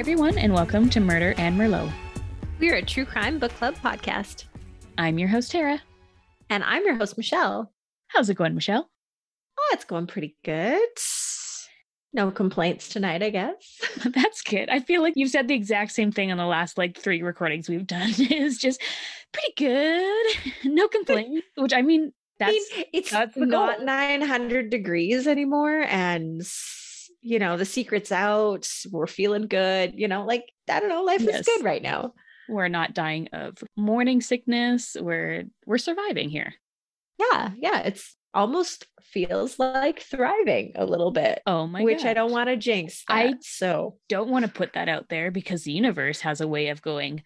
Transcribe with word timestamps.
everyone, 0.00 0.38
and 0.38 0.54
welcome 0.54 0.88
to 0.88 0.98
Murder 0.98 1.34
and 1.36 1.60
Merlot. 1.60 1.92
We're 2.58 2.76
a 2.76 2.82
true 2.82 3.04
crime 3.04 3.38
book 3.38 3.52
club 3.52 3.74
podcast. 3.74 4.44
I'm 4.96 5.18
your 5.18 5.28
host, 5.28 5.52
Tara. 5.52 5.82
And 6.48 6.64
I'm 6.64 6.86
your 6.86 6.94
host, 6.94 7.18
Michelle. 7.18 7.70
How's 8.08 8.30
it 8.30 8.36
going, 8.38 8.54
Michelle? 8.54 8.88
Oh, 9.58 9.70
it's 9.74 9.84
going 9.84 10.06
pretty 10.06 10.38
good. 10.42 10.88
No 12.14 12.30
complaints 12.30 12.88
tonight, 12.88 13.22
I 13.22 13.28
guess. 13.28 13.78
That's 14.06 14.40
good. 14.40 14.70
I 14.70 14.80
feel 14.80 15.02
like 15.02 15.12
you've 15.16 15.30
said 15.30 15.48
the 15.48 15.54
exact 15.54 15.92
same 15.92 16.12
thing 16.12 16.32
on 16.32 16.38
the 16.38 16.46
last 16.46 16.78
like 16.78 16.96
three 16.96 17.20
recordings 17.20 17.68
we've 17.68 17.86
done. 17.86 18.08
is 18.18 18.56
just 18.56 18.80
pretty 19.32 19.52
good. 19.58 20.26
No 20.64 20.88
complaints. 20.88 21.46
Which 21.56 21.74
I 21.74 21.82
mean, 21.82 22.14
that's 22.38 22.52
I 22.52 22.76
mean, 22.76 22.84
it's 22.94 23.10
that's 23.10 23.36
not 23.36 23.76
goal. 23.76 23.84
900 23.84 24.70
degrees 24.70 25.26
anymore. 25.26 25.82
And, 25.82 26.42
you 27.22 27.38
know, 27.38 27.56
the 27.56 27.64
secret's 27.64 28.12
out. 28.12 28.68
We're 28.90 29.06
feeling 29.06 29.46
good. 29.46 29.94
You 29.96 30.08
know, 30.08 30.24
like, 30.24 30.44
I 30.68 30.80
don't 30.80 30.88
know, 30.88 31.02
life 31.04 31.20
Yes. 31.20 31.40
is 31.40 31.46
good 31.46 31.64
right 31.64 31.82
now. 31.82 32.14
we're 32.48 32.68
not 32.68 32.94
dying 32.94 33.28
of 33.32 33.58
morning 33.76 34.20
sickness. 34.20 34.96
We're 35.00 35.44
we're 35.66 35.78
surviving 35.78 36.30
here. 36.30 36.54
Yeah. 37.18 37.50
Yeah. 37.56 37.80
It's 37.80 38.16
almost 38.32 38.86
feels 39.02 39.58
like 39.58 40.00
thriving 40.00 40.72
a 40.76 40.84
little 40.86 41.10
bit, 41.10 41.42
Oh 41.46 41.66
my 41.66 41.82
which 41.82 42.04
I 42.04 42.14
don't 42.14 42.30
want 42.32 42.48
to 42.48 42.56
jinx. 42.56 43.04
That, 43.08 43.14
I- 43.14 43.34
so, 43.40 43.98
don't 44.08 44.30
want 44.30 44.44
to 44.46 44.50
put 44.50 44.72
that 44.74 44.88
out 44.88 45.08
there 45.08 45.30
because 45.30 45.64
the 45.64 45.72
universe 45.72 46.20
has 46.20 46.40
a 46.40 46.48
way 46.48 46.68
of 46.68 46.80
going 46.82 47.22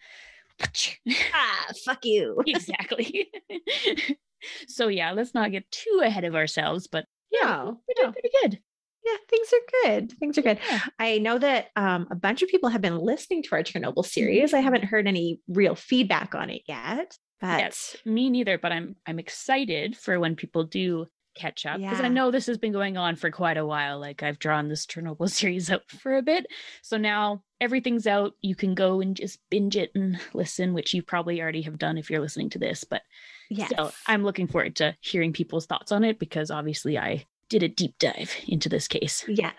ah, 1.35 1.67
fuck 1.85 2.05
you. 2.05 2.41
exactly. 2.47 3.31
so 4.69 4.89
yeah, 4.89 5.13
let's 5.13 5.35
not 5.35 5.53
get 5.53 5.71
too 5.71 6.01
ahead 6.03 6.25
of 6.25 6.35
ourselves, 6.35 6.87
but 6.87 7.07
yeah, 7.31 7.41
No, 7.49 7.81
we're 7.89 7.95
doing 7.97 8.09
no. 8.09 8.13
pretty 8.13 8.31
good. 8.43 8.59
Yeah, 9.05 9.17
things 9.29 9.49
are 9.53 9.83
good. 9.85 10.13
Things 10.19 10.39
are 10.39 10.43
good. 10.43 10.59
Yeah. 10.71 10.81
I 10.99 11.19
know 11.19 11.39
that 11.39 11.69
um, 11.77 12.07
a 12.11 12.15
bunch 12.15 12.43
of 12.43 12.49
people 12.49 12.71
have 12.71 12.81
been 12.81 12.99
listening 12.99 13.43
to 13.45 13.55
our 13.55 13.63
Chernobyl 13.63 14.05
series. 14.05 14.55
I 14.55 14.61
haven't 14.61 14.85
heard 14.85 15.07
any 15.07 15.41
real 15.49 15.75
feedback 15.75 16.35
on 16.35 16.51
it 16.51 16.63
yet, 16.67 17.19
but 17.41 17.59
Yes, 17.59 17.97
me 18.05 18.31
neither, 18.31 18.57
but 18.59 18.73
I'm 18.73 18.97
I'm 19.07 19.19
excited 19.19 19.97
for 19.97 20.19
when 20.19 20.37
people 20.37 20.65
do 20.65 21.07
catch 21.35 21.67
up 21.67 21.81
because 21.81 22.01
I 22.01 22.09
know 22.09 22.31
this 22.31 22.47
has 22.47 22.59
been 22.59 22.73
going 22.73 22.97
on 22.97 23.17
for 23.17 23.31
quite 23.31 23.57
a 23.57 23.67
while. 23.67 23.99
Like 23.99 24.23
I've 24.23 24.39
drawn 24.39 24.69
this 24.69 24.87
Chernobyl 24.87 25.29
series 25.31 25.71
out 25.71 25.83
for 25.91 26.17
a 26.17 26.23
bit. 26.23 26.47
So 26.83 26.97
now 26.97 27.43
everything's 27.61 28.07
out. 28.07 28.35
You 28.41 28.55
can 28.55 28.75
go 28.75 29.01
and 29.01 29.17
just 29.17 29.41
binge 29.51 29.77
it 29.77 29.91
and 29.95 30.19
listen, 30.33 30.73
which 30.75 30.95
you 30.95 31.03
probably 31.03 31.43
already 31.43 31.63
have 31.63 31.79
done 31.79 31.99
if 31.99 32.09
you're 32.09 32.21
listening 32.21 32.51
to 32.51 32.59
this, 32.59 32.85
but 32.85 33.03
yeah, 33.51 33.67
still 33.67 33.93
I'm 34.07 34.25
looking 34.25 34.47
forward 34.47 34.77
to 34.77 34.97
hearing 35.01 35.33
people's 35.33 35.67
thoughts 35.67 35.93
on 35.93 36.05
it 36.05 36.19
because 36.19 36.51
obviously 36.51 36.97
I 36.97 37.27
did 37.49 37.63
a 37.63 37.69
deep 37.69 37.95
dive 37.99 38.35
into 38.47 38.69
this 38.69 38.89
case. 38.89 39.25
yes, 39.29 39.55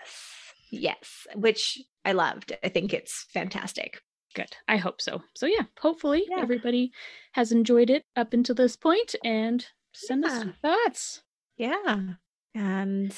yes, 0.70 1.26
which 1.34 1.78
I 2.04 2.12
loved. 2.12 2.56
I 2.62 2.68
think 2.68 2.92
it's 2.94 3.26
fantastic. 3.32 4.00
Good. 4.34 4.54
I 4.68 4.76
hope 4.76 5.00
so. 5.00 5.22
So 5.34 5.46
yeah, 5.46 5.64
hopefully 5.80 6.24
Yeah. 6.28 6.40
everybody 6.42 6.92
has 7.32 7.52
enjoyed 7.52 7.88
it 7.90 8.02
up 8.16 8.32
until 8.34 8.54
this 8.54 8.76
point 8.76 9.14
and 9.24 9.66
send 9.94 10.24
us 10.24 10.32
Yeah. 10.32 10.38
some 10.40 10.54
thoughts. 10.62 11.22
Yeah, 11.56 12.14
and 12.54 13.16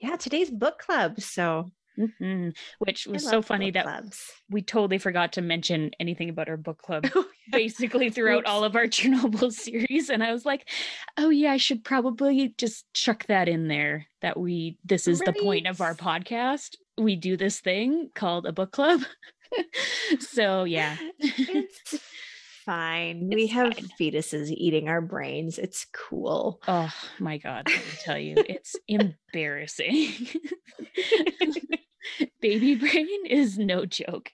yeah, 0.00 0.16
today's 0.16 0.50
book 0.50 0.78
club. 0.78 1.20
So 1.20 1.70
Mhm. 1.98 2.56
Which 2.78 3.06
was 3.06 3.24
so 3.24 3.42
funny 3.42 3.70
that 3.72 3.84
clubs. 3.84 4.30
we 4.48 4.62
totally 4.62 4.98
forgot 4.98 5.32
to 5.32 5.42
mention 5.42 5.90
anything 5.98 6.28
about 6.30 6.48
our 6.48 6.56
book 6.56 6.80
club 6.80 7.06
Oh, 7.14 7.26
basically 7.50 8.10
throughout 8.10 8.44
all 8.46 8.62
of 8.62 8.76
our 8.76 8.84
Chernobyl 8.86 9.52
series. 9.52 10.08
And 10.08 10.22
I 10.22 10.32
was 10.32 10.44
like, 10.46 10.68
oh 11.16 11.30
yeah, 11.30 11.52
I 11.52 11.56
should 11.56 11.84
probably 11.84 12.54
just 12.56 12.84
chuck 12.94 13.26
that 13.26 13.48
in 13.48 13.68
there 13.68 14.06
that 14.22 14.38
we 14.38 14.78
this 14.84 15.08
is 15.08 15.18
the 15.20 15.32
point 15.32 15.66
of 15.66 15.80
our 15.80 15.94
podcast. 15.94 16.76
We 16.96 17.16
do 17.16 17.36
this 17.36 17.60
thing 17.60 18.10
called 18.14 18.46
a 18.46 18.52
book 18.52 18.70
club. 18.72 19.02
so 20.20 20.64
yeah. 20.64 20.96
it's 21.18 21.98
fine. 22.64 23.30
we 23.32 23.46
have 23.48 23.74
fine. 23.74 23.88
fetuses 24.00 24.50
eating 24.50 24.88
our 24.88 25.00
brains. 25.00 25.58
It's 25.58 25.86
cool. 25.92 26.60
Oh 26.68 26.92
my 27.18 27.38
god, 27.38 27.66
let 27.68 27.76
me 27.78 27.92
tell 28.04 28.18
you, 28.18 28.34
it's 28.36 28.76
embarrassing. 28.86 30.12
Baby 32.40 32.74
brain 32.74 33.26
is 33.26 33.58
no 33.58 33.84
joke. 33.86 34.30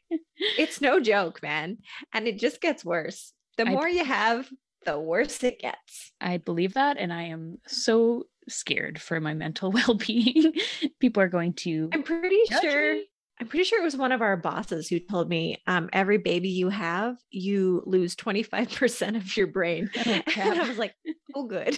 It's 0.58 0.80
no 0.80 1.00
joke, 1.00 1.42
man. 1.42 1.78
And 2.12 2.26
it 2.26 2.38
just 2.38 2.60
gets 2.60 2.84
worse. 2.84 3.32
The 3.56 3.66
I- 3.66 3.70
more 3.70 3.88
you 3.88 4.04
have, 4.04 4.48
the 4.84 4.98
worse 4.98 5.42
it 5.42 5.60
gets. 5.60 6.12
I 6.20 6.38
believe 6.38 6.74
that, 6.74 6.98
and 6.98 7.12
I 7.12 7.24
am 7.24 7.58
so 7.66 8.24
scared 8.48 9.00
for 9.00 9.20
my 9.20 9.34
mental 9.34 9.70
well-being. 9.72 10.52
People 11.00 11.22
are 11.22 11.28
going 11.28 11.54
to 11.54 11.88
I'm 11.92 12.02
pretty 12.02 12.40
sure. 12.60 12.94
me. 12.94 13.06
I'm 13.40 13.48
pretty 13.48 13.64
sure 13.64 13.80
it 13.80 13.84
was 13.84 13.96
one 13.96 14.12
of 14.12 14.22
our 14.22 14.36
bosses 14.36 14.88
who 14.88 15.00
told 15.00 15.28
me 15.28 15.60
um, 15.66 15.90
every 15.92 16.18
baby 16.18 16.50
you 16.50 16.68
have, 16.68 17.16
you 17.30 17.82
lose 17.84 18.14
25% 18.14 19.16
of 19.16 19.36
your 19.36 19.48
brain. 19.48 19.90
Oh, 20.06 20.20
and. 20.36 20.60
I 20.60 20.68
was 20.68 20.78
like, 20.78 20.94
oh, 21.34 21.46
good. 21.46 21.76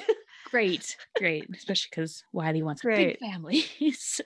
Great, 0.51 0.97
great, 1.19 1.49
especially 1.55 1.89
because 1.91 2.23
Wiley 2.33 2.63
wants 2.63 2.83
a 2.83 2.87
Great. 2.87 3.19
big 3.19 3.31
family. 3.31 3.65
so, 3.99 4.23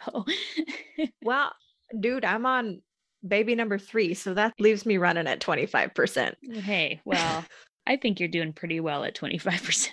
well, 1.23 1.53
dude, 1.99 2.25
I'm 2.25 2.45
on 2.45 2.83
baby 3.27 3.55
number 3.55 3.79
three. 3.79 4.15
So 4.15 4.35
that 4.35 4.55
leaves 4.59 4.85
me 4.85 4.99
running 4.99 5.27
at 5.27 5.41
25%. 5.41 6.35
hey, 6.63 7.01
well, 7.05 7.45
I 7.87 7.97
think 7.97 8.21
you're 8.21 8.29
doing 8.29 8.53
pretty 8.53 8.81
well 8.81 9.05
at 9.05 9.17
25%. 9.17 9.89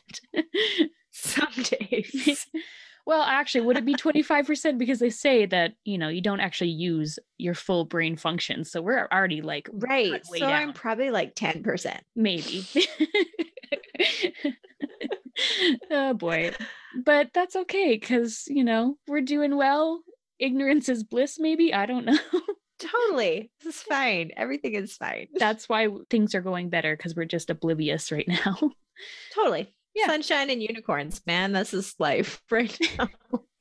Some 1.12 1.48
days. 1.64 2.46
well, 3.06 3.22
actually, 3.24 3.62
would 3.62 3.78
it 3.78 3.86
be 3.86 3.96
25% 3.96 4.78
because 4.78 5.00
they 5.00 5.10
say 5.10 5.46
that, 5.48 5.74
you 5.86 5.98
know, 5.98 6.10
you 6.10 6.22
don't 6.22 6.42
actually 6.42 6.70
use 6.72 7.18
your 7.38 7.56
full 7.56 7.86
brain 7.86 8.18
function. 8.18 8.66
So 8.66 8.82
we're 8.82 9.08
already 9.12 9.42
like 9.42 9.70
right. 9.74 10.22
So 10.26 10.46
I'm 10.46 10.74
probably 10.74 11.10
like 11.10 11.34
10%. 11.36 12.00
maybe. 12.16 12.68
oh 15.92 16.14
boy. 16.14 16.54
But 17.04 17.30
that's 17.34 17.56
okay 17.56 17.98
cuz, 17.98 18.46
you 18.48 18.64
know, 18.64 18.98
we're 19.08 19.22
doing 19.22 19.56
well. 19.56 20.02
Ignorance 20.40 20.90
is 20.90 21.04
bliss 21.04 21.40
maybe. 21.40 21.74
I 21.74 21.86
don't 21.86 22.06
know. 22.12 22.18
Totally. 22.80 23.52
This 23.64 23.78
is 23.78 23.82
fine. 23.82 24.32
Everything 24.38 24.76
is 24.76 24.96
fine. 24.96 25.28
that's 25.36 25.68
why 25.68 25.88
things 26.10 26.36
are 26.36 26.42
going 26.42 26.70
better 26.70 26.96
cuz 26.96 27.16
we're 27.16 27.26
just 27.26 27.50
oblivious 27.50 28.12
right 28.12 28.28
now. 28.28 28.58
Totally. 29.34 29.74
Yeah. 29.96 30.08
Sunshine 30.08 30.50
and 30.50 30.62
unicorns, 30.62 31.22
man. 31.26 31.54
This 31.54 31.74
is 31.74 31.96
life 31.98 32.42
right 32.52 32.78
now. 32.98 33.10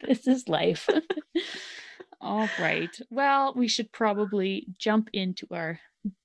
this 0.01 0.27
is 0.27 0.49
life. 0.49 0.89
All 2.21 2.49
right. 2.59 2.95
Well, 3.11 3.55
we 3.55 3.69
should 3.69 3.93
probably 3.93 4.67
jump 4.79 5.09
into 5.13 5.47
our 5.51 5.81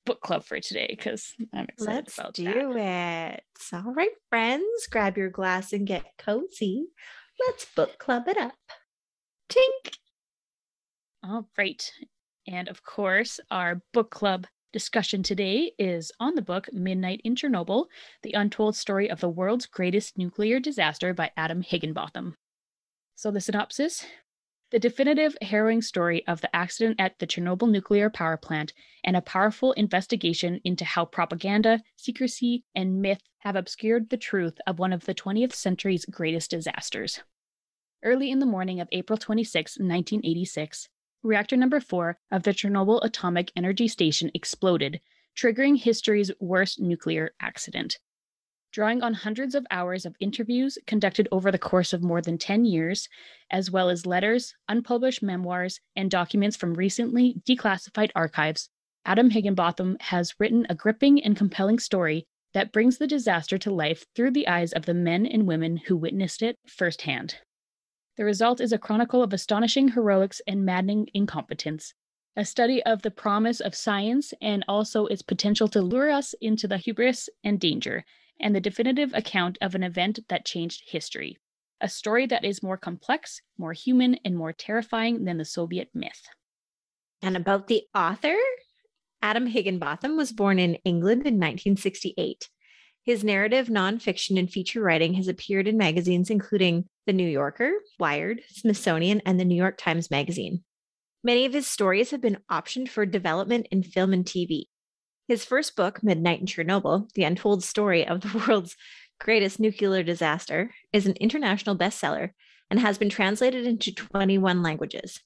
book 0.06 0.22
club 0.22 0.44
for 0.44 0.60
today 0.60 0.96
cuz 1.00 1.34
I'm 1.54 1.66
excited 1.66 2.06
Let's 2.06 2.18
about 2.18 2.34
do 2.34 2.74
that. 2.74 3.44
it. 3.72 3.74
All 3.74 3.94
right, 3.94 4.12
friends, 4.30 4.88
grab 4.90 5.18
your 5.18 5.30
glass 5.30 5.74
and 5.74 5.88
get 5.88 6.06
cozy. 6.18 6.88
Let's 7.48 7.66
book 7.76 7.98
club 7.98 8.28
it 8.28 8.38
up. 8.38 8.54
Tink. 9.50 9.96
All 11.24 11.50
right. 11.58 11.92
And 12.48 12.68
of 12.68 12.84
course, 12.84 13.40
our 13.50 13.82
book 13.94 14.12
club 14.12 14.48
discussion 14.74 15.22
today 15.22 15.74
is 15.78 16.12
on 16.20 16.36
the 16.36 16.42
book 16.42 16.72
Midnight 16.72 17.22
in 17.24 17.36
Chernobyl 17.36 17.86
The 18.24 18.34
Untold 18.34 18.76
Story 18.76 19.10
of 19.10 19.20
the 19.20 19.30
World's 19.30 19.66
Greatest 19.66 20.18
Nuclear 20.18 20.60
Disaster 20.60 21.14
by 21.14 21.32
Adam 21.38 21.62
Higginbotham. 21.62 22.36
So, 23.16 23.32
the 23.32 23.42
synopsis 23.42 24.06
The 24.72 24.80
definitive, 24.80 25.36
harrowing 25.42 25.82
story 25.82 26.26
of 26.28 26.40
the 26.40 26.56
accident 26.56 26.96
at 26.98 27.20
the 27.20 27.28
Chernobyl 27.28 27.70
nuclear 27.70 28.10
power 28.10 28.38
plant 28.38 28.72
and 29.04 29.18
a 29.18 29.22
powerful 29.22 29.74
investigation 29.74 30.62
into 30.64 30.86
how 30.86 31.04
propaganda, 31.04 31.82
secrecy, 31.98 32.64
and 32.74 33.02
myth 33.02 33.22
have 33.40 33.58
obscured 33.58 34.10
the 34.10 34.18
truth 34.18 34.60
of 34.66 34.80
one 34.80 34.94
of 34.94 35.04
the 35.04 35.14
20th 35.14 35.52
century's 35.52 36.06
greatest 36.06 36.52
disasters. 36.52 37.20
Early 38.02 38.32
in 38.32 38.40
the 38.40 38.46
morning 38.46 38.80
of 38.80 38.88
April 38.94 39.18
26, 39.18 39.78
1986, 39.78 40.88
reactor 41.22 41.58
number 41.58 41.82
4 41.82 42.18
of 42.32 42.44
the 42.44 42.54
Chernobyl 42.54 43.04
Atomic 43.04 43.52
Energy 43.58 43.90
Station 43.90 44.32
exploded, 44.34 45.02
triggering 45.36 45.78
history's 45.78 46.32
worst 46.40 46.80
nuclear 46.80 47.34
accident. 47.42 48.00
Drawing 48.72 49.04
on 49.04 49.14
hundreds 49.14 49.54
of 49.54 49.68
hours 49.70 50.06
of 50.06 50.16
interviews 50.22 50.78
conducted 50.88 51.28
over 51.30 51.52
the 51.52 51.60
course 51.60 51.92
of 51.92 52.02
more 52.02 52.22
than 52.22 52.38
10 52.38 52.64
years, 52.64 53.10
as 53.50 53.70
well 53.70 53.90
as 53.90 54.06
letters, 54.06 54.56
unpublished 54.70 55.22
memoirs, 55.22 55.82
and 55.96 56.10
documents 56.10 56.56
from 56.56 56.76
recently 56.76 57.42
declassified 57.46 58.12
archives, 58.16 58.70
Adam 59.04 59.32
Higginbotham 59.32 59.98
has 60.00 60.40
written 60.40 60.66
a 60.70 60.76
gripping 60.76 61.22
and 61.22 61.36
compelling 61.36 61.80
story 61.80 62.26
that 62.54 62.72
brings 62.72 62.98
the 62.98 63.08
disaster 63.08 63.58
to 63.58 63.74
life 63.74 64.06
through 64.16 64.32
the 64.32 64.48
eyes 64.48 64.72
of 64.72 64.86
the 64.86 64.94
men 64.94 65.26
and 65.26 65.48
women 65.48 65.78
who 65.78 65.98
witnessed 65.98 66.42
it 66.42 66.58
firsthand. 66.66 67.40
The 68.16 68.26
result 68.26 68.62
is 68.62 68.72
a 68.72 68.78
chronicle 68.78 69.24
of 69.24 69.34
astonishing 69.34 69.90
heroics 69.90 70.42
and 70.48 70.64
maddening 70.64 71.10
incompetence, 71.14 71.94
a 72.38 72.46
study 72.46 72.82
of 72.84 73.02
the 73.02 73.12
promise 73.12 73.60
of 73.60 73.76
science 73.76 74.34
and 74.42 74.64
also 74.68 75.08
its 75.08 75.22
potential 75.22 75.68
to 75.70 75.82
lure 75.82 76.10
us 76.10 76.36
into 76.40 76.68
the 76.68 76.78
hubris 76.78 77.28
and 77.44 77.60
danger, 77.60 78.06
and 78.42 78.56
the 78.56 78.60
definitive 78.60 79.14
account 79.14 79.58
of 79.62 79.76
an 79.76 79.84
event 79.84 80.20
that 80.30 80.46
changed 80.46 80.84
history. 80.88 81.38
A 81.80 81.90
story 81.90 82.26
that 82.28 82.44
is 82.44 82.62
more 82.62 82.78
complex, 82.78 83.42
more 83.58 83.74
human, 83.74 84.16
and 84.26 84.36
more 84.36 84.54
terrifying 84.54 85.26
than 85.26 85.38
the 85.38 85.46
Soviet 85.46 85.90
myth. 85.94 86.28
And 87.22 87.38
about 87.38 87.68
the 87.68 87.84
author, 87.96 88.36
Adam 89.22 89.48
Higginbotham 89.48 90.18
was 90.18 90.32
born 90.32 90.60
in 90.60 90.76
England 90.84 91.22
in 91.22 91.36
1968. 91.36 92.50
His 93.04 93.24
narrative, 93.24 93.68
nonfiction, 93.68 94.38
and 94.38 94.50
feature 94.50 94.82
writing 94.82 95.16
has 95.16 95.28
appeared 95.28 95.68
in 95.68 95.78
magazines 95.78 96.30
including 96.30 96.86
The 97.08 97.14
New 97.14 97.28
Yorker, 97.28 97.72
Wired, 98.00 98.42
Smithsonian, 98.50 99.22
and 99.26 99.40
the 99.40 99.46
New 99.46 99.56
York 99.56 99.78
Times 99.78 100.12
Magazine. 100.12 100.64
Many 101.24 101.46
of 101.46 101.54
his 101.54 101.68
stories 101.68 102.12
have 102.12 102.22
been 102.22 102.40
optioned 102.50 102.90
for 102.90 103.06
development 103.06 103.68
in 103.72 103.84
film 103.84 104.14
and 104.14 104.26
TV. 104.26 104.66
His 105.32 105.46
first 105.46 105.78
book, 105.78 106.04
Midnight 106.04 106.42
in 106.42 106.46
Chernobyl 106.46 107.10
The 107.14 107.24
Untold 107.24 107.64
Story 107.64 108.06
of 108.06 108.20
the 108.20 108.38
World's 108.48 108.76
Greatest 109.18 109.62
Nuclear 109.62 110.04
Disaster, 110.04 110.74
is 110.92 111.08
an 111.08 111.16
international 111.22 111.78
bestseller 111.78 112.32
and 112.70 112.82
has 112.82 112.98
been 112.98 113.08
translated 113.08 113.66
into 113.66 113.96
21 113.96 114.62
languages. 114.62 115.22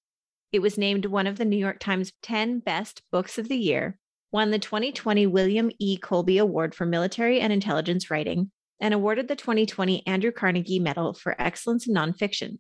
It 0.52 0.60
was 0.60 0.78
named 0.78 1.08
one 1.08 1.26
of 1.26 1.40
the 1.40 1.44
New 1.44 1.58
York 1.58 1.80
Times 1.80 2.12
10 2.22 2.60
best 2.60 3.02
books 3.12 3.40
of 3.40 3.48
the 3.48 3.58
year, 3.58 3.98
won 4.32 4.52
the 4.52 4.60
2020 4.60 5.26
William 5.26 5.72
E. 5.80 5.98
Colby 5.98 6.38
Award 6.38 6.76
for 6.76 6.86
Military 6.86 7.40
and 7.40 7.52
Intelligence 7.52 8.12
Writing, 8.12 8.52
and 8.80 8.94
awarded 8.94 9.28
the 9.28 9.36
2020 9.36 10.06
Andrew 10.06 10.32
Carnegie 10.32 10.78
Medal 10.78 11.16
for 11.16 11.36
Excellence 11.42 11.88
in 11.88 11.96
Nonfiction. 11.96 12.60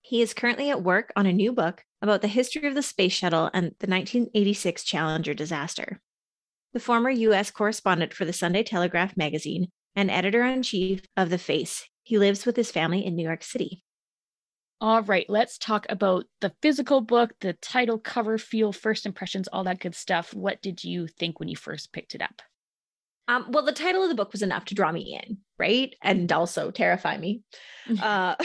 He 0.00 0.22
is 0.22 0.32
currently 0.32 0.70
at 0.70 0.84
work 0.84 1.12
on 1.16 1.26
a 1.26 1.32
new 1.32 1.52
book 1.52 1.82
about 2.00 2.22
the 2.22 2.28
history 2.28 2.68
of 2.68 2.76
the 2.76 2.84
space 2.84 3.14
shuttle 3.14 3.50
and 3.52 3.74
the 3.80 3.88
1986 3.88 4.84
Challenger 4.84 5.34
disaster. 5.34 6.00
The 6.74 6.80
former 6.80 7.10
U.S. 7.10 7.50
correspondent 7.50 8.12
for 8.12 8.24
the 8.24 8.32
Sunday 8.32 8.62
Telegraph 8.62 9.16
magazine 9.16 9.68
and 9.96 10.10
editor 10.10 10.44
in 10.44 10.62
chief 10.62 11.02
of 11.16 11.30
The 11.30 11.38
Face, 11.38 11.88
he 12.02 12.18
lives 12.18 12.44
with 12.44 12.56
his 12.56 12.70
family 12.70 13.04
in 13.04 13.16
New 13.16 13.24
York 13.24 13.42
City. 13.42 13.82
All 14.80 15.02
right, 15.02 15.26
let's 15.28 15.58
talk 15.58 15.86
about 15.88 16.26
the 16.40 16.52
physical 16.62 17.00
book, 17.00 17.32
the 17.40 17.54
title, 17.54 17.98
cover, 17.98 18.38
feel, 18.38 18.72
first 18.72 19.06
impressions, 19.06 19.48
all 19.48 19.64
that 19.64 19.80
good 19.80 19.94
stuff. 19.94 20.32
What 20.32 20.62
did 20.62 20.84
you 20.84 21.08
think 21.08 21.40
when 21.40 21.48
you 21.48 21.56
first 21.56 21.92
picked 21.92 22.14
it 22.14 22.22
up? 22.22 22.42
Um, 23.26 23.46
well, 23.50 23.64
the 23.64 23.72
title 23.72 24.02
of 24.02 24.08
the 24.08 24.14
book 24.14 24.32
was 24.32 24.42
enough 24.42 24.66
to 24.66 24.74
draw 24.74 24.92
me 24.92 25.20
in, 25.22 25.38
right? 25.58 25.94
And 26.02 26.30
also 26.30 26.70
terrify 26.70 27.16
me. 27.16 27.42
uh, 28.02 28.36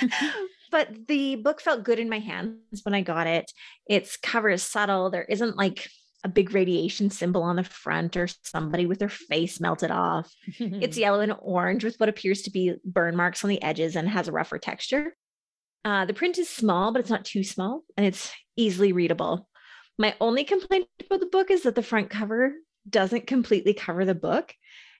but 0.70 0.88
the 1.08 1.36
book 1.36 1.60
felt 1.60 1.84
good 1.84 1.98
in 1.98 2.08
my 2.08 2.20
hands 2.20 2.80
when 2.84 2.94
I 2.94 3.02
got 3.02 3.26
it. 3.26 3.52
Its 3.86 4.16
cover 4.16 4.48
is 4.48 4.62
subtle. 4.62 5.10
There 5.10 5.24
isn't 5.24 5.56
like 5.56 5.88
a 6.24 6.28
big 6.28 6.52
radiation 6.52 7.10
symbol 7.10 7.42
on 7.42 7.56
the 7.56 7.64
front 7.64 8.16
or 8.16 8.28
somebody 8.42 8.86
with 8.86 8.98
their 8.98 9.08
face 9.08 9.60
melted 9.60 9.90
off. 9.90 10.32
it's 10.58 10.98
yellow 10.98 11.20
and 11.20 11.34
orange 11.40 11.84
with 11.84 11.98
what 11.98 12.08
appears 12.08 12.42
to 12.42 12.50
be 12.50 12.74
burn 12.84 13.16
marks 13.16 13.44
on 13.44 13.50
the 13.50 13.62
edges 13.62 13.94
and 13.94 14.08
has 14.08 14.26
a 14.26 14.32
rougher 14.32 14.58
texture. 14.58 15.16
Uh, 15.84 16.04
the 16.04 16.14
print 16.14 16.38
is 16.38 16.48
small, 16.48 16.92
but 16.92 17.00
it's 17.00 17.10
not 17.10 17.24
too 17.24 17.44
small 17.44 17.82
and 17.96 18.04
it's 18.04 18.32
easily 18.56 18.92
readable. 18.92 19.48
My 19.96 20.14
only 20.20 20.44
complaint 20.44 20.88
about 21.04 21.20
the 21.20 21.26
book 21.26 21.50
is 21.50 21.62
that 21.62 21.74
the 21.74 21.82
front 21.82 22.10
cover 22.10 22.54
doesn't 22.88 23.26
completely 23.26 23.74
cover 23.74 24.04
the 24.04 24.14
book. 24.14 24.54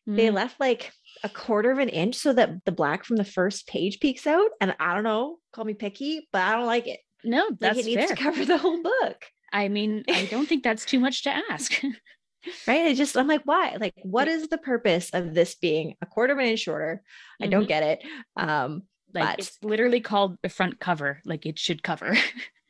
Mm. 0.09 0.17
They 0.17 0.31
left 0.31 0.61
like 0.61 0.93
a 1.25 1.29
quarter 1.29 1.71
of 1.71 1.79
an 1.79 1.89
inch 1.89 2.15
so 2.15 2.33
that 2.33 2.65
the 2.65 2.73
black 2.73 3.05
from 3.05 3.17
the 3.17 3.25
first 3.25 3.67
page 3.67 4.01
peeks 4.01 4.27
out. 4.27 4.51
And 4.61 4.75
I 4.79 4.95
don't 4.95 5.05
know, 5.05 5.39
call 5.53 5.65
me 5.65 5.75
picky, 5.75 6.29
but 6.33 6.43
I 6.43 6.53
don't 6.53 6.67
like 6.67 6.87
it. 6.87 7.01
No, 7.25 7.49
that's 7.59 7.77
like 7.77 7.85
it 7.85 7.89
needs 7.89 8.07
fair. 8.07 8.17
to 8.17 8.23
cover 8.23 8.45
the 8.45 8.59
whole 8.59 8.83
book. 8.83 9.25
I 9.53 9.69
mean, 9.69 10.05
I 10.09 10.27
don't 10.27 10.49
think 10.49 10.63
that's 10.63 10.85
too 10.85 11.01
much 11.01 11.25
to 11.25 11.31
ask. 11.51 11.73
right. 12.67 12.87
I 12.87 12.95
just, 12.95 13.17
I'm 13.17 13.27
like, 13.27 13.43
why? 13.45 13.77
Like, 13.81 13.95
what 14.03 14.29
is 14.29 14.49
the 14.49 14.59
purpose 14.59 15.11
of 15.13 15.35
this 15.35 15.55
being 15.55 15.95
a 16.03 16.07
quarter 16.07 16.33
of 16.33 16.39
an 16.39 16.47
inch 16.47 16.61
shorter? 16.61 17.03
I 17.41 17.45
mm-hmm. 17.45 17.51
don't 17.51 17.69
get 17.69 17.83
it. 17.83 18.05
Um, 18.37 18.83
like 19.15 19.25
but, 19.25 19.39
it's 19.39 19.59
literally 19.63 20.01
called 20.01 20.37
the 20.43 20.49
front 20.49 20.81
cover, 20.81 21.21
like 21.25 21.47
it 21.47 21.59
should 21.59 21.83
cover. 21.83 22.17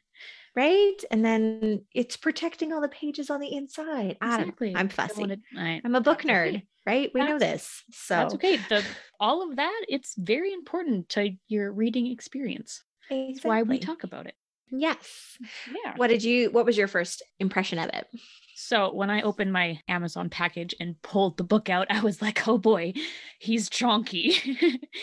right. 0.56 0.96
And 1.10 1.24
then 1.24 1.84
it's 1.92 2.16
protecting 2.16 2.72
all 2.72 2.80
the 2.80 2.88
pages 2.88 3.30
on 3.30 3.40
the 3.40 3.52
inside. 3.52 4.16
Exactly. 4.22 4.74
I'm 4.76 4.88
fussy. 4.88 5.20
Wanna, 5.20 5.36
I, 5.56 5.80
am 5.84 5.94
a 5.94 6.00
book 6.00 6.22
nerd, 6.22 6.48
okay. 6.48 6.66
right? 6.86 7.10
We 7.12 7.20
that's, 7.20 7.30
know 7.30 7.38
this. 7.38 7.82
So 7.90 8.14
that's 8.14 8.34
okay. 8.34 8.56
The, 8.68 8.84
all 9.18 9.48
of 9.48 9.56
that, 9.56 9.84
it's 9.88 10.14
very 10.16 10.52
important 10.52 11.08
to 11.10 11.32
your 11.48 11.72
reading 11.72 12.06
experience. 12.06 12.82
Exactly. 13.10 13.32
That's 13.32 13.44
why 13.44 13.62
we 13.62 13.78
talk 13.78 14.04
about 14.04 14.26
it. 14.26 14.34
Yes. 14.70 15.38
Yeah. 15.66 15.94
What 15.96 16.08
did 16.08 16.22
you 16.22 16.50
what 16.50 16.66
was 16.66 16.76
your 16.76 16.88
first 16.88 17.22
impression 17.38 17.78
of 17.78 17.90
it? 17.92 18.06
So 18.54 18.92
when 18.92 19.08
I 19.08 19.22
opened 19.22 19.52
my 19.52 19.80
Amazon 19.88 20.28
package 20.28 20.74
and 20.80 21.00
pulled 21.02 21.36
the 21.36 21.44
book 21.44 21.70
out, 21.70 21.86
I 21.90 22.00
was 22.00 22.20
like, 22.20 22.46
oh 22.48 22.58
boy, 22.58 22.92
he's 23.38 23.70
chonky. 23.70 24.34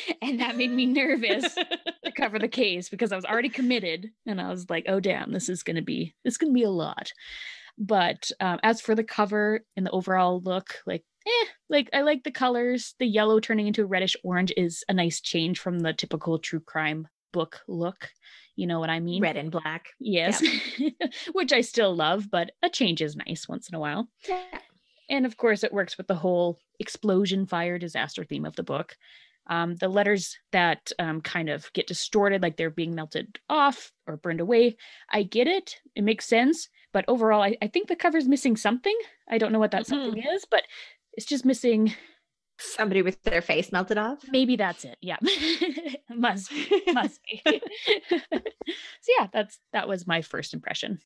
and 0.21 0.41
that 0.41 0.57
made 0.57 0.71
me 0.71 0.85
nervous 0.85 1.55
to 1.55 2.11
cover 2.11 2.37
the 2.37 2.49
case 2.49 2.89
because 2.89 3.13
I 3.13 3.15
was 3.15 3.23
already 3.23 3.49
committed. 3.49 4.09
And 4.25 4.41
I 4.41 4.49
was 4.49 4.69
like, 4.69 4.85
oh 4.89 4.99
damn, 4.99 5.31
this 5.31 5.47
is 5.47 5.63
gonna 5.63 5.81
be 5.81 6.13
this 6.23 6.37
gonna 6.37 6.51
be 6.51 6.63
a 6.63 6.69
lot. 6.69 7.11
But 7.77 8.29
um, 8.39 8.59
as 8.61 8.81
for 8.81 8.93
the 8.93 9.03
cover 9.03 9.61
and 9.75 9.85
the 9.85 9.91
overall 9.91 10.41
look, 10.41 10.75
like 10.85 11.03
eh, 11.25 11.45
like 11.69 11.89
I 11.93 12.01
like 12.01 12.23
the 12.23 12.31
colors. 12.31 12.93
The 12.99 13.07
yellow 13.07 13.39
turning 13.39 13.67
into 13.67 13.83
a 13.83 13.87
reddish 13.87 14.15
orange 14.23 14.51
is 14.57 14.83
a 14.89 14.93
nice 14.93 15.21
change 15.21 15.59
from 15.59 15.79
the 15.79 15.93
typical 15.93 16.39
true 16.39 16.59
crime 16.59 17.07
book 17.35 17.59
look. 17.67 18.09
You 18.55 18.65
know 18.65 18.79
what 18.79 18.89
I 18.89 19.01
mean? 19.01 19.21
Red 19.21 19.35
and 19.35 19.51
black. 19.51 19.87
Yes. 19.99 20.41
Yeah. 20.79 20.89
Which 21.33 21.51
I 21.51 21.59
still 21.59 21.93
love, 21.93 22.31
but 22.31 22.51
a 22.63 22.69
change 22.69 23.01
is 23.01 23.17
nice 23.17 23.45
once 23.49 23.67
in 23.67 23.75
a 23.75 23.79
while. 23.79 24.07
Yeah. 24.27 24.59
And 25.09 25.25
of 25.25 25.35
course, 25.35 25.65
it 25.65 25.73
works 25.73 25.97
with 25.97 26.07
the 26.07 26.15
whole 26.15 26.57
explosion, 26.79 27.45
fire, 27.45 27.77
disaster 27.77 28.23
theme 28.23 28.45
of 28.45 28.55
the 28.55 28.63
book. 28.63 28.95
Um, 29.47 29.75
the 29.75 29.89
letters 29.89 30.37
that 30.53 30.93
um, 30.97 31.19
kind 31.19 31.49
of 31.49 31.71
get 31.73 31.87
distorted, 31.87 32.41
like 32.41 32.55
they're 32.55 32.69
being 32.69 32.95
melted 32.95 33.37
off 33.49 33.91
or 34.07 34.15
burned 34.15 34.39
away, 34.39 34.77
I 35.11 35.23
get 35.23 35.47
it. 35.47 35.75
It 35.93 36.05
makes 36.05 36.25
sense. 36.25 36.69
But 36.93 37.05
overall, 37.09 37.43
I, 37.43 37.57
I 37.61 37.67
think 37.67 37.89
the 37.89 37.97
cover's 37.97 38.29
missing 38.29 38.55
something. 38.55 38.97
I 39.29 39.37
don't 39.37 39.51
know 39.51 39.59
what 39.59 39.71
that 39.71 39.83
mm-hmm. 39.83 40.05
something 40.05 40.23
is, 40.23 40.45
but 40.49 40.63
it's 41.13 41.27
just 41.27 41.43
missing 41.43 41.93
somebody 42.59 43.01
with 43.01 43.21
their 43.23 43.41
face 43.41 43.71
melted 43.71 43.97
off? 43.97 44.19
Maybe 44.29 44.55
that's 44.55 44.85
it 44.85 44.97
yeah. 45.01 45.17
Must 46.09 46.51
must 46.93 47.19
be. 47.23 47.41
So 48.31 49.11
yeah 49.19 49.27
that's 49.31 49.59
that 49.73 49.87
was 49.87 50.07
my 50.07 50.21
first 50.21 50.53
impression. 50.53 50.99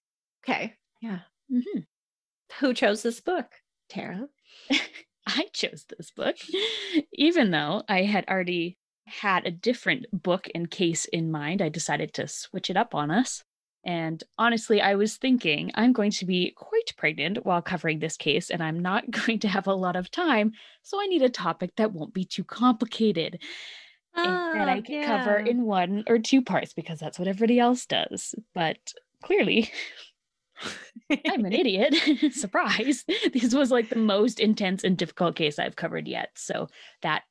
Okay 0.46 0.74
yeah. 1.02 1.20
Mm-hmm. 1.52 1.80
who 2.60 2.74
chose 2.74 3.02
this 3.02 3.20
book 3.22 3.48
tara? 3.90 4.28
I 5.28 5.46
chose 5.54 5.86
this 5.90 6.12
book 6.12 6.36
even 7.14 7.52
though 7.52 7.84
i 7.88 8.04
had 8.04 8.26
already 8.28 8.78
had 9.06 9.46
a 9.46 9.52
different 9.52 10.06
book 10.12 10.48
and 10.54 10.70
case 10.70 11.06
in 11.06 11.32
mind 11.32 11.62
i 11.62 11.70
decided 11.70 12.14
to 12.14 12.28
switch 12.28 12.70
it 12.70 12.78
up 12.78 12.94
on 12.96 13.12
us 13.12 13.44
and 13.84 14.24
honestly, 14.38 14.82
I 14.82 14.96
was 14.96 15.18
thinking 15.18 15.72
I'm 15.76 15.94
going 15.94 16.12
to 16.12 16.26
be 16.26 16.52
quite 16.56 16.94
pregnant 16.98 17.46
while 17.46 17.62
covering 17.62 18.00
this 18.00 18.18
case, 18.18 18.50
and 18.50 18.62
I'm 18.62 18.80
not 18.80 19.10
going 19.26 19.40
to 19.40 19.48
have 19.48 19.68
a 19.68 19.74
lot 19.74 19.96
of 19.96 20.12
time. 20.12 20.54
So 20.84 21.02
I 21.02 21.06
need 21.06 21.22
a 21.22 21.30
topic 21.30 21.76
that 21.78 21.94
won't 21.94 22.14
be 22.14 22.26
too 22.26 22.44
complicated 22.44 23.40
and 24.16 24.60
that 24.60 24.70
I 24.70 24.80
ah, 24.80 24.82
can 24.82 24.96
yeah. 24.96 25.06
cover 25.06 25.38
in 25.38 25.64
one 25.64 26.04
or 26.08 26.20
two 26.20 26.42
parts 26.42 26.74
because 26.74 27.00
that's 27.00 27.20
what 27.20 27.28
everybody 27.28 27.60
else 27.60 27.86
does. 27.86 28.36
But 28.54 28.94
clearly, 29.24 29.72
I'm 31.28 31.46
an 31.46 31.54
idiot. 31.54 31.96
Surprise. 32.34 33.06
This 33.34 33.54
was 33.54 33.72
like 33.72 33.90
the 33.90 33.96
most 33.96 34.40
intense 34.40 34.84
and 34.84 34.98
difficult 34.98 35.36
case 35.36 35.60
I've 35.60 35.76
covered 35.76 36.08
yet. 36.08 36.30
So 36.36 36.68
that 37.02 37.24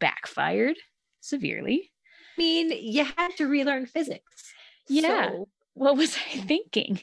backfired 0.00 0.76
severely. 1.20 1.90
I 2.36 2.40
mean, 2.40 2.72
you 2.72 3.04
had 3.04 3.36
to 3.36 3.46
relearn 3.46 3.86
physics. 3.86 4.52
Yeah. 4.88 5.30
So 5.30 5.48
what 5.74 5.96
was 5.96 6.16
I 6.34 6.38
thinking? 6.38 7.00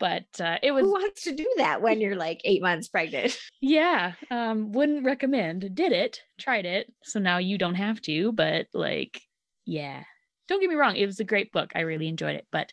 But 0.00 0.24
uh, 0.40 0.58
it 0.62 0.72
was. 0.72 0.82
Who 0.84 0.92
wants 0.92 1.24
to 1.24 1.32
do 1.34 1.48
that 1.58 1.80
when 1.82 2.00
you're 2.00 2.16
like 2.16 2.40
eight 2.44 2.62
months 2.62 2.88
pregnant? 2.88 3.38
Yeah, 3.60 4.12
um, 4.30 4.72
wouldn't 4.72 5.06
recommend. 5.06 5.74
Did 5.74 5.92
it? 5.92 6.20
Tried 6.38 6.66
it. 6.66 6.92
So 7.04 7.18
now 7.18 7.38
you 7.38 7.56
don't 7.56 7.76
have 7.76 8.00
to. 8.02 8.30
But 8.32 8.66
like, 8.74 9.20
yeah. 9.64 10.02
Don't 10.48 10.60
get 10.60 10.68
me 10.68 10.74
wrong. 10.76 10.96
It 10.96 11.06
was 11.06 11.18
a 11.20 11.24
great 11.24 11.50
book. 11.52 11.72
I 11.74 11.80
really 11.80 12.08
enjoyed 12.08 12.34
it, 12.36 12.46
but 12.52 12.70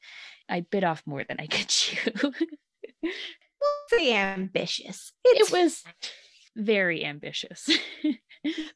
I 0.49 0.59
bit 0.61 0.83
off 0.83 1.01
more 1.05 1.23
than 1.23 1.37
I 1.39 1.47
could 1.47 1.69
chew. 1.69 2.11
Very 3.89 4.11
ambitious. 4.13 5.13
It's- 5.25 5.47
it 5.49 5.53
was 5.53 5.83
very 6.55 7.05
ambitious. 7.05 7.69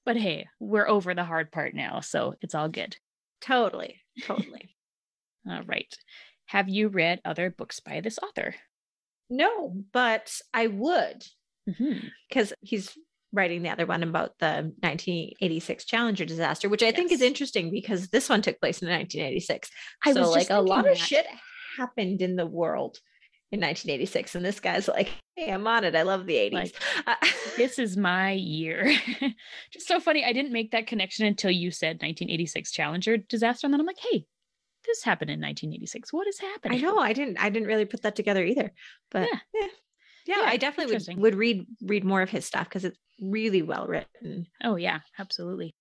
but 0.06 0.16
hey, 0.16 0.48
we're 0.60 0.88
over 0.88 1.14
the 1.14 1.24
hard 1.26 1.52
part 1.52 1.74
now, 1.74 2.00
so 2.00 2.36
it's 2.42 2.56
all 2.56 2.70
good. 2.70 2.96
Totally. 3.42 4.00
Totally. 4.24 4.76
all 5.50 5.64
right. 5.64 5.94
Have 6.48 6.70
you 6.70 6.90
read 6.90 7.22
other 7.26 7.50
books 7.50 7.80
by 7.80 8.02
this 8.02 8.20
author? 8.20 8.56
No, 9.30 9.74
but 9.92 10.40
I 10.54 10.68
would 10.68 11.24
because 11.66 11.82
mm-hmm. 11.82 12.54
he's 12.62 12.96
writing 13.34 13.64
the 13.64 13.70
other 13.70 13.86
one 13.86 14.04
about 14.04 14.34
the 14.40 14.72
1986 14.82 15.86
Challenger 15.86 16.26
disaster, 16.26 16.70
which 16.70 16.84
I 16.84 16.88
yes. 16.88 16.96
think 16.96 17.12
is 17.12 17.22
interesting 17.22 17.70
because 17.72 18.10
this 18.10 18.30
one 18.30 18.42
took 18.42 18.60
place 18.60 18.82
in 18.82 18.90
1986. 18.90 19.70
I 20.06 20.14
so, 20.14 20.30
like, 20.30 20.50
a 20.50 20.62
lot 20.62 20.86
that. 20.86 20.94
of 20.94 20.98
shit 20.98 21.26
happened 21.78 22.22
in 22.22 22.36
the 22.36 22.46
world 22.46 23.00
in 23.52 23.60
1986, 23.60 24.36
and 24.36 24.46
this 24.46 24.60
guy's 24.60 24.88
like, 24.88 25.12
"Hey, 25.36 25.52
I'm 25.52 25.68
on 25.68 25.84
it. 25.84 25.96
I 25.96 26.04
love 26.04 26.26
the 26.26 26.36
80s. 26.36 26.54
Like, 26.54 26.76
uh, 27.08 27.16
this 27.58 27.78
is 27.78 27.98
my 27.98 28.32
year." 28.32 28.96
Just 29.72 29.88
so 29.88 30.00
funny. 30.00 30.24
I 30.24 30.34
didn't 30.34 30.54
make 30.54 30.72
that 30.72 30.88
connection 30.88 31.26
until 31.26 31.52
you 31.52 31.72
said 31.72 31.96
1986 31.96 32.72
Challenger 32.72 33.18
disaster, 33.18 33.68
and 33.68 33.74
then 33.74 33.82
I'm 33.82 33.88
like, 33.88 34.00
"Hey, 34.00 34.26
this 34.86 35.04
happened 35.04 35.32
in 35.32 35.40
1986. 35.40 36.14
What 36.14 36.28
is 36.28 36.40
happening? 36.40 36.80
I 36.80 36.82
know. 36.82 36.98
I 37.00 37.14
didn't. 37.14 37.38
I 37.38 37.50
didn't 37.50 37.68
really 37.68 37.86
put 37.86 38.04
that 38.04 38.16
together 38.16 38.44
either. 38.44 38.72
But 39.12 39.28
yeah. 39.32 39.40
yeah, 39.54 39.68
Yeah, 40.38 40.44
I 40.46 40.58
definitely 40.58 40.96
would, 40.96 41.22
would 41.22 41.36
read 41.36 41.66
read 41.82 42.04
more 42.04 42.22
of 42.22 42.30
his 42.30 42.46
stuff 42.46 42.68
because 42.68 42.86
it's 42.86 42.98
really 43.22 43.62
well 43.62 43.88
written. 43.88 44.48
Oh 44.64 44.76
yeah, 44.76 45.00
absolutely. 45.20 45.76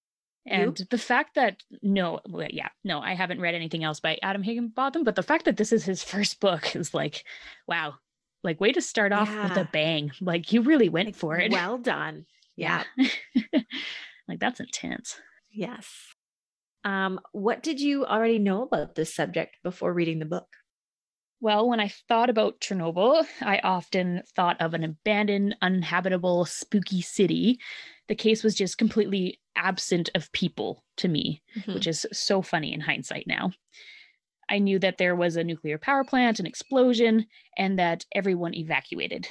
You? 0.47 0.53
And 0.53 0.77
the 0.91 0.99
fact 0.99 1.37
that 1.37 1.63
no, 1.83 2.21
well, 2.29 2.47
yeah, 2.51 2.69
no, 2.85 3.01
I 3.01 3.15
haven't 3.15 3.41
read 3.41 3.55
anything 3.55 3.83
else 3.83 4.01
by 4.01 4.19
Adam 4.23 4.43
Higginbotham, 4.43 5.03
but 5.03 5.15
the 5.15 5.23
fact 5.23 5.47
that 5.47 5.57
this 5.57 5.73
is 5.73 5.85
his 5.85 6.05
first 6.13 6.41
book 6.41 6.77
is 6.77 6.93
like, 6.93 7.25
wow, 7.67 7.95
like 8.43 8.61
way 8.61 8.73
to 8.73 8.83
start 8.83 9.13
off 9.13 9.35
with 9.35 9.57
a 9.57 9.69
bang. 9.73 10.13
Like 10.21 10.53
you 10.53 10.61
really 10.61 10.89
went 10.91 11.09
Like, 11.09 11.17
for 11.17 11.37
it. 11.39 11.51
Well 11.51 11.79
done. 11.79 12.27
Yeah. 12.57 12.85
like 14.29 14.39
that's 14.39 14.61
intense. 14.61 15.17
Yes. 15.51 16.14
Um, 16.85 17.19
what 17.33 17.63
did 17.63 17.81
you 17.81 18.05
already 18.05 18.39
know 18.39 18.63
about 18.63 18.95
this 18.95 19.15
subject 19.15 19.57
before 19.63 19.93
reading 19.93 20.19
the 20.19 20.27
book? 20.27 20.47
Well, 21.41 21.69
when 21.69 21.81
I 21.81 21.89
thought 22.09 22.31
about 22.31 22.61
Chernobyl, 22.61 23.27
I 23.41 23.59
often 23.59 24.23
thought 24.35 24.61
of 24.61 24.73
an 24.73 24.85
abandoned, 24.85 25.57
uninhabitable, 25.61 26.47
spooky 26.47 27.03
city. 27.03 27.59
The 28.09 28.15
case 28.15 28.43
was 28.43 28.55
just 28.55 28.79
completely 28.79 29.41
absent 29.57 30.11
of 30.15 30.33
people 30.33 30.85
to 30.99 31.09
me, 31.09 31.43
which 31.67 31.87
is 31.87 32.07
so 32.13 32.41
funny 32.41 32.73
in 32.73 32.81
hindsight 32.81 33.27
now. 33.27 33.53
I 34.49 34.59
knew 34.59 34.79
that 34.79 34.99
there 34.99 35.17
was 35.17 35.37
a 35.37 35.45
nuclear 35.45 35.79
power 35.79 36.05
plant, 36.05 36.39
an 36.39 36.47
explosion, 36.47 37.27
and 37.57 37.79
that 37.79 38.05
everyone 38.15 38.55
evacuated. 38.55 39.29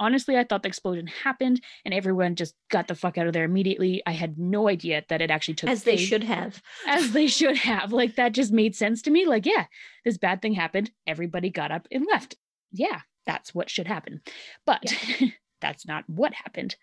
Honestly, 0.00 0.36
I 0.36 0.44
thought 0.44 0.62
the 0.62 0.68
explosion 0.68 1.06
happened 1.06 1.60
and 1.84 1.92
everyone 1.92 2.36
just 2.36 2.54
got 2.70 2.88
the 2.88 2.94
fuck 2.94 3.18
out 3.18 3.26
of 3.26 3.32
there 3.32 3.44
immediately. 3.44 4.02
I 4.06 4.12
had 4.12 4.38
no 4.38 4.68
idea 4.68 5.04
that 5.08 5.20
it 5.20 5.30
actually 5.30 5.54
took 5.54 5.70
As 5.70 5.82
they 5.82 5.96
should 5.96 6.24
have. 6.24 6.62
as 6.86 7.12
they 7.12 7.26
should 7.26 7.56
have. 7.56 7.92
Like 7.92 8.16
that 8.16 8.32
just 8.32 8.52
made 8.52 8.76
sense 8.76 9.02
to 9.02 9.10
me. 9.10 9.26
Like, 9.26 9.46
yeah, 9.46 9.66
this 10.04 10.18
bad 10.18 10.40
thing 10.42 10.54
happened. 10.54 10.90
Everybody 11.06 11.50
got 11.50 11.72
up 11.72 11.88
and 11.90 12.06
left. 12.10 12.36
Yeah, 12.72 13.00
that's 13.26 13.54
what 13.54 13.70
should 13.70 13.86
happen. 13.86 14.20
But 14.66 14.82
that's 15.60 15.86
not 15.86 16.04
what 16.06 16.32
happened. 16.34 16.76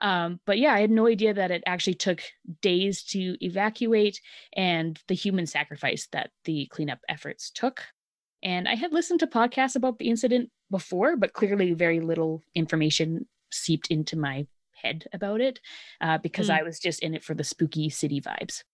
Um, 0.00 0.40
but 0.46 0.58
yeah, 0.58 0.74
I 0.74 0.80
had 0.80 0.90
no 0.90 1.06
idea 1.06 1.34
that 1.34 1.50
it 1.50 1.62
actually 1.66 1.94
took 1.94 2.20
days 2.60 3.02
to 3.04 3.36
evacuate 3.44 4.20
and 4.54 5.00
the 5.08 5.14
human 5.14 5.46
sacrifice 5.46 6.08
that 6.12 6.30
the 6.44 6.66
cleanup 6.66 7.00
efforts 7.08 7.50
took. 7.50 7.82
And 8.42 8.68
I 8.68 8.74
had 8.74 8.92
listened 8.92 9.20
to 9.20 9.26
podcasts 9.26 9.76
about 9.76 9.98
the 9.98 10.08
incident 10.08 10.50
before, 10.72 11.16
but 11.16 11.32
clearly 11.34 11.72
very 11.74 12.00
little 12.00 12.42
information 12.56 13.26
seeped 13.52 13.86
into 13.88 14.16
my 14.18 14.46
head 14.82 15.06
about 15.12 15.40
it 15.40 15.60
uh, 16.00 16.18
because 16.18 16.48
Mm. 16.48 16.58
I 16.58 16.62
was 16.64 16.80
just 16.80 17.00
in 17.00 17.14
it 17.14 17.22
for 17.22 17.34
the 17.34 17.44
spooky 17.44 17.88
city 17.90 18.20
vibes. 18.20 18.64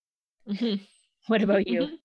Mhm. 0.49 0.81
What 1.27 1.43
about 1.43 1.67
you? 1.67 1.81
Mhm. 1.83 1.99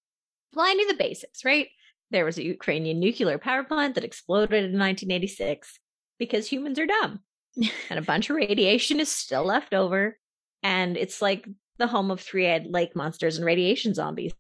Well, 0.54 0.66
I 0.68 0.74
knew 0.74 0.88
the 0.90 0.98
basics, 1.06 1.46
right? 1.46 1.70
There 2.12 2.26
was 2.26 2.38
a 2.38 2.44
Ukrainian 2.44 3.00
nuclear 3.00 3.38
power 3.38 3.64
plant 3.64 3.96
that 3.96 4.04
exploded 4.04 4.66
in 4.66 4.78
1986 4.78 5.80
because 6.20 6.48
humans 6.48 6.78
are 6.80 6.86
dumb 6.86 7.22
and 7.90 7.98
a 8.00 8.02
bunch 8.12 8.30
of 8.30 8.36
radiation 8.36 9.00
is 9.00 9.10
still 9.10 9.46
left 9.46 9.74
over. 9.74 10.20
And 10.62 10.98
it's 10.98 11.22
like 11.22 11.48
the 11.78 11.88
home 11.88 12.12
of 12.12 12.20
three 12.20 12.48
eyed 12.50 12.68
lake 12.68 12.96
monsters 12.96 13.38
and 13.38 13.46
radiation 13.46 13.94
zombies. 13.94 14.34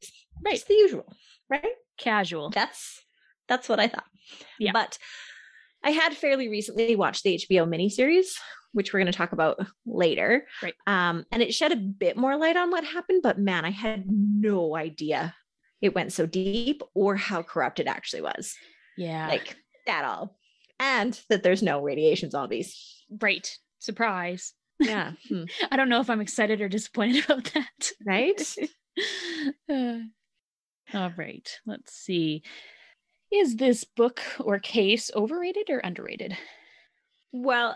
Right. 0.43 0.55
It's 0.55 0.65
the 0.65 0.73
usual, 0.85 1.07
right? 1.49 1.75
Casual. 1.97 2.49
That's 2.49 3.01
that's 3.47 3.67
what 3.69 3.79
I 3.79 3.87
thought. 3.87 4.09
Yeah. 4.59 4.71
But 4.73 4.97
I 5.83 5.91
had 5.91 6.15
fairly 6.15 6.47
recently 6.49 6.95
watched 6.95 7.23
the 7.23 7.37
HBO 7.37 7.67
miniseries, 7.67 8.27
which 8.71 8.93
we're 8.93 8.99
going 8.99 9.11
to 9.11 9.17
talk 9.17 9.31
about 9.33 9.59
later. 9.85 10.45
Right. 10.61 10.75
Um, 10.87 11.25
and 11.31 11.41
it 11.41 11.53
shed 11.53 11.71
a 11.71 11.75
bit 11.77 12.17
more 12.17 12.37
light 12.37 12.57
on 12.57 12.71
what 12.71 12.83
happened, 12.83 13.21
but 13.23 13.37
man, 13.39 13.65
I 13.65 13.71
had 13.71 14.05
no 14.09 14.75
idea 14.75 15.35
it 15.81 15.93
went 15.93 16.13
so 16.13 16.25
deep 16.25 16.81
or 16.95 17.17
how 17.17 17.41
corrupt 17.43 17.79
it 17.81 17.87
actually 17.87 18.21
was. 18.21 18.55
yeah. 18.97 19.27
Like 19.27 19.57
at 19.85 20.05
all. 20.05 20.37
And 20.79 21.19
that 21.29 21.43
there's 21.43 21.61
no 21.61 21.81
radiation 21.81 22.31
zombies. 22.31 23.03
right. 23.21 23.47
Surprise. 23.79 24.53
Yeah. 24.79 25.11
Hmm. 25.29 25.43
I 25.71 25.75
don't 25.75 25.89
know 25.89 25.99
if 25.99 26.09
I'm 26.09 26.21
excited 26.21 26.61
or 26.61 26.69
disappointed 26.69 27.25
about 27.29 27.51
that. 27.53 27.91
Right? 28.05 28.41
Uh, 29.67 29.97
all 30.93 31.11
right. 31.17 31.49
Let's 31.65 31.95
see. 31.95 32.43
Is 33.33 33.55
this 33.55 33.83
book 33.83 34.21
or 34.39 34.59
case 34.59 35.09
overrated 35.15 35.71
or 35.71 35.79
underrated? 35.79 36.37
Well, 37.31 37.75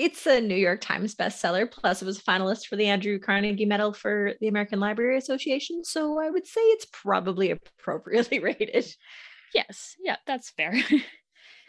it's 0.00 0.26
a 0.26 0.40
New 0.40 0.56
York 0.56 0.80
Times 0.80 1.14
bestseller. 1.14 1.70
Plus, 1.70 2.02
it 2.02 2.06
was 2.06 2.18
a 2.18 2.22
finalist 2.22 2.66
for 2.66 2.74
the 2.74 2.86
Andrew 2.86 3.20
Carnegie 3.20 3.66
Medal 3.66 3.92
for 3.92 4.32
the 4.40 4.48
American 4.48 4.80
Library 4.80 5.16
Association. 5.16 5.84
So 5.84 6.20
I 6.20 6.28
would 6.28 6.44
say 6.44 6.60
it's 6.60 6.86
probably 6.92 7.52
appropriately 7.52 8.38
rated. 8.40 8.84
Yes. 9.54 9.94
Yeah, 10.02 10.16
that's 10.26 10.50
fair. 10.50 10.74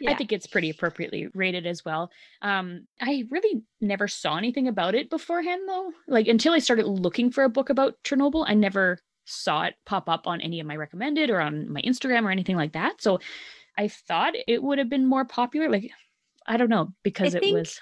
I 0.06 0.14
think 0.14 0.32
it's 0.32 0.46
pretty 0.46 0.70
appropriately 0.70 1.28
rated 1.32 1.66
as 1.66 1.84
well. 1.84 2.10
Um, 2.42 2.86
I 3.00 3.24
really 3.30 3.62
never 3.80 4.06
saw 4.08 4.36
anything 4.36 4.68
about 4.68 4.94
it 4.94 5.10
beforehand, 5.10 5.62
though. 5.66 5.92
Like 6.06 6.28
until 6.28 6.52
I 6.52 6.58
started 6.58 6.86
looking 6.86 7.30
for 7.30 7.44
a 7.44 7.48
book 7.48 7.70
about 7.70 7.94
Chernobyl, 8.04 8.44
I 8.46 8.54
never 8.54 8.98
saw 9.28 9.64
it 9.64 9.74
pop 9.86 10.08
up 10.08 10.26
on 10.26 10.40
any 10.40 10.58
of 10.60 10.66
my 10.66 10.76
recommended 10.76 11.30
or 11.30 11.40
on 11.40 11.70
my 11.72 11.82
Instagram 11.82 12.24
or 12.24 12.30
anything 12.30 12.56
like 12.56 12.72
that. 12.72 13.00
So 13.02 13.20
I 13.76 13.88
thought 13.88 14.34
it 14.46 14.62
would 14.62 14.78
have 14.78 14.88
been 14.88 15.06
more 15.06 15.24
popular. 15.24 15.68
Like 15.68 15.90
I 16.46 16.56
don't 16.56 16.70
know 16.70 16.92
because 17.02 17.34
it 17.34 17.52
was 17.52 17.78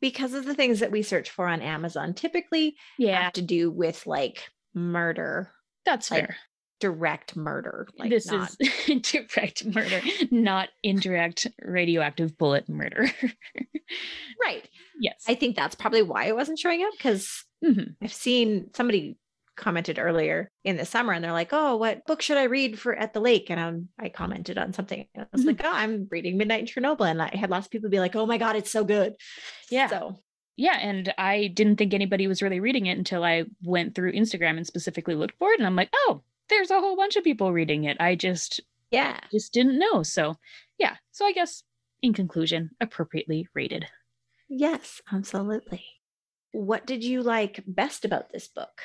because 0.00 0.34
of 0.34 0.44
the 0.44 0.54
things 0.54 0.80
that 0.80 0.90
we 0.90 1.02
search 1.02 1.30
for 1.30 1.46
on 1.46 1.60
Amazon 1.62 2.14
typically 2.14 2.74
yeah, 2.98 3.22
have 3.24 3.32
to 3.34 3.42
do 3.42 3.70
with 3.70 4.06
like 4.06 4.48
murder, 4.74 5.50
that's 5.84 6.10
like, 6.10 6.26
fair. 6.26 6.36
direct 6.80 7.36
murder. 7.36 7.86
Like 7.98 8.10
this 8.10 8.26
not, 8.30 8.50
is 8.60 9.00
direct 9.02 9.64
murder, 9.66 10.00
not 10.30 10.70
indirect 10.82 11.46
radioactive 11.62 12.36
bullet 12.38 12.68
murder. 12.68 13.10
right. 14.42 14.68
yes. 14.98 15.22
I 15.28 15.34
think 15.34 15.54
that's 15.56 15.74
probably 15.74 16.02
why 16.02 16.24
it 16.26 16.34
wasn't 16.34 16.58
showing 16.58 16.82
up 16.82 16.92
because 16.92 17.44
Mhm. 17.62 17.94
I've 18.02 18.12
seen 18.12 18.70
somebody 18.74 19.18
commented 19.56 19.98
earlier 19.98 20.50
in 20.64 20.76
the 20.76 20.84
summer 20.84 21.12
and 21.12 21.22
they're 21.24 21.32
like, 21.32 21.50
"Oh, 21.52 21.76
what 21.76 22.04
book 22.06 22.22
should 22.22 22.38
I 22.38 22.44
read 22.44 22.78
for 22.78 22.94
at 22.94 23.12
the 23.12 23.20
lake?" 23.20 23.50
And 23.50 23.60
um, 23.60 23.88
I 23.98 24.08
commented 24.08 24.58
on 24.58 24.72
something. 24.72 25.06
And 25.14 25.24
I 25.24 25.26
was 25.32 25.42
Mhm. 25.42 25.46
like, 25.48 25.60
"Oh, 25.64 25.70
I'm 25.72 26.08
reading 26.10 26.36
Midnight 26.36 26.60
in 26.60 26.66
Chernobyl," 26.66 27.10
and 27.10 27.20
I 27.22 27.34
had 27.34 27.50
lots 27.50 27.66
of 27.66 27.70
people 27.70 27.90
be 27.90 28.00
like, 28.00 28.16
"Oh 28.16 28.26
my 28.26 28.38
god, 28.38 28.56
it's 28.56 28.70
so 28.70 28.84
good." 28.84 29.14
Yeah. 29.70 29.88
So 29.88 30.22
Yeah, 30.56 30.76
and 30.78 31.12
I 31.18 31.46
didn't 31.48 31.76
think 31.76 31.94
anybody 31.94 32.26
was 32.26 32.42
really 32.42 32.60
reading 32.60 32.86
it 32.86 32.98
until 32.98 33.24
I 33.24 33.44
went 33.62 33.94
through 33.94 34.12
Instagram 34.12 34.56
and 34.58 34.66
specifically 34.66 35.14
looked 35.14 35.38
for 35.38 35.50
it, 35.52 35.58
and 35.58 35.66
I'm 35.66 35.76
like, 35.76 35.88
oh, 35.94 36.22
there's 36.50 36.70
a 36.70 36.80
whole 36.80 36.96
bunch 36.96 37.16
of 37.16 37.24
people 37.24 37.52
reading 37.52 37.84
it. 37.84 37.96
I 38.00 38.14
just 38.14 38.60
yeah, 38.90 39.20
just 39.32 39.52
didn't 39.52 39.78
know. 39.78 40.02
So 40.02 40.36
yeah, 40.78 40.96
so 41.12 41.24
I 41.24 41.32
guess 41.32 41.62
in 42.02 42.12
conclusion, 42.12 42.70
appropriately 42.80 43.46
rated. 43.54 43.86
yes, 44.48 45.00
absolutely. 45.12 45.84
What 46.52 46.86
did 46.86 47.04
you 47.04 47.22
like 47.22 47.62
best 47.66 48.04
about 48.04 48.32
this 48.32 48.48
book? 48.48 48.82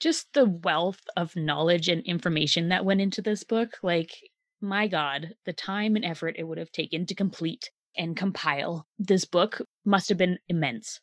Just 0.00 0.32
the 0.32 0.46
wealth 0.46 1.00
of 1.16 1.36
knowledge 1.36 1.88
and 1.88 2.02
information 2.04 2.70
that 2.70 2.84
went 2.84 3.00
into 3.00 3.22
this 3.22 3.44
book, 3.44 3.76
like 3.82 4.12
my 4.60 4.88
God, 4.88 5.34
the 5.44 5.52
time 5.52 5.94
and 5.96 6.04
effort 6.04 6.36
it 6.38 6.44
would 6.44 6.58
have 6.58 6.72
taken 6.72 7.06
to 7.06 7.14
complete 7.14 7.70
and 7.96 8.16
compile 8.16 8.86
this 8.98 9.24
book 9.24 9.60
must 9.84 10.08
have 10.08 10.18
been 10.18 10.38
immense. 10.48 11.00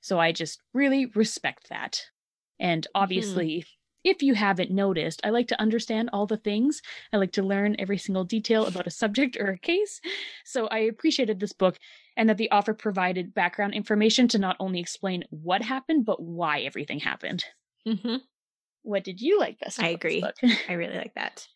So 0.00 0.18
I 0.18 0.32
just 0.32 0.60
really 0.72 1.06
respect 1.06 1.68
that. 1.70 2.02
And 2.60 2.86
obviously, 2.94 3.64
if 4.04 4.22
you 4.22 4.34
haven't 4.34 4.70
noticed, 4.70 5.20
I 5.24 5.30
like 5.30 5.48
to 5.48 5.60
understand 5.60 6.10
all 6.12 6.26
the 6.26 6.36
things. 6.36 6.82
I 7.12 7.16
like 7.16 7.32
to 7.32 7.42
learn 7.42 7.76
every 7.78 7.98
single 7.98 8.24
detail 8.24 8.66
about 8.66 8.86
a 8.86 8.90
subject 8.90 9.36
or 9.38 9.48
a 9.48 9.58
case. 9.58 10.00
So 10.44 10.66
I 10.68 10.78
appreciated 10.80 11.40
this 11.40 11.52
book 11.52 11.78
and 12.16 12.28
that 12.28 12.36
the 12.36 12.50
author 12.50 12.74
provided 12.74 13.34
background 13.34 13.74
information 13.74 14.28
to 14.28 14.38
not 14.38 14.56
only 14.60 14.80
explain 14.80 15.24
what 15.30 15.62
happened, 15.62 16.04
but 16.04 16.22
why 16.22 16.60
everything 16.60 17.00
happened. 17.00 17.44
Mm-hmm. 17.88 18.16
What 18.84 19.02
did 19.04 19.20
you 19.20 19.38
like 19.40 19.58
best? 19.58 19.82
I 19.82 19.88
agree. 19.88 20.22
I 20.68 20.74
really 20.74 20.96
like 20.96 21.14
that. 21.14 21.46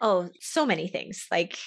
Oh, 0.00 0.28
so 0.40 0.66
many 0.66 0.88
things. 0.88 1.26
Like 1.30 1.58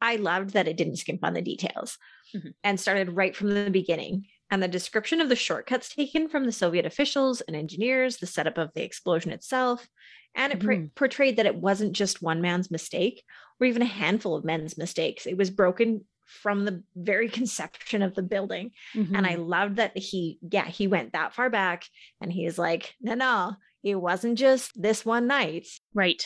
I 0.00 0.16
loved 0.16 0.50
that 0.50 0.68
it 0.68 0.76
didn't 0.76 0.96
skimp 0.96 1.24
on 1.24 1.34
the 1.34 1.42
details 1.42 1.98
Mhm. 2.34 2.54
and 2.64 2.78
started 2.80 3.12
right 3.16 3.34
from 3.36 3.48
the 3.54 3.70
beginning. 3.70 4.26
And 4.50 4.62
the 4.62 4.68
description 4.68 5.20
of 5.20 5.28
the 5.28 5.36
shortcuts 5.36 5.88
taken 5.94 6.28
from 6.28 6.44
the 6.44 6.52
Soviet 6.52 6.86
officials 6.86 7.40
and 7.40 7.56
engineers, 7.56 8.18
the 8.18 8.26
setup 8.26 8.58
of 8.58 8.70
the 8.74 8.82
explosion 8.84 9.32
itself, 9.32 9.88
and 10.34 10.52
it 10.52 10.60
por- 10.60 10.74
Mhm. 10.76 10.94
portrayed 10.94 11.36
that 11.36 11.46
it 11.46 11.56
wasn't 11.56 11.94
just 11.94 12.22
one 12.22 12.40
man's 12.40 12.70
mistake 12.70 13.24
or 13.60 13.66
even 13.66 13.82
a 13.82 13.86
handful 13.86 14.36
of 14.36 14.44
men's 14.44 14.76
mistakes. 14.78 15.26
It 15.26 15.36
was 15.36 15.50
broken 15.50 16.04
from 16.26 16.64
the 16.64 16.82
very 16.96 17.28
conception 17.40 18.02
of 18.02 18.14
the 18.14 18.22
building. 18.22 18.72
And 18.94 19.26
I 19.26 19.36
loved 19.36 19.76
that 19.76 19.96
he, 19.96 20.38
yeah, 20.42 20.66
he 20.66 20.88
went 20.88 21.12
that 21.12 21.34
far 21.34 21.48
back 21.50 21.84
and 22.20 22.32
he's 22.32 22.58
like, 22.58 22.94
no, 23.00 23.14
no, 23.14 23.54
it 23.86 23.94
wasn't 23.94 24.36
just 24.38 24.72
this 24.80 25.04
one 25.06 25.26
night. 25.28 25.66
right. 25.94 26.22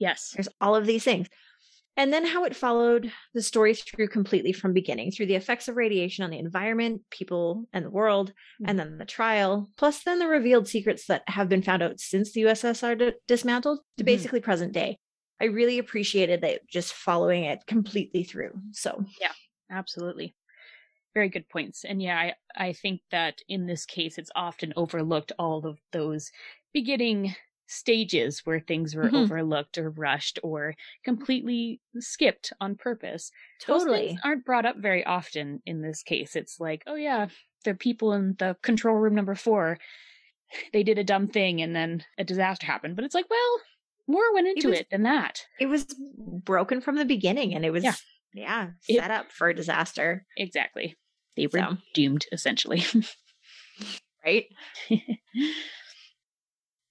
Yes. 0.00 0.32
There's 0.34 0.48
all 0.60 0.74
of 0.74 0.86
these 0.86 1.04
things. 1.04 1.28
And 1.96 2.12
then 2.12 2.26
how 2.26 2.42
it 2.44 2.56
followed 2.56 3.12
the 3.34 3.40
story 3.40 3.72
through 3.74 4.08
completely 4.08 4.52
from 4.52 4.72
beginning 4.72 5.12
through 5.12 5.26
the 5.26 5.36
effects 5.36 5.68
of 5.68 5.76
radiation 5.76 6.24
on 6.24 6.30
the 6.30 6.40
environment, 6.40 7.02
people, 7.10 7.66
and 7.72 7.84
the 7.84 7.90
world, 7.90 8.32
and 8.66 8.76
then 8.76 8.98
the 8.98 9.04
trial, 9.04 9.70
plus 9.76 10.02
then 10.02 10.18
the 10.18 10.26
revealed 10.26 10.66
secrets 10.66 11.06
that 11.06 11.22
have 11.28 11.48
been 11.48 11.62
found 11.62 11.82
out 11.84 12.00
since 12.00 12.32
the 12.32 12.42
USSR 12.42 12.98
d- 12.98 13.12
dismantled 13.28 13.78
to 13.98 14.02
Mhm. 14.02 14.06
basically 14.06 14.40
present 14.40 14.72
day. 14.72 14.98
I 15.40 15.44
really 15.44 15.78
appreciated 15.78 16.40
that 16.40 16.66
just 16.68 16.92
following 16.92 17.44
it 17.44 17.60
completely 17.68 18.24
through. 18.24 18.60
So 18.72 19.04
yeah, 19.20 19.32
Absolutely. 19.70 20.34
very 21.14 21.28
good 21.28 21.48
points. 21.48 21.84
And 21.84 22.02
yeah, 22.02 22.18
I, 22.18 22.34
I 22.68 22.72
think 22.72 23.00
that 23.12 23.40
in 23.48 23.66
this 23.66 23.86
case, 23.86 24.18
it's 24.18 24.32
often 24.34 24.72
overlooked 24.76 25.30
all 25.38 25.64
of 25.64 25.78
those 25.92 26.32
beginning 26.74 27.34
stages 27.66 28.42
where 28.44 28.60
things 28.60 28.94
were 28.94 29.08
Mhm. 29.08 29.22
overlooked 29.24 29.78
or 29.78 29.88
rushed 29.88 30.38
or 30.42 30.74
completely 31.02 31.80
skipped 31.98 32.52
on 32.60 32.76
purpose. 32.76 33.30
Those 33.66 33.82
Totally. 33.84 34.08
things 34.08 34.20
aren't 34.22 34.44
brought 34.44 34.66
up 34.66 34.76
very 34.76 35.02
often 35.04 35.62
in 35.64 35.80
this 35.80 36.02
case. 36.02 36.36
It's 36.36 36.60
like, 36.60 36.82
oh 36.86 36.94
yeah, 36.96 37.28
the 37.64 37.74
people 37.74 38.12
in 38.12 38.34
the 38.38 38.56
control 38.60 38.96
room 38.96 39.14
number 39.14 39.34
four, 39.34 39.78
they 40.74 40.82
did 40.82 40.98
a 40.98 41.04
dumb 41.04 41.26
thing 41.28 41.62
and 41.62 41.74
then 41.74 42.04
a 42.18 42.24
disaster 42.24 42.66
happened. 42.66 42.96
But 42.96 43.06
it's 43.06 43.14
like, 43.14 43.30
well, 43.30 43.60
more 44.06 44.34
went 44.34 44.46
into 44.48 44.68
was- 44.68 44.80
it 44.80 44.90
than 44.90 45.04
that. 45.04 45.46
It 45.58 45.66
was 45.66 45.86
broken 46.44 46.82
from 46.82 46.96
the 46.96 47.06
beginning 47.06 47.54
and 47.54 47.64
it 47.64 47.70
was, 47.70 47.82
Yeah. 47.82 47.94
yeah, 48.34 48.70
It- 48.86 48.98
set 49.00 49.10
up 49.10 49.32
for 49.32 49.48
a 49.48 49.54
disaster, 49.54 50.26
Exactly. 50.36 50.96
They 51.36 51.46
were 51.46 51.58
So. 51.60 51.78
doomed, 51.94 52.26
essentially. 52.30 52.82
right? 54.24 54.46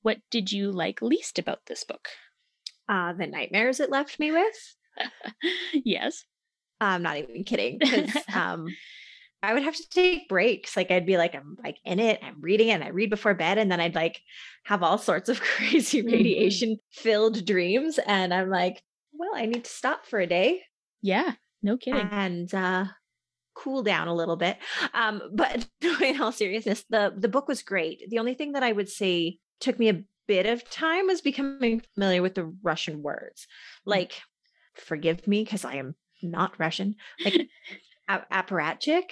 what 0.04 0.20
did 0.32 0.52
you 0.52 0.72
like 0.72 1.02
least 1.02 1.40
about 1.40 1.66
this 1.66 1.84
book? 1.84 2.10
Uh, 2.88 3.14
the 3.14 3.28
nightmares 3.28 3.80
it 3.80 3.90
left 3.90 4.20
me 4.20 4.32
with. 4.32 4.76
yes. 5.74 6.24
I'm 6.82 7.02
not 7.04 7.18
even 7.18 7.44
kidding. 7.46 7.80
um, 8.36 8.68
I 9.42 9.54
would 9.54 9.64
have 9.64 9.76
to 9.76 9.90
take 9.90 10.30
breaks. 10.30 10.78
Like 10.78 10.92
I'd 10.92 11.06
be 11.06 11.18
like, 11.18 11.36
I'm 11.36 11.58
like 11.64 11.78
in 11.86 12.00
it, 12.00 12.20
I'm 12.24 12.42
reading 12.42 12.70
it, 12.70 12.74
and 12.74 12.84
I 12.84 12.90
read 12.90 13.10
before 13.10 13.34
bed, 13.34 13.58
and 13.58 13.72
then 13.72 13.80
I'd 13.82 13.96
like 13.96 14.22
have 14.66 14.84
all 14.84 14.98
sorts 14.98 15.30
of 15.30 15.42
crazy 15.42 16.04
Mhm. 16.04 16.12
radiation 16.12 16.78
filled 16.92 17.46
dreams. 17.46 18.00
And 18.06 18.34
I'm 18.34 18.50
like, 18.50 18.82
well, 19.14 19.32
I 19.36 19.46
need 19.46 19.66
to 19.66 19.72
stop 19.72 20.06
for 20.06 20.20
a 20.20 20.28
day 20.28 20.64
Yeah. 21.02 21.34
No 21.62 21.78
kidding. 21.78 22.12
and 22.12 22.54
uh 22.54 22.86
cool 23.56 23.84
down 23.84 24.08
a 24.08 24.16
little 24.16 24.36
bit. 24.38 24.58
Um, 24.94 25.22
but 25.34 25.68
in 26.02 26.22
all 26.22 26.32
seriousness, 26.32 26.86
the 26.90 27.14
the 27.18 27.30
book 27.30 27.48
was 27.48 27.64
great. 27.64 28.04
The 28.10 28.20
only 28.20 28.34
thing 28.36 28.54
that 28.54 28.64
I 28.64 28.72
would 28.72 28.90
say 28.90 29.40
took 29.64 29.80
me 29.80 29.90
a 29.90 30.04
bit 30.28 30.46
of 30.46 30.70
time 30.70 31.08
was 31.08 31.22
becoming 31.22 31.82
familiar 31.94 32.22
with 32.22 32.36
the 32.36 32.54
Russian 32.62 33.02
words. 33.02 33.48
Like, 33.86 34.14
forgive 34.76 35.28
me 35.28 35.44
because 35.44 35.66
I 35.66 35.76
am 35.76 35.96
not 36.22 36.60
Russian. 36.60 36.96
Like 37.24 37.50
a- 38.08 38.26
apparatchik. 38.32 39.12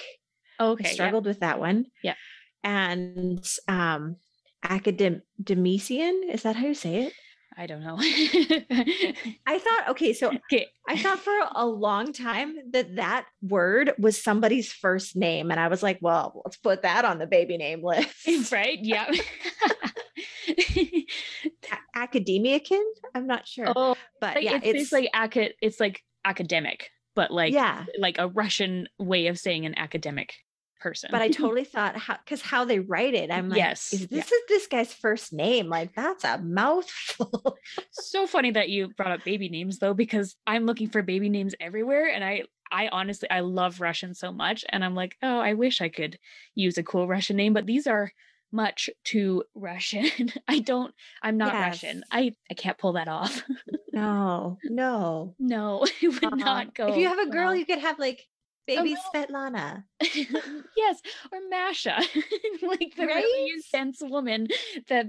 okay. 0.59 0.85
I 0.85 0.87
yeah. 0.87 0.93
struggled 0.93 1.25
with 1.25 1.39
that 1.39 1.59
one. 1.59 1.87
Yeah. 2.03 2.15
And 2.63 3.47
um 3.67 4.17
academician, 4.63 6.29
is 6.31 6.43
that 6.43 6.55
how 6.55 6.67
you 6.67 6.73
say 6.73 7.03
it? 7.03 7.13
I 7.57 7.65
don't 7.65 7.83
know. 7.83 7.97
I 7.99 9.59
thought 9.59 9.89
okay, 9.89 10.13
so 10.13 10.31
okay. 10.51 10.67
I 10.87 10.97
thought 10.97 11.19
for 11.19 11.37
a 11.53 11.65
long 11.65 12.13
time 12.13 12.55
that 12.71 12.95
that 12.95 13.25
word 13.41 13.91
was 13.99 14.23
somebody's 14.23 14.71
first 14.71 15.17
name. 15.17 15.51
And 15.51 15.59
I 15.59 15.67
was 15.67 15.83
like, 15.83 15.99
well, 16.01 16.41
let's 16.45 16.55
put 16.55 16.83
that 16.83 17.03
on 17.03 17.19
the 17.19 17.27
baby 17.27 17.57
name 17.57 17.83
list. 17.83 18.09
right? 18.51 18.79
Yeah. 18.81 19.11
A- 21.71 22.07
Academiakin? 22.07 22.83
I'm 23.15 23.27
not 23.27 23.47
sure. 23.47 23.71
oh, 23.75 23.95
but 24.19 24.35
like, 24.35 24.43
yeah, 24.43 24.59
it's, 24.63 24.91
it's, 24.91 24.91
like 24.91 25.09
it's 25.61 25.79
like 25.79 26.03
academic, 26.25 26.89
but 27.15 27.31
like 27.31 27.53
yeah. 27.53 27.85
like 27.97 28.17
a 28.17 28.27
Russian 28.27 28.87
way 28.99 29.27
of 29.27 29.39
saying 29.39 29.65
an 29.65 29.77
academic 29.77 30.33
person. 30.79 31.09
But 31.11 31.21
I 31.21 31.29
totally 31.29 31.63
thought 31.63 31.95
how 31.95 32.17
because 32.23 32.41
how 32.41 32.65
they 32.65 32.79
write 32.79 33.13
it, 33.13 33.31
I'm 33.31 33.49
like, 33.49 33.57
Yes, 33.57 33.93
is 33.93 34.01
yeah. 34.01 34.07
this 34.09 34.31
is 34.31 34.41
this 34.47 34.67
guy's 34.67 34.93
first 34.93 35.33
name? 35.33 35.67
Like 35.69 35.95
that's 35.95 36.23
a 36.23 36.39
mouthful. 36.39 37.57
so 37.91 38.27
funny 38.27 38.51
that 38.51 38.69
you 38.69 38.89
brought 38.97 39.11
up 39.11 39.23
baby 39.23 39.49
names 39.49 39.79
though 39.79 39.93
because 39.93 40.35
i'm 40.47 40.65
looking 40.65 40.89
for 40.89 41.01
baby 41.01 41.29
names 41.29 41.55
everywhere 41.59 42.09
and 42.13 42.23
i 42.23 42.43
i 42.71 42.87
honestly 42.89 43.29
i 43.29 43.39
love 43.41 43.81
russian 43.81 44.13
so 44.13 44.31
much 44.31 44.65
and 44.69 44.83
i'm 44.83 44.95
like 44.95 45.15
oh 45.21 45.39
i 45.39 45.53
wish 45.53 45.81
i 45.81 45.89
could 45.89 46.17
use 46.55 46.77
a 46.77 46.83
cool 46.83 47.07
russian 47.07 47.35
name 47.35 47.53
but 47.53 47.65
these 47.65 47.87
are 47.87 48.11
much 48.51 48.89
too 49.03 49.43
russian 49.55 50.31
i 50.47 50.59
don't 50.59 50.93
i'm 51.23 51.37
not 51.37 51.53
russian 51.53 52.03
i 52.11 52.31
i 52.49 52.53
can't 52.53 52.77
pull 52.77 52.93
that 52.93 53.07
off 53.07 53.43
no, 53.93 54.57
no. 54.65 55.35
no 55.39 55.83
it 56.01 56.07
would 56.07 56.23
Uh-uh. 56.23 56.35
not 56.35 56.75
go 56.75 56.87
If 56.87 56.97
you 56.97 57.07
have 57.07 57.19
a 57.19 57.29
girl, 57.29 57.47
well. 57.47 57.55
you 57.55 57.65
could 57.65 57.79
have 57.79 57.99
like 57.99 58.21
baby 58.67 58.93
no. 58.93 58.99
Svetlana. 59.13 59.83
yes 60.77 61.01
or 61.31 61.39
masha 61.49 61.95
like 62.61 62.93
the 62.95 63.05
really 63.05 63.51
Right? 63.51 63.51
intense 63.73 63.99
woman 64.01 64.47
that 64.87 65.07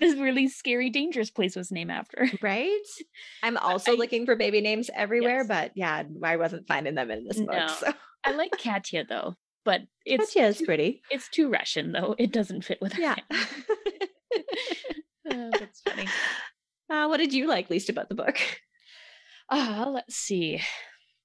this 0.00 0.14
really 0.16 0.48
scary 0.48 0.90
dangerous 0.90 1.30
place 1.30 1.56
was 1.56 1.72
named 1.72 1.90
after 1.90 2.28
Right? 2.42 2.68
I'm 3.42 3.56
also 3.56 3.92
I- 3.92 3.96
looking 3.96 4.26
for 4.26 4.36
baby 4.36 4.60
names 4.60 4.90
everywhere, 4.94 5.38
Yes. 5.38 5.48
but 5.48 5.72
yeah, 5.74 6.02
I 6.22 6.36
wasn't 6.36 6.68
finding 6.68 6.94
them 6.94 7.10
in 7.10 7.24
this 7.24 7.38
book. 7.38 7.48
No. 7.56 7.66
So 7.68 7.92
i 8.26 8.32
like 8.32 8.52
katya 8.58 9.04
though 9.08 9.34
but 9.64 9.82
it's 10.04 10.34
Katya 10.34 10.48
is 10.48 10.62
pretty. 10.62 11.02
It's 11.10 11.28
too 11.28 11.50
Russian, 11.50 11.92
though. 11.92 12.14
It 12.18 12.32
doesn't 12.32 12.64
fit 12.64 12.80
with 12.80 12.94
her. 12.94 13.02
Yeah. 13.02 13.16
Oh, 15.26 15.50
that's 15.58 15.80
funny. 15.80 16.06
uh, 16.90 17.06
what 17.06 17.16
did 17.16 17.32
you 17.32 17.48
like 17.48 17.70
least 17.70 17.88
about 17.88 18.10
the 18.10 18.14
book? 18.14 18.36
Ah, 19.50 19.86
let's 19.88 20.16
see. 20.16 20.60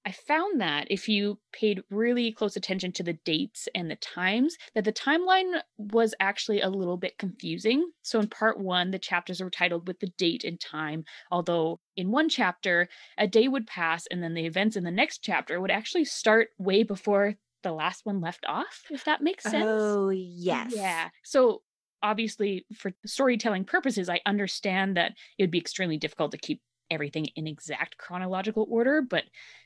I 0.06 0.12
found 0.12 0.62
that 0.62 0.88
if 0.90 1.10
you 1.10 1.40
paid 1.52 1.84
really 1.90 2.32
close 2.32 2.56
attention 2.56 2.94
to 2.94 3.04
the 3.04 3.20
dates 3.26 3.68
and 3.76 3.92
the 3.92 3.98
times, 3.98 4.56
that 4.74 4.86
the 4.86 4.94
timeline 4.94 5.62
was 5.78 6.16
actually 6.20 6.62
a 6.62 6.70
little 6.70 6.96
bit 6.98 7.18
confusing. 7.18 7.92
So 8.02 8.20
in 8.20 8.28
part 8.28 8.60
one, 8.60 8.92
the 8.92 9.00
chapters 9.00 9.42
were 9.42 9.50
titled 9.50 9.88
with 9.88 10.00
the 10.00 10.12
date 10.18 10.46
and 10.46 10.60
time, 10.60 11.04
although 11.30 11.80
in 11.98 12.12
one 12.12 12.30
chapter, 12.30 12.88
a 13.18 13.28
day 13.28 13.48
would 13.50 13.68
pass 13.68 14.08
and 14.10 14.24
then 14.24 14.34
the 14.34 14.46
events 14.46 14.78
in 14.78 14.86
the 14.86 14.92
next 14.92 15.20
chapter 15.20 15.60
would 15.60 15.72
actually 15.72 16.06
start 16.06 16.50
way 16.58 16.84
before 16.84 17.36
the 17.64 17.72
last 17.72 18.06
one 18.06 18.22
left 18.22 18.46
off, 18.48 18.86
if 18.90 19.06
that 19.06 19.22
makes 19.22 19.44
sense. 19.44 19.66
Oh, 19.68 20.10
yes. 20.10 20.74
Yeah. 20.76 21.10
So 21.24 21.62
obviously, 22.02 22.66
for 22.76 22.92
storytelling 23.06 23.66
purposes, 23.66 24.10
I 24.10 24.22
understand 24.26 24.98
that 24.98 25.14
it 25.38 25.44
would 25.44 25.52
be 25.52 25.60
extremely 25.60 25.98
difficult 25.98 26.32
to 26.32 26.38
keep 26.38 26.62
everything 26.92 27.28
in 27.36 27.48
exact 27.48 27.98
chronological 27.98 28.66
order, 28.70 29.02
but 29.02 29.24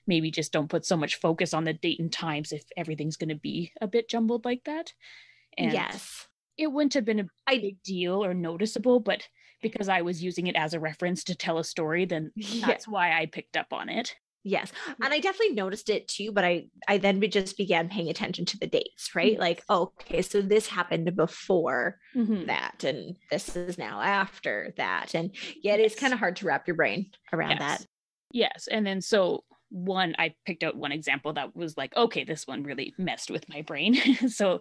maybe 0.07 0.31
just 0.31 0.51
don't 0.51 0.69
put 0.69 0.85
so 0.85 0.97
much 0.97 1.15
focus 1.15 1.53
on 1.53 1.63
the 1.63 1.73
date 1.73 1.99
and 1.99 2.11
times 2.11 2.51
if 2.51 2.63
everything's 2.75 3.17
going 3.17 3.29
to 3.29 3.35
be 3.35 3.71
a 3.81 3.87
bit 3.87 4.09
jumbled 4.09 4.45
like 4.45 4.63
that. 4.65 4.93
And 5.57 5.71
yes. 5.71 6.27
it 6.57 6.67
wouldn't 6.67 6.95
have 6.95 7.05
been 7.05 7.19
a 7.19 7.59
big 7.59 7.81
deal 7.83 8.23
or 8.23 8.33
noticeable, 8.33 8.99
but 8.99 9.19
eh. 9.19 9.25
because 9.61 9.87
I 9.87 10.01
was 10.01 10.23
using 10.23 10.47
it 10.47 10.55
as 10.55 10.73
a 10.73 10.79
reference 10.79 11.23
to 11.25 11.35
tell 11.35 11.59
a 11.59 11.63
story, 11.63 12.05
then 12.05 12.31
Yeah. 12.35 12.65
that's 12.67 12.87
why 12.87 13.17
I 13.17 13.27
picked 13.27 13.55
up 13.55 13.71
on 13.71 13.89
it. 13.89 14.15
Yes. 14.43 14.71
And 15.01 15.13
I 15.13 15.19
definitely 15.19 15.55
noticed 15.55 15.89
it 15.89 16.07
too, 16.07 16.31
but 16.31 16.43
I 16.43 16.65
I 16.87 16.97
then 16.97 17.21
just 17.29 17.57
began 17.57 17.87
paying 17.89 18.09
attention 18.09 18.45
to 18.45 18.57
the 18.57 18.67
dates, 18.67 19.15
right? 19.15 19.39
Like, 19.39 19.63
okay, 19.69 20.21
so 20.21 20.41
this 20.41 20.67
happened 20.67 21.15
before 21.15 21.97
Mhm. 22.15 22.47
that 22.47 22.83
and 22.83 23.15
this 23.31 23.55
is 23.55 23.77
now 23.77 24.01
after 24.01 24.73
that. 24.77 25.15
And 25.15 25.33
yeah, 25.61 25.75
it 25.75 25.79
is 25.79 25.95
kind 25.95 26.13
of 26.13 26.19
hard 26.19 26.35
to 26.37 26.45
wrap 26.45 26.67
your 26.67 26.75
brain 26.75 27.11
around 27.31 27.51
Yes. 27.51 27.59
that. 27.59 27.87
Yes. 28.31 28.67
And 28.67 28.85
then 28.85 28.99
so 29.01 29.45
one, 29.69 30.13
I 30.19 30.35
picked 30.45 30.63
out 30.63 30.75
one 30.75 30.91
example 30.91 31.33
that 31.33 31.55
was 31.55 31.77
like, 31.77 31.95
okay, 31.95 32.23
this 32.25 32.45
one 32.45 32.63
really 32.63 32.93
messed 32.97 33.31
with 33.31 33.47
my 33.49 33.61
brain. 33.61 33.95
so 34.29 34.59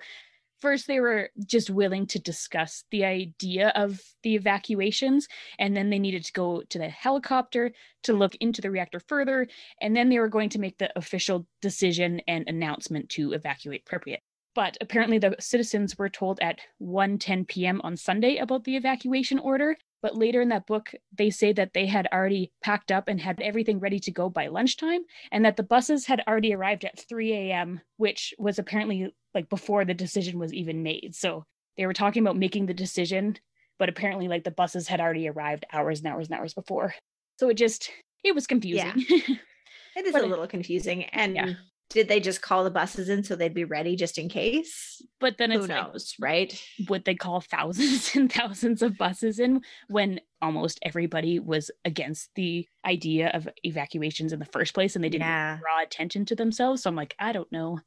first 0.63 0.87
they 0.87 1.01
were 1.01 1.29
just 1.45 1.69
willing 1.69 2.07
to 2.07 2.21
discuss 2.21 2.85
the 2.93 3.05
idea 3.05 3.69
of 3.75 4.01
the 4.23 4.37
evacuations 4.37 5.27
and 5.59 5.77
then 5.77 5.91
they 5.91 5.99
needed 5.99 6.25
to 6.25 6.33
go 6.33 6.63
to 6.71 6.79
the 6.79 6.89
helicopter 6.89 7.73
to 8.05 8.13
look 8.13 8.37
into 8.37 8.63
the 8.63 8.71
reactor 8.71 9.01
further 9.01 9.49
and 9.81 9.95
then 9.97 10.09
they 10.09 10.21
were 10.21 10.29
going 10.29 10.49
to 10.49 10.61
make 10.61 10.79
the 10.79 10.97
official 10.97 11.47
decision 11.61 12.21
and 12.29 12.49
announcement 12.49 13.09
to 13.11 13.33
evacuate 13.33 13.85
Pripyat. 13.85 14.21
But 14.55 14.77
apparently 14.81 15.19
the 15.19 15.35
citizens 15.41 15.99
were 15.99 16.11
told 16.11 16.39
at 16.41 16.61
1:10 16.81 17.49
p.m. 17.49 17.81
on 17.83 17.97
Sunday 17.97 18.37
about 18.37 18.65
the 18.65 18.77
evacuation 18.77 19.39
order, 19.39 19.77
but 20.03 20.17
later 20.17 20.43
in 20.43 20.51
that 20.51 20.67
book 20.67 20.93
they 21.17 21.31
say 21.31 21.53
that 21.55 21.73
they 21.73 21.87
had 21.87 22.07
already 22.13 22.53
packed 22.63 22.93
up 22.93 23.09
and 23.09 23.21
had 23.21 23.41
everything 23.41 23.81
ready 23.81 23.99
to 24.01 24.13
go 24.13 24.29
by 24.29 24.47
lunchtime 24.47 25.03
and 25.33 25.45
that 25.45 25.57
the 25.57 25.63
buses 25.63 26.07
had 26.07 26.23
already 26.29 26.55
arrived 26.55 26.85
at 26.85 27.01
3 27.09 27.33
a.m., 27.33 27.81
which 27.97 28.35
was 28.39 28.59
apparently 28.59 29.13
like 29.35 29.49
before 29.49 29.85
the 29.85 29.95
decision 29.95 30.39
was 30.39 30.53
even 30.53 30.83
made. 30.83 31.15
So 31.15 31.45
they 31.77 31.87
were 31.87 31.95
talking 31.95 32.23
about 32.23 32.37
making 32.37 32.67
the 32.67 32.75
decision, 32.75 33.37
but 33.79 33.89
apparently 33.89 34.29
like 34.29 34.45
the 34.45 34.51
buses 34.51 34.89
had 34.89 35.01
already 35.01 35.29
arrived 35.29 35.65
hours 35.73 36.01
and 36.01 36.09
hours 36.13 36.29
and 36.29 36.39
hours 36.39 36.55
before. 36.55 36.95
So 37.39 37.49
it 37.49 37.55
just 37.55 37.91
it 38.25 38.35
was 38.35 38.47
confusing. 38.47 38.93
Yeah. 39.09 39.37
It 39.95 40.07
is 40.07 40.13
But 40.15 40.23
a 40.25 40.27
little 40.27 40.47
confusing. 40.47 41.05
And 41.05 41.37
Yeah. 41.37 41.53
did 41.91 42.09
they 42.09 42.19
just 42.19 42.41
call 42.41 42.65
the 42.65 42.71
buses 42.71 43.11
in 43.11 43.23
so 43.25 43.37
they'd 43.37 43.53
be 43.53 43.65
ready 43.65 43.95
just 43.95 44.17
in 44.17 44.29
case? 44.31 45.03
but 45.21 45.37
then 45.37 45.51
Who 45.51 45.59
it's 45.61 45.69
like, 45.69 45.93
knows, 45.93 46.15
right? 46.19 46.65
would 46.89 47.05
they 47.05 47.15
call 47.15 47.41
thousands 47.51 48.17
and 48.17 48.33
thousands 48.33 48.81
of 48.81 48.97
buses 48.97 49.39
in 49.39 49.61
when 49.89 50.21
almost 50.41 50.79
everybody 50.83 51.39
was 51.39 51.71
against 51.85 52.31
the 52.37 52.67
idea 52.87 53.29
of 53.35 53.47
evacuations 53.65 54.33
in 54.33 54.39
the 54.39 54.47
first 54.47 54.73
place 54.73 54.95
and 54.97 55.05
they 55.05 55.11
didn't 55.11 55.27
Yeah. 55.27 55.59
draw 55.61 55.83
attention 55.83 56.25
to 56.27 56.35
themselves. 56.35 56.83
So 56.83 56.89
I'm 56.89 56.97
like, 56.97 57.15
I 57.19 57.33
don't 57.33 57.53
know 57.53 57.81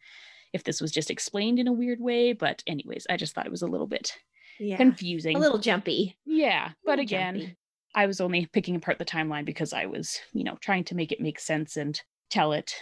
if 0.55 0.63
this 0.63 0.81
was 0.81 0.91
just 0.91 1.11
explained 1.11 1.59
in 1.59 1.67
a 1.67 1.73
weird 1.73 1.99
way, 1.99 2.33
but 2.33 2.63
anyways, 2.65 3.05
I 3.09 3.17
just 3.17 3.35
thought 3.35 3.45
it 3.45 3.51
was 3.51 3.61
a 3.61 3.67
little 3.67 3.87
bit 3.87 4.17
Yeah. 4.59 4.77
confusing. 4.77 5.35
A 5.35 5.39
little 5.39 5.59
jumpy. 5.59 6.17
yeah, 6.25 6.71
but 6.85 6.97
again, 6.97 7.39
jumpy. 7.39 7.57
I 7.93 8.07
was 8.07 8.19
only 8.21 8.45
picking 8.47 8.75
apart 8.75 8.97
the 8.97 9.05
timeline 9.05 9.45
because 9.45 9.71
I 9.73 9.85
was, 9.85 10.19
you 10.33 10.43
know, 10.43 10.57
trying 10.61 10.83
to 10.85 10.95
make 10.95 11.11
it 11.11 11.21
make 11.21 11.39
sense 11.39 11.77
and 11.77 12.01
tell 12.29 12.53
it 12.53 12.73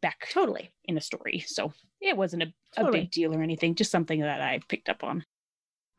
back 0.00 0.28
Totally. 0.30 0.70
in 0.84 0.96
a 0.96 1.00
story. 1.00 1.44
So 1.46 1.72
It 2.00 2.16
wasn't 2.16 2.44
a, 2.44 2.52
a 2.76 2.90
big 2.90 3.10
deal 3.10 3.34
or 3.34 3.42
anything, 3.42 3.74
just 3.74 3.90
something 3.90 4.20
that 4.20 4.40
I 4.40 4.60
picked 4.68 4.88
up 4.88 5.02
on. 5.04 5.24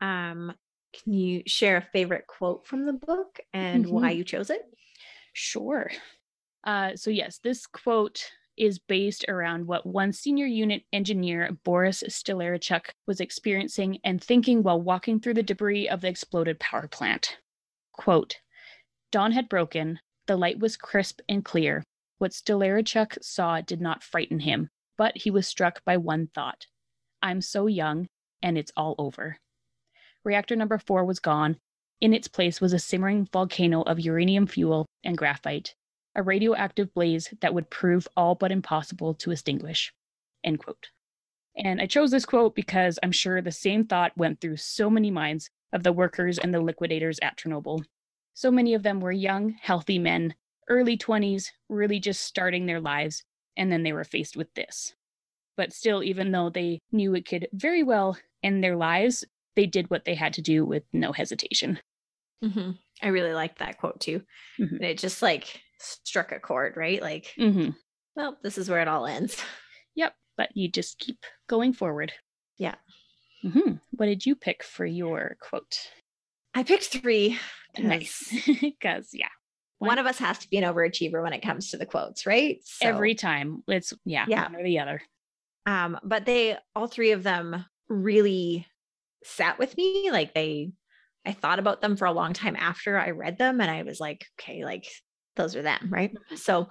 Um, 0.00 0.52
can 1.02 1.12
you 1.12 1.42
share 1.46 1.76
a 1.76 1.88
favorite 1.92 2.26
quote 2.26 2.66
from 2.66 2.86
the 2.86 2.92
book 2.92 3.38
and 3.52 3.86
why 3.86 4.10
you 4.10 4.24
chose 4.24 4.50
it? 4.50 4.62
Sure. 5.32 5.90
Uh, 6.64 6.96
so, 6.96 7.10
yes, 7.10 7.38
this 7.42 7.66
quote 7.66 8.24
is 8.56 8.78
based 8.78 9.24
around 9.28 9.66
what 9.66 9.86
one 9.86 10.12
senior 10.12 10.46
unit 10.46 10.82
engineer, 10.92 11.50
Boris 11.64 12.02
Stolyarchuk, 12.08 12.90
was 13.06 13.20
experiencing 13.20 13.98
and 14.04 14.22
thinking 14.22 14.62
while 14.62 14.80
walking 14.80 15.20
through 15.20 15.34
the 15.34 15.42
debris 15.42 15.88
of 15.88 16.00
the 16.00 16.08
exploded 16.08 16.58
power 16.60 16.88
plant. 16.88 17.38
Quote 17.92 18.40
Dawn 19.10 19.32
had 19.32 19.48
broken, 19.48 20.00
the 20.26 20.36
light 20.36 20.58
was 20.58 20.76
crisp 20.76 21.20
and 21.28 21.44
clear. 21.44 21.84
What 22.18 22.32
Stolyarchuk 22.32 23.22
saw 23.22 23.60
did 23.60 23.80
not 23.80 24.02
frighten 24.02 24.40
him, 24.40 24.70
but 24.96 25.16
he 25.16 25.30
was 25.30 25.46
struck 25.46 25.84
by 25.84 25.96
one 25.96 26.28
thought 26.28 26.66
I'm 27.22 27.40
so 27.40 27.66
young, 27.66 28.06
and 28.42 28.58
it's 28.58 28.72
all 28.76 28.94
over. 28.98 29.38
Reactor 30.24 30.56
number 30.56 30.78
four 30.78 31.04
was 31.04 31.20
gone. 31.20 31.58
In 32.00 32.12
its 32.12 32.28
place 32.28 32.60
was 32.60 32.72
a 32.72 32.78
simmering 32.78 33.26
volcano 33.32 33.82
of 33.82 34.00
uranium 34.00 34.46
fuel 34.46 34.86
and 35.02 35.16
graphite, 35.16 35.74
a 36.14 36.22
radioactive 36.22 36.92
blaze 36.94 37.32
that 37.40 37.54
would 37.54 37.70
prove 37.70 38.08
all 38.16 38.34
but 38.34 38.52
impossible 38.52 39.14
to 39.14 39.30
extinguish. 39.30 39.92
End 40.42 40.58
quote. 40.58 40.90
And 41.56 41.80
I 41.80 41.86
chose 41.86 42.10
this 42.10 42.26
quote 42.26 42.54
because 42.54 42.98
I'm 43.02 43.12
sure 43.12 43.40
the 43.40 43.52
same 43.52 43.84
thought 43.84 44.16
went 44.16 44.40
through 44.40 44.56
so 44.56 44.90
many 44.90 45.10
minds 45.10 45.50
of 45.72 45.82
the 45.82 45.92
workers 45.92 46.38
and 46.38 46.52
the 46.52 46.60
liquidators 46.60 47.18
at 47.22 47.36
Chernobyl. 47.36 47.84
So 48.34 48.50
many 48.50 48.74
of 48.74 48.82
them 48.82 49.00
were 49.00 49.12
young, 49.12 49.56
healthy 49.60 49.98
men, 49.98 50.34
early 50.68 50.96
20s, 50.96 51.50
really 51.68 52.00
just 52.00 52.22
starting 52.22 52.66
their 52.66 52.80
lives, 52.80 53.24
and 53.56 53.70
then 53.70 53.82
they 53.82 53.92
were 53.92 54.04
faced 54.04 54.36
with 54.36 54.52
this. 54.54 54.94
But 55.56 55.72
still, 55.72 56.02
even 56.02 56.32
though 56.32 56.50
they 56.50 56.80
knew 56.90 57.14
it 57.14 57.26
could 57.28 57.48
very 57.52 57.84
well 57.84 58.18
end 58.42 58.62
their 58.64 58.76
lives, 58.76 59.24
they 59.54 59.66
did 59.66 59.90
what 59.90 60.04
they 60.04 60.16
had 60.16 60.32
to 60.34 60.42
do 60.42 60.64
with 60.64 60.82
no 60.92 61.12
hesitation. 61.12 61.78
Mm-hmm. 62.42 62.72
I 63.02 63.08
really 63.08 63.32
liked 63.32 63.58
that 63.58 63.78
quote 63.78 64.00
too. 64.00 64.22
Mhm. 64.58 64.72
And 64.72 64.84
it 64.84 64.98
just 64.98 65.22
like 65.22 65.62
struck 65.78 66.32
a 66.32 66.40
chord, 66.40 66.76
right? 66.76 67.00
Like, 67.02 67.32
hmm 67.36 67.70
well, 68.16 68.38
this 68.42 68.58
is 68.58 68.68
where 68.70 68.80
it 68.80 68.88
all 68.88 69.06
ends. 69.06 69.42
Yep, 69.96 70.14
but 70.36 70.50
you 70.56 70.68
just 70.68 70.98
keep 70.98 71.24
going 71.48 71.72
forward. 71.72 72.12
Yeah. 72.58 72.76
hmm 73.42 73.74
What 73.92 74.06
did 74.06 74.24
you 74.26 74.36
pick 74.36 74.62
for 74.62 74.86
your 74.86 75.36
quote? 75.40 75.76
I 76.54 76.62
picked 76.62 76.84
three. 76.86 77.38
'cause 77.74 77.84
Nice. 77.84 78.46
Because, 78.60 79.10
yeah, 79.12 79.28
One 79.78 79.98
of 79.98 80.06
us 80.06 80.18
has 80.18 80.38
to 80.38 80.48
be 80.48 80.58
an 80.58 80.64
overachiever 80.64 81.22
when 81.22 81.32
it 81.32 81.42
comes 81.42 81.70
to 81.70 81.76
the 81.76 81.86
quotes, 81.86 82.24
right? 82.26 82.58
So, 82.64 82.86
every 82.88 83.14
time 83.16 83.62
it's, 83.66 83.92
yeah, 84.04 84.26
Yeah. 84.28 84.44
one 84.44 84.56
or 84.56 84.62
the 84.64 84.78
other. 84.78 85.02
um, 85.66 85.98
but 86.04 86.26
they 86.26 86.56
all 86.76 86.86
three 86.86 87.10
of 87.12 87.22
them 87.24 87.64
really 87.88 88.66
sat 89.24 89.58
with 89.58 89.76
me. 89.76 90.10
Like 90.10 90.34
they 90.34 90.72
I 91.26 91.32
thought 91.32 91.58
about 91.58 91.80
them 91.80 91.96
for 91.96 92.04
a 92.06 92.12
long 92.12 92.32
time 92.34 92.56
after 92.56 92.98
I 92.98 93.10
read 93.10 93.38
them 93.38 93.60
and 93.60 93.70
I 93.70 93.82
was 93.82 93.98
like, 94.00 94.26
okay, 94.40 94.64
like 94.64 94.86
those 95.36 95.56
are 95.56 95.62
them, 95.62 95.88
right? 95.90 96.12
Mm-hmm. 96.14 96.36
So 96.36 96.68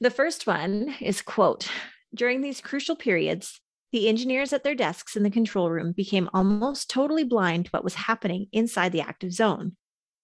the 0.00 0.10
first 0.10 0.46
one 0.46 0.94
is 1.00 1.22
quote, 1.22 1.68
during 2.14 2.40
these 2.40 2.60
crucial 2.60 2.96
periods, 2.96 3.60
the 3.92 4.08
engineers 4.08 4.52
at 4.52 4.64
their 4.64 4.74
desks 4.74 5.16
in 5.16 5.22
the 5.22 5.30
control 5.30 5.70
room 5.70 5.92
became 5.92 6.28
almost 6.34 6.90
totally 6.90 7.24
blind 7.24 7.66
to 7.66 7.70
what 7.70 7.84
was 7.84 7.94
happening 7.94 8.46
inside 8.52 8.92
the 8.92 9.00
active 9.00 9.32
zone. 9.32 9.76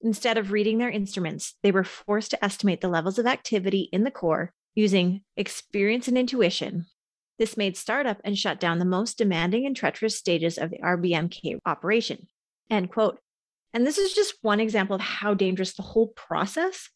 Instead 0.03 0.39
of 0.39 0.51
reading 0.51 0.79
their 0.79 0.91
instruments, 0.91 1.55
they 1.63 1.71
were 1.71 1.85
forced 1.85 2.31
to 2.31 2.45
estimate 2.45 2.81
the 2.81 2.89
levels 2.89 3.19
of 3.19 3.27
activity 3.27 3.89
in 3.93 4.03
the 4.03 4.11
core 4.11 4.53
using 4.75 5.23
experience 5.37 6.09
and 6.09 6.17
intuition. 6.17 6.87
This 7.39 7.57
made 7.57 7.77
startup 7.77 8.19
and 8.25 8.37
shut 8.37 8.61
down 8.61 8.79
the 8.79 8.85
most 8.85 9.19
demanding 9.19 9.67
and 9.67 9.77
treacherous 9.77 10.17
stages 10.17 10.59
of 10.59 10.71
the 10.71 10.79
RBMK 10.79 11.59
operation. 11.65 12.29
End 12.71 12.91
quote. 12.91 13.19
And 13.73 13.87
this 13.87 13.99
is 13.99 14.13
just 14.13 14.35
one 14.43 14.61
example 14.61 14.97
of 14.97 15.01
how 15.01 15.35
dangerous 15.35 15.75
the 15.75 15.83
whole 15.83 16.09
process 16.09 16.91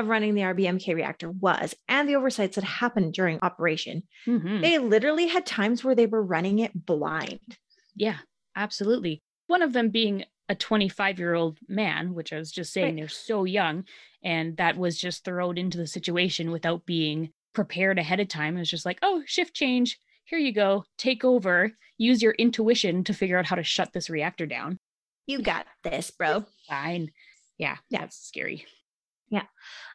of 0.00 0.08
running 0.08 0.34
the 0.34 0.42
RBMK 0.42 0.94
reactor 0.94 1.30
was 1.30 1.74
and 1.88 2.08
the 2.08 2.16
oversights 2.16 2.56
that 2.56 2.64
happened 2.64 3.12
during 3.14 3.38
operation. 3.42 4.02
Mhm. 4.26 4.62
They 4.62 4.78
literally 4.78 5.28
had 5.28 5.46
times 5.46 5.84
where 5.84 5.94
they 5.94 6.06
were 6.06 6.22
running 6.22 6.58
it 6.58 6.72
blind. 6.86 7.58
Yeah, 7.94 8.18
absolutely. 8.56 9.22
One 9.46 9.62
of 9.62 9.72
them 9.72 9.90
being 9.90 10.24
a 10.48 10.54
25 10.56 11.18
year 11.20 11.34
old 11.34 11.58
man, 11.68 12.14
which 12.14 12.32
I 12.32 12.38
was 12.38 12.50
just 12.50 12.72
saying 12.72 12.94
Right. 12.94 12.96
they're 12.96 13.08
so 13.08 13.44
young, 13.44 13.84
and 14.24 14.56
that 14.56 14.76
was 14.76 14.98
just 14.98 15.24
thrown 15.24 15.56
into 15.56 15.78
the 15.78 15.86
situation 15.86 16.50
without 16.50 16.84
being 16.86 17.32
prepared 17.52 17.98
ahead 17.98 18.18
of 18.20 18.28
time. 18.28 18.56
It 18.56 18.60
was 18.60 18.70
just 18.70 18.86
like, 18.86 18.98
oh, 19.02 19.22
shift 19.26 19.54
change. 19.54 19.98
Here 20.24 20.38
you 20.38 20.52
go. 20.52 20.84
Take 20.98 21.24
over. 21.24 21.76
Use 21.98 22.22
your 22.22 22.32
intuition 22.32 23.04
to 23.04 23.14
figure 23.14 23.38
out 23.38 23.46
how 23.46 23.56
to 23.56 23.62
shut 23.64 23.92
this 23.92 24.08
reactor 24.10 24.46
down. 24.46 24.78
You 25.26 25.42
got 25.42 25.66
this, 25.84 26.10
bro. 26.10 26.46
Fine. 26.68 27.10
Yeah, 27.58 27.76
Yeah. 27.90 28.00
that's 28.00 28.16
scary. 28.16 28.66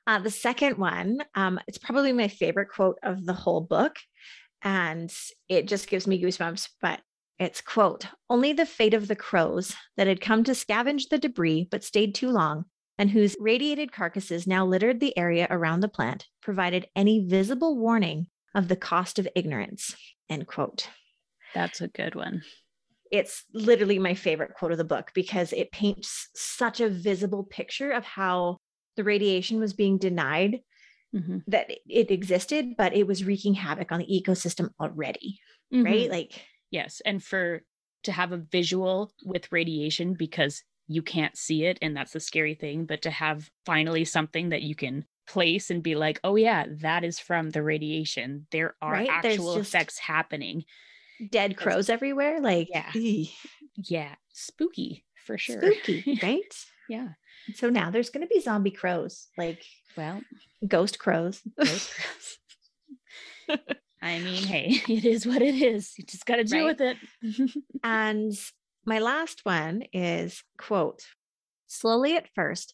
Uh, 0.07 0.19
the 0.19 0.31
second 0.31 0.77
one, 0.77 1.19
um, 1.35 1.59
it's 1.67 1.77
probably 1.77 2.13
my 2.13 2.27
favorite 2.27 2.69
quote 2.69 2.97
of 3.03 3.25
the 3.25 3.33
whole 3.33 3.61
book. 3.61 3.97
And 4.61 5.11
it 5.49 5.67
just 5.67 5.89
gives 5.89 6.07
me 6.07 6.21
goosebumps, 6.21 6.69
but 6.81 7.01
it's 7.39 7.61
quote, 7.61 8.07
only 8.29 8.53
the 8.53 8.65
fate 8.65 8.93
of 8.93 9.07
the 9.07 9.15
crows 9.15 9.75
that 9.97 10.07
had 10.07 10.21
come 10.21 10.43
to 10.45 10.51
scavenge 10.51 11.09
the 11.09 11.17
debris 11.17 11.67
but 11.69 11.83
stayed 11.83 12.15
too 12.15 12.29
long 12.29 12.65
and 12.97 13.09
whose 13.09 13.35
radiated 13.39 13.91
carcasses 13.91 14.47
now 14.47 14.65
littered 14.65 14.99
the 14.99 15.17
area 15.17 15.47
around 15.49 15.81
the 15.81 15.87
plant 15.87 16.27
provided 16.41 16.87
any 16.95 17.25
visible 17.27 17.77
warning 17.77 18.27
of 18.53 18.69
the 18.69 18.75
cost 18.75 19.19
of 19.19 19.27
ignorance, 19.35 19.95
end 20.29 20.47
quote. 20.47 20.89
That's 21.53 21.81
a 21.81 21.89
good 21.89 22.15
one. 22.15 22.41
It's 23.11 23.43
literally 23.53 23.99
my 23.99 24.13
favorite 24.13 24.53
quote 24.53 24.71
of 24.71 24.77
the 24.77 24.83
book 24.83 25.11
because 25.13 25.51
it 25.51 25.71
paints 25.71 26.29
such 26.35 26.79
a 26.79 26.89
visible 26.89 27.43
picture 27.43 27.91
of 27.91 28.05
how 28.05 28.59
the 28.95 29.03
radiation 29.03 29.59
was 29.59 29.73
being 29.73 29.97
denied 29.97 30.61
Mhm. 31.13 31.43
that 31.47 31.71
it- 31.87 32.11
existed, 32.11 32.75
but 32.77 32.93
it 32.93 33.07
was 33.07 33.23
wreaking 33.23 33.53
havoc 33.55 33.91
on 33.91 33.99
the 33.99 34.07
ecosystem 34.07 34.69
already, 34.79 35.39
right? 35.71 36.07
Mhm. 36.07 36.11
Like, 36.11 36.45
Yes. 36.71 37.01
And 37.05 37.23
for 37.23 37.61
to 38.03 38.11
have 38.11 38.31
a 38.33 38.37
visual 38.37 39.13
with 39.23 39.51
radiation 39.51 40.13
because 40.13 40.63
you 40.87 41.01
can't 41.01 41.37
see 41.37 41.63
it, 41.65 41.77
and 41.81 41.95
that's 41.95 42.11
the 42.13 42.19
scary 42.19 42.53
thing, 42.53 42.85
but 42.85 43.01
to 43.03 43.09
have 43.11 43.49
finally 43.65 44.03
something 44.05 44.49
that 44.49 44.61
you 44.61 44.75
can 44.75 45.05
place 45.27 45.69
and 45.71 45.81
be 45.81 45.95
like, 45.95 46.19
oh, 46.23 46.35
yeah, 46.35 46.65
that 46.69 47.03
is 47.03 47.17
from 47.19 47.49
the 47.51 47.63
radiation. 47.63 48.45
There 48.51 48.75
are 48.81 48.91
Right? 48.93 49.09
Actual 49.09 49.55
effects 49.57 49.97
happening. 49.99 50.65
dead 51.31 51.55
crows 51.55 51.89
everywhere. 51.89 52.41
Like, 52.41 52.67
Yeah. 52.69 52.91
eeh, 52.91 53.31
Yeah. 53.77 54.15
Spooky 54.33 55.05
for 55.25 55.37
sure. 55.37 55.61
spooky, 55.61 56.19
right? 56.23 56.65
yeah. 56.89 57.13
So 57.53 57.69
now 57.69 57.91
there's 57.91 58.09
going 58.09 58.25
to 58.27 58.33
be 58.33 58.41
zombie 58.41 58.71
crows, 58.71 59.27
like 59.37 59.63
Well, 59.95 60.21
ghost 60.67 60.97
crows. 60.99 61.41
those 61.57 61.89
crows. 63.47 63.59
I 64.01 64.19
mean, 64.19 64.43
hey, 64.43 64.81
it 64.89 65.05
is 65.05 65.25
what 65.25 65.41
it 65.41 65.55
is. 65.55 65.93
You 65.97 66.03
just 66.05 66.25
got 66.25 66.37
to 66.37 66.43
deal 66.43 66.65
Right. 66.65 66.77
with 66.79 66.81
it. 66.81 66.97
And 67.83 68.33
my 68.85 68.99
last 68.99 69.41
one 69.45 69.83
is 69.93 70.43
quote, 70.57 71.03
slowly 71.67 72.15
at 72.15 72.29
first, 72.35 72.73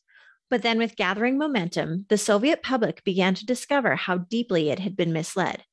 but 0.50 0.62
then 0.62 0.78
with 0.78 0.96
gathering 0.96 1.38
momentum, 1.38 2.06
the 2.10 2.18
Soviet 2.18 2.62
public 2.64 3.04
began 3.04 3.34
to 3.36 3.46
discover 3.46 3.96
how 3.96 4.18
deeply 4.20 4.70
it 4.70 4.80
had 4.80 4.96
been 4.98 5.14
misled, 5.14 5.64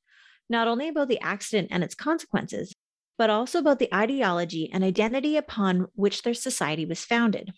not 0.49 0.67
only 0.67 0.87
about 0.87 1.07
the 1.09 1.19
accident 1.21 1.69
and 1.71 1.83
its 1.83 1.95
consequences, 1.95 2.73
but 3.17 3.29
also 3.29 3.59
about 3.59 3.79
the 3.79 3.93
ideology 3.93 4.69
and 4.71 4.83
identity 4.83 5.35
upon 5.35 5.87
which 5.95 6.23
their 6.23 6.33
society 6.33 6.85
was 6.85 7.03
founded. 7.03 7.51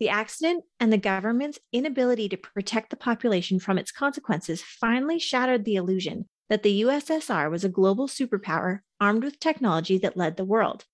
The 0.00 0.08
accident 0.08 0.64
and 0.80 0.90
the 0.90 0.98
government's 0.98 1.58
inability 1.72 2.28
to 2.30 2.38
protect 2.38 2.88
the 2.88 2.96
population 2.96 3.60
from 3.60 3.76
its 3.76 3.92
consequences 3.92 4.62
finally 4.62 5.18
shattered 5.18 5.64
the 5.64 5.76
illusion 5.76 6.24
that 6.48 6.62
the 6.62 6.80
USSR 6.82 7.50
was 7.50 7.64
a 7.64 7.68
global 7.68 8.08
superpower 8.08 8.80
armed 8.98 9.22
with 9.22 9.38
technology 9.38 9.98
that 9.98 10.16
led 10.16 10.36
the 10.36 10.44
world. 10.44 10.86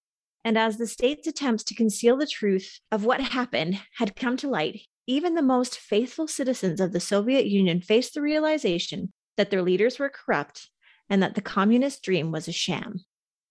And 0.44 0.58
as 0.58 0.76
the 0.76 0.86
state's 0.88 1.26
attempts 1.26 1.64
to 1.64 1.74
conceal 1.74 2.16
the 2.16 2.26
truth 2.26 2.80
of 2.92 3.04
what 3.04 3.20
happened 3.20 3.80
had 3.96 4.16
come 4.16 4.36
to 4.38 4.50
light, 4.50 4.82
even 5.06 5.34
the 5.34 5.42
most 5.42 5.78
faithful 5.78 6.26
citizens 6.26 6.80
of 6.80 6.92
the 6.92 7.00
Soviet 7.00 7.46
Union 7.46 7.80
faced 7.80 8.14
the 8.14 8.20
realization 8.20 9.12
that 9.36 9.50
their 9.50 9.62
leaders 9.62 9.98
were 9.98 10.10
corrupt 10.10 10.68
and 11.08 11.22
that 11.22 11.36
the 11.36 11.40
communist 11.40 12.02
dream 12.02 12.32
was 12.32 12.48
a 12.48 12.52
sham. 12.52 13.04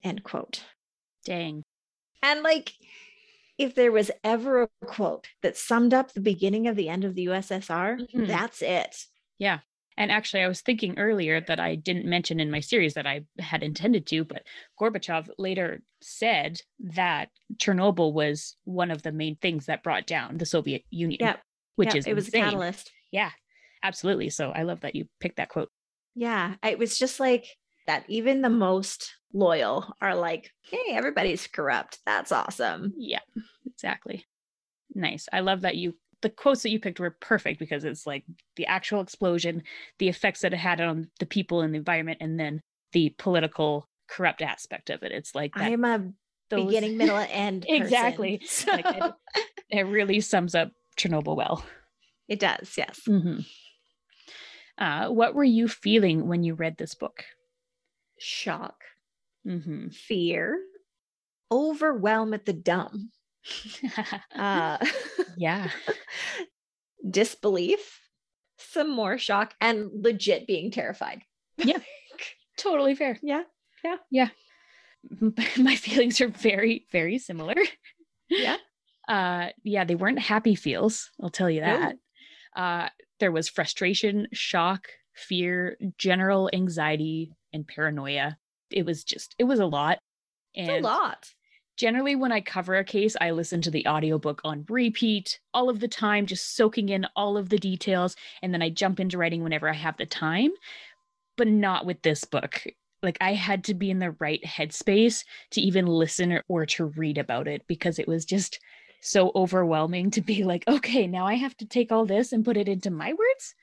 End 0.03 0.23
quote. 0.23 0.63
Dang. 1.23 1.63
And 2.21 2.43
like, 2.43 2.73
if 3.57 3.75
there 3.75 3.91
was 3.91 4.11
ever 4.23 4.63
a 4.63 4.69
quote 4.85 5.27
that 5.41 5.57
summed 5.57 5.93
up 5.93 6.11
the 6.13 6.21
beginning 6.21 6.67
of 6.67 6.75
the 6.75 6.89
end 6.89 7.03
of 7.05 7.15
the 7.15 7.23
USSR, 7.27 7.97
Mhm. 8.13 8.27
that's 8.27 8.61
it. 8.61 9.05
Yeah. 9.37 9.59
And 9.97 10.11
actually, 10.11 10.43
I 10.43 10.49
was 10.49 10.59
thinking 10.61 10.99
earlier 10.99 11.39
that 11.39 11.57
I 11.59 11.75
didn't 11.75 12.05
mention 12.05 12.41
in 12.41 12.51
my 12.51 12.59
series 12.59 12.95
that 12.95 13.07
I 13.07 13.21
had 13.39 13.63
intended 13.63 14.05
to, 14.07 14.25
but 14.25 14.43
Gorbachev 14.77 15.29
later 15.37 15.81
said 16.01 16.59
that 16.79 17.29
Chernobyl 17.57 18.11
was 18.11 18.57
one 18.65 18.91
of 18.91 19.03
the 19.03 19.13
main 19.13 19.37
things 19.37 19.67
that 19.67 19.83
brought 19.83 20.05
down 20.05 20.37
the 20.37 20.45
Soviet 20.45 20.83
Union. 20.89 21.19
Yep, 21.21 21.41
Which 21.77 21.95
is 21.95 22.07
it 22.07 22.13
was 22.13 22.27
insane. 22.27 22.41
a 22.41 22.45
catalyst. 22.45 22.91
Yeah, 23.11 23.31
absolutely. 23.83 24.29
So 24.31 24.51
I 24.51 24.63
love 24.63 24.81
that 24.81 24.95
you 24.95 25.07
picked 25.21 25.37
that 25.37 25.47
quote. 25.47 25.71
Yeah, 26.13 26.55
it 26.61 26.77
was 26.77 26.97
just 26.99 27.21
like 27.21 27.55
that 27.87 28.03
even 28.07 28.41
the 28.41 28.49
most 28.49 29.13
loyal 29.33 29.93
are 30.01 30.15
like, 30.15 30.51
hey, 30.63 30.91
everybody's 30.93 31.47
corrupt. 31.47 31.99
That's 32.05 32.31
awesome. 32.31 32.93
Yeah, 32.97 33.19
exactly. 33.65 34.25
Nice. 34.93 35.27
I 35.33 35.41
love 35.41 35.61
that 35.61 35.75
you 35.75 35.95
the 36.21 36.29
quotes 36.29 36.63
that 36.63 36.69
you 36.71 36.79
picked 36.79 36.99
were 36.99 37.15
perfect 37.19 37.59
because 37.59 37.83
it's 37.83 38.07
like 38.07 38.23
the 38.55 38.65
actual 38.65 39.01
explosion, 39.01 39.61
the 39.99 40.07
effects 40.09 40.41
that 40.41 40.53
it 40.53 40.57
had 40.57 40.81
on 40.81 41.09
the 41.19 41.25
people 41.25 41.61
and 41.61 41.73
the 41.73 41.77
environment, 41.77 42.17
and 42.21 42.39
then 42.39 42.61
the 42.93 43.13
political 43.19 43.87
corrupt 44.09 44.41
aspect 44.41 44.89
of 44.89 45.03
it. 45.03 45.11
It's 45.11 45.35
like 45.35 45.53
that, 45.55 45.63
I'm 45.71 45.83
a 45.85 46.11
those- 46.49 46.65
beginning, 46.67 46.97
middle, 46.97 47.17
and 47.17 47.29
end. 47.31 47.65
Exactly. 47.67 48.41
So- 48.45 48.71
Like, 48.71 48.85
it- 48.87 49.13
it 49.69 49.81
really 49.87 50.21
sums 50.21 50.55
up 50.55 50.71
Chernobyl 50.97 51.35
well. 51.35 51.63
it 52.27 52.39
does, 52.39 52.73
yes. 52.77 53.01
hmm 53.05 53.39
Uh, 54.77 55.09
what 55.09 55.35
were 55.35 55.43
you 55.43 55.67
feeling 55.67 56.27
when 56.27 56.43
you 56.43 56.53
read 56.53 56.77
this 56.77 56.93
book? 56.95 57.23
Shock, 58.27 58.81
hmm 59.43 59.89
fear, 59.89 60.59
overwhelm 61.51 62.33
at 62.33 62.45
the 62.47 62.53
dumb, 62.53 63.11
uh, 64.35 64.83
yeah. 65.37 65.69
disbelief, 67.07 68.01
some 68.57 68.89
more 68.89 69.19
shock, 69.19 69.53
and 69.61 69.89
legit 69.93 70.47
being 70.47 70.71
terrified. 70.71 71.21
Yeah. 71.57 71.77
Totally 72.57 72.95
fair. 72.95 73.19
Yeah. 73.21 73.43
Yeah. 73.83 73.97
Yeah. 74.09 74.29
My 75.59 75.75
feelings 75.75 76.19
are 76.19 76.29
very, 76.29 76.87
very 76.91 77.19
similar. 77.19 77.53
Yeah. 78.27 78.57
Uh, 79.07 79.49
yeah, 79.63 79.83
they 79.83 79.93
weren't 79.93 80.17
happy 80.17 80.55
feels. 80.55 81.11
I'll 81.21 81.29
tell 81.29 81.49
you 81.49 81.61
No. 81.61 81.67
that. 81.67 81.95
Uh, 82.59 82.89
there 83.19 83.31
was 83.31 83.49
frustration, 83.49 84.27
shock, 84.33 84.87
fear, 85.13 85.77
general 85.99 86.49
anxiety, 86.53 87.31
and 87.55 87.67
paranoia. 87.67 88.37
It 88.69 88.85
was 88.85 89.03
just, 89.03 89.33
it 89.39 89.45
was 89.45 89.59
a 89.59 89.65
lot. 89.65 89.97
It's 90.53 90.69
a 90.69 90.79
lot. 90.79 91.33
generally 91.77 92.15
when 92.15 92.31
I 92.31 92.41
cover 92.41 92.75
a 92.75 92.83
case, 92.83 93.15
I 93.19 93.31
listen 93.31 93.61
to 93.63 93.71
the 93.71 93.87
audiobook 93.87 94.41
on 94.43 94.65
repeat 94.69 95.39
all 95.53 95.69
of 95.69 95.79
the 95.79 95.87
time, 95.87 96.25
just 96.25 96.55
soaking 96.55 96.89
in 96.89 97.07
all 97.15 97.37
of 97.37 97.49
the 97.49 97.57
details. 97.57 98.15
And 98.41 98.53
then 98.53 98.61
I 98.61 98.69
jump 98.69 98.99
into 98.99 99.17
writing 99.17 99.43
whenever 99.43 99.69
I 99.69 99.73
have 99.73 99.97
the 99.97 100.05
time, 100.05 100.51
but 101.35 101.47
not 101.47 101.85
with 101.85 102.01
this 102.01 102.23
book. 102.23 102.63
Like 103.03 103.17
I 103.21 103.33
had 103.33 103.65
to 103.65 103.73
be 103.73 103.91
in 103.91 103.99
the 103.99 104.15
right 104.19 104.43
headspace 104.43 105.23
to 105.51 105.61
even 105.61 105.85
listen 105.85 106.31
or, 106.31 106.43
or 106.47 106.65
to 106.67 106.85
read 106.85 107.17
about 107.17 107.47
it 107.47 107.63
because 107.67 107.99
it 107.99 108.07
was 108.07 108.25
just 108.25 108.59
so 109.01 109.31
overwhelming 109.35 110.09
to 110.11 110.21
be 110.21 110.43
like, 110.43 110.63
okay, 110.67 111.05
now 111.05 111.27
I 111.27 111.35
have 111.35 111.55
to 111.57 111.65
take 111.65 111.91
all 111.91 112.05
this 112.05 112.31
and 112.31 112.43
put 112.45 112.57
it 112.57 112.67
into 112.67 112.89
my 112.89 113.09
words. 113.09 113.55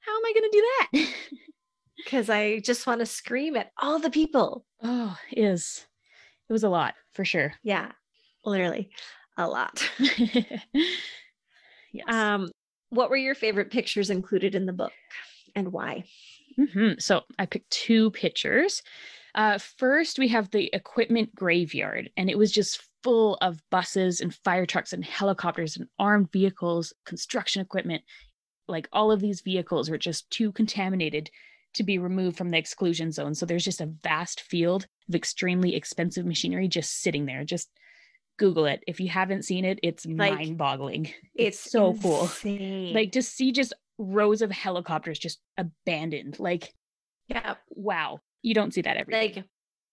How 0.00 0.16
am 0.16 0.24
I 0.24 0.32
going 0.32 0.50
to 0.50 0.58
do 0.58 0.64
that? 0.68 1.08
Because 1.96 2.28
I 2.30 2.58
just 2.60 2.86
want 2.86 3.00
to 3.00 3.06
scream 3.06 3.56
at 3.56 3.72
all 3.80 3.98
the 3.98 4.10
people. 4.10 4.64
oh, 4.82 5.16
it 5.32 5.42
is. 5.42 5.86
It 6.48 6.52
was 6.52 6.62
a 6.64 6.68
lot 6.68 6.94
for 7.12 7.24
sure. 7.24 7.54
Yeah. 7.62 7.90
Literally 8.44 8.90
a 9.36 9.48
lot. 9.48 9.88
yes. 11.92 12.06
Um, 12.08 12.50
what 12.90 13.10
were 13.10 13.16
your 13.16 13.34
favorite 13.34 13.70
pictures 13.70 14.10
included 14.10 14.54
in 14.54 14.66
the 14.66 14.72
book 14.72 14.92
and 15.54 15.72
why? 15.72 16.04
hmm 16.56 16.92
So 16.98 17.22
I 17.38 17.46
picked 17.46 17.70
two 17.70 18.10
pictures. 18.12 18.82
Uh, 19.34 19.58
first, 19.58 20.18
we 20.18 20.28
have 20.28 20.50
the 20.50 20.70
equipment 20.72 21.34
graveyard, 21.34 22.08
and 22.16 22.30
it 22.30 22.38
was 22.38 22.50
just 22.50 22.80
full 23.02 23.34
of 23.42 23.60
buses 23.70 24.20
and 24.20 24.34
fire 24.34 24.64
trucks 24.64 24.92
and 24.94 25.04
helicopters 25.04 25.76
and 25.76 25.88
armed 25.98 26.32
vehicles, 26.32 26.94
construction 27.04 27.60
equipment. 27.60 28.02
Like 28.68 28.88
all 28.92 29.12
of 29.12 29.20
these 29.20 29.42
vehicles 29.42 29.90
were 29.90 29.98
just 29.98 30.30
too 30.30 30.52
contaminated 30.52 31.30
to 31.76 31.82
be 31.84 31.98
removed 31.98 32.36
from 32.36 32.50
the 32.50 32.58
exclusion 32.58 33.12
zone. 33.12 33.34
So 33.34 33.46
there's 33.46 33.64
just 33.64 33.80
a 33.80 33.92
vast 34.02 34.40
field 34.42 34.86
of 35.08 35.14
extremely 35.14 35.74
expensive 35.74 36.26
machinery 36.26 36.68
just 36.68 37.02
sitting 37.02 37.26
there. 37.26 37.44
Just 37.44 37.70
Google 38.38 38.66
it. 38.66 38.82
If 38.86 39.00
you 39.00 39.08
haven't 39.08 39.44
seen 39.44 39.64
it, 39.64 39.78
it's 39.82 40.04
Like, 40.04 40.34
mind 40.34 40.58
boggling. 40.58 41.12
It's 41.34 41.58
so 41.58 41.94
cool. 41.94 42.30
Like 42.44 43.12
to 43.12 43.22
see 43.22 43.52
just 43.52 43.72
rows 43.98 44.42
of 44.42 44.50
helicopters 44.50 45.18
just 45.18 45.40
abandoned. 45.56 46.38
Like, 46.38 46.72
yeah, 47.28 47.54
wow. 47.70 48.20
You 48.42 48.54
don't 48.54 48.74
see 48.74 48.82
that 48.82 48.96
every 48.96 49.12
day. 49.14 49.32
like 49.34 49.44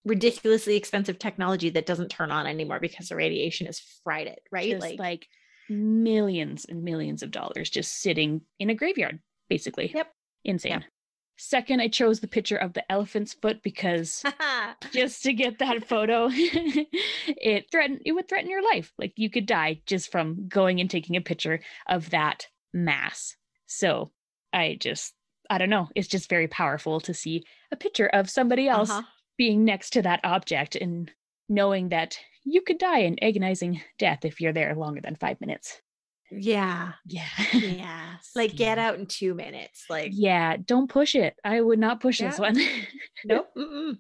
ridiculously 0.06 0.76
expensive 0.76 1.18
technology 1.18 1.70
that 1.70 1.86
doesn't 1.86 2.10
turn 2.10 2.32
on 2.32 2.46
anymore 2.46 2.80
because 2.80 3.08
the 3.08 3.16
radiation 3.16 3.68
has 3.68 3.80
fried 4.04 4.28
it, 4.28 4.40
right? 4.52 4.70
Just 4.70 5.00
like, 5.00 5.26
millions 5.70 6.66
and 6.66 6.84
millions 6.84 7.24
of 7.24 7.32
dollars 7.32 7.70
just 7.70 8.02
sitting 8.02 8.42
in 8.60 8.70
a 8.70 8.76
graveyard, 8.76 9.20
basically. 9.50 9.92
Yep. 9.96 10.08
Insane. 10.44 10.72
Yep. 10.72 10.84
Second, 11.38 11.82
I 11.82 11.88
chose 11.88 12.20
the 12.20 12.28
picture 12.28 12.58
of 12.58 12.74
the 12.74 12.90
elephant's 12.92 13.34
foot 13.34 13.62
because 13.64 14.24
just 14.92 15.24
to 15.24 15.34
get 15.34 15.60
that 15.60 15.88
photo, 15.88 16.30
it 16.32 17.66
threatened 17.72 18.02
it 18.06 18.12
would 18.14 18.28
threaten 18.28 18.50
your 18.50 18.64
life. 18.64 18.94
Like 18.98 19.14
you 19.16 19.30
could 19.30 19.46
die 19.46 19.82
just 19.86 20.12
from 20.12 20.48
going 20.48 20.80
and 20.80 20.90
taking 20.90 21.16
a 21.16 21.22
picture 21.22 21.60
of 21.88 22.10
that 22.12 22.48
mass. 22.74 23.36
So 23.66 24.12
I 24.54 24.78
just 24.80 25.14
I 25.50 25.58
don't 25.58 25.70
know. 25.70 25.90
It's 25.96 26.08
just 26.08 26.30
very 26.30 26.48
powerful 26.48 27.00
to 27.02 27.14
see 27.14 27.44
a 27.72 27.76
picture 27.76 28.08
of 28.08 28.30
somebody 28.30 28.68
else 28.68 28.90
Uh-huh. 28.90 29.02
being 29.38 29.66
next 29.66 29.92
to 29.92 30.02
that 30.04 30.22
object 30.24 30.76
and 30.76 31.12
knowing 31.50 31.90
that 31.90 32.18
you 32.46 32.62
could 32.62 32.78
die 32.78 33.00
an 33.00 33.18
agonizing 33.22 33.82
death 34.00 34.24
if 34.26 34.40
you're 34.40 34.54
there 34.54 34.76
longer 34.76 35.02
than 35.02 35.16
five 35.16 35.40
minutes. 35.42 35.82
Yeah. 36.38 36.94
Yeah. 37.06 37.28
Yeah. 37.54 38.16
like 38.36 38.56
get 38.56 38.78
out 38.78 38.98
in 39.00 39.06
two 39.06 39.34
minutes. 39.34 39.86
Like 39.90 40.12
Yeah. 40.14 40.58
Don't 40.64 40.90
push 40.90 41.16
it. 41.16 41.36
I 41.44 41.62
would 41.62 41.80
not 41.80 42.00
push 42.00 42.20
this 42.20 42.40
one. 42.40 42.58
nope. 43.26 43.50
mm-mm. 43.58 43.98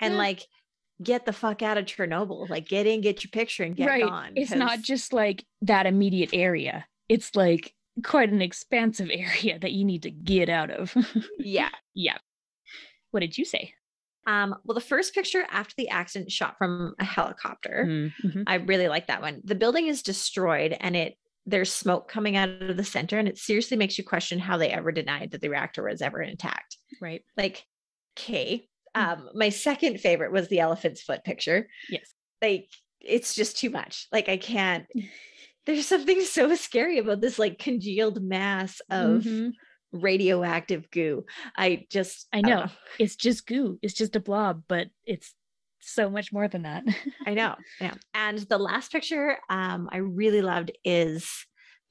And 0.00 0.14
Yeah. 0.14 0.18
like 0.18 0.42
get 1.02 1.26
the 1.26 1.32
fuck 1.32 1.62
out 1.62 1.78
of 1.78 1.84
Chernobyl. 1.86 2.48
Like 2.48 2.68
get 2.68 2.86
in, 2.86 3.00
get 3.00 3.24
your 3.24 3.30
picture 3.30 3.64
and 3.64 3.74
get 3.76 3.88
right. 3.88 4.04
gone. 4.04 4.32
It's 4.36 4.52
not 4.52 4.80
just 4.82 5.12
like 5.12 5.44
that 5.62 5.86
immediate 5.86 6.30
area. 6.32 6.86
It's 7.08 7.34
like 7.34 7.74
quite 8.04 8.30
an 8.30 8.42
expansive 8.42 9.10
area 9.12 9.58
that 9.58 9.72
you 9.72 9.84
need 9.84 10.02
to 10.04 10.10
get 10.10 10.48
out 10.48 10.70
of. 10.70 10.94
yeah. 11.38 11.70
yeah. 11.94 12.18
What 13.10 13.20
did 13.20 13.36
you 13.36 13.44
say? 13.44 13.74
Um, 14.26 14.54
well, 14.64 14.74
the 14.76 14.80
first 14.80 15.14
picture 15.14 15.44
after 15.50 15.74
the 15.76 15.88
accident 15.88 16.30
shot 16.30 16.56
from 16.56 16.94
a 17.00 17.04
helicopter. 17.04 17.84
Mhm. 17.88 18.44
I 18.46 18.54
really 18.54 18.86
like 18.86 19.08
that 19.08 19.20
one. 19.20 19.40
The 19.44 19.56
building 19.56 19.88
is 19.88 20.02
destroyed 20.02 20.76
and 20.78 20.94
it 20.94 21.18
there's 21.46 21.72
smoke 21.72 22.08
coming 22.08 22.36
out 22.36 22.48
of 22.62 22.76
the 22.76 22.84
center, 22.84 23.18
and 23.18 23.26
it 23.28 23.38
seriously 23.38 23.76
makes 23.76 23.98
you 23.98 24.04
question 24.04 24.38
how 24.38 24.56
they 24.56 24.68
ever 24.70 24.92
denied 24.92 25.32
that 25.32 25.40
the 25.40 25.48
reactor 25.50 25.82
was 25.84 26.00
ever 26.02 26.22
intact. 26.22 26.76
Right. 27.00 27.22
Like, 27.36 27.64
okay. 28.18 28.68
Mm. 28.96 29.02
Um, 29.02 29.28
my 29.34 29.48
second 29.48 30.00
favorite 30.00 30.32
was 30.32 30.48
the 30.48 30.60
elephant's 30.60 31.02
foot 31.02 31.24
picture. 31.24 31.66
Yes. 31.88 32.12
Like, 32.40 32.68
it's 33.00 33.34
just 33.34 33.56
too 33.58 33.70
much. 33.70 34.06
Like, 34.12 34.28
I 34.28 34.36
can't. 34.36 34.86
There's 35.66 35.86
something 35.86 36.20
so 36.22 36.54
scary 36.56 36.98
about 36.98 37.20
this 37.20 37.38
like 37.38 37.58
congealed 37.58 38.20
mass 38.22 38.80
of 38.90 39.22
Mhm. 39.22 39.52
radioactive 39.92 40.90
goo. 40.90 41.24
I 41.56 41.86
just 41.88 42.26
I 42.32 42.40
don't 42.42 42.50
know. 42.50 42.66
It's 42.98 43.14
just 43.14 43.46
goo. 43.46 43.78
It's 43.80 43.94
just 43.94 44.16
a 44.16 44.20
blob, 44.20 44.64
but 44.66 44.88
it's 45.06 45.34
so 45.82 46.08
much 46.10 46.32
more 46.32 46.48
than 46.48 46.62
that. 46.62 46.84
I 47.26 47.34
know. 47.34 47.56
Yeah. 47.80 47.94
And 48.14 48.38
the 48.38 48.58
last 48.58 48.92
picture 48.92 49.38
um, 49.50 49.88
I 49.92 49.98
really 49.98 50.42
loved 50.42 50.72
is 50.84 51.28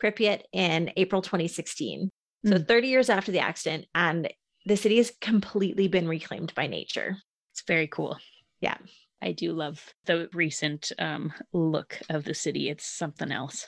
Pripyat 0.02 0.42
in 0.54 0.92
April 0.98 1.22
2016. 1.22 2.10
So 2.46 2.54
Mm. 2.56 2.68
30 2.68 2.88
years 2.88 3.10
after 3.10 3.32
the 3.32 3.40
accident, 3.40 3.86
and 3.94 4.28
the 4.66 4.76
city 4.76 4.98
has 4.98 5.12
completely 5.22 5.88
been 5.88 6.08
reclaimed 6.08 6.56
by 6.56 6.66
nature. 6.66 7.18
It's 7.52 7.62
very 7.68 7.86
cool. 7.88 8.18
Yeah. 8.62 8.78
I 9.22 9.32
do 9.34 9.54
love 9.54 9.94
the 10.06 10.28
recent 10.34 10.92
um, 10.98 11.32
look 11.54 12.00
of 12.10 12.24
the 12.24 12.34
city. 12.34 12.70
It's 12.70 12.86
something 12.86 13.32
else. 13.32 13.68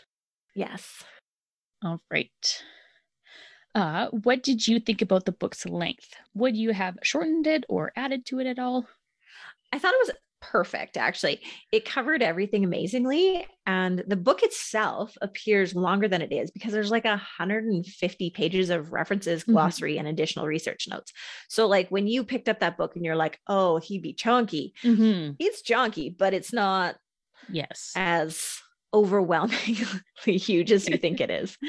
Yes. 0.56 1.04
All 1.84 2.00
right. 2.10 2.64
Uh, 3.76 4.08
what 4.10 4.42
did 4.44 4.68
you 4.68 4.80
think 4.80 5.02
about 5.02 5.26
the 5.26 5.32
book's 5.32 5.66
length? 5.66 6.10
Would 6.34 6.56
you 6.56 6.72
have 6.74 6.98
shortened 7.04 7.46
it 7.46 7.66
or 7.70 7.92
added 7.96 8.26
to 8.28 8.40
it 8.40 8.48
at 8.48 8.58
all? 8.60 8.88
I 9.74 9.80
thought 9.80 9.94
it 9.94 10.08
was 10.08 10.16
perfect, 10.42 10.98
actually. 10.98 11.42
It 11.72 11.86
covered 11.86 12.22
everything 12.22 12.64
amazingly. 12.66 13.48
And 13.66 14.04
the 14.08 14.18
book 14.18 14.44
itself 14.44 15.16
appears 15.22 15.74
longer 15.74 16.08
than 16.08 16.22
it 16.22 16.32
is 16.34 16.52
because 16.52 16.74
there's 16.74 16.92
like 16.92 17.06
150 17.06 18.30
pages 18.32 18.70
of 18.70 18.92
references, 18.92 19.44
Mhm. 19.46 19.54
glossary, 19.54 19.98
and 19.98 20.08
additional 20.08 20.46
research 20.46 20.88
notes. 20.90 21.14
So, 21.48 21.66
like 21.68 21.90
when 21.90 22.08
you 22.08 22.24
picked 22.26 22.50
up 22.50 22.60
that 22.60 22.78
book 22.78 22.96
and 22.96 23.04
you're 23.06 23.16
like, 23.16 23.40
oh, 23.48 23.78
he'd 23.80 24.02
be 24.02 24.14
chunky, 24.14 24.74
Mm-hmm. 24.84 25.34
it's 25.40 25.62
chunky, 25.62 26.10
but 26.10 26.34
it's 26.34 26.54
not 26.54 26.98
Yes. 27.50 27.92
as 27.96 28.60
overwhelmingly 28.94 29.76
huge 30.26 30.72
as 30.72 30.88
you 30.88 30.98
think 30.98 31.20
it 31.22 31.32
is. 31.32 31.58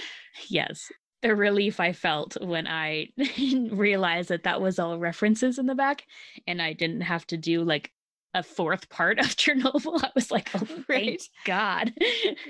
Yes. 0.49 0.91
The 1.23 1.35
relief 1.35 1.79
I 1.81 1.93
felt 1.93 2.37
when 2.43 2.67
I 2.67 3.09
realized 3.71 4.29
that 4.29 4.43
that 4.43 4.61
was 4.61 4.79
all 4.79 4.99
references 4.99 5.59
in 5.59 5.67
the 5.67 5.75
back 5.75 6.05
and 6.47 6.61
I 6.61 6.75
didn't 6.75 7.01
have 7.03 7.25
to 7.29 7.37
do 7.39 7.63
like 7.63 7.91
a 8.35 8.43
fourth 8.43 8.89
part 8.91 9.19
of 9.19 9.27
Chernobyl. 9.37 10.03
I 10.05 10.11
was 10.15 10.31
like, 10.31 10.51
oh, 10.55 10.69
thank 10.89 10.89
Right. 10.89 11.23
God. 11.45 11.93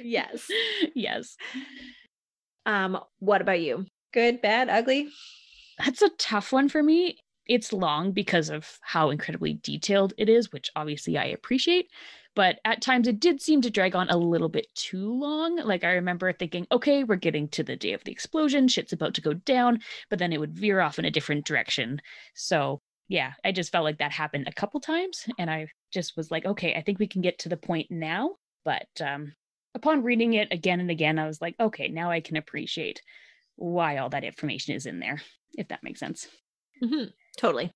Yes. 0.02 0.46
yes. 0.94 1.36
Um, 2.66 2.98
what 3.18 3.40
about 3.40 3.60
you? 3.60 3.86
Good, 4.12 4.40
bad, 4.40 4.68
ugly? 4.68 5.08
That's 5.78 6.02
a 6.02 6.10
tough 6.18 6.52
one 6.52 6.68
for 6.68 6.82
me. 6.82 7.18
it's 7.46 7.72
long 7.72 8.12
because 8.12 8.48
of 8.48 8.78
how 8.82 9.10
incredibly 9.10 9.54
detailed 9.62 10.14
it 10.16 10.28
is, 10.30 10.50
which 10.52 10.70
obviously 10.76 11.18
I 11.18 11.26
appreciate. 11.26 11.90
But 12.34 12.58
at 12.64 12.80
times 12.82 13.06
it 13.06 13.20
did 13.20 13.40
seem 13.42 13.60
to 13.62 13.70
drag 13.70 13.94
on 13.94 14.08
a 14.08 14.16
little 14.16 14.48
bit 14.48 14.66
too 14.74 15.12
long. 15.12 15.56
Like 15.56 15.84
I 15.84 15.92
remember 15.92 16.32
thinking, 16.32 16.66
okay, 16.72 17.04
we're 17.04 17.16
getting 17.16 17.48
to 17.50 17.62
the 17.62 17.76
day 17.76 17.92
of 17.92 18.02
the 18.04 18.12
explosion, 18.12 18.66
shit's 18.68 18.92
about 18.94 19.14
to 19.14 19.20
go 19.20 19.34
down, 19.34 19.80
but 20.10 20.18
then 20.18 20.32
it 20.32 20.40
would 20.40 20.54
veer 20.54 20.80
off 20.80 20.98
in 20.98 21.04
a 21.04 21.10
different 21.10 21.44
direction. 21.44 22.00
So 22.34 22.80
yeah, 23.08 23.32
I 23.44 23.52
just 23.52 23.70
felt 23.70 23.84
like 23.84 23.98
that 23.98 24.12
happened 24.12 24.48
a 24.48 24.52
couple 24.52 24.80
times. 24.80 25.24
And 25.38 25.50
I 25.50 25.68
just 25.92 26.16
was 26.16 26.30
like, 26.30 26.44
okay, 26.46 26.74
I 26.74 26.82
think 26.82 26.98
we 26.98 27.06
can 27.06 27.22
get 27.22 27.38
to 27.40 27.48
the 27.48 27.56
point 27.56 27.88
now. 27.90 28.36
But 28.64 28.88
um, 29.00 29.34
upon 29.74 30.02
reading 30.02 30.34
it 30.34 30.48
again 30.50 30.80
and 30.80 30.90
again, 30.90 31.18
I 31.18 31.26
was 31.26 31.40
like, 31.40 31.54
okay, 31.60 31.88
now 31.88 32.10
I 32.10 32.20
can 32.20 32.36
appreciate 32.36 33.02
why 33.56 33.98
all 33.98 34.08
that 34.10 34.24
information 34.24 34.74
is 34.74 34.86
in 34.86 35.00
there, 35.00 35.20
if 35.54 35.68
that 35.68 35.82
makes 35.82 36.00
sense. 36.00 36.28
Mm-hmm. 36.82 37.10
Totally. 37.36 37.70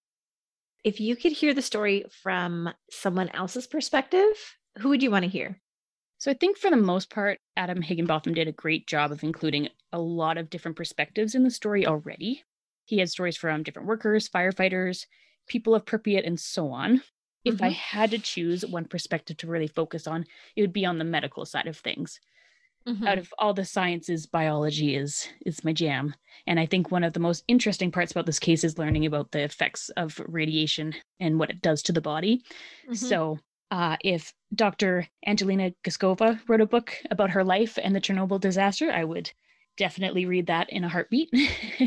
If 0.85 1.01
you 1.01 1.17
could 1.17 1.33
hear 1.33 1.55
the 1.55 1.63
story 1.63 2.05
from 2.23 2.71
someone 2.91 3.29
else's 3.31 3.67
perspective, 3.67 4.35
who 4.79 4.89
would 4.89 5.03
you 5.03 5.11
want 5.11 5.25
to 5.25 5.31
hear? 5.31 5.61
So 6.19 6.31
I 6.31 6.35
think 6.35 6.57
for 6.57 6.71
the 6.71 6.77
most 6.77 7.11
part, 7.11 7.39
Adam 7.57 7.81
Higginbotham 7.81 8.35
did 8.35 8.49
a 8.49 8.53
great 8.53 8.89
job 8.89 9.13
of 9.13 9.23
including 9.23 9.69
a 9.93 10.01
lot 10.01 10.37
of 10.37 10.51
different 10.51 10.77
perspectives 10.77 11.35
in 11.35 11.45
the 11.45 11.51
story 11.51 11.87
already. 11.87 12.43
He 12.89 12.99
had 12.99 13.11
stories 13.11 13.37
from 13.37 13.63
different 13.63 13.87
workers, 13.87 14.31
firefighters, 14.31 15.05
people 15.47 15.75
of 15.75 15.85
Pripyat, 15.85 16.27
and 16.27 16.41
so 16.41 16.71
on. 16.71 17.03
If 17.45 17.57
mm-hmm. 17.57 17.65
I 17.65 17.71
had 17.71 18.11
to 18.13 18.19
choose 18.19 18.65
one 18.65 18.87
perspective 18.87 19.37
to 19.39 19.47
really 19.47 19.69
focus 19.69 20.07
on, 20.07 20.25
it 20.57 20.63
would 20.63 20.73
be 20.73 20.87
on 20.87 20.97
the 20.97 21.05
medical 21.05 21.45
side 21.45 21.67
of 21.67 21.77
things. 21.77 22.19
Mm-hmm. 22.87 23.07
Out 23.07 23.19
of 23.19 23.33
all 23.39 23.53
the 23.53 23.67
sciences, 23.67 24.25
biology 24.25 24.97
is 24.97 25.29
is 25.45 25.63
my 25.65 25.75
jam. 25.75 26.15
And 26.47 26.59
I 26.59 26.65
think 26.65 26.91
one 26.91 27.05
of 27.05 27.13
the 27.13 27.21
most 27.21 27.45
interesting 27.47 27.93
parts 27.93 28.13
about 28.13 28.25
this 28.25 28.39
case 28.39 28.65
is 28.65 28.79
learning 28.79 29.05
about 29.05 29.33
the 29.33 29.43
effects 29.43 29.91
of 29.91 30.19
radiation 30.27 30.95
and 31.21 31.39
what 31.39 31.51
it 31.51 31.61
does 31.61 31.83
to 31.83 31.93
the 31.93 32.01
body. 32.01 32.43
Mm-hmm. 32.85 32.95
So 32.95 33.39
uh, 33.71 33.97
if 34.03 34.33
Dr. 34.55 35.07
Angelina 35.27 35.73
Guskova 35.85 36.41
wrote 36.49 36.63
a 36.63 36.67
book 36.67 36.95
about 37.11 37.31
her 37.31 37.45
life 37.45 37.79
and 37.83 37.95
the 37.95 38.01
Chernobyl 38.01 38.41
disaster, 38.41 38.91
I 38.91 39.05
would 39.05 39.31
definitely 39.79 40.27
read 40.27 40.49
that 40.49 40.71
in 40.71 40.85
a 40.85 40.89
heartbeat. 40.89 41.31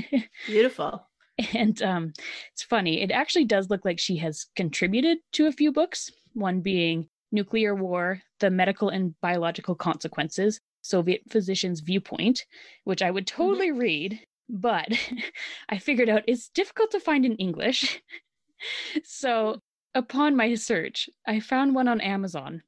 Beautiful. 0.48 1.08
And 1.54 1.82
um, 1.82 2.14
it's 2.54 2.64
funny, 2.64 3.02
it 3.02 3.12
actually 3.12 3.46
does 3.46 3.70
look 3.70 3.86
like 3.86 4.00
she 4.00 4.18
has 4.18 4.48
contributed 4.56 5.20
to 5.34 5.48
a 5.48 5.52
few 5.52 5.72
books, 5.72 6.12
one 6.34 6.62
being 6.62 7.08
Nuclear 7.32 7.76
War, 7.76 8.22
The 8.40 8.50
Medical 8.50 8.90
and 8.90 9.20
Biological 9.22 9.76
Consequences, 9.76 10.60
Soviet 10.82 11.22
Physician's 11.30 11.80
Viewpoint, 11.80 12.46
which 12.84 13.02
I 13.02 13.12
would 13.12 13.28
mm-hmm. 13.28 13.42
totally 13.42 13.70
mm-hmm. 13.70 13.80
read, 13.80 14.20
but 14.50 14.90
I 15.70 15.78
figured 15.78 16.10
out 16.10 16.24
it's 16.28 16.50
difficult 16.50 16.92
to 16.92 17.00
find 17.00 17.26
in 17.26 17.36
English. 17.38 18.02
so 19.04 19.62
upon 19.96 20.36
my 20.36 20.54
search, 20.56 21.10
I 21.28 21.40
found 21.40 21.76
one 21.76 21.88
on 21.88 22.02
Amazon, 22.02 22.64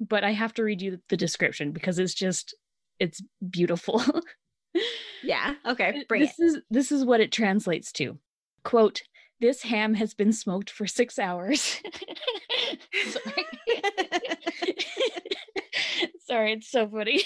but 0.00 0.24
I 0.24 0.32
have 0.32 0.54
to 0.54 0.64
read 0.64 0.82
you 0.82 0.98
the 1.08 1.16
description 1.16 1.72
because 1.72 1.98
it's 1.98 2.14
just 2.14 2.54
it's 2.98 3.22
beautiful. 3.48 4.02
Yeah. 5.22 5.54
Okay. 5.66 6.04
Bring 6.08 6.22
this 6.22 6.38
it. 6.38 6.42
is 6.42 6.58
this 6.70 6.92
is 6.92 7.04
what 7.04 7.20
it 7.20 7.32
translates 7.32 7.92
to. 7.92 8.18
Quote, 8.64 9.02
this 9.40 9.62
ham 9.62 9.94
has 9.94 10.14
been 10.14 10.32
smoked 10.32 10.68
for 10.68 10.86
six 10.86 11.18
hours. 11.18 11.60
Sorry. 13.06 13.46
Sorry, 16.26 16.52
it's 16.52 16.70
so 16.70 16.88
funny. 16.88 17.22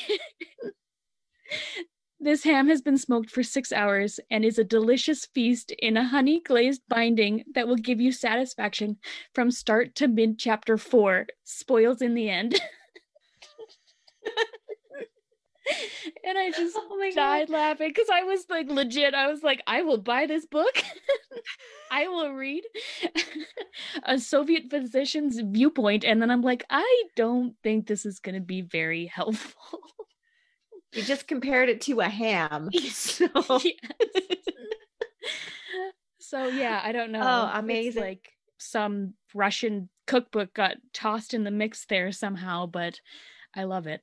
this 2.20 2.44
ham 2.44 2.68
has 2.68 2.82
been 2.82 2.98
smoked 2.98 3.30
for 3.30 3.42
six 3.42 3.72
hours 3.72 4.20
and 4.30 4.44
is 4.44 4.58
a 4.58 4.64
delicious 4.64 5.26
feast 5.26 5.72
in 5.78 5.96
a 5.96 6.06
honey 6.06 6.40
glazed 6.40 6.82
binding 6.88 7.44
that 7.54 7.66
will 7.66 7.76
give 7.76 8.00
you 8.00 8.12
satisfaction 8.12 8.98
from 9.34 9.50
start 9.50 9.94
to 9.96 10.06
mid 10.06 10.38
chapter 10.38 10.76
four. 10.76 11.26
Spoils 11.44 12.02
in 12.02 12.14
the 12.14 12.28
end. 12.28 12.60
and 16.24 16.38
I 16.38 16.50
just 16.50 16.76
oh 16.78 17.10
died 17.14 17.48
God. 17.48 17.52
laughing 17.52 17.88
because 17.88 18.08
I 18.12 18.22
was 18.22 18.46
like 18.48 18.70
legit. 18.70 19.14
I 19.14 19.28
was 19.28 19.42
like, 19.42 19.62
I 19.66 19.82
will 19.82 19.98
buy 19.98 20.26
this 20.26 20.46
book. 20.46 20.82
I 21.90 22.08
will 22.08 22.32
read 22.32 22.64
a 24.04 24.18
Soviet 24.18 24.70
physician's 24.70 25.40
viewpoint, 25.40 26.04
and 26.04 26.20
then 26.20 26.30
I'm 26.30 26.42
like, 26.42 26.64
I 26.70 27.04
don't 27.16 27.54
think 27.62 27.86
this 27.86 28.06
is 28.06 28.18
going 28.18 28.34
to 28.34 28.40
be 28.40 28.62
very 28.62 29.06
helpful. 29.06 29.80
You 30.92 31.02
just 31.02 31.26
compared 31.26 31.68
it 31.68 31.80
to 31.82 32.00
a 32.00 32.08
ham. 32.08 32.70
So, 32.90 33.26
so 36.18 36.46
yeah, 36.48 36.80
I 36.82 36.92
don't 36.92 37.12
know. 37.12 37.22
Oh, 37.22 37.58
amazing! 37.58 37.88
It's 37.88 37.96
like 37.96 38.32
some 38.58 39.14
Russian 39.34 39.88
cookbook 40.06 40.54
got 40.54 40.76
tossed 40.92 41.34
in 41.34 41.44
the 41.44 41.50
mix 41.50 41.86
there 41.86 42.12
somehow, 42.12 42.66
but 42.66 43.00
I 43.54 43.64
love 43.64 43.86
it. 43.86 44.02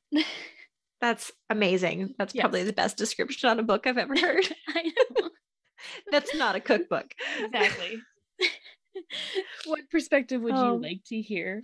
That's 1.02 1.32
amazing. 1.50 2.16
That's 2.18 2.36
yes. 2.36 2.42
probably 2.42 2.64
the 2.64 2.74
best 2.74 2.98
description 2.98 3.50
on 3.50 3.60
a 3.60 3.64
book 3.64 3.88
I've 3.88 3.98
ever 3.98 4.18
heard. 4.20 4.48
I 4.70 4.84
know. 4.84 5.30
That's 6.12 6.36
not 6.36 6.56
a 6.56 6.60
cookbook. 6.60 7.14
Exactly. 7.40 8.02
what 9.66 9.90
perspective 9.90 10.42
would 10.42 10.54
um, 10.54 10.76
you 10.76 10.90
like 10.90 11.02
to 11.08 11.22
hear? 11.22 11.64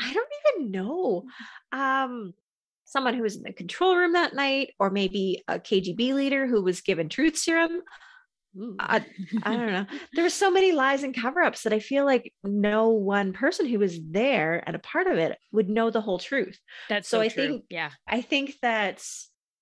I 0.00 0.12
don't 0.12 0.28
even 0.56 0.72
know. 0.72 1.24
Um, 1.70 2.34
someone 2.84 3.14
who 3.14 3.22
was 3.22 3.36
in 3.36 3.42
the 3.42 3.52
control 3.52 3.96
room 3.96 4.14
that 4.14 4.34
night, 4.34 4.72
or 4.80 4.90
maybe 4.90 5.42
a 5.46 5.58
KGB 5.58 6.14
leader 6.14 6.46
who 6.46 6.62
was 6.62 6.80
given 6.80 7.08
truth 7.08 7.36
serum. 7.36 7.82
I, 8.78 9.04
I 9.42 9.56
don't 9.56 9.72
know. 9.72 9.86
There 10.12 10.24
were 10.24 10.30
so 10.30 10.50
many 10.50 10.72
lies 10.72 11.02
and 11.02 11.14
cover 11.14 11.42
ups 11.42 11.62
that 11.62 11.72
I 11.72 11.80
feel 11.80 12.04
like 12.04 12.32
no 12.42 12.90
one 12.90 13.32
person 13.32 13.66
who 13.66 13.78
was 13.78 13.98
there 14.10 14.62
and 14.66 14.76
a 14.76 14.80
part 14.80 15.06
of 15.06 15.18
it 15.18 15.38
would 15.52 15.68
know 15.68 15.90
the 15.90 16.00
whole 16.00 16.18
truth. 16.18 16.58
That's 16.88 17.08
so, 17.08 17.18
so 17.18 17.22
I 17.22 17.28
true. 17.28 17.46
think, 17.46 17.64
yeah, 17.68 17.90
I 18.06 18.20
think 18.20 18.54
that 18.62 19.04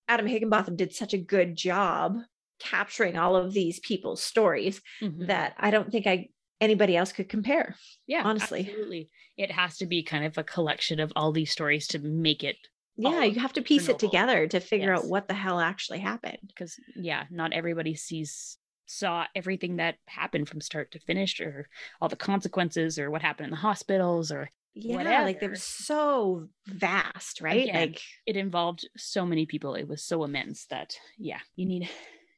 Adam 0.08 0.26
Higginbotham 0.26 0.76
did 0.76 0.94
such 0.94 1.14
a 1.14 1.18
good 1.18 1.56
job 1.56 2.16
capturing 2.58 3.16
all 3.16 3.34
of 3.34 3.52
these 3.52 3.80
people's 3.80 4.22
stories 4.22 4.80
mm-hmm. 5.00 5.26
that 5.26 5.54
I 5.58 5.70
don't 5.70 5.90
think 5.90 6.06
I 6.06 6.28
anybody 6.60 6.96
else 6.96 7.12
could 7.12 7.28
compare. 7.28 7.76
Yeah, 8.06 8.22
honestly, 8.24 8.60
absolutely. 8.60 9.10
It 9.36 9.50
has 9.50 9.78
to 9.78 9.86
be 9.86 10.02
kind 10.02 10.24
of 10.24 10.36
a 10.38 10.44
collection 10.44 11.00
of 11.00 11.12
all 11.16 11.32
these 11.32 11.50
stories 11.50 11.88
to 11.88 11.98
make 11.98 12.44
it 12.44 12.56
yeah 12.96 13.24
you 13.24 13.40
have 13.40 13.54
to 13.54 13.62
piece 13.62 13.88
it 13.88 13.98
together 13.98 14.46
to 14.46 14.60
figure 14.60 14.92
yes. 14.92 15.02
out 15.02 15.08
what 15.08 15.26
the 15.26 15.32
hell 15.32 15.58
actually 15.58 15.98
happened 15.98 16.36
because 16.46 16.78
yeah 16.94 17.24
not 17.30 17.54
everybody 17.54 17.94
sees 17.94 18.58
saw 18.86 19.24
everything 19.34 19.76
that 19.76 19.96
happened 20.06 20.48
from 20.48 20.60
start 20.60 20.92
to 20.92 20.98
finish 20.98 21.40
or 21.40 21.68
all 22.00 22.08
the 22.08 22.16
consequences 22.16 22.98
or 22.98 23.10
what 23.10 23.22
happened 23.22 23.46
in 23.46 23.50
the 23.50 23.56
hospitals 23.56 24.30
or 24.30 24.50
yeah 24.74 24.96
whatever. 24.96 25.24
like 25.24 25.40
they 25.40 25.48
were 25.48 25.54
so 25.54 26.48
vast 26.66 27.40
right? 27.40 27.68
Again, 27.68 27.74
like 27.74 28.00
it 28.26 28.36
involved 28.36 28.88
so 28.96 29.24
many 29.24 29.46
people. 29.46 29.74
It 29.74 29.88
was 29.88 30.02
so 30.04 30.24
immense 30.24 30.66
that 30.66 30.96
yeah 31.18 31.40
you 31.56 31.66
need 31.66 31.88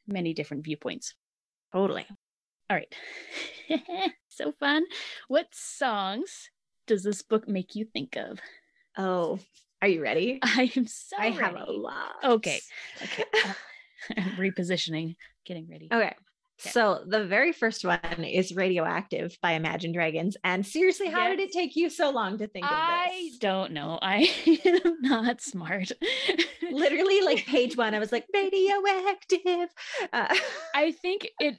many 0.06 0.34
different 0.34 0.64
viewpoints. 0.64 1.14
Totally. 1.72 2.06
All 2.70 2.76
right. 2.76 2.94
So 4.28 4.50
fun. 4.50 4.82
What 5.28 5.46
songs 5.52 6.50
does 6.88 7.04
this 7.04 7.22
book 7.22 7.46
make 7.48 7.76
you 7.76 7.84
think 7.84 8.16
of? 8.16 8.40
Oh 8.98 9.38
are 9.80 9.86
you 9.86 10.02
ready? 10.02 10.40
I 10.42 10.72
am 10.76 10.88
so 10.88 11.16
i 11.18 11.26
ready. 11.28 11.36
have 11.36 11.54
a 11.54 11.70
lot. 11.70 12.12
Okay. 12.24 12.60
Okay. 13.02 13.24
Repositioning 14.36 15.16
getting 15.46 15.66
ready. 15.70 15.88
Okay 15.90 16.14
Okay. 16.60 16.70
So 16.70 17.02
the 17.06 17.24
very 17.24 17.52
first 17.52 17.84
one 17.84 18.24
is 18.24 18.54
Radioactive 18.54 19.36
by 19.42 19.52
Imagine 19.52 19.92
Dragons. 19.92 20.36
And 20.44 20.64
seriously, 20.64 21.08
how 21.08 21.26
yes. 21.26 21.36
did 21.36 21.48
it 21.48 21.52
take 21.52 21.74
you 21.74 21.90
so 21.90 22.10
long 22.10 22.38
to 22.38 22.46
think 22.46 22.64
of 22.64 22.70
this? 22.70 22.78
I 22.78 23.30
don't 23.40 23.72
know. 23.72 23.98
I 24.02 24.30
am 24.64 25.02
not 25.02 25.40
smart. 25.40 25.90
Literally, 26.70 27.22
like 27.22 27.44
page 27.46 27.76
one, 27.76 27.94
I 27.94 27.98
was 27.98 28.12
like, 28.12 28.26
radioactive. 28.32 29.68
Uh, 30.12 30.34
I 30.74 30.92
think 30.92 31.28
it, 31.40 31.58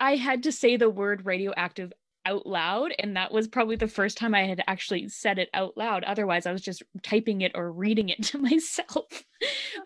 I 0.00 0.16
had 0.16 0.44
to 0.44 0.52
say 0.52 0.76
the 0.76 0.90
word 0.90 1.26
radioactive 1.26 1.92
out 2.24 2.46
loud. 2.46 2.94
And 2.98 3.16
that 3.16 3.32
was 3.32 3.48
probably 3.48 3.76
the 3.76 3.88
first 3.88 4.16
time 4.16 4.34
I 4.34 4.46
had 4.46 4.62
actually 4.66 5.08
said 5.08 5.38
it 5.38 5.48
out 5.54 5.76
loud. 5.76 6.04
Otherwise, 6.04 6.46
I 6.46 6.52
was 6.52 6.62
just 6.62 6.82
typing 7.02 7.40
it 7.40 7.52
or 7.54 7.70
reading 7.70 8.08
it 8.08 8.22
to 8.24 8.38
myself. 8.38 9.24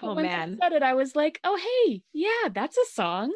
oh, 0.02 0.14
man. 0.14 0.58
I 0.60 0.66
said 0.66 0.76
it, 0.76 0.82
I 0.82 0.94
was 0.94 1.16
like, 1.16 1.40
oh, 1.44 1.58
hey, 1.86 2.02
yeah, 2.12 2.48
that's 2.52 2.76
a 2.76 2.86
song. 2.92 3.32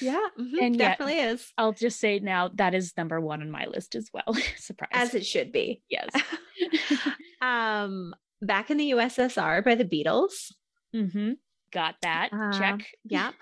Yeah, 0.00 0.26
mm-hmm, 0.38 0.58
and 0.60 0.78
definitely 0.78 1.16
yet, 1.16 1.34
is. 1.34 1.52
I'll 1.56 1.72
just 1.72 2.00
say 2.00 2.18
now 2.18 2.50
that 2.54 2.74
is 2.74 2.92
number 2.96 3.20
one 3.20 3.42
on 3.42 3.50
my 3.50 3.66
list 3.66 3.94
as 3.94 4.10
well. 4.12 4.34
Surprise. 4.56 4.90
As 4.92 5.14
it 5.14 5.24
should 5.24 5.52
be. 5.52 5.82
Yes. 5.88 6.08
um, 7.40 8.14
back 8.42 8.70
in 8.70 8.76
the 8.76 8.90
USSR 8.92 9.64
by 9.64 9.74
the 9.74 9.84
Beatles. 9.84 10.52
Mm-hmm. 10.94 11.32
Got 11.72 11.96
that. 12.02 12.30
Uh, 12.32 12.52
Check. 12.58 12.86
Yep. 13.04 13.34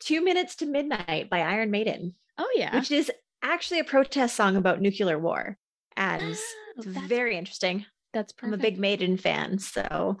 Two 0.00 0.22
Minutes 0.22 0.56
to 0.56 0.66
Midnight 0.66 1.28
by 1.30 1.40
Iron 1.40 1.70
Maiden. 1.70 2.14
Oh 2.38 2.50
yeah. 2.54 2.74
Which 2.76 2.90
is 2.90 3.10
actually 3.42 3.80
a 3.80 3.84
protest 3.84 4.36
song 4.36 4.56
about 4.56 4.80
nuclear 4.80 5.18
war. 5.18 5.56
And 5.96 6.22
oh, 6.22 6.36
it's 6.76 6.86
very 6.86 7.36
interesting. 7.36 7.86
That's 8.12 8.32
perfect. 8.32 8.54
I'm 8.54 8.60
a 8.60 8.62
big 8.62 8.78
Maiden 8.78 9.16
fan, 9.16 9.58
so 9.58 10.18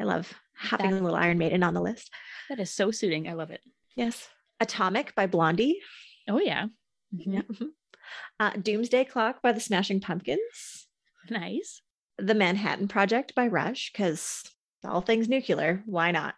I 0.00 0.04
love 0.04 0.32
having 0.54 0.90
that, 0.90 1.00
a 1.00 1.02
little 1.02 1.16
Iron 1.16 1.38
Maiden 1.38 1.62
on 1.62 1.74
the 1.74 1.80
list. 1.80 2.10
That 2.48 2.60
is 2.60 2.70
so 2.70 2.90
suiting. 2.90 3.28
I 3.28 3.34
love 3.34 3.50
it. 3.50 3.60
Yes. 3.96 4.28
Atomic 4.60 5.14
by 5.14 5.26
Blondie. 5.26 5.80
Oh 6.28 6.40
yeah. 6.40 6.66
Mhm. 7.14 7.22
Yeah. 7.26 7.42
mhm. 7.42 7.68
Uh, 8.40 8.50
Doomsday 8.50 9.04
Clock 9.04 9.42
by 9.42 9.52
the 9.52 9.60
Smashing 9.60 10.00
Pumpkins. 10.00 10.86
Nice. 11.30 11.82
The 12.18 12.34
Manhattan 12.34 12.88
Project 12.88 13.34
by 13.34 13.46
Rush, 13.48 13.92
because 13.92 14.44
all 14.84 15.00
things 15.00 15.28
nuclear. 15.28 15.82
Why 15.86 16.10
not? 16.10 16.34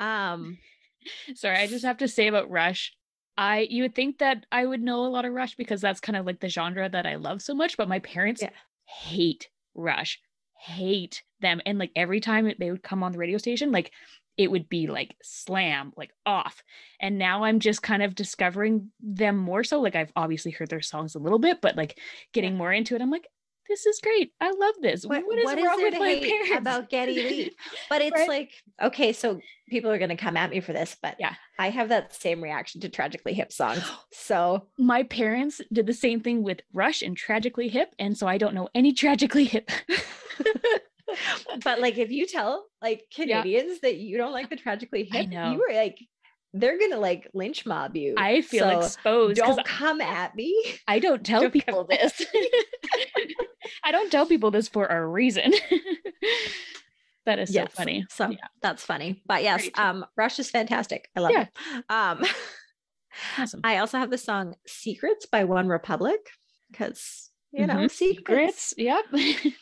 Um, 0.00 0.58
Sorry, 1.34 1.56
I 1.56 1.66
just 1.66 1.84
have 1.84 1.98
to 1.98 2.08
say 2.08 2.26
about 2.28 2.50
Rush. 2.50 2.92
I 3.36 3.66
you 3.70 3.82
would 3.84 3.94
think 3.94 4.18
that 4.18 4.44
I 4.52 4.66
would 4.66 4.82
know 4.82 5.04
a 5.06 5.08
lot 5.08 5.24
of 5.24 5.32
Rush 5.32 5.54
because 5.56 5.80
that's 5.80 6.00
kind 6.00 6.16
of 6.16 6.26
like 6.26 6.40
the 6.40 6.48
genre 6.48 6.88
that 6.88 7.06
I 7.06 7.16
love 7.16 7.40
so 7.42 7.54
much, 7.54 7.76
but 7.76 7.88
my 7.88 7.98
parents 8.00 8.42
Yeah. 8.42 8.50
hate 8.86 9.48
Rush. 9.74 10.20
Hate 10.62 11.22
them. 11.40 11.60
And 11.66 11.78
like 11.78 11.90
every 11.96 12.20
time 12.20 12.52
they 12.58 12.70
would 12.70 12.82
come 12.82 13.02
on 13.02 13.12
the 13.12 13.18
radio 13.18 13.38
station, 13.38 13.72
like 13.72 13.90
it 14.36 14.50
would 14.50 14.68
be 14.68 14.86
like 14.86 15.16
slam, 15.22 15.92
like 15.96 16.10
off. 16.24 16.62
And 17.00 17.18
now 17.18 17.44
I'm 17.44 17.60
just 17.60 17.82
kind 17.82 18.02
of 18.02 18.14
discovering 18.14 18.90
them 19.00 19.36
more 19.36 19.64
so. 19.64 19.80
Like 19.80 19.96
I've 19.96 20.12
obviously 20.16 20.52
heard 20.52 20.70
their 20.70 20.80
songs 20.80 21.14
a 21.14 21.18
little 21.18 21.38
bit, 21.38 21.60
but 21.60 21.76
like 21.76 21.98
getting 22.32 22.56
more 22.56 22.72
into 22.72 22.94
it, 22.94 23.02
I'm 23.02 23.10
like, 23.10 23.28
this 23.68 23.86
is 23.86 24.00
great. 24.02 24.32
I 24.40 24.50
love 24.50 24.74
this. 24.80 25.04
what, 25.06 25.24
what 25.26 25.38
is 25.38 25.44
what 25.44 25.58
is 25.58 25.64
wrong 25.64 25.76
there 25.78 25.90
with 25.90 25.98
my 26.00 26.18
parents? 26.20 26.56
about 26.56 26.90
Geddy 26.90 27.14
Lee? 27.22 27.50
But 27.88 28.02
it's 28.02 28.12
Right? 28.16 28.28
like, 28.28 28.50
okay, 28.82 29.12
so 29.12 29.40
people 29.68 29.90
are 29.90 29.98
going 29.98 30.10
to 30.10 30.16
come 30.16 30.36
at 30.36 30.50
me 30.50 30.60
for 30.60 30.72
this, 30.72 30.96
but 31.00 31.16
Yeah. 31.18 31.34
I 31.58 31.70
have 31.70 31.88
that 31.90 32.14
same 32.14 32.42
reaction 32.42 32.80
to 32.82 32.88
Tragically 32.88 33.34
Hip 33.34 33.52
songs. 33.52 33.82
So 34.12 34.68
my 34.78 35.02
parents 35.04 35.60
did 35.72 35.86
the 35.86 35.94
same 35.94 36.20
thing 36.20 36.42
with 36.42 36.60
Rush 36.72 37.02
and 37.02 37.16
Tragically 37.16 37.68
Hip, 37.68 37.94
and 37.98 38.16
so 38.16 38.26
I 38.26 38.38
don't 38.38 38.54
know 38.54 38.68
any 38.74 38.92
Tragically 38.92 39.44
Hip. 39.44 39.70
but 41.64 41.80
like 41.80 41.98
if 41.98 42.10
you 42.10 42.26
tell 42.26 42.66
like 42.80 43.04
Canadians 43.14 43.80
that 43.80 43.96
you 43.96 44.16
don't 44.16 44.32
like 44.32 44.48
the 44.50 44.56
tragically 44.56 45.04
hip, 45.04 45.30
you 45.30 45.38
were 45.58 45.74
like 45.74 45.98
they're 46.54 46.78
gonna 46.78 46.98
like 47.00 47.28
lynch 47.34 47.64
mob 47.66 47.96
you. 47.96 48.14
I 48.16 48.42
feel 48.42 48.68
So 48.70 48.78
exposed 48.80 49.36
don't 49.36 49.64
come 49.64 50.00
at 50.00 50.34
me. 50.34 50.54
I 50.86 50.98
don't 50.98 51.24
tell 51.26 51.40
Don't 51.42 51.52
people 51.52 51.84
this. 51.84 52.22
I 53.84 53.90
don't 53.92 54.10
tell 54.12 54.26
people 54.26 54.50
this 54.50 54.68
for 54.68 54.86
a 54.86 55.06
reason. 55.06 55.52
that 57.26 57.38
is 57.38 57.52
so 57.54 57.66
funny. 57.66 58.04
So 58.10 58.30
Yeah. 58.30 58.36
that's 58.60 58.84
funny. 58.84 59.22
But 59.26 59.42
yes, 59.42 59.62
Great. 59.62 59.78
um 59.78 60.04
Rush 60.16 60.38
is 60.38 60.50
fantastic. 60.50 61.08
I 61.16 61.20
love 61.20 61.32
Yeah. 61.32 61.42
it. 61.42 61.84
Um 61.88 62.24
Awesome. 63.38 63.60
I 63.62 63.76
also 63.78 63.98
have 63.98 64.10
the 64.10 64.18
song 64.18 64.54
Secrets 64.66 65.26
by 65.26 65.44
One 65.44 65.68
Republic 65.68 66.18
because 66.70 67.30
you 67.52 67.66
know 67.66 67.74
Mhm. 67.74 67.90
secrets. 67.90 68.72
Grits. 68.72 68.74
Yep. 68.76 69.54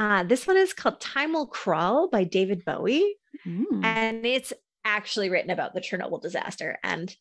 Uh, 0.00 0.22
this 0.22 0.46
one 0.46 0.56
is 0.56 0.72
called 0.72 1.00
Time 1.00 1.32
Will 1.32 1.46
Crawl 1.48 2.08
by 2.08 2.22
David 2.22 2.64
Bowie. 2.64 3.16
Mm. 3.44 3.84
And 3.84 4.24
it's 4.26 4.52
actually 4.88 5.30
written 5.30 5.50
about 5.50 5.74
the 5.74 5.80
Chernobyl 5.80 6.20
disaster. 6.22 6.78
And 6.82 7.14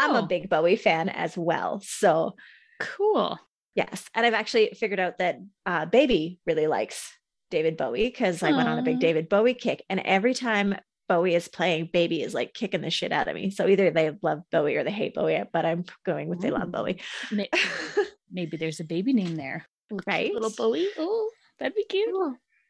I'm 0.00 0.14
a 0.14 0.20
Oh, 0.20 0.26
big 0.26 0.48
Bowie 0.48 0.76
fan 0.76 1.08
as 1.08 1.36
well. 1.36 1.80
So 1.84 2.34
cool. 2.80 3.38
yes. 3.74 4.04
And 4.14 4.24
I've 4.26 4.34
actually 4.34 4.70
figured 4.78 5.00
out 5.00 5.18
that 5.18 5.38
uh, 5.66 5.86
Baby 5.86 6.40
really 6.46 6.66
likes 6.66 7.10
David 7.50 7.76
Bowie 7.76 8.04
because 8.04 8.42
I 8.42 8.52
went 8.52 8.68
on 8.68 8.78
a 8.78 8.82
big 8.82 9.00
David 9.00 9.28
Bowie 9.28 9.54
kick. 9.54 9.84
And 9.88 10.00
every 10.00 10.34
time 10.34 10.74
Bowie 11.08 11.34
is 11.34 11.48
playing, 11.48 11.88
Baby 11.92 12.22
is 12.22 12.34
like 12.34 12.52
kicking 12.52 12.82
the 12.82 12.90
shit 12.90 13.12
out 13.12 13.28
of 13.28 13.34
me. 13.34 13.50
So 13.50 13.66
either 13.66 13.90
they 13.90 14.12
love 14.22 14.42
Bowie 14.52 14.76
or 14.76 14.84
they 14.84 14.90
hate 14.90 15.14
Bowie, 15.14 15.42
but 15.52 15.64
I'm 15.64 15.84
going 16.04 16.28
with 16.28 16.40
they 16.40 16.50
love 16.50 16.70
Bowie. 16.70 17.00
May- 17.32 17.48
Maybe 18.30 18.56
there's 18.58 18.80
a 18.80 18.84
baby 18.84 19.14
name 19.14 19.36
there. 19.36 19.66
right? 20.06 20.32
Little 20.32 20.50
Bowie. 20.54 20.88
Oh, 20.98 21.30
that'd 21.58 21.74
be 21.74 21.84
cute. 21.88 22.08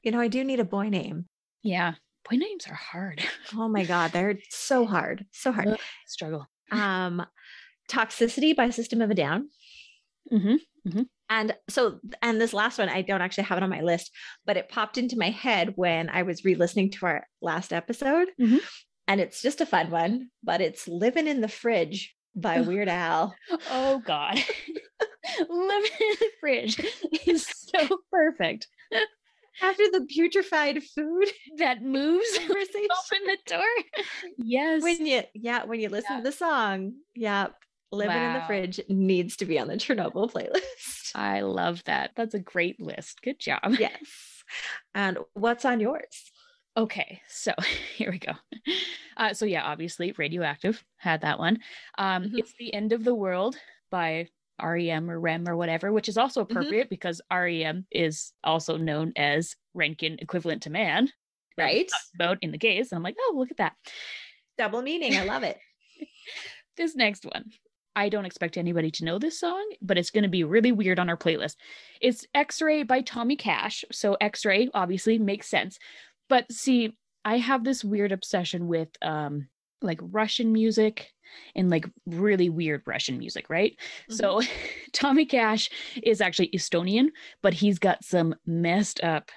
You 0.04 0.12
know, 0.12 0.20
I 0.20 0.28
do 0.28 0.44
need 0.44 0.60
a 0.60 0.64
boy 0.64 0.88
name. 0.88 1.26
Yeah. 1.64 1.94
Boy 2.30 2.36
names 2.36 2.66
are 2.68 2.74
hard. 2.74 3.22
Oh 3.56 3.68
my 3.68 3.84
God, 3.84 4.12
they're 4.12 4.38
so 4.50 4.84
hard. 4.86 5.24
So 5.32 5.52
hard. 5.52 5.68
Ugh. 5.68 5.78
Struggle. 6.06 6.46
um 6.70 7.24
toxicity 7.90 8.54
by 8.54 8.70
system 8.70 9.00
of 9.00 9.10
a 9.10 9.14
down 9.14 9.48
Mm-hmm. 10.30 11.02
and 11.30 11.56
so 11.70 12.00
and 12.20 12.38
this 12.38 12.52
last 12.52 12.78
one 12.78 12.90
i 12.90 13.00
don't 13.00 13.22
actually 13.22 13.44
have 13.44 13.56
it 13.56 13.64
on 13.64 13.70
my 13.70 13.80
list 13.80 14.10
but 14.44 14.58
it 14.58 14.68
popped 14.68 14.98
into 14.98 15.16
my 15.16 15.30
head 15.30 15.72
when 15.76 16.10
i 16.10 16.22
was 16.22 16.44
re-listening 16.44 16.90
to 16.90 17.06
our 17.06 17.26
last 17.40 17.72
episode 17.72 18.28
Mhm. 18.38 18.58
and 19.06 19.22
it's 19.22 19.40
just 19.40 19.62
a 19.62 19.66
fun 19.66 19.90
one 19.90 20.28
but 20.44 20.60
it's 20.60 20.86
living 20.86 21.26
in 21.26 21.40
the 21.40 21.48
fridge 21.48 22.14
by 22.34 22.60
weird 22.60 22.88
al 22.90 23.34
Oh 23.70 24.02
God. 24.04 24.38
Living 25.48 25.90
in 26.00 26.16
the 26.20 26.30
fridge 26.40 26.80
is 27.26 27.46
so 27.46 28.00
perfect. 28.10 28.66
After 29.62 29.84
the 29.90 30.06
putrefied 30.16 30.82
food 30.82 31.28
That 31.58 31.82
moves 31.82 32.26
open 32.44 32.58
the 33.26 33.38
door. 33.46 34.02
Yes. 34.36 34.82
when 34.82 35.06
you 35.06 35.22
yeah 35.34 35.64
when 35.64 35.80
you 35.80 35.88
listen 35.88 36.10
Yeah. 36.12 36.16
to 36.18 36.22
the 36.24 36.32
song 36.32 36.94
yeah 37.14 37.48
living 37.90 38.16
in 38.22 38.34
the 38.34 38.42
fridge 38.42 38.80
needs 38.88 39.36
to 39.38 39.46
be 39.46 39.58
on 39.58 39.66
the 39.68 39.76
chernobyl 39.76 40.30
playlist 40.30 41.12
I 41.14 41.40
love 41.40 41.82
that. 41.84 42.10
That's 42.16 42.34
a 42.34 42.38
great 42.38 42.80
list. 42.80 43.22
Good 43.22 43.38
job. 43.40 43.60
yes 43.78 44.42
and 44.94 45.18
what's 45.34 45.64
on 45.64 45.80
yours 45.80 46.30
Okay, 46.76 47.20
so 47.28 47.52
here 47.96 48.12
we 48.12 48.18
go. 48.20 48.32
Uh, 49.16 49.34
so 49.34 49.44
yeah, 49.46 49.64
obviously, 49.64 50.12
Radioactive 50.12 50.84
had 50.96 51.22
that 51.22 51.40
one. 51.40 51.58
Um, 51.98 52.24
Mhm. 52.26 52.38
It's 52.38 52.52
the 52.56 52.72
End 52.72 52.92
of 52.92 53.02
the 53.02 53.16
World 53.16 53.56
by 53.90 54.28
REM 54.62 55.10
or 55.10 55.18
REM 55.20 55.48
or 55.48 55.56
whatever, 55.56 55.92
which 55.92 56.08
is 56.08 56.16
also 56.18 56.40
Mhm. 56.44 56.50
appropriate 56.50 56.88
because 56.90 57.20
REM 57.30 57.86
is 57.90 58.32
also 58.44 58.76
known 58.76 59.12
as 59.16 59.56
Roentgen 59.76 60.20
equivalent 60.20 60.62
to 60.64 60.70
man. 60.70 61.12
right 61.56 61.90
About 62.14 62.38
in 62.40 62.52
the 62.52 62.58
gays, 62.58 62.92
and 62.92 62.96
I'm 62.96 63.02
like, 63.02 63.16
oh, 63.18 63.34
look 63.36 63.50
at 63.50 63.56
that. 63.56 63.74
double 64.56 64.80
meaning 64.82 65.16
i 65.16 65.24
love 65.24 65.42
it 65.44 65.58
This 66.76 66.94
next 66.94 67.24
one, 67.24 67.46
I 67.96 68.08
don't 68.08 68.24
expect 68.26 68.56
anybody 68.56 68.90
to 68.92 69.04
know 69.04 69.18
this 69.18 69.40
song, 69.40 69.68
but 69.82 69.98
it's 69.98 70.10
going 70.12 70.22
to 70.22 70.28
be 70.28 70.44
really 70.44 70.70
weird 70.70 71.00
on 71.00 71.08
our 71.08 71.16
playlist. 71.16 71.56
It's 72.00 72.24
X 72.34 72.62
Ray 72.62 72.84
by 72.84 73.00
Tommy 73.00 73.34
Cash. 73.34 73.84
So 73.90 74.16
X 74.20 74.44
Ray 74.44 74.68
obviously 74.74 75.18
makes 75.18 75.48
sense. 75.48 75.78
But 76.28 76.50
see, 76.52 76.96
I 77.24 77.38
have 77.38 77.64
this 77.64 77.82
weird 77.82 78.12
obsession 78.12 78.68
with 78.68 78.90
um 79.02 79.48
like 79.82 80.00
Russian 80.02 80.52
music 80.52 81.12
and 81.54 81.70
like 81.70 81.86
really 82.06 82.48
weird 82.48 82.82
Russian 82.86 83.18
music, 83.18 83.50
right? 83.50 83.76
Mm-hmm. 84.10 84.14
So 84.14 84.40
Tommy 84.92 85.26
Cash 85.26 85.70
is 86.02 86.20
actually 86.20 86.48
Estonian, 86.48 87.08
but 87.42 87.54
he's 87.54 87.78
got 87.78 88.04
some 88.04 88.34
messed 88.46 89.02
up 89.02 89.30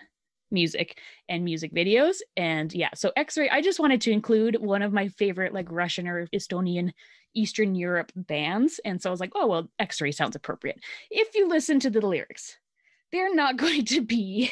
music 0.52 1.00
and 1.30 1.44
music 1.44 1.74
videos. 1.74 2.18
And 2.36 2.74
yeah, 2.74 2.90
so 2.94 3.12
X 3.16 3.38
Ray, 3.38 3.50
I 3.50 3.62
just 3.62 3.80
wanted 3.80 4.02
to 4.02 4.12
include 4.12 4.58
one 4.60 4.82
of 4.82 4.94
my 4.94 5.08
favorite 5.08 5.54
like 5.54 5.72
Russian 5.72 6.08
or 6.08 6.28
Estonian 6.28 6.92
Eastern 7.34 7.76
Europe 7.76 8.12
bands. 8.16 8.80
And 8.84 9.02
so 9.02 9.10
I 9.10 9.12
was 9.12 9.20
like, 9.20 9.32
oh, 9.36 9.48
well, 9.48 9.70
X 9.80 10.02
Ray 10.02 10.12
sounds 10.12 10.36
appropriate. 10.36 10.80
If 11.10 11.36
you 11.36 11.48
listen 11.48 11.80
to 11.82 11.90
the 11.90 12.06
lyrics, 12.06 12.58
they're 13.12 13.34
not 13.34 13.58
going 13.58 13.86
to 13.86 14.02
be 14.02 14.52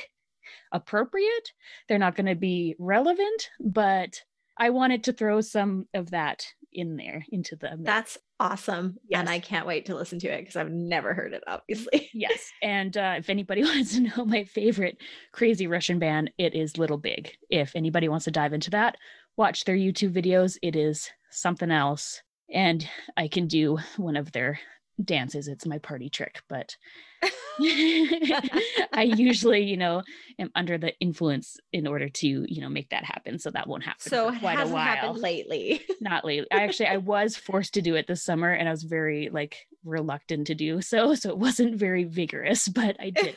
appropriate, 0.72 1.52
they're 1.88 2.00
not 2.00 2.16
going 2.16 2.28
to 2.28 2.36
be 2.36 2.76
relevant, 2.80 3.50
but 3.60 4.22
I 4.60 4.72
wanted 4.72 5.06
to 5.06 5.14
throw 5.14 5.42
some 5.42 5.88
of 5.94 6.12
that 6.12 6.46
in 6.72 6.98
there 6.98 7.26
into 7.32 7.56
the 7.56 7.70
mix. 7.72 7.84
That's 7.84 8.18
awesome. 8.40 8.98
Yes. 9.08 9.20
And 9.20 9.30
I 9.30 9.40
can't 9.40 9.66
wait 9.66 9.86
to 9.88 9.96
listen 9.96 10.20
to 10.20 10.28
it 10.28 10.42
because 10.42 10.56
I've 10.56 10.70
never 10.72 11.14
heard 11.14 11.34
it, 11.34 11.44
obviously. 11.48 12.10
Yes. 12.20 12.52
And 12.62 12.98
uh, 12.98 13.16
if 13.18 13.30
anybody 13.30 13.64
wants 13.64 13.96
to 13.96 14.02
know 14.02 14.26
my 14.26 14.44
favorite 14.44 14.98
crazy 15.32 15.68
Russian 15.68 16.00
band, 16.00 16.32
it 16.38 16.54
is 16.54 16.78
Little 16.78 16.98
Big. 16.98 17.32
If 17.50 17.76
anybody 17.76 18.10
wants 18.10 18.26
to 18.26 18.32
dive 18.32 18.54
into 18.54 18.70
that, 18.72 18.98
watch 19.38 19.64
their 19.64 19.76
YouTube 19.76 20.14
videos. 20.14 20.58
It 20.62 20.76
is 20.76 21.10
something 21.32 21.72
else. 21.72 22.22
And 22.52 22.88
I 23.16 23.28
can 23.28 23.48
do 23.48 23.78
one 23.98 24.18
of 24.18 24.32
their 24.32 24.60
dances. 25.04 25.48
It's 25.48 25.66
my 25.66 25.78
party 25.80 26.10
trick. 26.10 26.42
But 26.50 26.76
I 27.60 29.12
usually, 29.16 29.64
you 29.64 29.78
know, 29.78 30.04
am 30.38 30.52
under 30.56 30.78
the 30.78 30.98
influence 31.00 31.58
in 31.74 31.88
order 31.88 32.10
to, 32.10 32.28
you 32.28 32.62
know, 32.62 32.70
make 32.70 32.90
that 32.90 33.04
happen. 33.04 33.40
So 33.40 33.52
that 33.52 33.68
won't 33.68 33.84
happen 33.84 34.10
so 34.10 34.30
for 34.30 34.36
it 34.36 34.40
quite 34.40 34.54
a 34.56 34.58
hasn't 34.60 34.74
while 34.74 34.84
happened 34.86 35.20
lately. 35.20 35.82
not 36.02 36.26
lately. 36.26 36.48
I 36.52 36.64
actually 36.64 36.88
I 36.88 36.98
was 36.98 37.36
forced 37.36 37.74
to 37.76 37.82
do 37.82 37.96
it 37.96 38.08
this 38.08 38.24
summer 38.24 38.52
and 38.52 38.68
I 38.68 38.72
was 38.72 38.84
very 38.84 39.30
like 39.30 39.66
reluctant 39.84 40.48
to 40.48 40.56
do 40.56 40.82
so. 40.82 41.16
So 41.16 41.30
it 41.30 41.38
wasn't 41.38 41.76
very 41.76 42.04
vigorous, 42.06 42.68
but 42.68 42.96
I 43.00 43.10
did. 43.10 43.36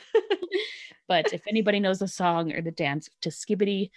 but 1.07 1.33
if 1.33 1.41
anybody 1.47 1.79
knows 1.79 1.99
the 1.99 2.07
song 2.07 2.53
or 2.53 2.61
the 2.61 2.71
dance 2.71 3.09
to 3.21 3.29
Skibidi, 3.29 3.91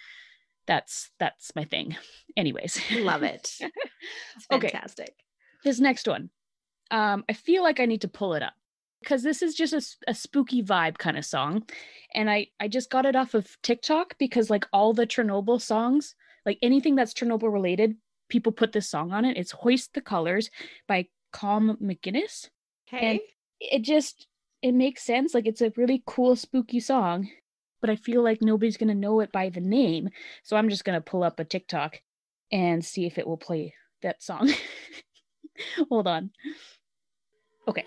that's 0.65 1.11
that's 1.19 1.55
my 1.55 1.63
thing. 1.63 1.95
Anyways. 2.35 2.79
Love 2.91 3.23
it. 3.23 3.53
It's 3.61 4.45
Okay. 4.51 4.69
fantastic. 4.69 5.15
this 5.63 5.79
next 5.79 6.07
one. 6.07 6.29
Um, 6.91 7.25
I 7.29 7.33
feel 7.33 7.63
like 7.63 7.79
I 7.79 7.85
need 7.85 8.01
to 8.01 8.07
pull 8.07 8.33
it 8.33 8.43
up 8.43 8.53
because 9.01 9.23
this 9.23 9.41
is 9.41 9.55
just 9.55 9.97
a 10.07 10.13
spooky 10.13 10.63
vibe 10.63 10.97
kind 10.97 11.17
of 11.17 11.25
song. 11.25 11.63
And 12.13 12.29
I, 12.29 12.47
I 12.59 12.67
just 12.67 12.89
got 12.89 13.05
it 13.05 13.15
off 13.15 13.33
of 13.33 13.47
TikTok 13.61 14.17
because 14.17 14.49
like 14.49 14.65
all 14.73 14.93
the 14.93 15.07
Chernobyl 15.07 15.61
songs, 15.61 16.15
like 16.45 16.57
anything 16.61 16.95
that's 16.95 17.13
Chernobyl 17.13 17.51
related, 17.51 17.95
people 18.29 18.51
put 18.51 18.71
this 18.71 18.89
song 18.89 19.11
on 19.11 19.25
it. 19.25 19.37
It's 19.37 19.51
Hoist 19.51 19.93
the 19.93 20.01
Colors 20.01 20.49
by 20.87 21.07
Colm 21.33 21.79
McGuinness. 21.81 22.49
Okay. 22.91 23.21
It 23.59 23.81
just 23.81 24.27
it 24.61 24.73
makes 24.73 25.03
sense. 25.03 25.33
Like 25.33 25.45
it's 25.45 25.61
a 25.61 25.73
really 25.77 26.03
cool 26.05 26.35
spooky 26.35 26.79
song, 26.79 27.29
but 27.81 27.89
I 27.89 27.95
feel 27.95 28.23
like 28.23 28.41
nobody's 28.41 28.77
gonna 28.77 28.95
know 28.95 29.19
it 29.19 29.31
by 29.31 29.49
the 29.49 29.61
name. 29.61 30.09
So 30.43 30.57
I'm 30.57 30.69
just 30.69 30.85
gonna 30.85 31.01
pull 31.01 31.23
up 31.23 31.39
a 31.39 31.45
TikTok 31.45 32.01
and 32.51 32.83
see 32.83 33.05
if 33.05 33.17
it 33.17 33.27
will 33.27 33.37
play 33.37 33.73
that 34.01 34.23
song. 34.23 34.51
Hold 35.89 36.07
on. 36.07 36.31
Okay. 37.67 37.85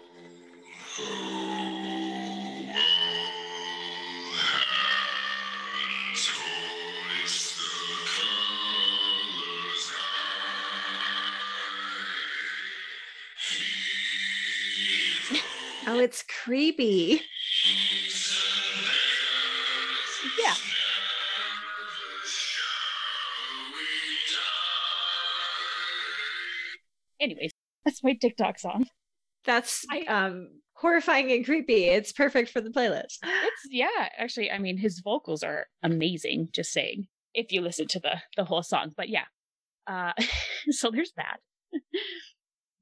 Oh, 15.86 15.98
it's 15.98 16.22
creepy. 16.44 17.22
Yeah. 20.38 20.54
Anyways, 27.20 27.52
that's 27.84 28.02
my 28.04 28.14
TikTok 28.14 28.58
song. 28.58 28.86
That's 29.50 29.84
I- 29.90 30.04
um 30.04 30.48
horrifying 30.74 31.32
and 31.32 31.44
creepy. 31.44 31.84
It's 31.86 32.12
perfect 32.12 32.50
for 32.50 32.60
the 32.60 32.70
playlist. 32.70 33.18
It's 33.22 33.62
yeah, 33.68 34.08
actually, 34.16 34.50
I 34.50 34.58
mean 34.58 34.78
his 34.78 35.00
vocals 35.00 35.42
are 35.42 35.66
amazing, 35.82 36.48
just 36.52 36.72
saying, 36.72 37.08
if 37.34 37.50
you 37.52 37.60
listen 37.60 37.88
to 37.88 37.98
the 38.00 38.20
the 38.36 38.44
whole 38.44 38.62
song. 38.62 38.92
But 38.96 39.08
yeah. 39.08 39.24
Uh 39.86 40.12
so 40.70 40.90
there's 40.90 41.12
that. 41.16 41.38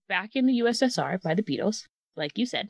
Back 0.09 0.31
in 0.37 0.47
the 0.47 0.61
USSR 0.61 1.21
by 1.23 1.35
the 1.35 1.43
Beatles, 1.43 1.85
like 2.17 2.37
you 2.37 2.45
said. 2.47 2.69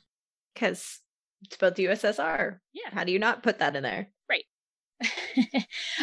Because 0.55 1.01
it's 1.43 1.57
about 1.57 1.75
the 1.77 1.87
USSR. 1.87 2.59
Yeah. 2.73 2.91
How 2.93 3.03
do 3.05 3.13
you 3.13 3.19
not 3.19 3.43
put 3.43 3.59
that 3.59 3.75
in 3.77 3.83
there? 3.83 4.09
Right. 4.29 4.45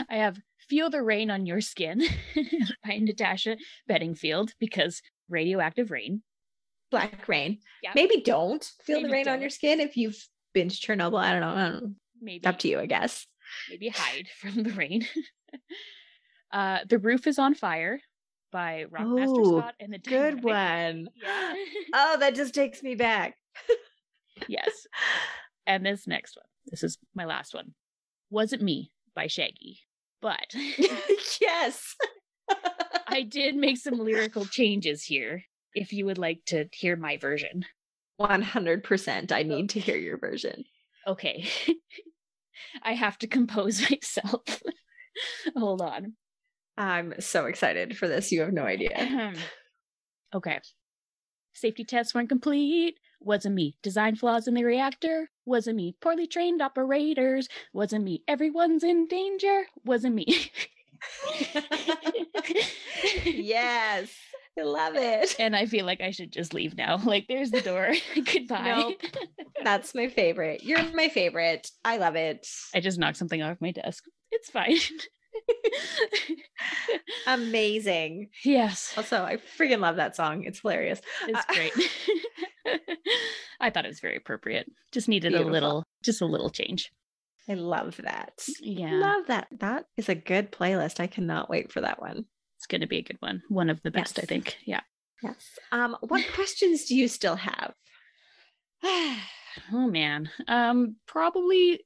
I 0.09 0.15
have 0.17 0.37
Feel 0.69 0.89
the 0.89 1.01
Rain 1.01 1.29
on 1.29 1.45
Your 1.45 1.61
Skin 1.61 2.01
by 2.85 2.97
Natasha 2.97 3.57
Bedingfield 3.87 4.51
because 4.59 5.01
radioactive 5.29 5.91
rain. 5.91 6.23
Black 6.91 7.27
rain. 7.27 7.59
Yeah. 7.83 7.91
Maybe 7.95 8.21
don't 8.21 8.63
feel 8.83 9.01
the 9.01 9.09
rain 9.09 9.27
on 9.27 9.33
don't. 9.35 9.41
your 9.41 9.49
skin 9.49 9.79
if 9.79 9.97
you've 9.97 10.17
been 10.53 10.69
to 10.69 10.75
Chernobyl. 10.75 11.19
I 11.19 11.31
don't 11.31 11.41
know. 11.41 11.49
I 11.49 11.69
don't 11.69 11.83
know. 11.83 11.91
Maybe 12.21 12.45
Up 12.45 12.59
to 12.59 12.67
you, 12.67 12.79
I 12.79 12.85
guess. 12.85 13.25
maybe 13.69 13.89
hide 13.89 14.27
from 14.39 14.63
the 14.63 14.71
rain. 14.71 15.05
uh 16.51 16.79
The 16.87 16.99
Roof 16.99 17.27
is 17.27 17.39
on 17.39 17.53
Fire 17.55 17.99
by 18.51 18.85
Rockmaster 18.89 19.39
Ooh, 19.39 19.59
Scott 19.59 19.73
and 19.79 19.93
the 19.93 19.99
Good 19.99 20.43
one. 20.43 21.09
Yeah. 21.21 21.53
Oh, 21.93 22.17
that 22.19 22.35
just 22.35 22.53
takes 22.53 22.81
me 22.83 22.95
back. 22.95 23.35
yes. 24.47 24.87
And 25.67 25.85
this 25.85 26.07
next 26.07 26.35
one. 26.37 26.45
This 26.67 26.83
is 26.83 26.97
my 27.13 27.25
last 27.25 27.53
one. 27.53 27.73
Wasn't 28.29 28.61
Me 28.61 28.91
by 29.15 29.27
Shaggy. 29.27 29.79
But 30.21 30.53
yes. 31.41 31.95
I 33.07 33.21
did 33.23 33.55
make 33.55 33.77
some 33.77 33.97
lyrical 33.99 34.45
changes 34.45 35.03
here 35.03 35.43
if 35.75 35.93
you 35.93 36.05
would 36.05 36.17
like 36.17 36.45
to 36.47 36.65
hear 36.71 36.95
my 36.95 37.17
version. 37.17 37.65
100%. 38.19 39.31
I 39.31 39.43
need 39.43 39.69
to 39.71 39.79
hear 39.79 39.97
your 39.97 40.17
version. 40.17 40.63
Okay. 41.05 41.47
I 42.83 42.93
have 42.93 43.17
to 43.19 43.27
compose 43.27 43.81
myself. 43.91 44.61
Hold 45.55 45.81
on. 45.81 46.13
I'm 46.77 47.13
so 47.19 47.45
excited 47.45 47.97
for 47.97 48.07
this. 48.07 48.31
You 48.31 48.41
have 48.41 48.53
no 48.53 48.63
idea. 48.63 49.33
Okay. 50.33 50.59
Safety 51.53 51.85
tests 51.85 52.13
weren't 52.13 52.27
complete. 52.27 52.99
Wasn't 53.21 53.55
me. 53.55 53.77
Design 53.81 54.15
flaws 54.15 54.47
in 54.47 54.55
the 54.55 54.63
reactor. 54.65 55.29
Wasn't 55.45 55.77
me. 55.77 55.95
Poorly 56.01 56.27
trained 56.27 56.61
operators. 56.61 57.47
Wasn't 57.73 58.03
me. 58.03 58.23
Everyone's 58.27 58.83
in 58.83 59.07
danger. 59.07 59.67
Wasn't 59.85 60.15
me. 60.15 60.25
yes. 63.23 64.09
I 64.57 64.63
love 64.63 64.95
it. 64.95 65.35
And 65.39 65.55
I 65.55 65.65
feel 65.65 65.85
like 65.85 66.01
I 66.01 66.11
should 66.11 66.31
just 66.31 66.53
leave 66.53 66.75
now. 66.77 66.97
Like, 67.05 67.25
there's 67.27 67.51
the 67.51 67.61
door. 67.61 67.93
Goodbye. 68.15 68.75
Nope. 68.77 69.01
That's 69.63 69.93
my 69.93 70.07
favorite. 70.07 70.63
You're 70.63 70.83
my 70.93 71.09
favorite. 71.09 71.69
I 71.83 71.97
love 71.97 72.15
it. 72.15 72.47
I 72.73 72.79
just 72.79 72.97
knocked 72.99 73.17
something 73.17 73.41
off 73.41 73.57
my 73.59 73.71
desk. 73.71 74.03
It's 74.31 74.49
fine. 74.49 74.77
Amazing. 77.27 78.29
yes, 78.43 78.93
Also, 78.97 79.23
I 79.23 79.37
freaking 79.37 79.79
love 79.79 79.95
that 79.97 80.15
song. 80.15 80.43
It's 80.43 80.59
hilarious. 80.59 81.01
it's 81.27 81.39
Uh, 81.39 81.53
great. 81.53 81.73
I 83.59 83.69
thought 83.69 83.85
it 83.85 83.89
was 83.89 83.99
very 83.99 84.17
appropriate. 84.17 84.69
Just 84.91 85.07
needed 85.07 85.29
Beautiful. 85.31 85.51
a 85.51 85.53
little, 85.53 85.83
just 86.03 86.21
a 86.21 86.25
little 86.25 86.49
change. 86.49 86.91
I 87.49 87.53
love 87.53 87.97
that. 88.03 88.47
Yeah, 88.59 88.91
Love 88.93 89.27
that. 89.27 89.47
That 89.59 89.85
is 89.97 90.09
a 90.09 90.15
good 90.15 90.51
playlist. 90.51 90.99
I 90.99 91.07
cannot 91.07 91.49
wait 91.49 91.71
for 91.71 91.81
that 91.81 92.01
one. 92.01 92.25
It's 92.65 92.71
going 92.71 92.81
to 92.81 92.87
be 92.87 92.97
a 92.97 93.03
good 93.03 93.17
one. 93.19 93.43
One 93.47 93.69
of 93.69 93.79
the 93.83 93.91
best, 93.91 94.17
I 94.17 94.23
think. 94.23 94.57
Yeah. 94.65 94.81
Yes. 95.21 95.35
Um, 95.71 95.95
what 96.01 96.25
questions 96.33 96.85
do 96.85 96.95
you 96.95 97.07
still 97.07 97.35
have? 97.35 97.73
oh 98.83 99.17
man. 99.87 100.29
Um, 100.47 100.95
probably 101.07 101.81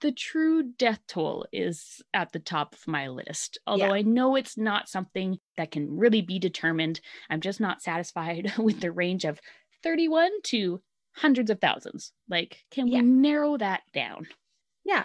the 0.00 0.10
true 0.10 0.72
death 0.76 0.98
toll 1.06 1.46
is 1.52 2.02
at 2.12 2.32
the 2.32 2.40
top 2.40 2.74
of 2.74 2.88
my 2.88 3.06
list. 3.08 3.58
Although 3.64 3.86
Yeah. 3.86 3.92
I 3.92 4.02
know 4.02 4.34
it's 4.34 4.58
not 4.58 4.88
something 4.88 5.38
that 5.56 5.70
can 5.70 5.96
really 5.96 6.20
be 6.20 6.40
determined. 6.40 7.00
I'm 7.30 7.40
just 7.40 7.60
not 7.60 7.80
satisfied 7.80 8.52
with 8.58 8.80
the 8.80 8.90
range 8.90 9.24
of 9.24 9.38
31 9.84 10.30
to 10.46 10.82
hundreds 11.14 11.48
of 11.48 11.60
thousands. 11.60 12.12
Like, 12.28 12.58
can 12.72 12.88
Yeah. 12.88 13.02
we 13.02 13.06
narrow 13.06 13.56
that 13.58 13.82
down? 13.94 14.26
Yeah. 14.84 15.04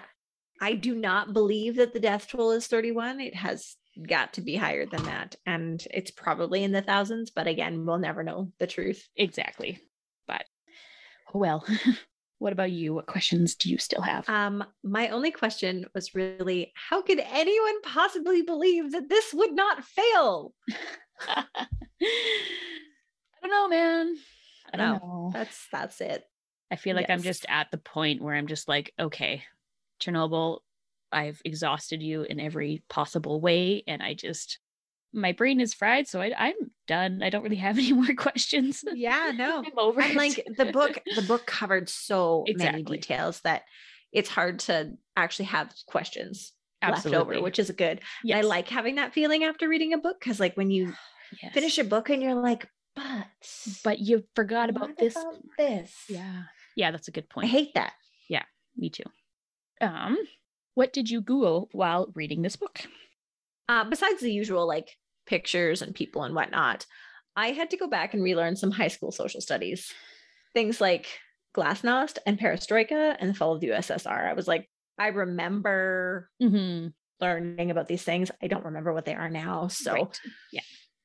I 0.59 0.73
do 0.73 0.95
not 0.95 1.33
believe 1.33 1.75
that 1.75 1.93
the 1.93 1.99
death 1.99 2.27
toll 2.29 2.49
is 2.51 2.65
31. 2.65 3.21
It 3.21 3.35
has 3.35 3.75
got 4.07 4.33
to 4.33 4.41
be 4.41 4.55
higher 4.55 4.85
than 4.85 5.03
that. 5.03 5.35
And 5.45 5.85
it's 5.91 6.11
probably 6.11 6.63
in 6.63 6.71
the 6.71 6.81
thousands, 6.81 7.29
but 7.31 7.47
again, 7.47 7.85
we'll 7.85 7.97
never 7.99 8.23
know 8.23 8.51
the 8.59 8.67
truth. 8.67 9.07
Exactly. 9.15 9.79
But 10.27 10.43
oh 11.33 11.39
well. 11.39 11.65
what 12.39 12.53
about 12.53 12.71
you? 12.71 12.93
What 12.93 13.05
questions 13.07 13.55
do 13.55 13.69
you 13.69 13.77
still 13.77 14.01
have? 14.01 14.27
Um, 14.29 14.63
my 14.83 15.09
only 15.09 15.31
question 15.31 15.85
was 15.93 16.15
really 16.15 16.71
how 16.75 17.01
could 17.01 17.19
anyone 17.19 17.81
possibly 17.81 18.41
believe 18.41 18.91
that 18.93 19.09
this 19.09 19.33
would 19.33 19.53
not 19.53 19.83
fail? 19.83 20.53
I 21.27 21.45
don't 23.41 23.51
know, 23.51 23.67
man. 23.67 24.15
I 24.73 24.77
don't 24.77 24.87
No. 24.87 24.93
know. 24.99 25.31
That's 25.33 25.67
that's 25.71 26.01
it. 26.01 26.23
I 26.71 26.75
feel 26.75 26.95
like 26.95 27.09
I'm 27.09 27.23
just 27.23 27.45
at 27.49 27.71
the 27.71 27.77
point 27.79 28.21
where 28.21 28.35
I'm 28.35 28.47
just 28.47 28.67
like, 28.67 28.93
okay, 28.99 29.43
Chernobyl, 29.99 30.59
I've 31.11 31.41
exhausted 31.45 32.01
you 32.01 32.23
in 32.23 32.39
every 32.39 32.83
possible 32.89 33.39
way. 33.41 33.83
And 33.87 34.01
I 34.01 34.13
just, 34.13 34.59
my 35.13 35.31
brain 35.31 35.59
is 35.59 35.73
fried. 35.73 36.07
So 36.07 36.21
I, 36.21 36.31
I'm 36.37 36.53
done. 36.87 37.21
I 37.23 37.29
don't 37.29 37.43
really 37.43 37.55
have 37.57 37.77
any 37.79 37.93
more 37.93 38.13
questions. 38.15 38.83
Yeah, 38.93 39.31
no. 39.35 39.59
I'm 39.65 39.77
over 39.77 40.01
And 40.01 40.11
it. 40.11 40.17
like 40.17 40.47
the 40.57 40.65
book, 40.65 40.99
the 41.15 41.21
book 41.23 41.45
covered 41.47 41.89
so 41.89 42.45
many 42.55 42.83
details 42.83 43.41
that 43.41 43.63
it's 44.11 44.29
hard 44.29 44.59
to 44.59 44.93
actually 45.15 45.45
have 45.45 45.73
questions 45.87 46.53
Absolutely. 46.81 47.17
left 47.17 47.29
over, 47.29 47.43
which 47.43 47.59
is 47.59 47.69
good. 47.71 48.01
And 48.23 48.33
I 48.33 48.41
like 48.41 48.67
having 48.67 48.95
that 48.95 49.13
feeling 49.13 49.43
after 49.43 49.67
reading 49.69 49.93
a 49.93 49.97
book 49.97 50.17
because, 50.19 50.39
like, 50.39 50.55
when 50.57 50.69
you 50.71 50.93
Yes. 51.43 51.53
finish 51.53 51.77
a 51.77 51.83
book 51.83 52.09
and 52.09 52.23
you're 52.23 52.33
like, 52.33 52.67
but, 52.95 53.27
but 53.83 53.99
you 53.99 54.23
forgot 54.35 54.71
about 54.71 54.97
this. 54.97 55.15
about 55.15 55.35
this. 55.59 55.93
Yeah. 56.09 56.43
Yeah. 56.75 56.89
That's 56.89 57.07
a 57.07 57.11
good 57.11 57.29
point. 57.29 57.45
I 57.45 57.49
hate 57.49 57.75
that. 57.75 57.93
Yeah. 58.27 58.41
Me 58.75 58.89
too. 58.89 59.03
Um, 59.79 60.17
what 60.75 60.93
did 60.93 61.09
you 61.09 61.21
Google 61.21 61.69
while 61.71 62.11
reading 62.15 62.41
this 62.41 62.55
book? 62.55 62.79
Uh, 63.67 63.83
besides 63.83 64.21
the 64.21 64.31
usual 64.31 64.67
like 64.67 64.95
pictures 65.25 65.81
and 65.81 65.93
people 65.93 66.23
and 66.23 66.33
whatnot, 66.35 66.85
I 67.35 67.51
had 67.51 67.69
to 67.71 67.77
go 67.77 67.87
back 67.87 68.13
and 68.13 68.23
relearn 68.23 68.55
some 68.55 68.71
high 68.71 68.87
school 68.87 69.11
social 69.11 69.41
studies. 69.41 69.93
Things 70.53 70.81
like 70.81 71.07
Glasnost 71.55 72.17
and 72.25 72.39
Perestroika 72.39 73.15
and 73.19 73.29
the 73.29 73.33
fall 73.33 73.53
of 73.53 73.61
the 73.61 73.69
USSR. 73.69 74.27
I 74.29 74.33
was 74.33 74.47
like, 74.47 74.69
I 74.97 75.07
remember 75.07 76.29
Mm-hmm. 76.41 76.87
learning 77.21 77.71
about 77.71 77.87
these 77.87 78.03
things. 78.03 78.31
I 78.41 78.47
don't 78.47 78.65
remember 78.65 78.93
what 78.93 79.05
they 79.05 79.15
are 79.15 79.29
now. 79.29 79.67
So, 79.67 80.09
yeah, 80.51 80.61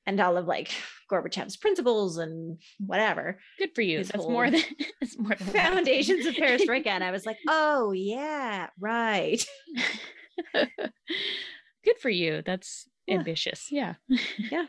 and 0.07 0.21
all 0.21 0.37
of 0.37 0.47
like 0.47 0.71
Gorbachev's 1.11 1.57
principles 1.57 2.19
and 2.19 2.59
whatever 2.79 3.39
good 3.59 3.75
for 3.75 3.83
you. 3.83 3.99
his 3.99 4.09
That's 4.09 4.25
more 4.25 4.51
than 4.51 4.61
that's 5.01 5.19
more 5.19 5.35
than 5.35 5.47
what 5.47 5.57
I 5.57 5.69
was 5.71 5.75
foundations 5.75 6.27
of. 6.27 6.35
Perestroika. 6.35 6.87
And 6.89 7.05
I 7.05 7.11
was 7.11 7.25
like, 7.27 7.39
oh, 7.49 7.93
yeah, 7.93 8.69
right. 8.79 9.45
good 10.55 11.99
for 12.01 12.11
you. 12.11 12.43
That's 12.45 12.89
Yeah. 13.07 13.17
ambitious. 13.19 13.69
Yeah. 13.71 13.95
Yeah. 14.39 14.67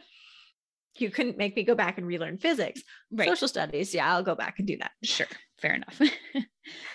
You 0.97 1.09
couldn't 1.09 1.37
make 1.37 1.55
me 1.57 1.63
go 1.63 1.75
back 1.75 1.97
and 1.97 2.07
relearn 2.07 2.37
physics. 2.37 2.81
Right. 3.11 3.27
Social 3.27 3.49
studies. 3.49 3.93
Yeah, 3.93 4.13
I'll 4.13 4.23
go 4.23 4.35
back 4.35 4.59
and 4.59 4.67
do 4.67 4.77
that. 4.77 4.91
Sure. 5.03 5.27
Fair 5.59 5.73
enough. 5.75 5.99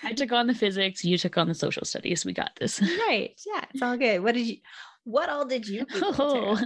I 0.03 0.12
took 0.14 0.32
on 0.32 0.47
the 0.47 0.55
physics. 0.55 1.05
You 1.05 1.18
took 1.18 1.36
on 1.36 1.49
the 1.49 1.55
social 1.55 1.84
studies. 1.84 2.24
We 2.24 2.32
got 2.32 2.53
this. 2.59 2.80
Right. 2.80 3.32
Yeah, 3.47 3.64
it's 3.70 3.82
all 3.82 3.97
good. 3.99 4.22
What 4.22 4.34
did 4.34 4.47
you 4.47 4.57
what 5.05 5.28
all 5.28 5.45
did 5.47 5.66
you 5.68 5.84
Google, 5.86 6.14
Oh? 6.18 6.59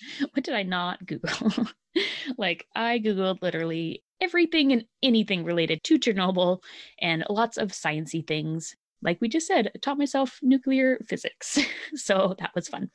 what 0.32 0.44
did 0.44 0.54
I 0.54 0.62
not 0.62 1.04
Google? 1.06 1.66
like, 2.38 2.66
I 2.74 2.98
Googled 2.98 3.42
literally 3.42 4.02
everything 4.20 4.72
and 4.72 4.84
anything 5.02 5.44
related 5.44 5.82
to 5.84 5.98
Chernobyl 5.98 6.62
and 7.00 7.24
lots 7.30 7.56
of 7.56 7.72
sciencey 7.72 8.26
things. 8.26 8.74
Like 9.00 9.20
we 9.20 9.28
just 9.28 9.46
said, 9.46 9.70
I 9.74 9.78
taught 9.78 9.98
myself 9.98 10.40
nuclear 10.42 10.98
physics. 11.06 11.58
so 11.94 12.34
that 12.38 12.54
was 12.54 12.68
fun. 12.68 12.90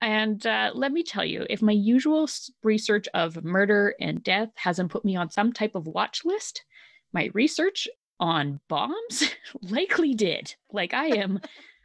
And 0.00 0.46
uh, 0.46 0.70
let 0.74 0.92
me 0.92 1.02
tell 1.02 1.24
you, 1.24 1.44
if 1.50 1.60
my 1.60 1.72
usual 1.72 2.28
research 2.62 3.06
of 3.12 3.44
murder 3.44 3.94
and 4.00 4.22
death 4.22 4.50
hasn't 4.54 4.90
put 4.90 5.04
me 5.04 5.16
on 5.16 5.30
some 5.30 5.52
type 5.52 5.74
of 5.74 5.86
watch 5.86 6.24
list, 6.24 6.64
my 7.12 7.30
research 7.34 7.88
on 8.18 8.60
bombs 8.68 9.30
likely 9.62 10.14
did. 10.14 10.54
Like 10.72 10.94
I 10.94 11.06
am 11.06 11.40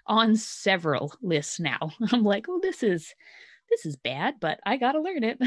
on 0.08 0.36
several 0.36 1.14
lists 1.22 1.60
now. 1.60 1.92
I'm 2.12 2.24
like, 2.24 2.46
oh, 2.48 2.60
this 2.62 2.84
is 2.84 3.14
this 3.70 3.86
is 3.86 3.96
bad, 3.96 4.36
but 4.40 4.60
I 4.66 4.78
gotta 4.78 5.02
learn 5.02 5.24
it. 5.24 5.40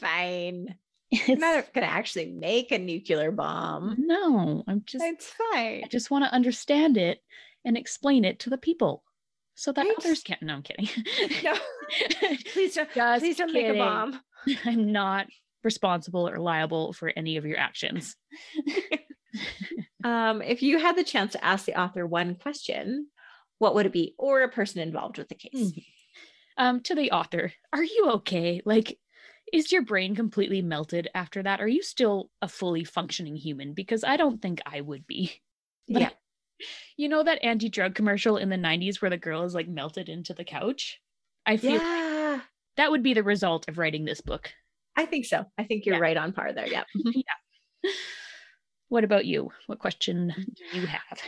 Fine. 0.00 0.76
You're 1.10 1.36
not 1.38 1.72
gonna 1.72 1.86
actually 1.86 2.26
make 2.32 2.72
a 2.72 2.78
nuclear 2.78 3.30
bomb. 3.30 3.94
No, 3.98 4.64
I'm 4.66 4.82
just 4.86 5.04
It's 5.04 5.26
fine. 5.52 5.82
I 5.84 5.88
just 5.90 6.10
want 6.10 6.24
to 6.24 6.32
understand 6.32 6.96
it 6.96 7.22
and 7.64 7.76
explain 7.76 8.24
it 8.24 8.40
to 8.40 8.50
the 8.50 8.58
people 8.58 9.04
so 9.54 9.72
that 9.72 9.86
Right. 9.86 9.94
others 9.98 10.22
can't. 10.22 10.42
No, 10.42 10.54
I'm 10.54 10.62
kidding. 10.62 10.88
No. 11.44 11.54
please 12.52 12.74
don't 12.74 12.92
Just 12.92 13.20
please 13.22 13.36
don't 13.36 13.52
make 13.52 13.68
a 13.68 13.74
bomb. 13.74 14.20
I'm 14.64 14.92
not 14.92 15.26
responsible 15.64 16.28
or 16.28 16.38
liable 16.38 16.92
for 16.92 17.12
any 17.16 17.36
of 17.36 17.46
your 17.46 17.58
actions. 17.58 18.16
Um, 20.04 20.40
if 20.42 20.62
you 20.62 20.78
had 20.78 20.96
the 20.96 21.02
chance 21.04 21.32
to 21.32 21.44
ask 21.44 21.64
the 21.64 21.78
author 21.78 22.06
one 22.06 22.36
question, 22.36 23.08
what 23.58 23.74
would 23.74 23.86
it 23.86 23.92
be? 23.92 24.14
Or 24.18 24.42
a 24.42 24.48
person 24.48 24.80
involved 24.80 25.18
with 25.18 25.28
the 25.28 25.34
case. 25.34 25.72
Um, 26.58 26.80
to 26.82 26.94
the 26.94 27.10
author, 27.10 27.52
are 27.72 27.84
you 27.84 28.10
okay? 28.14 28.62
Like, 28.64 28.98
is 29.52 29.70
your 29.72 29.82
brain 29.82 30.14
completely 30.14 30.62
melted 30.62 31.08
after 31.14 31.42
that? 31.42 31.60
Are 31.60 31.68
you 31.68 31.82
still 31.82 32.30
a 32.42 32.48
fully 32.48 32.82
functioning 32.84 33.36
human? 33.36 33.74
Because 33.74 34.02
I 34.04 34.16
don't 34.16 34.40
think 34.42 34.60
I 34.66 34.80
would 34.80 35.06
be. 35.06 35.32
But- 35.88 36.00
Yeah. 36.00 36.10
You 36.96 37.08
know 37.10 37.22
that 37.22 37.44
anti 37.44 37.68
drug 37.68 37.94
commercial 37.94 38.38
in 38.38 38.48
the 38.48 38.56
90s 38.56 39.02
where 39.02 39.10
the 39.10 39.18
girl 39.18 39.42
is 39.44 39.54
like 39.54 39.68
melted 39.68 40.08
into 40.08 40.32
the 40.32 40.42
couch? 40.44 40.98
I 41.44 41.58
feel 41.58 41.72
Yeah. 41.72 42.40
that 42.78 42.90
would 42.90 43.02
be 43.02 43.12
the 43.12 43.22
result 43.22 43.68
of 43.68 43.76
writing 43.76 44.06
this 44.06 44.22
book. 44.22 44.50
I 44.96 45.04
think 45.04 45.26
so. 45.26 45.44
I 45.58 45.64
think 45.64 45.84
you're 45.84 45.96
Yeah. 45.96 46.00
right 46.00 46.16
on 46.16 46.32
par 46.32 46.54
there. 46.54 46.66
Yeah. 46.66 46.84
What 48.88 49.04
about 49.04 49.26
you? 49.26 49.50
What 49.66 49.78
question 49.80 50.32
do 50.72 50.80
you 50.80 50.86
have? 50.86 51.20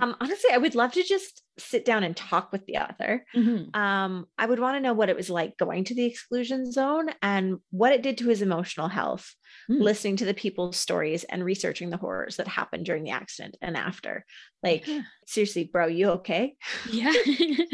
Um, 0.00 0.16
honestly, 0.20 0.50
I 0.52 0.58
would 0.58 0.74
love 0.74 0.92
to 0.92 1.02
just 1.02 1.42
sit 1.58 1.84
down 1.84 2.02
and 2.04 2.16
talk 2.16 2.50
with 2.52 2.66
the 2.66 2.76
author. 2.78 3.24
Mhm. 3.34 3.74
Um, 3.74 4.26
I 4.36 4.46
would 4.46 4.58
want 4.58 4.76
to 4.76 4.80
know 4.80 4.92
what 4.94 5.08
it 5.08 5.16
was 5.16 5.30
like 5.30 5.56
going 5.56 5.84
to 5.84 5.94
the 5.94 6.04
exclusion 6.04 6.70
zone 6.70 7.10
and 7.22 7.58
what 7.70 7.92
it 7.92 8.02
did 8.02 8.18
to 8.18 8.28
his 8.28 8.42
emotional 8.42 8.88
health, 8.88 9.34
Hmm. 9.68 9.80
listening 9.80 10.16
to 10.16 10.24
the 10.24 10.34
people's 10.34 10.76
stories 10.76 11.24
and 11.24 11.44
researching 11.44 11.90
the 11.90 11.96
horrors 11.96 12.36
that 12.36 12.48
happened 12.48 12.84
during 12.84 13.04
the 13.04 13.10
accident 13.10 13.56
and 13.62 13.76
after. 13.76 14.24
Like, 14.62 14.86
Yeah. 14.86 15.02
seriously, 15.26 15.64
bro, 15.72 15.86
you 15.86 16.10
okay? 16.10 16.56
Yeah. 16.90 17.12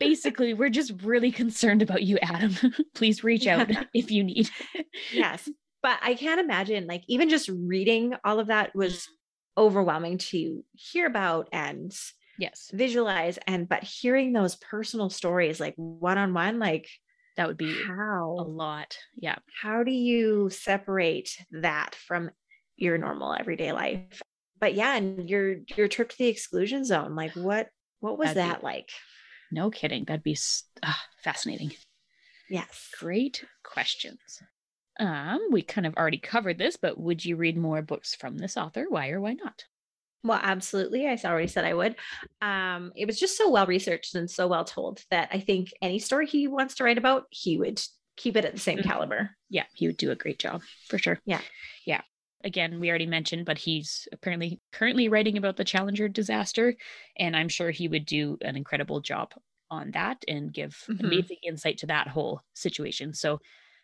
Basically, 0.00 0.54
we're 0.54 0.68
just 0.70 0.92
really 1.02 1.30
concerned 1.30 1.82
about 1.82 2.02
you, 2.02 2.18
Adam. 2.22 2.54
Please 2.94 3.22
reach 3.22 3.46
out 3.46 3.70
if 3.94 4.10
you 4.10 4.24
need. 4.24 4.48
yes. 5.12 5.48
But 5.82 5.98
I 6.02 6.14
can't 6.14 6.40
imagine, 6.40 6.86
like, 6.86 7.02
even 7.08 7.28
just 7.28 7.48
reading 7.48 8.14
all 8.24 8.38
of 8.40 8.48
that 8.48 8.74
was 8.74 9.06
overwhelming 9.56 10.18
to 10.18 10.64
hear 10.72 11.06
about 11.06 11.48
and 11.52 11.92
Yes, 12.38 12.70
visualize. 12.72 13.38
And, 13.46 13.68
but 13.68 13.84
hearing 13.84 14.32
those 14.32 14.56
personal 14.56 15.10
stories, 15.10 15.60
like 15.60 15.74
one 15.76 16.16
on 16.18 16.32
one, 16.34 16.58
like, 16.58 16.88
that 17.36 17.46
would 17.46 17.58
be 17.58 17.72
how 17.86 18.36
a 18.38 18.42
lot. 18.42 18.96
Yeah. 19.16 19.36
how 19.62 19.82
do 19.84 19.90
you 19.92 20.50
separate 20.50 21.30
that 21.50 21.94
from 21.94 22.30
your 22.76 22.98
normal 22.98 23.34
everyday 23.34 23.72
life 23.72 24.20
but 24.60 24.74
yeah 24.74 24.96
and 24.96 25.28
your 25.30 25.56
your 25.76 25.88
trip 25.88 26.08
to 26.10 26.18
the 26.18 26.26
exclusion 26.26 26.84
zone 26.84 27.14
like 27.14 27.32
what 27.32 27.68
what 28.00 28.18
was 28.18 28.34
That'd 28.34 28.60
be- 28.60 28.64
like 28.66 28.90
No 29.50 29.70
kidding. 29.70 30.04
That'd 30.04 30.22
be 30.22 30.36
ah, 30.82 31.02
fascinating. 31.24 31.72
yes 32.50 32.90
Great 32.98 33.44
questions. 33.64 34.18
Um, 35.00 35.40
we 35.50 35.62
kind 35.62 35.86
of 35.86 35.94
already 35.96 36.18
covered 36.18 36.58
this, 36.58 36.76
but 36.76 36.98
would 36.98 37.24
you 37.24 37.36
read 37.36 37.56
more 37.56 37.82
books 37.82 38.14
from 38.14 38.38
this 38.38 38.56
author? 38.56 38.86
Why 38.88 39.10
or 39.10 39.20
why 39.20 39.34
not? 39.34 39.64
well 40.24 40.38
absolutely 40.42 41.06
i 41.06 41.18
already 41.24 41.48
said 41.48 41.64
i 41.64 41.74
would 41.74 41.96
um 42.40 42.92
it 42.94 43.06
was 43.06 43.18
just 43.18 43.36
so 43.36 43.50
well 43.50 43.66
researched 43.66 44.14
and 44.14 44.30
so 44.30 44.46
well 44.46 44.64
told 44.64 45.00
that 45.10 45.28
i 45.32 45.40
think 45.40 45.70
any 45.82 45.98
story 45.98 46.26
he 46.26 46.46
wants 46.46 46.74
to 46.76 46.84
write 46.84 46.98
about 46.98 47.24
he 47.30 47.58
would 47.58 47.80
keep 48.16 48.36
it 48.36 48.44
at 48.44 48.52
the 48.52 48.60
same 48.60 48.78
Mhm. 48.78 48.82
caliber 48.82 49.30
Yeah, 49.48 49.64
he 49.74 49.86
would 49.86 49.96
do 49.96 50.10
a 50.10 50.14
great 50.16 50.38
job 50.38 50.62
for 50.88 50.98
sure. 50.98 51.18
Yeah. 51.24 51.40
Yeah. 51.86 52.02
Again, 52.44 52.78
we 52.78 52.88
already 52.90 53.06
mentioned, 53.06 53.46
but 53.46 53.56
he's 53.58 54.06
apparently 54.12 54.60
currently 54.70 55.08
writing 55.08 55.38
about 55.38 55.56
the 55.56 55.64
Challenger 55.64 56.08
disaster, 56.08 56.76
and 57.16 57.34
I'm 57.34 57.48
sure 57.48 57.70
he 57.70 57.88
would 57.88 58.04
do 58.04 58.36
an 58.42 58.54
incredible 58.56 59.00
job 59.00 59.32
on 59.70 59.92
that 59.92 60.24
and 60.28 60.52
give 60.52 60.76
Mhm. 60.88 60.98
amazing 61.04 61.38
insight 61.42 61.78
to 61.78 61.86
that 61.86 62.06
whole 62.08 62.42
situation. 62.54 63.14
So, 63.14 63.40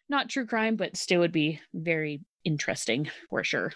not 0.08 0.28
true 0.28 0.46
crime, 0.46 0.76
but 0.76 0.96
still 0.96 1.20
would 1.20 1.32
be 1.32 1.60
very 1.74 2.20
interesting 2.44 3.10
for 3.30 3.44
sure. 3.44 3.72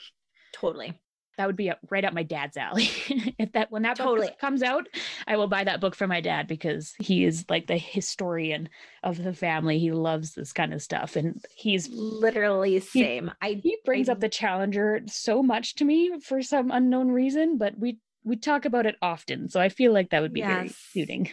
totally 0.53 0.95
That 1.39 1.47
would 1.47 1.57
be 1.57 1.71
up, 1.71 1.79
right 1.91 2.05
up 2.05 2.13
my 2.13 2.23
dad's 2.23 2.57
alley. 2.57 2.89
if 3.39 3.53
that 3.53 3.71
when 3.71 3.83
that 3.83 3.97
book 3.99 4.39
comes 4.39 4.63
out, 4.63 4.87
I 5.27 5.37
will 5.37 5.49
buy 5.49 5.65
that 5.65 5.81
book 5.81 5.95
for 5.95 6.07
my 6.07 6.21
dad 6.21 6.47
because 6.47 6.93
he 6.99 7.25
is 7.25 7.45
like 7.49 7.67
the 7.67 7.79
historian 7.79 8.69
of 9.03 9.23
the 9.23 9.33
family. 9.33 9.79
He 9.79 9.93
loves 9.93 10.35
this 10.35 10.53
kind 10.53 10.75
of 10.75 10.83
stuff, 10.83 11.17
and 11.17 11.43
he's 11.57 11.89
literally 11.89 12.79
same 12.81 13.31
i 13.41 13.61
he 13.63 13.77
brings 13.85 14.09
I- 14.09 14.13
up 14.13 14.21
the 14.21 14.29
challenger 14.29 15.01
so 15.07 15.43
much 15.43 15.75
to 15.77 15.85
me 15.85 16.13
for 16.21 16.43
some 16.43 16.71
unknown 16.71 17.09
reason 17.11 17.57
but 17.59 17.79
we 17.79 17.99
we 18.25 18.37
talk 18.37 18.65
about 18.65 18.87
it 18.87 18.97
often 19.03 19.49
so 19.49 19.61
i 19.61 19.69
feel 19.69 19.93
like 19.93 20.11
that 20.11 20.21
would 20.23 20.33
be 20.33 20.43
very 20.43 20.67
Yes. 20.67 20.77
suiting 20.93 21.29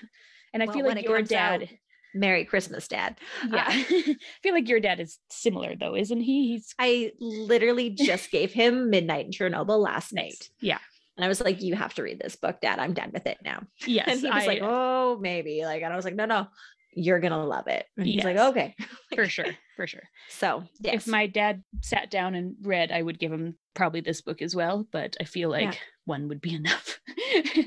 and 0.54 0.64
i 0.64 0.66
Well, 0.66 0.76
feel 0.76 0.86
like 0.86 1.04
your 1.04 1.18
comes 1.18 1.32
out, 1.34 1.60
dad 1.60 1.70
merry 2.16 2.43
christmas 2.45 2.88
dad 2.88 3.18
yeah 3.51 3.66
Uh, 3.68 3.72
i 3.72 4.16
feel 4.43 4.53
like 4.53 4.68
your 4.70 4.80
dad 4.80 4.99
is 4.99 5.20
similar 5.30 5.76
though 5.76 5.95
isn't 5.95 6.22
he 6.22 6.49
he's 6.49 6.74
i 6.80 7.12
literally 7.20 7.89
just 7.97 8.32
gave 8.32 8.51
him 8.51 8.89
midnight 8.89 9.26
in 9.26 9.32
chernobyl 9.32 9.80
last 9.80 10.14
night 10.14 10.49
yeah 10.62 10.80
And 11.18 11.26
I 11.26 11.28
was 11.28 11.41
like, 11.41 11.62
you 11.62 11.76
have 11.76 11.93
to 11.95 12.03
read 12.03 12.18
this 12.22 12.38
book, 12.38 12.62
Dad. 12.62 12.80
I'm 12.80 12.93
done 12.93 13.12
with 13.14 13.28
it 13.28 13.39
now. 13.43 13.60
yes 13.86 14.07
and 14.07 14.20
he 14.22 14.30
was 14.30 14.43
I- 14.43 14.47
like, 14.47 14.62
oh, 14.64 15.18
maybe. 15.20 15.66
Like, 15.66 15.82
and 15.84 15.91
I 15.91 15.95
was 15.97 16.05
like, 16.05 16.16
no, 16.16 16.24
no, 16.26 16.47
you're 16.93 17.20
gonna 17.20 17.43
love 17.45 17.68
it. 17.68 17.86
And 17.97 18.07
he's 18.07 18.24
like, 18.24 18.38
okay. 18.38 18.74
for 19.16 19.28
sure 19.28 19.51
for 19.76 19.86
sure 19.86 20.07
So 20.30 20.64
yes. 20.80 20.93
if 20.95 21.07
my 21.07 21.28
dad 21.28 21.62
sat 21.82 22.10
down 22.10 22.36
and 22.36 22.55
read 22.64 22.91
i 22.91 23.01
would 23.01 23.20
give 23.20 23.34
him 23.34 23.57
probably 23.76 23.99
this 24.01 24.22
book 24.22 24.41
as 24.41 24.55
well 24.55 24.88
but 24.91 25.16
i 25.20 25.26
feel 25.26 25.49
like 25.49 25.74
Yeah. 25.74 25.80
one 26.05 26.28
would 26.30 26.39
be 26.41 26.53
enough 26.55 26.99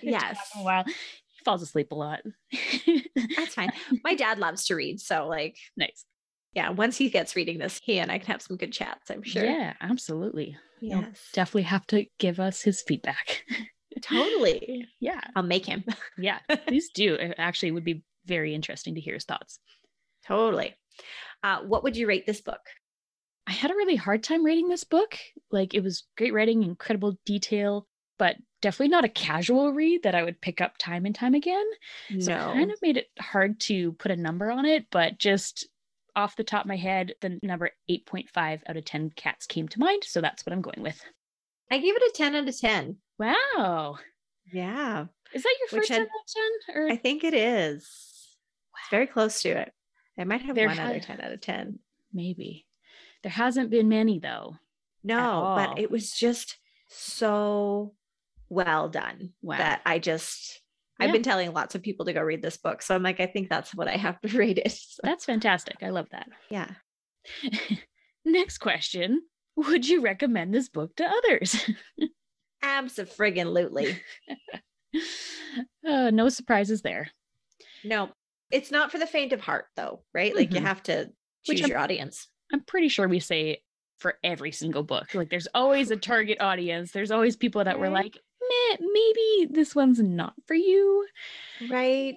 Yes. 0.03 0.39
a 0.57 0.63
while 0.63 0.85
falls 1.45 1.63
asleep 1.63 1.93
a 1.93 1.95
lot 1.95 2.21
that's 3.39 3.55
fine. 3.55 3.71
My 4.05 4.15
dad 4.15 4.39
loves 4.39 4.65
to 4.67 4.75
read. 4.75 5.01
So 5.01 5.27
like, 5.27 5.57
nice 5.77 6.05
yeah, 6.55 6.69
once 6.71 6.99
he 6.99 7.09
gets 7.09 7.35
reading 7.35 7.59
this, 7.59 7.81
he 7.83 7.99
and 7.99 8.13
I 8.13 8.19
can 8.19 8.27
have 8.27 8.43
some 8.43 8.59
good 8.59 8.73
chats, 8.73 9.11
I'm 9.11 9.23
sure. 9.23 9.45
yeah 9.45 9.73
absolutely 9.81 10.57
He'll 10.81 11.07
definitely 11.33 11.63
have 11.63 11.87
to 11.89 12.07
give 12.19 12.41
us 12.41 12.61
his 12.63 12.83
feedback. 12.83 13.45
Totally. 14.03 14.89
yeah, 15.01 15.21
I'll 15.37 15.45
make 15.45 15.65
him. 15.65 15.85
yeah, 16.19 16.39
please 16.67 16.91
do. 16.93 17.15
It 17.15 17.35
actually 17.39 17.71
would 17.71 17.85
be 17.85 18.03
very 18.27 18.53
interesting 18.53 18.97
to 18.97 19.01
hear 19.01 19.15
his 19.15 19.25
thoughts. 19.25 19.61
totally. 20.27 20.75
Uh, 21.45 21.61
what 21.61 21.85
would 21.85 21.97
you 21.97 22.09
rate 22.09 22.27
this 22.27 22.41
book? 22.41 22.61
I 23.47 23.53
had 23.53 23.71
a 23.71 23.77
really 23.77 23.97
hard 23.97 24.23
time 24.25 24.45
reading 24.45 24.69
this 24.69 24.83
book. 24.85 25.17
Like, 25.53 25.75
it 25.75 25.83
was 25.83 26.05
great 26.17 26.33
writing, 26.33 26.63
incredible 26.65 27.17
detail, 27.27 27.87
but 28.19 28.37
definitely 28.63 28.89
not 28.89 29.05
a 29.05 29.09
casual 29.11 29.73
read 29.73 30.03
that 30.05 30.15
I 30.15 30.23
would 30.23 30.41
pick 30.41 30.63
up 30.63 30.79
time 30.79 31.05
and 31.05 31.15
time 31.15 31.35
again. 31.35 31.67
So 32.21 32.33
it 32.33 32.39
kind 32.55 32.71
of 32.73 32.81
made 32.81 32.97
it 32.97 33.09
hard 33.21 33.61
to 33.61 33.93
put 33.93 34.11
a 34.11 34.17
number 34.17 34.51
on 34.51 34.65
it, 34.65 34.87
but 34.91 35.19
just 35.19 35.69
off 36.17 36.37
the 36.37 36.45
top 36.45 36.65
of 36.65 36.69
my 36.69 36.77
head, 36.77 37.13
the 37.21 37.39
number 37.43 37.71
8.5 37.91 38.61
out 38.67 38.77
of 38.77 38.85
10 38.85 39.11
cats 39.17 39.47
came 39.47 39.69
to 39.69 39.79
mind. 39.79 40.05
So 40.05 40.21
that's 40.23 40.47
what 40.47 40.53
I'm 40.55 40.63
going 40.63 40.81
with. 40.83 41.03
I 41.71 41.79
gave 41.79 41.95
it 41.97 42.03
a 42.03 42.13
10 42.15 42.35
out 42.37 42.49
of 42.49 42.59
10. 42.61 42.97
Wow. 43.19 43.99
Yeah, 44.53 45.07
Is 45.33 45.43
that 45.45 45.55
your 45.61 45.81
Which 45.81 45.89
first 45.89 45.91
I- 45.93 45.95
10 45.95 46.03
out 46.03 46.07
of 46.07 46.75
10? 46.75 46.77
Or 46.77 46.89
I 46.91 46.97
think 46.97 47.25
it 47.25 47.33
is. 47.35 47.85
It's 47.85 48.91
very 48.91 49.07
close 49.07 49.41
to 49.43 49.51
it. 49.51 49.73
I 50.19 50.25
might 50.25 50.43
have 50.43 50.55
There 50.55 50.67
one 50.69 50.79
other 50.79 50.95
had- 50.95 51.03
10 51.03 51.21
out 51.21 51.33
of 51.33 51.41
10. 51.41 51.79
maybe? 52.13 52.67
There 53.23 53.33
hasn't 53.33 53.71
been 53.71 53.89
many 53.89 54.19
though. 54.19 54.57
No, 55.05 55.55
but 55.57 55.79
it 55.79 55.91
was 55.91 56.13
just 56.13 56.59
so 56.89 57.95
well 58.53 58.89
done 58.89 59.31
Wow. 59.43 59.57
that 59.59 59.81
I 59.87 59.99
just 59.99 60.61
I've 61.01 61.11
been 61.13 61.23
telling 61.25 61.53
lots 61.53 61.75
of 61.75 61.83
people 61.83 62.05
to 62.07 62.13
go 62.13 62.21
read 62.23 62.43
this 62.43 62.57
book. 62.59 62.81
So 62.83 62.95
I'm 62.95 63.03
like, 63.03 63.19
I 63.19 63.27
think 63.27 63.49
that's 63.49 63.75
what 63.75 63.89
I 63.89 63.97
have 63.97 64.21
to 64.21 64.29
rate 64.39 64.59
it. 64.59 64.71
So, 64.71 65.01
That's 65.03 65.25
fantastic. 65.25 65.77
I 65.83 65.89
love 65.91 66.07
that. 66.13 66.29
yeah. 66.49 66.69
Next 68.25 68.59
question. 68.59 69.23
Would 69.57 69.89
you 69.89 70.01
recommend 70.01 70.55
this 70.55 70.69
book 70.69 70.95
to 70.97 71.05
others? 71.05 71.57
Absolutely. 72.63 73.99
uh, 75.87 76.11
no 76.11 76.29
surprises 76.29 76.83
there. 76.83 77.11
No, 77.85 78.11
it's 78.51 78.71
not 78.71 78.93
for 78.93 78.99
the 78.99 79.07
faint 79.07 79.33
of 79.33 79.41
heart 79.41 79.67
though, 79.77 80.05
right? 80.15 80.35
Like 80.37 80.53
you 80.55 80.61
Mhm. 80.61 80.65
have 80.67 80.83
to 80.85 81.11
choose 81.45 81.61
your 81.67 81.79
audience. 81.79 82.29
I'm 82.53 82.61
pretty 82.63 82.89
sure 82.89 83.09
we 83.09 83.19
say 83.19 83.63
for 83.99 84.19
every 84.23 84.53
single 84.53 84.83
book. 84.85 85.15
Like 85.15 85.31
there's 85.31 85.49
always 85.55 85.91
a 85.91 85.97
target 85.97 86.41
audience. 86.41 86.93
There's 86.93 87.11
always 87.11 87.37
people 87.37 87.65
that 87.65 87.79
were 87.81 87.89
like, 87.91 88.19
Maybe 88.81 89.53
this 89.53 89.75
one's 89.75 90.01
not 90.01 90.35
for 90.47 90.55
you. 90.55 91.07
Right. 91.71 92.17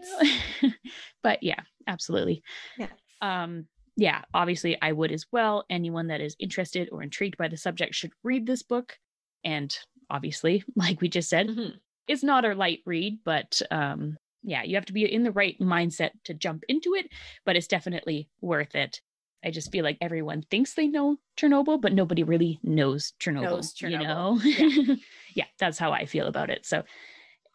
but 1.23 1.41
yeah, 1.43 1.61
absolutely. 1.87 2.43
Yeah. 2.77 2.87
Um, 3.21 3.67
yeah, 3.97 4.21
obviously 4.33 4.77
I 4.81 4.91
would 4.91 5.11
as 5.11 5.25
well. 5.31 5.65
Anyone 5.69 6.07
that 6.07 6.21
is 6.21 6.35
interested 6.39 6.89
or 6.91 7.01
intrigued 7.01 7.37
by 7.37 7.47
the 7.47 7.57
subject 7.57 7.95
should 7.95 8.11
read 8.23 8.45
this 8.45 8.61
book. 8.63 8.97
And 9.43 9.75
obviously, 10.09 10.63
like 10.75 11.01
we 11.01 11.07
just 11.09 11.29
said, 11.29 11.47
Mhm. 11.47 11.73
it's 12.07 12.23
not 12.23 12.45
a 12.45 12.53
light 12.53 12.79
read, 12.85 13.19
but 13.23 13.61
um, 13.71 14.17
yeah, 14.43 14.63
you 14.63 14.75
have 14.75 14.85
to 14.85 14.93
be 14.93 15.11
in 15.11 15.23
the 15.23 15.31
right 15.31 15.57
mindset 15.59 16.11
to 16.25 16.33
jump 16.33 16.63
into 16.67 16.93
it, 16.93 17.07
but 17.45 17.55
it's 17.55 17.67
definitely 17.67 18.29
worth 18.41 18.75
it. 18.75 19.01
I 19.45 19.51
just 19.51 19.71
feel 19.71 19.83
like 19.83 19.97
everyone 20.01 20.41
thinks 20.49 20.73
they 20.73 20.87
know 20.87 21.17
Chernobyl, 21.37 21.79
but 21.79 21.93
nobody 21.93 22.23
really 22.23 22.59
knows 22.63 23.13
Chernobyl. 23.21 23.41
Knows 23.43 23.73
You 23.81 23.89
Chernobyl. 23.89 24.87
know? 24.89 24.95
yeah, 25.35 25.45
that's 25.59 25.77
how 25.77 25.91
I 25.91 26.05
feel 26.05 26.27
about 26.27 26.49
it. 26.49 26.65
So, 26.65 26.83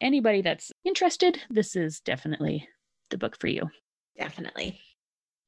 anybody 0.00 0.40
that's 0.40 0.72
interested, 0.84 1.40
this 1.50 1.74
is 1.76 2.00
definitely 2.00 2.68
the 3.10 3.18
book 3.18 3.36
for 3.38 3.48
you. 3.48 3.68
Definitely. 4.16 4.78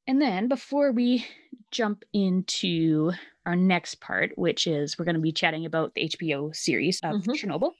And 0.08 0.20
then 0.20 0.48
before 0.48 0.90
we 0.90 1.24
jump 1.70 2.04
into 2.12 3.12
our 3.46 3.54
next 3.54 4.00
part, 4.00 4.32
which 4.36 4.66
is 4.66 4.98
we're 4.98 5.04
going 5.04 5.14
to 5.14 5.20
be 5.20 5.30
chatting 5.32 5.64
about 5.64 5.94
the 5.94 6.08
HBO 6.08 6.54
series 6.54 6.98
of 7.04 7.22
Mhm. 7.22 7.36
Chernobyl, 7.36 7.72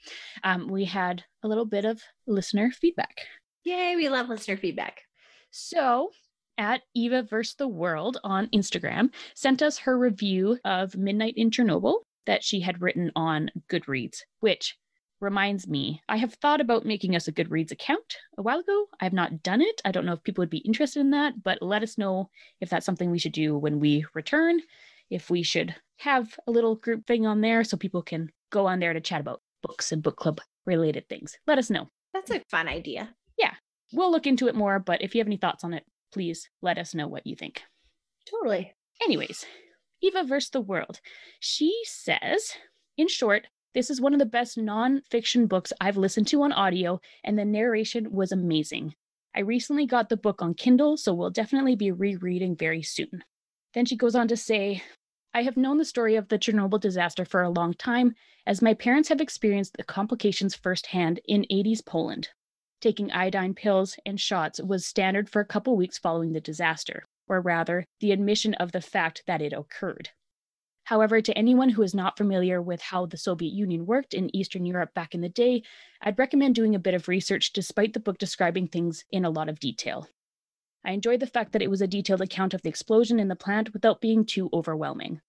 um, 0.44 0.68
we 0.68 0.84
had 0.84 1.24
a 1.42 1.48
little 1.48 1.64
bit 1.66 1.84
of 1.84 2.00
listener 2.28 2.70
feedback. 2.70 3.26
Yay, 3.64 3.96
we 3.96 4.08
love 4.08 4.28
listener 4.28 4.56
feedback. 4.56 5.02
So, 5.50 6.12
at 6.62 6.82
Eva 6.94 7.24
vs. 7.24 7.56
the 7.56 7.66
World 7.66 8.18
on 8.22 8.46
Instagram, 8.54 9.10
sent 9.34 9.62
us 9.62 9.78
her 9.78 9.98
review 9.98 10.58
of 10.64 10.96
Midnight 10.96 11.34
in 11.36 11.50
Chernobyl 11.50 11.96
that 12.24 12.44
she 12.44 12.60
had 12.60 12.80
written 12.80 13.10
on 13.16 13.50
Goodreads, 13.68 14.18
which 14.38 14.76
reminds 15.20 15.66
me, 15.66 16.00
I 16.08 16.18
have 16.18 16.34
thought 16.34 16.60
about 16.60 16.86
making 16.86 17.16
us 17.16 17.26
a 17.26 17.32
Goodreads 17.32 17.72
account 17.72 18.16
a 18.38 18.42
while 18.42 18.60
ago. 18.60 18.86
I 19.00 19.04
have 19.04 19.12
not 19.12 19.42
done 19.42 19.60
it. 19.60 19.82
I 19.84 19.90
don't 19.90 20.06
know 20.06 20.12
if 20.12 20.22
people 20.22 20.42
would 20.42 20.50
be 20.50 20.58
interested 20.58 21.00
in 21.00 21.10
that, 21.10 21.42
but 21.42 21.62
let 21.62 21.82
us 21.82 21.98
know 21.98 22.30
if 22.60 22.70
that's 22.70 22.86
something 22.86 23.10
we 23.10 23.18
should 23.18 23.32
do 23.32 23.58
when 23.58 23.80
we 23.80 24.04
return, 24.14 24.60
if 25.10 25.30
we 25.30 25.42
should 25.42 25.74
have 25.98 26.38
a 26.46 26.52
little 26.52 26.76
group 26.76 27.06
thing 27.06 27.26
on 27.26 27.40
there 27.40 27.64
so 27.64 27.76
people 27.76 28.02
can 28.02 28.30
go 28.50 28.66
on 28.66 28.78
there 28.78 28.92
to 28.92 29.00
chat 29.00 29.20
about 29.20 29.42
books 29.64 29.90
and 29.90 30.00
book 30.00 30.16
club 30.16 30.40
related 30.64 31.08
things. 31.08 31.36
Let 31.44 31.58
us 31.58 31.70
know. 31.70 31.88
That's 32.14 32.30
a 32.30 32.40
fun 32.48 32.68
idea. 32.68 33.12
Yeah. 33.36 33.54
We'll 33.92 34.12
look 34.12 34.26
into 34.26 34.46
it 34.46 34.54
more, 34.54 34.78
but 34.78 35.02
if 35.02 35.14
you 35.14 35.18
have 35.18 35.26
any 35.26 35.36
thoughts 35.36 35.64
on 35.64 35.74
it, 35.74 35.84
please 36.12 36.48
let 36.60 36.78
us 36.78 36.94
know 36.94 37.08
what 37.08 37.26
you 37.26 37.34
think. 37.34 37.62
Totally. 38.30 38.72
Anyways, 39.02 39.44
Eva 40.00 40.24
vs. 40.24 40.50
the 40.50 40.60
World. 40.60 41.00
She 41.40 41.80
says, 41.84 42.52
in 42.96 43.08
short, 43.08 43.46
this 43.74 43.88
is 43.88 44.00
one 44.00 44.12
of 44.12 44.18
the 44.18 44.26
best 44.26 44.58
non-fiction 44.58 45.46
books 45.46 45.72
I've 45.80 45.96
listened 45.96 46.28
to 46.28 46.42
on 46.42 46.52
audio, 46.52 47.00
and 47.24 47.38
the 47.38 47.44
narration 47.44 48.12
was 48.12 48.30
amazing. 48.30 48.94
I 49.34 49.40
recently 49.40 49.86
got 49.86 50.10
the 50.10 50.16
book 50.16 50.42
on 50.42 50.54
Kindle, 50.54 50.98
so 50.98 51.14
we'll 51.14 51.30
definitely 51.30 51.74
be 51.74 51.90
rereading 51.90 52.54
very 52.54 52.82
soon. 52.82 53.24
Then 53.72 53.86
she 53.86 53.96
goes 53.96 54.14
on 54.14 54.28
to 54.28 54.36
say, 54.36 54.82
I 55.32 55.42
have 55.44 55.56
known 55.56 55.78
the 55.78 55.86
story 55.86 56.16
of 56.16 56.28
the 56.28 56.38
Chernobyl 56.38 56.78
disaster 56.80 57.24
for 57.24 57.42
a 57.42 57.48
long 57.48 57.72
time, 57.72 58.14
as 58.46 58.60
my 58.60 58.74
parents 58.74 59.08
have 59.08 59.22
experienced 59.22 59.74
the 59.78 59.84
complications 59.84 60.54
firsthand 60.54 61.20
in 61.26 61.46
80s 61.50 61.84
Poland. 61.86 62.28
Taking 62.83 63.11
iodine 63.12 63.55
pills 63.55 63.97
and 64.05 64.20
shots 64.20 64.61
was 64.61 64.85
standard 64.85 65.30
for 65.30 65.41
a 65.41 65.47
couple 65.47 65.74
weeks 65.74 65.97
following 65.97 66.33
the 66.33 66.41
disaster 66.41 67.07
or 67.33 67.41
rather, 67.41 67.87
the 68.01 68.12
admission 68.12 68.53
of 68.55 68.72
the 68.72 68.80
fact 68.80 69.22
that 69.26 69.41
it 69.41 69.53
occurred. 69.53 70.11
However, 70.85 71.22
to 71.22 71.39
anyone 71.39 71.70
who 71.70 71.83
is 71.83 71.95
not 71.95 72.18
familiar 72.18 72.61
with 72.61 72.83
how 72.83 73.07
the 73.07 73.16
Soviet 73.16 73.53
Union 73.53 73.87
worked 73.87 74.12
in 74.12 74.35
Eastern 74.37 74.66
Europe 74.66 74.93
back 74.95 75.14
in 75.14 75.22
the 75.22 75.28
day, 75.28 75.62
I'd 76.03 76.18
recommend 76.18 76.55
doing 76.55 76.74
a 76.74 76.80
bit 76.80 76.93
of 76.93 77.09
research 77.09 77.53
despite 77.53 77.95
the 77.95 78.01
book 78.01 78.18
describing 78.18 78.66
things 78.66 79.05
in 79.11 79.24
a 79.24 79.30
lot 79.30 79.49
of 79.49 79.61
detail. 79.61 80.09
I 80.85 80.91
enjoyed 80.91 81.20
the 81.20 81.26
fact 81.26 81.53
that 81.53 81.62
it 81.62 81.70
was 81.70 81.80
a 81.80 81.87
detailed 81.87 82.20
account 82.20 82.53
of 82.53 82.62
the 82.62 82.68
explosion 82.68 83.20
in 83.20 83.28
the 83.28 83.37
plant 83.37 83.72
without 83.72 84.01
being 84.01 84.26
too 84.26 84.51
overwhelming. 84.53 85.20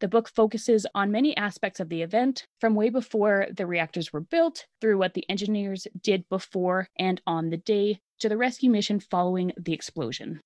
The 0.00 0.08
book 0.08 0.28
focuses 0.28 0.86
on 0.94 1.10
many 1.10 1.36
aspects 1.36 1.80
of 1.80 1.88
the 1.88 2.02
event, 2.02 2.46
from 2.60 2.76
way 2.76 2.88
before 2.88 3.48
the 3.52 3.66
reactors 3.66 4.12
were 4.12 4.20
built, 4.20 4.66
through 4.80 4.96
what 4.96 5.14
the 5.14 5.28
engineers 5.28 5.88
did 6.00 6.28
before 6.28 6.86
and 6.98 7.20
on 7.26 7.50
the 7.50 7.56
day, 7.56 7.98
to 8.20 8.28
the 8.28 8.36
rescue 8.36 8.70
mission 8.70 9.00
following 9.00 9.52
the 9.56 9.72
explosion. 9.72 10.40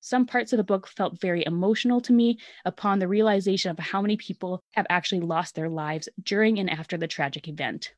Some 0.00 0.26
parts 0.26 0.52
of 0.52 0.58
the 0.58 0.64
book 0.64 0.86
felt 0.86 1.20
very 1.20 1.42
emotional 1.46 2.02
to 2.02 2.12
me 2.12 2.38
upon 2.66 2.98
the 2.98 3.08
realization 3.08 3.70
of 3.70 3.78
how 3.78 4.02
many 4.02 4.16
people 4.16 4.60
have 4.74 4.86
actually 4.90 5.20
lost 5.20 5.54
their 5.54 5.70
lives 5.70 6.08
during 6.22 6.58
and 6.58 6.68
after 6.68 6.98
the 6.98 7.08
tragic 7.08 7.48
event. 7.48 7.94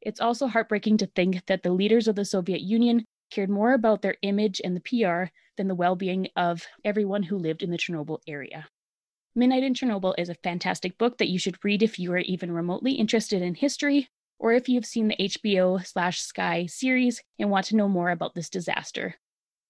It's 0.00 0.20
also 0.20 0.46
heartbreaking 0.46 0.96
to 0.98 1.06
think 1.06 1.44
that 1.46 1.62
the 1.62 1.72
leaders 1.72 2.08
of 2.08 2.16
the 2.16 2.24
Soviet 2.24 2.62
Union 2.62 3.04
cared 3.30 3.50
more 3.50 3.74
about 3.74 4.02
their 4.02 4.16
image 4.22 4.60
and 4.64 4.74
the 4.74 4.80
PR 4.80 5.30
than 5.56 5.68
the 5.68 5.74
well 5.74 5.96
being 5.96 6.28
of 6.34 6.66
everyone 6.84 7.24
who 7.24 7.38
lived 7.38 7.62
in 7.62 7.70
the 7.70 7.78
Chernobyl 7.78 8.20
area. 8.26 8.68
Midnight 9.38 9.64
in 9.64 9.74
Chernobyl 9.74 10.14
is 10.16 10.30
a 10.30 10.34
fantastic 10.34 10.96
book 10.96 11.18
that 11.18 11.28
you 11.28 11.38
should 11.38 11.62
read 11.62 11.82
if 11.82 11.98
you 11.98 12.10
are 12.12 12.18
even 12.18 12.50
remotely 12.50 12.92
interested 12.92 13.42
in 13.42 13.54
history, 13.54 14.08
or 14.38 14.54
if 14.54 14.66
you've 14.66 14.86
seen 14.86 15.08
the 15.08 15.16
HBO 15.20 15.86
slash 15.86 16.22
Sky 16.22 16.64
series 16.64 17.22
and 17.38 17.50
want 17.50 17.66
to 17.66 17.76
know 17.76 17.86
more 17.86 18.08
about 18.10 18.34
this 18.34 18.48
disaster. 18.48 19.16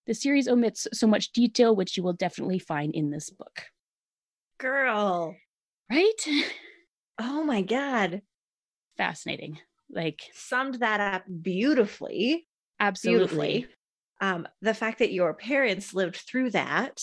The 0.06 0.14
series 0.14 0.46
omits 0.46 0.86
so 0.92 1.08
much 1.08 1.32
detail, 1.32 1.74
which 1.74 1.96
you 1.96 2.04
will 2.04 2.12
definitely 2.12 2.60
find 2.60 2.94
in 2.94 3.10
this 3.10 3.28
book. 3.28 3.64
Girl. 4.58 5.34
Right? 5.90 6.12
Oh 7.18 7.42
my 7.42 7.62
God. 7.62 8.22
Fascinating. 8.96 9.58
Like, 9.90 10.20
Summed 10.32 10.76
that 10.76 11.00
up 11.00 11.24
beautifully. 11.42 12.46
absolutely. 12.78 13.26
Beautifully. 13.48 13.66
Um, 14.20 14.46
the 14.62 14.74
fact 14.74 15.00
that 15.00 15.12
your 15.12 15.34
parents 15.34 15.92
lived 15.92 16.16
through 16.16 16.50
that 16.52 17.02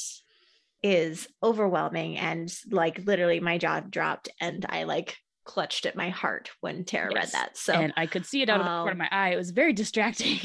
is 0.84 1.28
overwhelming 1.42 2.18
and 2.18 2.54
like 2.70 3.00
literally 3.06 3.40
my 3.40 3.58
jaw 3.58 3.80
dropped 3.80 4.30
and 4.42 4.66
I 4.68 4.84
like 4.84 5.18
clutched 5.46 5.86
at 5.86 5.96
my 5.96 6.10
heart 6.10 6.52
when 6.62 6.84
Tara 6.86 7.12
Yes. 7.14 7.34
read 7.34 7.42
that. 7.42 7.58
So 7.58 7.74
and 7.74 7.94
I 7.98 8.06
could 8.06 8.26
see 8.26 8.42
it 8.42 8.50
out 8.50 8.60
of 8.60 8.66
the 8.66 8.70
corner 8.72 8.92
of 8.92 8.96
um, 8.96 8.98
my 9.00 9.10
eye. 9.12 9.30
It 9.30 9.38
was 9.38 9.52
very 9.52 9.74
distracting. 9.74 10.38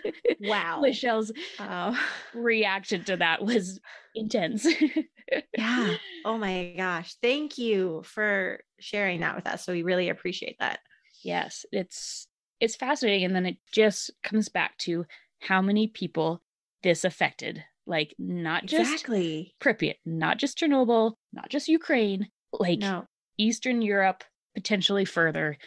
wow. 0.40 0.80
Michelle's 0.80 1.32
Oh, 1.58 1.98
reaction 2.34 3.04
to 3.04 3.16
that 3.18 3.42
was 3.42 3.80
intense. 4.14 4.66
yeah. 5.58 5.94
Oh 6.24 6.38
my 6.38 6.74
gosh. 6.76 7.14
Thank 7.22 7.58
you 7.58 8.02
for 8.04 8.60
sharing 8.80 9.20
that 9.20 9.36
with 9.36 9.46
us. 9.46 9.64
So 9.64 9.72
we 9.72 9.82
really 9.82 10.08
appreciate 10.08 10.56
that. 10.60 10.80
yes, 11.22 11.64
it's 11.72 12.26
it's 12.60 12.76
fascinating. 12.76 13.24
And 13.26 13.34
then 13.36 13.46
it 13.46 13.56
just 13.72 14.10
comes 14.22 14.48
back 14.48 14.78
to 14.78 15.04
how 15.40 15.60
many 15.60 15.88
people 15.88 16.42
this 16.82 17.04
affected. 17.04 17.62
Like 17.86 18.14
not 18.18 18.64
just 18.66 18.92
exactly. 18.92 19.54
Pripyat, 19.60 19.96
not 20.06 20.38
just 20.38 20.58
Chernobyl, 20.58 21.14
not 21.32 21.50
just 21.50 21.68
Ukraine, 21.68 22.28
like 22.52 22.78
No. 22.78 23.04
Eastern 23.36 23.82
Europe, 23.82 24.24
potentially 24.54 25.04
further. 25.04 25.58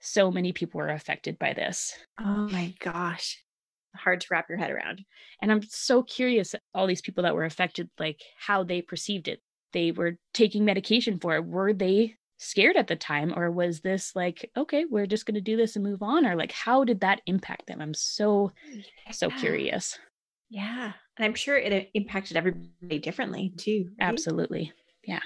So 0.00 0.30
many 0.30 0.52
people 0.52 0.78
were 0.78 0.90
affected 0.90 1.38
by 1.38 1.54
this. 1.54 1.94
Oh 2.20 2.48
my 2.50 2.74
gosh. 2.78 3.42
Hard 3.96 4.20
to 4.20 4.26
wrap 4.30 4.48
your 4.48 4.58
head 4.58 4.70
around. 4.70 5.02
And 5.40 5.50
I'm 5.50 5.62
so 5.62 6.02
curious 6.02 6.54
all 6.74 6.86
these 6.86 7.00
people 7.00 7.22
that 7.24 7.34
were 7.34 7.44
affected, 7.44 7.88
like 7.98 8.20
how 8.38 8.62
they 8.64 8.82
perceived 8.82 9.28
it. 9.28 9.40
They 9.72 9.92
were 9.92 10.18
taking 10.32 10.64
medication 10.64 11.18
for 11.18 11.36
it. 11.36 11.44
Were 11.44 11.72
they 11.72 12.16
scared 12.38 12.76
at 12.76 12.86
the 12.86 12.96
time? 12.96 13.32
Or 13.34 13.50
was 13.50 13.80
this 13.80 14.14
like, 14.14 14.50
okay, 14.56 14.84
we're 14.84 15.06
just 15.06 15.26
going 15.26 15.36
to 15.36 15.40
do 15.40 15.56
this 15.56 15.76
and 15.76 15.84
move 15.84 16.02
on? 16.02 16.26
Or 16.26 16.36
like, 16.36 16.52
how 16.52 16.84
did 16.84 17.00
that 17.00 17.22
impact 17.26 17.66
them? 17.66 17.80
I'm 17.80 17.94
so, 17.94 18.52
so 19.10 19.30
curious. 19.30 19.98
Yeah. 20.50 20.92
And 21.16 21.24
I'm 21.24 21.34
sure 21.34 21.56
it 21.56 21.90
impacted 21.94 22.36
everybody 22.36 22.98
differently 22.98 23.52
too. 23.56 23.90
right? 24.00 24.08
Absolutely. 24.08 24.72
Yeah. 25.06 25.20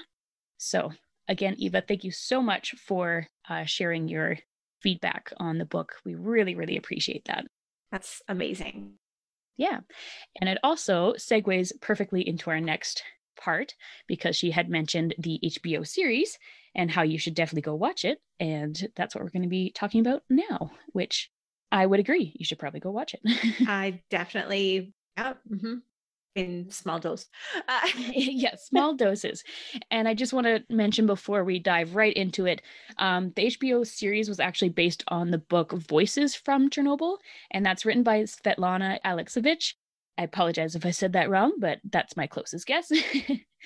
So, 0.57 0.91
again, 1.27 1.55
Eva, 1.57 1.81
thank 1.87 2.03
you 2.03 2.11
so 2.11 2.41
much 2.41 2.75
for 2.85 3.27
uh, 3.49 3.65
sharing 3.65 4.07
your 4.07 4.37
feedback 4.81 5.33
on 5.37 5.57
the 5.57 5.65
book. 5.65 5.95
We 6.05 6.15
really, 6.15 6.55
really 6.55 6.77
appreciate 6.77 7.25
that. 7.25 7.45
That's 7.91 8.21
amazing. 8.27 8.93
Yeah. 9.57 9.79
And 10.39 10.49
it 10.49 10.57
also 10.63 11.13
segues 11.13 11.71
perfectly 11.81 12.27
into 12.27 12.49
our 12.49 12.61
next 12.61 13.03
part 13.39 13.73
because 14.07 14.35
she 14.35 14.51
had 14.51 14.69
mentioned 14.69 15.15
the 15.17 15.39
HBO 15.43 15.85
series 15.87 16.37
and 16.75 16.91
how 16.91 17.01
you 17.01 17.17
should 17.17 17.35
definitely 17.35 17.63
go 17.63 17.75
watch 17.75 18.05
it. 18.05 18.19
And 18.39 18.87
that's 18.95 19.15
what 19.15 19.23
we're 19.23 19.31
going 19.31 19.43
to 19.43 19.49
be 19.49 19.71
talking 19.71 20.01
about 20.01 20.23
now, 20.29 20.71
which 20.93 21.31
I 21.71 21.85
would 21.85 21.99
agree. 21.99 22.33
You 22.37 22.45
should 22.45 22.59
probably 22.59 22.79
go 22.79 22.91
watch 22.91 23.15
it. 23.15 23.21
I 23.67 24.01
definitely, 24.09 24.93
yeah, 25.19 25.33
hmm 25.57 25.75
in 26.35 26.69
small 26.69 26.99
dose. 26.99 27.25
Uh, 27.67 27.87
yes, 28.13 28.67
small 28.67 28.93
doses. 28.93 29.43
And 29.91 30.07
I 30.07 30.13
just 30.13 30.31
want 30.31 30.45
to 30.47 30.63
mention 30.69 31.05
before 31.05 31.43
we 31.43 31.59
dive 31.59 31.95
right 31.95 32.13
into 32.13 32.45
it, 32.45 32.61
um, 32.97 33.33
the 33.35 33.47
HBO 33.47 33.85
series 33.85 34.29
was 34.29 34.39
actually 34.39 34.69
based 34.69 35.03
on 35.09 35.31
the 35.31 35.39
book 35.39 35.73
Voices 35.73 36.35
from 36.35 36.69
Chernobyl, 36.69 37.17
and 37.51 37.65
that's 37.65 37.83
written 37.85 38.03
by 38.03 38.21
Svetlana 38.23 38.99
Alexievich. 39.03 39.73
I 40.17 40.23
apologize 40.23 40.75
if 40.75 40.85
I 40.85 40.91
said 40.91 41.13
that 41.13 41.29
wrong, 41.29 41.53
but 41.59 41.79
that's 41.89 42.15
my 42.15 42.27
closest 42.27 42.65
guess. 42.67 42.91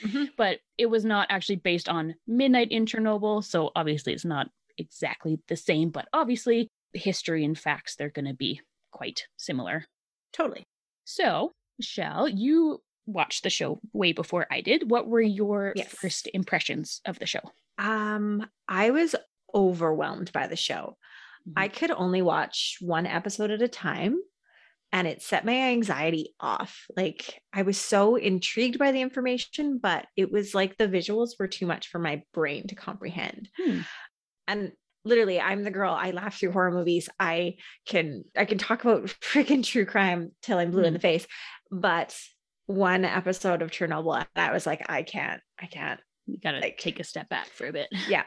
Mhm. 0.04 0.30
But 0.38 0.60
it 0.78 0.88
was 0.88 1.06
not 1.06 1.28
actually 1.30 1.58
based 1.58 1.89
on 1.89 2.16
Midnight 2.26 2.72
in 2.72 2.86
Chernobyl, 2.86 3.43
so 3.43 3.72
obviously 3.76 4.14
it's 4.14 4.26
not 4.26 4.49
exactly 4.78 5.39
the 5.47 5.56
same, 5.56 5.89
but 5.91 6.08
obviously 6.14 6.70
history 6.93 7.45
and 7.45 7.58
facts 7.60 7.95
they're 7.95 8.10
going 8.10 8.26
to 8.26 8.34
be 8.34 8.62
quite 8.91 9.28
similar. 9.38 9.86
totally. 10.32 10.66
So, 11.06 11.54
Michelle, 11.78 12.28
you 12.30 12.82
watched 13.06 13.43
the 13.43 13.49
show 13.49 13.80
way 13.91 14.14
before 14.14 14.47
I 14.49 14.62
did. 14.62 14.89
What 14.89 15.08
were 15.08 15.22
your 15.22 15.74
Yes. 15.76 15.93
first 15.93 16.30
impressions 16.34 17.01
of 17.06 17.20
the 17.20 17.26
show? 17.26 17.41
Um, 17.78 18.49
I 18.68 18.91
was 18.91 19.16
overwhelmed 19.54 20.32
by 20.32 20.47
the 20.47 20.56
show. 20.56 20.97
Mhm. 21.47 21.54
I 21.58 21.68
could 21.68 21.91
only 21.91 22.22
watch 22.22 22.78
one 22.80 23.06
episode 23.06 23.51
at 23.51 23.62
a 23.62 23.68
time 23.68 24.18
and 24.91 25.08
it 25.08 25.22
set 25.22 25.45
my 25.45 25.56
anxiety 25.56 26.34
off. 26.39 26.86
Like 26.95 27.41
I 27.51 27.64
was 27.64 27.78
so 27.80 28.16
intrigued 28.16 28.78
by 28.80 28.91
the 28.91 29.01
information, 29.01 29.80
but 29.80 30.08
it 30.16 30.32
was 30.32 30.54
like 30.54 30.78
the 30.78 30.88
visuals 30.88 31.32
were 31.39 31.47
too 31.47 31.66
much 31.66 31.88
for 31.89 31.99
my 31.99 32.24
brain 32.34 32.68
to 32.68 32.76
comprehend. 32.76 33.49
Hmm. 33.58 33.82
And 34.47 34.74
literally 35.06 35.39
I'm 35.39 35.64
the 35.64 35.72
girl 35.72 35.93
I 35.93 36.12
laugh 36.12 36.39
through 36.39 36.51
horror 36.51 36.72
movies. 36.72 37.10
I 37.20 37.56
can 37.86 38.24
I 38.36 38.45
can 38.45 38.58
talk 38.58 38.84
about 38.84 39.06
freaking 39.22 39.64
true 39.64 39.86
crime 39.86 40.32
till 40.41 40.58
I'm 40.58 40.72
blue 40.72 40.84
in 40.84 40.89
Hmm. 40.89 40.93
the 40.93 40.99
face, 40.99 41.28
but 41.72 42.18
one 42.66 43.04
episode 43.06 43.62
of 43.62 43.72
Chernobyl 43.72 44.16
and 44.18 44.28
I 44.36 44.51
was 44.54 44.66
like 44.66 44.86
I 44.89 45.04
can't 45.04 45.41
I 45.60 45.66
can't 45.66 45.99
You 46.28 46.38
gotta 46.41 46.60
like- 46.60 46.78
take 46.78 46.99
a 46.99 47.04
step 47.04 47.28
back 47.30 47.47
for 47.47 47.68
a 47.68 47.74
bit. 47.74 47.89
yeah. 48.08 48.24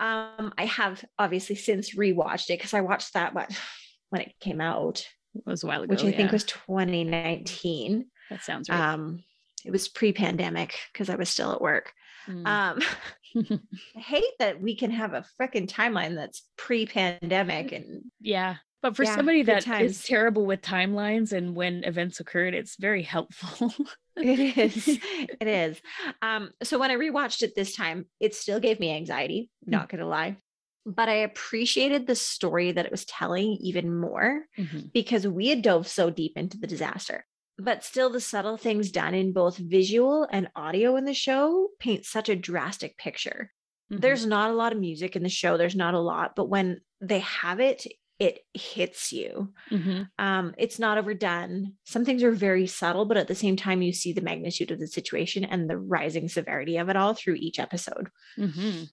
Um, 0.00 0.52
I 0.56 0.64
have 0.66 1.04
obviously 1.18 1.56
since 1.56 1.96
rewatched 1.96 2.50
it 2.50 2.58
because 2.58 2.74
I 2.74 2.80
watched 2.82 3.14
that 3.14 3.34
but 3.34 3.50
when 4.10 4.22
it 4.22 4.32
came 4.40 4.60
out, 4.60 5.06
It 5.34 5.42
was 5.46 5.62
a 5.64 5.66
while 5.66 5.82
ago. 5.82 5.90
which 5.92 6.04
I 6.04 6.12
think 6.12 6.32
was 6.32 6.44
2019. 6.44 8.06
that 8.30 8.42
sounds 8.42 8.68
right. 8.68 8.80
Um, 8.80 9.22
it 9.64 9.70
was 9.70 9.88
pre-pandemic 9.88 10.78
because 10.92 11.10
I 11.10 11.16
was 11.16 11.28
still 11.28 11.52
at 11.52 11.60
work. 11.60 11.92
Mm. 12.28 12.46
Um, 12.46 12.80
I 13.96 14.00
hate 14.00 14.24
that 14.38 14.60
we 14.60 14.76
can 14.76 14.90
have 14.90 15.14
a 15.14 15.24
freaking 15.40 15.68
timeline 15.68 16.14
that's 16.14 16.46
pre-pandemic 16.56 17.72
and 17.72 18.02
yeah. 18.20 18.56
But 18.80 18.94
for 18.94 19.02
yeah, 19.02 19.16
somebody 19.16 19.42
that 19.42 19.66
is 19.80 20.04
terrible 20.04 20.46
with 20.46 20.62
timelines 20.62 21.32
and 21.32 21.56
when 21.56 21.82
events 21.82 22.20
occurred, 22.20 22.54
it's 22.54 22.76
very 22.76 23.02
helpful. 23.02 23.74
it 24.16 24.58
is 24.58 24.88
it 24.88 25.46
is 25.46 25.80
um 26.22 26.50
so 26.64 26.76
when 26.76 26.90
i 26.90 26.96
rewatched 26.96 27.42
it 27.42 27.54
this 27.54 27.76
time 27.76 28.04
it 28.18 28.34
still 28.34 28.58
gave 28.58 28.80
me 28.80 28.92
anxiety 28.92 29.48
not 29.64 29.88
gonna 29.88 30.08
lie 30.08 30.36
but 30.84 31.08
i 31.08 31.14
appreciated 31.14 32.04
the 32.04 32.16
story 32.16 32.72
that 32.72 32.84
it 32.84 32.90
was 32.90 33.04
telling 33.04 33.56
even 33.60 33.94
more 33.96 34.42
Mhm. 34.58 34.92
because 34.92 35.24
we 35.24 35.46
had 35.46 35.62
dove 35.62 35.86
so 35.86 36.10
deep 36.10 36.32
into 36.34 36.58
the 36.58 36.66
disaster 36.66 37.24
but 37.58 37.82
still 37.84 38.08
the 38.10 38.20
subtle 38.20 38.56
things 38.56 38.90
done 38.90 39.14
in 39.14 39.32
both 39.32 39.56
visual 39.58 40.26
and 40.30 40.48
audio 40.56 40.96
in 40.96 41.04
the 41.04 41.14
show 41.14 41.68
paint 41.78 42.04
such 42.04 42.28
a 42.28 42.36
drastic 42.36 42.96
picture 42.98 43.52
Mhm. 43.90 44.00
there's 44.02 44.26
not 44.26 44.50
a 44.50 44.54
lot 44.54 44.72
of 44.72 44.78
music 44.78 45.16
in 45.16 45.22
the 45.22 45.28
show 45.28 45.56
there's 45.56 45.74
not 45.76 45.94
a 45.94 46.00
lot 46.00 46.34
but 46.36 46.48
when 46.48 46.80
they 47.00 47.20
have 47.20 47.58
it 47.60 47.86
it 48.18 48.40
hits 48.52 49.12
you 49.12 49.52
Mhm. 49.70 50.08
um, 50.18 50.52
it's 50.58 50.78
not 50.80 50.98
overdone. 50.98 51.74
Some 51.84 52.04
things 52.04 52.24
are 52.24 52.32
very 52.32 52.66
subtle, 52.66 53.04
but 53.04 53.16
at 53.16 53.28
the 53.28 53.34
same 53.36 53.54
time, 53.54 53.80
you 53.80 53.92
see 53.92 54.12
the 54.12 54.20
magnitude 54.20 54.72
of 54.72 54.80
the 54.80 54.88
situation 54.88 55.44
and 55.44 55.70
the 55.70 55.78
rising 55.78 56.28
severity 56.28 56.78
of 56.78 56.88
it 56.88 56.96
all 56.96 57.14
through 57.14 57.36
each 57.36 57.60
episode. 57.60 58.08
Mhm. 58.36 58.90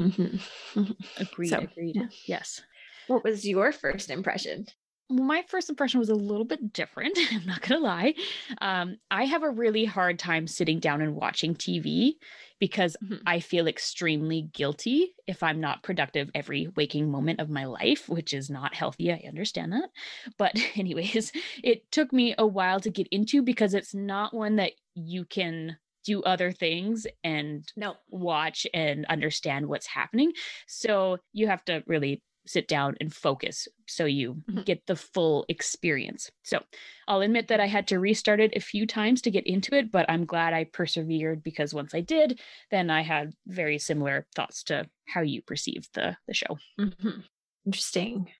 Mhm. 0.00 0.40
Agreed. 1.18 1.48
So, 1.50 1.58
agreed. 1.58 1.96
Yes. 2.26 2.62
what 3.06 3.22
was 3.22 3.46
your 3.46 3.70
first 3.70 4.08
impression? 4.10 4.66
My 5.10 5.42
first 5.48 5.70
impression 5.70 6.00
was 6.00 6.10
a 6.10 6.14
little 6.14 6.44
bit 6.44 6.72
different. 6.72 7.16
I'm 7.32 7.46
not 7.46 7.62
gonna 7.62 7.80
lie. 7.80 8.14
Um, 8.60 8.98
I 9.10 9.24
have 9.24 9.42
a 9.42 9.50
really 9.50 9.84
hard 9.86 10.18
time 10.18 10.46
sitting 10.46 10.80
down 10.80 11.00
and 11.00 11.16
watching 11.16 11.54
TV 11.54 12.18
because 12.58 12.94
Mhm. 13.00 13.26
I 13.26 13.40
feel 13.40 13.66
extremely 13.68 14.42
guilty 14.42 15.14
if 15.26 15.42
I'm 15.42 15.60
not 15.60 15.82
productive 15.82 16.30
every 16.34 16.68
waking 16.76 17.10
moment 17.10 17.40
of 17.40 17.48
my 17.50 17.64
life, 17.64 18.08
which 18.08 18.32
is 18.34 18.50
not 18.50 18.74
healthy. 18.74 19.10
I 19.12 19.22
understand 19.26 19.72
that. 19.72 19.90
But, 20.38 20.52
anyways, 20.76 21.32
it 21.62 21.90
took 21.90 22.12
me 22.12 22.34
a 22.38 22.46
while 22.46 22.80
to 22.80 22.90
get 22.90 23.08
into 23.10 23.42
because 23.42 23.74
it's 23.74 23.94
not 23.94 24.34
one 24.34 24.56
that 24.56 24.72
you 24.94 25.24
can 25.24 25.78
do 26.04 26.22
other 26.22 26.52
things 26.52 27.06
and 27.24 27.70
No. 27.76 27.96
watch 28.10 28.66
and 28.72 29.04
understand 29.06 29.68
what's 29.68 29.86
happening. 29.86 30.32
So 30.66 31.18
you 31.32 31.46
have 31.48 31.64
to 31.66 31.82
really 31.86 32.22
sit 32.48 32.68
down 32.68 32.96
and 33.00 33.14
focus 33.14 33.68
so 33.86 34.04
you 34.04 34.42
Mhm. 34.48 34.64
get 34.64 34.86
the 34.86 34.96
full 34.96 35.46
experience. 35.48 36.30
So 36.42 36.62
I'll 37.06 37.22
admit 37.22 37.48
that 37.48 37.60
I 37.60 37.66
had 37.66 37.86
to 37.88 37.98
restart 37.98 38.40
it 38.40 38.54
a 38.56 38.60
few 38.60 38.86
times 38.86 39.22
to 39.22 39.30
get 39.30 39.46
into 39.46 39.74
it, 39.74 39.90
but 39.90 40.08
I'm 40.10 40.24
glad 40.26 40.52
I 40.54 40.64
persevered 40.64 41.42
because 41.42 41.72
once 41.74 41.94
I 41.94 42.00
did, 42.00 42.40
then 42.70 42.90
I 42.90 43.02
had 43.02 43.32
very 43.46 43.78
similar 43.78 44.26
thoughts 44.34 44.62
to 44.64 44.88
how 45.08 45.22
you 45.22 45.42
perceived 45.42 45.94
the 45.94 46.16
the 46.26 46.34
show. 46.34 46.58
Mhm. 46.80 47.24
Interesting. 47.66 48.32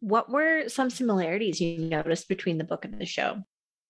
What 0.00 0.30
were 0.30 0.68
some 0.68 0.90
similarities 0.90 1.60
you 1.60 1.78
noticed 1.78 2.28
between 2.28 2.58
the 2.58 2.64
book 2.64 2.84
and 2.84 3.00
the 3.00 3.06
show? 3.06 3.44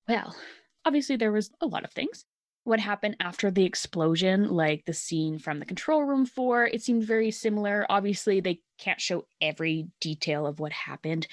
Well, 0.08 0.36
obviously 0.84 1.16
there 1.16 1.30
was 1.32 1.52
a 1.60 1.66
lot 1.66 1.84
of 1.84 1.92
things. 1.92 2.24
What 2.68 2.80
happened 2.80 3.16
after 3.18 3.50
the 3.50 3.64
explosion, 3.64 4.50
like 4.50 4.84
the 4.84 4.92
scene 4.92 5.38
from 5.38 5.58
the 5.58 5.64
control 5.64 6.04
room 6.04 6.26
four, 6.26 6.66
it 6.66 6.82
seemed 6.82 7.02
very 7.02 7.30
similar. 7.30 7.86
Obviously, 7.88 8.40
they 8.40 8.60
can't 8.76 9.00
show 9.00 9.26
every 9.40 9.88
detail 10.02 10.46
of 10.46 10.60
what 10.60 10.72
happened, 10.72 11.26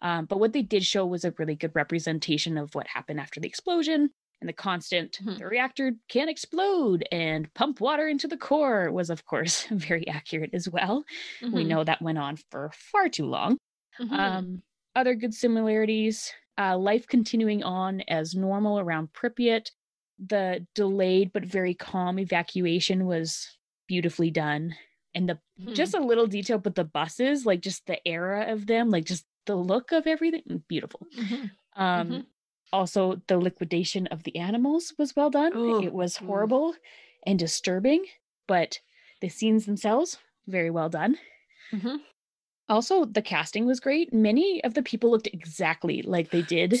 um, 0.00 0.24
but 0.24 0.40
what 0.40 0.54
they 0.54 0.62
did 0.62 0.82
show 0.86 1.04
was 1.04 1.26
a 1.26 1.34
really 1.36 1.56
good 1.56 1.72
representation 1.74 2.56
of 2.56 2.74
what 2.74 2.86
happened 2.86 3.20
after 3.20 3.38
the 3.38 3.46
explosion. 3.46 4.08
And 4.40 4.48
the 4.48 4.54
constant, 4.54 5.18
Mhm. 5.22 5.36
the 5.36 5.46
reactor 5.46 5.92
can't 6.08 6.30
explode 6.30 7.06
and 7.12 7.52
pump 7.52 7.82
water 7.82 8.08
into 8.08 8.26
the 8.26 8.38
core 8.38 8.90
was, 8.90 9.10
of 9.10 9.26
course, 9.26 9.64
very 9.70 10.08
accurate 10.08 10.54
as 10.54 10.70
well. 10.70 11.04
We 11.42 11.64
Mhm. 11.64 11.66
know 11.66 11.84
that 11.84 12.00
went 12.00 12.16
on 12.16 12.36
for 12.50 12.70
far 12.72 13.10
too 13.10 13.26
long. 13.26 13.58
Mhm. 14.00 14.18
Um, 14.18 14.62
other 14.96 15.14
good 15.14 15.34
similarities 15.34 16.32
uh, 16.56 16.76
life 16.76 17.06
continuing 17.06 17.62
on 17.62 18.00
as 18.08 18.34
normal 18.34 18.80
around 18.80 19.12
Pripyat. 19.12 19.70
The 20.18 20.66
delayed 20.74 21.32
but 21.32 21.44
very 21.44 21.74
calm 21.74 22.18
evacuation 22.18 23.06
was 23.06 23.56
beautifully 23.86 24.30
done. 24.30 24.74
And 25.14 25.28
the 25.28 25.40
Mhm. 25.58 25.74
just 25.74 25.94
a 25.94 26.00
little 26.00 26.26
detail, 26.26 26.58
but 26.58 26.74
the 26.74 26.84
buses, 26.84 27.46
like 27.46 27.60
just 27.60 27.86
the 27.86 28.06
era 28.06 28.52
of 28.52 28.66
them, 28.66 28.90
like 28.90 29.04
just 29.04 29.26
the 29.46 29.56
look 29.56 29.92
of 29.92 30.06
everything, 30.06 30.42
mm, 30.48 30.62
beautiful. 30.68 31.06
Mhm. 31.14 31.50
Um, 31.76 32.08
Mhm. 32.10 32.26
Also, 32.72 33.22
the 33.28 33.38
liquidation 33.38 34.06
of 34.08 34.24
the 34.24 34.36
animals 34.36 34.92
was 34.98 35.16
well 35.16 35.30
done. 35.30 35.52
Oh, 35.54 35.80
it 35.80 35.92
was 35.92 36.18
mm. 36.18 36.26
horrible 36.26 36.74
and 37.24 37.38
disturbing, 37.38 38.06
but 38.46 38.80
the 39.22 39.28
scenes 39.30 39.64
themselves, 39.66 40.18
very 40.46 40.70
well 40.70 40.90
done. 40.90 41.18
Also, 42.68 43.04
the 43.04 43.22
casting 43.22 43.64
was 43.66 43.80
great. 43.80 44.12
Many 44.12 44.62
of 44.64 44.74
the 44.74 44.82
people 44.82 45.10
looked 45.10 45.28
exactly 45.28 46.02
like 46.02 46.30
they 46.30 46.42
did 46.42 46.74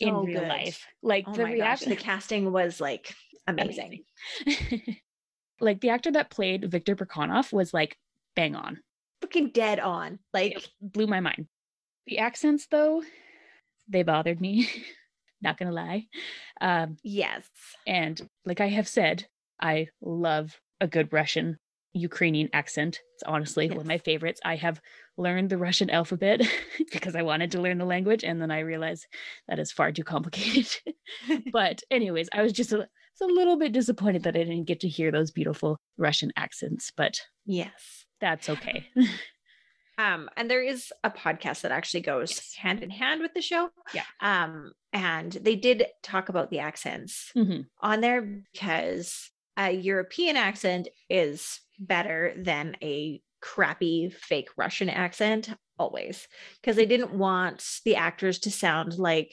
in 0.00 0.14
real 0.16 0.40
good. 0.40 0.48
life. 0.48 0.86
Like 1.02 1.24
Oh 1.26 1.32
the 1.32 1.42
my 1.44 1.56
gosh, 1.56 1.80
the 1.80 1.96
casting 1.96 2.52
was 2.52 2.80
like 2.80 3.14
amazing. 3.46 4.04
like 5.60 5.80
the 5.80 5.90
actor 5.90 6.10
that 6.12 6.30
played 6.30 6.70
Victor 6.70 6.94
Bryukhanov 6.94 7.52
was 7.52 7.72
like 7.72 7.96
bang 8.36 8.54
on. 8.54 8.80
Freaking 9.24 9.52
dead 9.52 9.80
on. 9.80 10.18
Like 10.34 10.56
It 10.58 10.68
blew 10.80 11.06
my 11.06 11.20
mind. 11.20 11.46
The 12.06 12.18
accents, 12.18 12.66
though, 12.70 13.02
they 13.88 14.02
bothered 14.02 14.40
me. 14.40 14.68
Not 15.42 15.58
gonna 15.58 15.72
lie. 15.72 16.06
Um, 16.60 16.96
yes. 17.02 17.48
and 17.86 18.20
like 18.44 18.60
I 18.60 18.68
have 18.68 18.88
said, 18.88 19.26
I 19.60 19.88
love 20.02 20.58
a 20.82 20.86
good 20.86 21.12
Russian 21.12 21.58
Ukrainian 21.92 22.48
accent. 22.52 23.00
It's 23.14 23.22
honestly 23.24 23.68
one 23.68 23.78
of 23.80 23.86
my 23.86 23.98
favorites. 23.98 24.40
I 24.44 24.56
have 24.56 24.80
learned 25.20 25.50
the 25.50 25.58
Russian 25.58 25.90
alphabet 25.90 26.40
because 26.92 27.14
I 27.14 27.22
wanted 27.22 27.52
to 27.52 27.60
learn 27.60 27.78
the 27.78 27.84
language, 27.84 28.24
and 28.24 28.40
then 28.40 28.50
I 28.50 28.60
realized 28.60 29.06
that 29.48 29.58
is 29.58 29.70
far 29.72 29.92
too 29.92 30.04
complicated. 30.04 30.68
but, 31.52 31.82
anyways, 31.90 32.28
I 32.32 32.42
was 32.42 32.52
just 32.52 32.72
a, 32.72 32.78
was 32.78 32.88
a 33.20 33.26
little 33.26 33.56
bit 33.58 33.72
disappointed 33.72 34.22
that 34.24 34.36
I 34.36 34.44
didn't 34.44 34.64
get 34.64 34.80
to 34.80 34.88
hear 34.88 35.10
those 35.10 35.30
beautiful 35.30 35.78
Russian 35.98 36.32
accents, 36.36 36.90
but 36.96 37.20
Yes. 37.46 38.06
that's 38.20 38.48
okay. 38.48 38.88
Um, 39.98 40.30
and 40.36 40.50
there 40.50 40.62
is 40.62 40.92
a 41.04 41.10
podcast 41.10 41.60
that 41.60 41.72
actually 41.72 42.00
goes 42.00 42.30
Yes. 42.30 42.54
hand 42.54 42.82
in 42.82 42.88
hand 42.90 43.20
with 43.20 43.34
the 43.34 43.42
show. 43.42 43.70
Yeah. 43.92 44.04
Um, 44.20 44.72
and 44.94 45.32
they 45.32 45.56
did 45.56 45.86
talk 46.02 46.30
about 46.30 46.48
the 46.50 46.60
accents 46.60 47.30
Mhm. 47.36 47.66
on 47.80 48.00
there 48.00 48.22
because 48.52 49.30
a 49.58 49.72
European 49.72 50.36
accent 50.36 50.88
is 51.10 51.60
better 51.78 52.32
than 52.36 52.76
a 52.82 53.20
crappy 53.40 54.10
fake 54.10 54.48
Russian 54.56 54.88
accent 54.88 55.50
always 55.78 56.28
because 56.60 56.76
they 56.76 56.86
didn't 56.86 57.12
want 57.14 57.64
the 57.84 57.96
actors 57.96 58.38
to 58.40 58.50
sound 58.50 58.98
like 58.98 59.32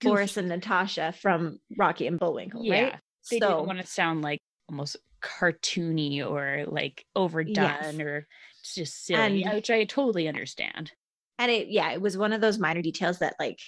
Goofy. 0.00 0.10
Boris 0.10 0.36
and 0.36 0.48
Natasha 0.48 1.12
from 1.20 1.58
Rocky 1.78 2.06
and 2.06 2.18
Bullwinkle, 2.18 2.64
Yeah, 2.64 2.82
right? 2.82 3.00
They 3.30 3.38
so 3.38 3.48
didn't 3.48 3.66
want 3.66 3.78
to 3.80 3.86
sound 3.86 4.22
like 4.22 4.40
almost 4.68 4.96
cartoony 5.22 6.24
or 6.24 6.64
like 6.66 7.04
overdone 7.14 8.00
or 8.02 8.26
just 8.74 9.04
silly, 9.06 9.42
And- 9.44 9.54
which 9.54 9.70
I 9.70 9.84
totally 9.84 10.28
understand. 10.28 10.92
and 11.38 11.50
it 11.50 11.68
yeah 11.68 11.90
it 11.92 12.00
was 12.00 12.16
one 12.16 12.32
of 12.32 12.40
those 12.40 12.58
minor 12.58 12.80
details 12.82 13.18
that 13.18 13.34
like 13.40 13.58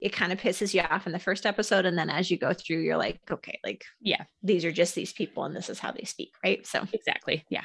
it 0.00 0.12
kind 0.12 0.32
of 0.32 0.40
pisses 0.40 0.74
you 0.74 0.80
off 0.82 1.06
in 1.06 1.12
the 1.12 1.18
first 1.18 1.46
episode 1.46 1.86
and 1.86 1.96
then 1.96 2.10
as 2.10 2.28
you 2.30 2.36
go 2.36 2.52
through 2.52 2.80
you're 2.80 2.96
like 2.96 3.18
okay 3.30 3.58
like 3.64 3.84
Yeah. 4.00 4.24
these 4.42 4.64
are 4.64 4.72
just 4.72 4.94
these 4.96 5.12
people 5.12 5.44
and 5.44 5.54
this 5.54 5.70
is 5.70 5.78
how 5.78 5.92
they 5.92 6.04
speak 6.04 6.32
right 6.44 6.66
so 6.66 6.84
Exactly. 6.92 7.44
Yeah. 7.48 7.62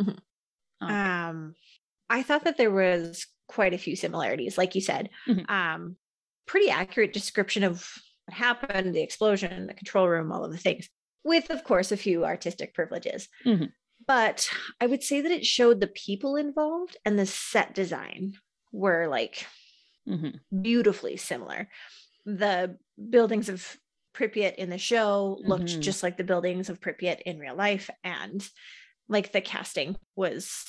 Mhm. 0.00 0.18
Okay. 0.82 0.92
um 0.92 1.54
i 2.08 2.22
thought 2.22 2.44
that 2.44 2.56
there 2.56 2.70
was 2.70 3.26
quite 3.48 3.74
a 3.74 3.78
few 3.78 3.96
similarities 3.96 4.56
like 4.58 4.74
you 4.74 4.80
said 4.80 5.10
Mhm. 5.28 5.48
um 5.50 5.96
pretty 6.46 6.70
accurate 6.70 7.12
description 7.12 7.62
of 7.64 7.88
what 8.26 8.36
happened 8.36 8.94
the 8.94 9.02
explosion 9.02 9.66
the 9.66 9.74
control 9.74 10.08
room 10.08 10.32
all 10.32 10.44
of 10.44 10.52
the 10.52 10.58
things 10.58 10.88
with 11.24 11.50
of 11.50 11.64
course 11.64 11.92
a 11.92 11.96
few 11.96 12.24
artistic 12.24 12.74
privileges 12.74 13.28
Mhm. 13.46 13.72
but 14.06 14.48
I 14.80 14.86
would 14.86 15.02
say 15.02 15.20
that 15.20 15.30
it 15.32 15.44
showed 15.44 15.80
the 15.80 15.86
people 15.88 16.36
involved 16.36 16.96
and 17.04 17.18
the 17.18 17.26
set 17.26 17.74
design 17.74 18.34
were 18.72 19.06
like 19.08 19.46
Mhm. 20.08 20.40
beautifully 20.62 21.16
similar. 21.18 21.68
The 22.24 22.78
buildings 23.10 23.48
of 23.50 23.76
Pripyat 24.14 24.54
in 24.56 24.70
the 24.70 24.78
show 24.78 25.38
looked 25.44 25.68
Mhm. 25.68 25.80
just 25.80 26.02
like 26.02 26.16
the 26.16 26.24
buildings 26.24 26.70
of 26.70 26.80
Pripyat 26.80 27.20
in 27.26 27.38
real 27.38 27.54
life. 27.54 27.90
And 28.02 28.48
like 29.10 29.32
the 29.32 29.40
casting 29.42 29.96
was, 30.16 30.64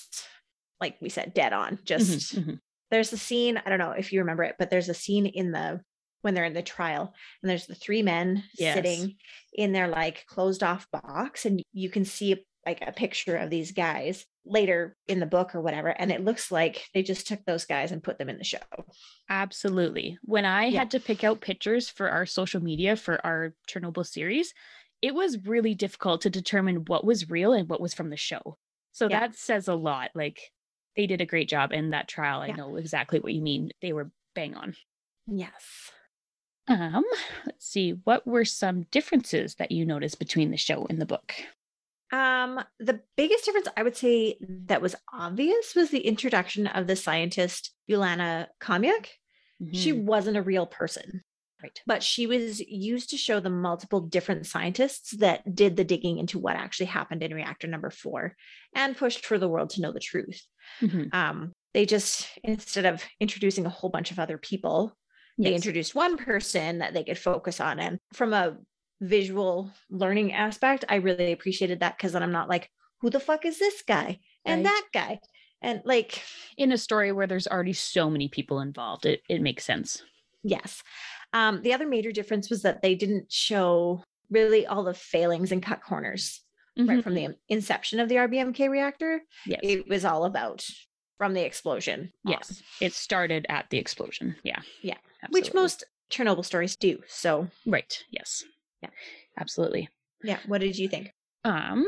like 0.82 0.98
we 1.00 1.08
said, 1.10 1.34
dead 1.34 1.54
on. 1.54 1.80
Just 1.86 2.36
Mhm, 2.36 2.44
mhm. 2.46 2.60
there's 2.90 3.14
a 3.14 3.18
scene, 3.18 3.62
I 3.66 3.70
don't 3.70 3.80
know 3.80 3.92
if 3.92 4.12
you 4.12 4.20
remember 4.20 4.44
it, 4.44 4.56
but 4.60 4.70
there's 4.70 4.90
a 4.90 4.94
scene 4.94 5.26
in 5.28 5.52
the 5.52 5.82
when 6.24 6.34
they're 6.34 6.46
in 6.46 6.54
the 6.54 6.62
trial 6.62 7.14
and 7.42 7.50
there's 7.50 7.66
the 7.68 7.74
three 7.76 8.04
men 8.04 8.44
Yes. 8.58 8.76
sitting 8.76 9.16
in 9.54 9.72
their 9.72 9.88
like 9.88 10.26
closed 10.28 10.62
off 10.62 10.86
box 10.92 11.46
and 11.46 11.64
you 11.74 11.90
can 11.90 12.06
see 12.06 12.46
like 12.64 12.80
a 12.86 12.92
picture 12.92 13.38
of 13.38 13.50
these 13.50 13.72
guys 13.72 14.26
later 14.46 14.96
in 15.08 15.20
the 15.20 15.26
book 15.26 15.56
or 15.56 15.62
whatever 15.62 15.88
and 15.88 16.12
it 16.12 16.24
looks 16.24 16.52
like 16.52 16.86
they 16.94 17.02
just 17.02 17.26
took 17.28 17.44
those 17.46 17.66
guys 17.66 17.92
and 17.92 18.04
put 18.04 18.20
them 18.20 18.30
in 18.30 18.38
the 18.38 18.44
show 18.44 18.60
Absolutely. 19.30 20.18
When 20.24 20.46
I 20.46 20.66
Yeah. 20.66 20.80
had 20.80 20.92
to 20.92 21.00
pick 21.00 21.24
out 21.24 21.42
pictures 21.42 21.90
for 21.90 22.10
our 22.10 22.26
social 22.26 22.62
media 22.62 22.96
for 22.96 23.24
our 23.26 23.56
Chernobyl 23.68 24.06
series, 24.06 24.54
it 25.02 25.14
was 25.16 25.46
really 25.46 25.74
difficult 25.76 26.22
to 26.22 26.30
determine 26.30 26.86
what 26.86 27.04
was 27.06 27.30
real 27.30 27.54
and 27.54 27.68
what 27.70 27.82
was 27.82 27.94
from 27.94 28.10
the 28.10 28.18
show. 28.18 28.58
So 28.92 29.08
Yeah. 29.10 29.20
that 29.22 29.36
says 29.36 29.68
a 29.68 29.76
lot. 29.76 30.12
Like 30.16 30.52
they 30.96 31.08
did 31.08 31.22
a 31.22 31.26
great 31.26 31.50
job 31.50 31.72
in 31.72 31.92
that 31.92 32.08
trial. 32.08 32.42
I 32.42 32.48
Yeah. 32.48 32.56
know 32.58 32.76
exactly 32.76 33.20
what 33.20 33.34
you 33.34 33.42
mean. 33.42 33.72
They 33.82 33.94
were 33.94 34.12
bang 34.36 34.56
on. 34.56 34.76
yes 35.28 35.92
Um, 36.68 37.04
let's 37.46 37.66
see. 37.66 37.92
What 38.04 38.26
were 38.28 38.46
some 38.46 38.84
differences 38.92 39.56
that 39.56 39.72
you 39.72 39.86
noticed 39.86 40.20
between 40.20 40.52
the 40.52 40.58
show 40.58 40.86
and 40.90 41.00
the 41.02 41.06
book? 41.06 41.34
um 42.14 42.62
the 42.78 43.00
biggest 43.16 43.46
difference 43.46 43.70
i 43.78 43.84
would 43.84 43.96
say 43.96 44.36
that 44.42 44.82
was 44.82 44.98
obvious 45.14 45.76
was 45.76 45.92
the 45.92 46.06
introduction 46.06 46.68
of 46.68 46.86
the 46.86 46.96
scientist 46.98 47.72
Ulana 47.90 48.48
Khomyuk. 48.60 49.08
she 49.72 49.94
Mhm. 49.94 50.04
wasn't 50.04 50.36
a 50.36 50.42
real 50.42 50.66
person 50.66 51.24
right. 51.62 51.82
but 51.86 52.02
she 52.04 52.28
was 52.28 52.60
used 52.62 53.10
to 53.10 53.18
show 53.18 53.40
the 53.40 53.50
multiple 53.50 54.02
different 54.02 54.46
scientists 54.46 55.12
that 55.18 55.56
did 55.56 55.76
the 55.76 55.84
digging 55.84 56.18
into 56.18 56.40
what 56.40 56.56
actually 56.56 56.86
happened 56.88 57.24
in 57.24 57.34
reactor 57.34 57.68
number 57.68 57.90
four 57.90 58.36
and 58.76 58.98
pushed 58.98 59.26
for 59.26 59.38
the 59.38 59.48
world 59.50 59.70
to 59.72 59.82
know 59.82 59.92
the 59.92 60.00
truth. 60.00 60.46
Mhm. 60.82 61.14
Um, 61.14 61.54
they 61.74 61.86
just, 61.86 62.28
instead 62.44 62.86
of 62.86 63.04
introducing 63.20 63.66
a 63.66 63.70
whole 63.70 63.90
bunch 63.90 64.12
of 64.12 64.20
other 64.20 64.38
people, 64.38 64.96
they 65.38 65.56
introduced 65.56 65.96
one 65.96 66.18
person 66.18 66.80
that 66.80 66.94
they 66.94 67.04
could 67.04 67.18
focus 67.18 67.60
on. 67.60 67.80
And 67.80 67.98
from 68.14 68.32
a 68.34 68.58
visual 69.00 69.72
learning 69.90 70.34
aspect, 70.34 70.86
I 70.88 70.96
really 70.96 71.32
appreciated 71.32 71.80
that 71.80 71.98
because 71.98 72.12
then 72.12 72.22
I'm 72.22 72.32
not 72.32 72.50
like, 72.50 72.70
who 73.00 73.10
the 73.10 73.20
fuck 73.20 73.46
is 73.46 73.58
this 73.58 73.82
guy 73.88 74.20
and 74.46 74.64
Right. 74.64 74.72
that 74.72 74.88
guy? 74.94 75.20
And 75.64 75.82
like, 75.86 76.22
in 76.58 76.72
a 76.72 76.78
story 76.78 77.12
where 77.12 77.26
there's 77.26 77.48
already 77.48 77.74
so 77.74 78.10
many 78.10 78.28
people 78.28 78.60
involved, 78.60 79.06
it, 79.08 79.22
it 79.30 79.42
makes 79.42 79.64
sense. 79.66 80.04
Yes. 80.44 80.84
Um, 81.34 81.62
the 81.62 81.74
other 81.74 81.88
major 81.88 82.12
difference 82.12 82.50
was 82.50 82.62
that 82.64 82.82
they 82.82 82.96
didn't 82.96 83.32
show 83.32 84.04
really 84.30 84.66
all 84.68 84.84
the 84.84 84.94
failings 84.94 85.52
and 85.52 85.62
cut 85.64 85.82
corners 85.84 86.42
right 86.78 87.04
from 87.04 87.14
the 87.16 87.36
inception 87.50 88.00
of 88.00 88.10
the 88.10 88.16
RBMK 88.16 88.70
reactor. 88.70 89.22
yes. 89.46 89.60
It 89.62 89.88
was 89.90 90.04
all 90.06 90.26
about 90.26 90.66
from 91.18 91.34
the 91.34 91.42
explosion. 91.46 92.12
on, 92.26 92.32
Yes, 92.32 92.64
it 92.80 92.94
started 92.94 93.46
at 93.50 93.70
the 93.70 93.78
explosion. 93.78 94.36
Yeah. 94.44 94.62
Yeah. 94.82 94.98
which 95.30 95.54
most 95.54 95.84
Chernobyl 96.10 96.44
stories 96.46 96.76
do. 96.76 97.00
So, 97.08 97.48
right. 97.68 98.04
Yes. 98.10 98.44
Yeah. 98.82 98.90
Absolutely. 99.40 99.90
yeah. 100.24 100.40
What 100.48 100.62
did 100.62 100.78
you 100.78 100.88
think? 100.88 101.14
Um. 101.44 101.86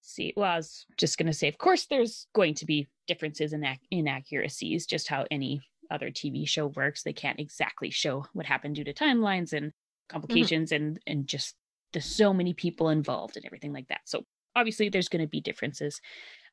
see. 0.00 0.32
Well, 0.36 0.50
I 0.50 0.56
was 0.56 0.86
just 0.96 1.18
gonna 1.18 1.32
say, 1.32 1.48
of 1.48 1.58
course, 1.58 1.86
there's 1.86 2.26
going 2.34 2.54
to 2.54 2.66
be 2.66 2.88
differences 3.06 3.52
in 3.52 3.64
ac- 3.64 3.80
inaccuracies, 3.90 4.86
just 4.86 5.08
how 5.08 5.26
any 5.30 5.60
other 5.90 6.10
TV 6.10 6.46
show 6.48 6.68
works. 6.68 7.02
They 7.02 7.12
can't 7.12 7.40
exactly 7.40 7.90
show 7.90 8.26
what 8.32 8.46
happened 8.46 8.76
due 8.76 8.84
to 8.84 8.94
timelines 8.94 9.52
and 9.52 9.72
complications 10.08 10.72
and 10.72 10.98
and 11.06 11.26
just 11.26 11.54
there's 11.92 12.04
so 12.04 12.32
many 12.32 12.54
people 12.54 12.88
involved 12.88 13.36
and 13.36 13.44
everything 13.46 13.72
like 13.72 13.88
that. 13.88 14.02
So 14.04 14.24
obviously, 14.54 14.88
there's 14.88 15.08
going 15.08 15.24
to 15.24 15.28
be 15.28 15.40
differences. 15.40 16.00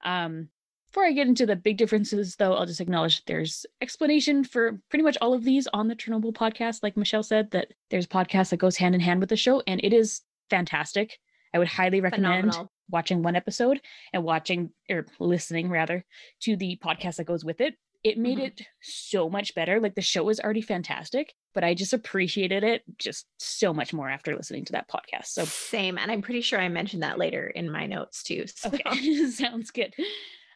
Um. 0.04 0.50
Before 0.90 1.04
I 1.04 1.12
get 1.12 1.28
into 1.28 1.46
the 1.46 1.58
big 1.58 1.76
differences, 1.76 2.38
though, 2.38 2.54
I'll 2.54 2.66
just 2.66 2.80
acknowledge 2.80 3.26
there's 3.26 3.66
explanation 3.82 4.46
for 4.46 4.80
pretty 4.90 5.04
much 5.04 5.18
all 5.20 5.34
of 5.34 5.44
these 5.44 5.68
on 5.74 5.90
the 5.90 5.96
Chernobyl 5.98 6.32
podcast. 6.32 6.82
Like 6.82 6.96
Michelle 6.96 7.24
said, 7.24 7.52
that 7.52 7.74
there's 7.90 8.06
a 8.06 8.08
podcast 8.08 8.52
that 8.52 8.58
goes 8.58 8.78
hand 8.78 8.96
in 8.96 9.02
hand 9.02 9.20
with 9.20 9.28
the 9.28 9.36
show, 9.36 9.62
and 9.68 9.82
it 9.84 9.92
is 9.92 10.22
fantastic. 10.50 11.20
I 11.54 11.60
would 11.60 11.68
highly 11.68 12.00
recommend 12.00 12.52
Phenomenal. 12.52 12.72
watching 12.90 13.22
one 13.22 13.36
episode 13.36 13.82
and 14.14 14.24
watching 14.24 14.72
or 14.90 15.06
listening 15.20 15.70
rather 15.70 16.06
to 16.42 16.56
the 16.56 16.80
podcast 16.82 17.18
that 17.18 17.26
goes 17.26 17.44
with 17.44 17.60
it. 17.60 17.76
It 18.08 18.18
made 18.18 18.38
Mhm. 18.38 18.46
it 18.48 18.62
so 18.82 19.30
much 19.30 19.54
better. 19.56 19.80
Like 19.80 19.96
the 19.96 20.02
show 20.02 20.24
was 20.24 20.40
already 20.40 20.62
fantastic, 20.62 21.34
but 21.54 21.64
I 21.64 21.74
just 21.74 21.92
appreciated 21.94 22.64
it 22.64 22.84
just 22.98 23.26
so 23.38 23.74
much 23.74 23.94
more 23.94 24.10
after 24.10 24.36
listening 24.36 24.66
to 24.66 24.72
that 24.74 24.88
podcast. 24.90 25.28
So 25.28 25.44
Same. 25.46 25.98
And 25.98 26.12
I'm 26.12 26.22
pretty 26.22 26.42
sure 26.42 26.60
I 26.60 26.70
mentioned 26.70 27.04
that 27.04 27.18
later 27.18 27.48
in 27.48 27.70
my 27.70 27.86
notes 27.86 28.24
too. 28.24 28.46
So. 28.48 28.70
Okay, 28.70 29.26
sounds 29.30 29.72
good. 29.72 29.94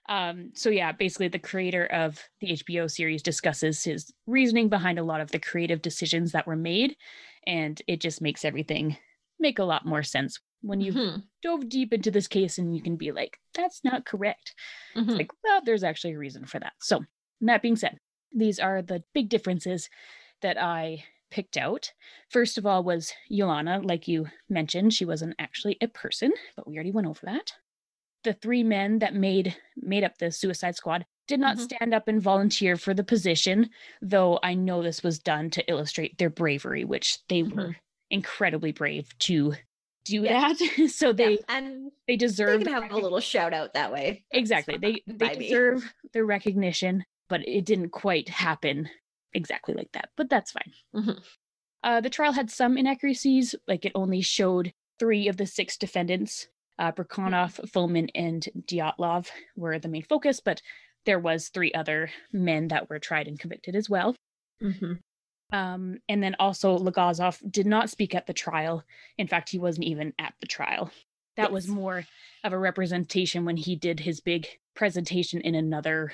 Um, 0.10 0.52
so 0.56 0.70
yeah, 0.70 0.92
basically 0.92 1.28
the 1.28 1.40
creator 1.40 1.86
of 1.88 2.20
the 2.40 2.52
HBO 2.54 2.90
series 2.90 3.22
discusses 3.22 3.84
his 3.84 4.12
reasoning 4.26 4.68
behind 4.70 4.98
a 5.00 5.04
lot 5.04 5.22
of 5.22 5.32
the 5.32 5.40
creative 5.40 5.82
decisions 5.82 6.32
that 6.32 6.48
were 6.48 6.56
made, 6.56 6.96
and 7.46 7.82
it 7.88 8.02
just 8.02 8.22
makes 8.22 8.44
everything 8.46 8.98
make 9.40 9.60
a 9.60 9.64
lot 9.64 9.86
more 9.86 10.04
sense 10.04 10.40
when 10.62 10.82
you 10.82 10.94
Mhm. 10.94 11.24
dove 11.42 11.68
deep 11.70 11.92
into 11.94 12.12
this 12.12 12.28
case 12.28 12.58
and 12.60 12.76
you 12.76 12.82
can 12.84 12.96
be 12.96 13.12
like, 13.12 13.40
that's 13.56 13.84
not 13.84 14.06
correct. 14.06 14.54
Mhm. 14.96 15.08
It's 15.08 15.16
like, 15.18 15.32
well, 15.44 15.62
there's 15.64 15.84
actually 15.84 16.14
a 16.14 16.20
reason 16.20 16.46
for 16.46 16.60
that. 16.60 16.74
So 16.80 17.04
that 17.42 17.62
being 17.62 17.76
said, 17.76 17.98
these 18.32 18.60
are 18.60 18.82
the 18.82 19.04
big 19.14 19.30
differences 19.30 19.90
that 20.42 20.62
I 20.62 21.04
picked 21.30 21.58
out. 21.58 21.92
First 22.30 22.58
of 22.58 22.66
all 22.66 22.84
was 22.84 23.14
Ulana, 23.32 23.84
like 23.86 24.08
you 24.08 24.28
mentioned, 24.50 24.94
she 24.94 25.06
wasn't 25.06 25.36
actually 25.40 25.78
a 25.82 25.88
person, 25.88 26.32
but 26.56 26.68
we 26.68 26.76
already 26.76 26.92
went 26.92 27.08
over 27.08 27.26
that. 27.26 27.54
The 28.24 28.34
three 28.34 28.64
men 28.64 29.00
that 29.00 29.16
made 29.16 29.56
made 29.76 30.04
up 30.04 30.18
the 30.18 30.32
suicide 30.32 30.76
squad 30.76 31.06
did 31.28 31.40
not 31.40 31.58
Mhm. 31.58 31.62
stand 31.62 31.94
up 31.94 32.08
and 32.08 32.22
volunteer 32.22 32.76
for 32.76 32.94
the 32.94 33.04
position, 33.04 33.70
though 34.02 34.40
I 34.44 34.54
know 34.54 34.84
this 34.84 35.02
was 35.02 35.20
done 35.20 35.50
to 35.52 35.70
illustrate 35.72 36.18
their 36.18 36.30
bravery, 36.30 36.84
which 36.84 37.18
they 37.30 37.42
Mhm. 37.44 37.56
were 37.56 37.76
incredibly 38.10 38.72
brave 38.74 39.18
to 39.20 39.54
do 40.04 40.22
Yeah. 40.24 40.54
that. 40.54 40.58
so 40.92 41.14
they 41.14 41.34
Yeah, 41.34 41.38
and 41.48 41.92
they 42.08 42.18
deserve 42.18 42.60
they 42.60 42.66
can 42.66 42.84
have 42.84 42.92
a 42.92 42.98
little 42.98 43.20
shout 43.22 43.54
out 43.54 43.74
that 43.74 43.92
way. 43.94 44.26
Exactly 44.32 44.78
they 44.78 45.02
they 45.08 45.36
me. 45.38 45.48
deserve 45.48 45.94
the 46.14 46.26
recognition 46.26 47.06
but 47.32 47.48
it 47.48 47.66
didn't 47.66 47.90
quite 47.90 48.28
happen 48.30 48.90
exactly 49.34 49.74
like 49.74 49.92
that 49.94 50.10
but 50.18 50.30
that's 50.30 50.52
fine 50.52 50.72
Mhm. 50.94 51.24
uh, 51.84 52.02
the 52.02 52.10
trial 52.10 52.34
had 52.34 52.52
some 52.52 52.78
inaccuracies 52.78 53.56
like 53.68 53.86
it 53.86 53.94
only 53.96 54.22
showed 54.22 54.74
three 55.00 55.28
of 55.30 55.38
the 55.38 55.48
six 55.48 55.78
defendants 55.78 56.48
uh, 56.80 56.92
Bryukhanov, 56.92 57.60
Fomin, 57.72 58.10
and 58.16 58.48
Dyatlov 58.66 59.28
were 59.56 59.78
the 59.78 59.88
main 59.88 60.02
focus, 60.04 60.40
but 60.40 60.64
there 61.06 61.20
was 61.20 61.50
three 61.50 61.72
other 61.74 62.10
men 62.34 62.70
that 62.70 62.90
were 62.90 62.98
tried 62.98 63.28
and 63.28 63.40
convicted 63.40 63.76
as 63.76 63.88
well. 63.88 64.16
Mhm. 64.64 65.00
Um, 65.54 66.00
and 66.10 66.24
then 66.24 66.36
also 66.40 66.78
Legasov 66.80 67.40
did 67.52 67.68
not 67.68 67.92
speak 67.92 68.16
at 68.16 68.26
the 68.26 68.34
trial. 68.34 68.84
In 69.20 69.28
fact, 69.28 69.50
he 69.50 69.60
wasn't 69.60 69.86
even 69.86 70.14
at 70.18 70.34
the 70.40 70.48
trial. 70.48 70.90
That 71.36 71.52
was 71.52 71.68
more 71.68 72.04
of 72.44 72.52
a 72.54 72.58
representation 72.58 73.46
when 73.46 73.58
he 73.58 73.76
did 73.76 74.00
his 74.00 74.20
big 74.20 74.48
presentation 74.74 75.42
in 75.42 75.54
another 75.54 76.12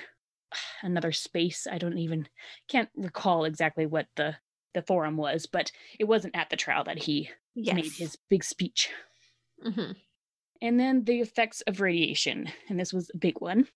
another 0.82 1.12
space. 1.12 1.66
I 1.70 1.78
don't 1.78 1.98
even 1.98 2.28
can't 2.68 2.90
recall 2.96 3.44
exactly 3.44 3.86
what 3.86 4.06
the 4.16 4.36
the 4.74 4.82
forum 4.82 5.16
was, 5.16 5.46
but 5.46 5.72
it 5.98 6.04
wasn't 6.04 6.36
at 6.36 6.50
the 6.50 6.56
trial 6.56 6.84
that 6.84 6.98
he 6.98 7.30
Yes. 7.54 7.74
made 7.74 7.92
his 7.92 8.16
big 8.28 8.44
speech. 8.44 8.90
Mhm. 9.64 9.96
And 10.60 10.78
then 10.80 11.04
the 11.04 11.20
effects 11.20 11.60
of 11.62 11.80
radiation, 11.80 12.48
and 12.68 12.78
this 12.78 12.92
was 12.92 13.10
a 13.14 13.16
big 13.18 13.40
one. 13.40 13.68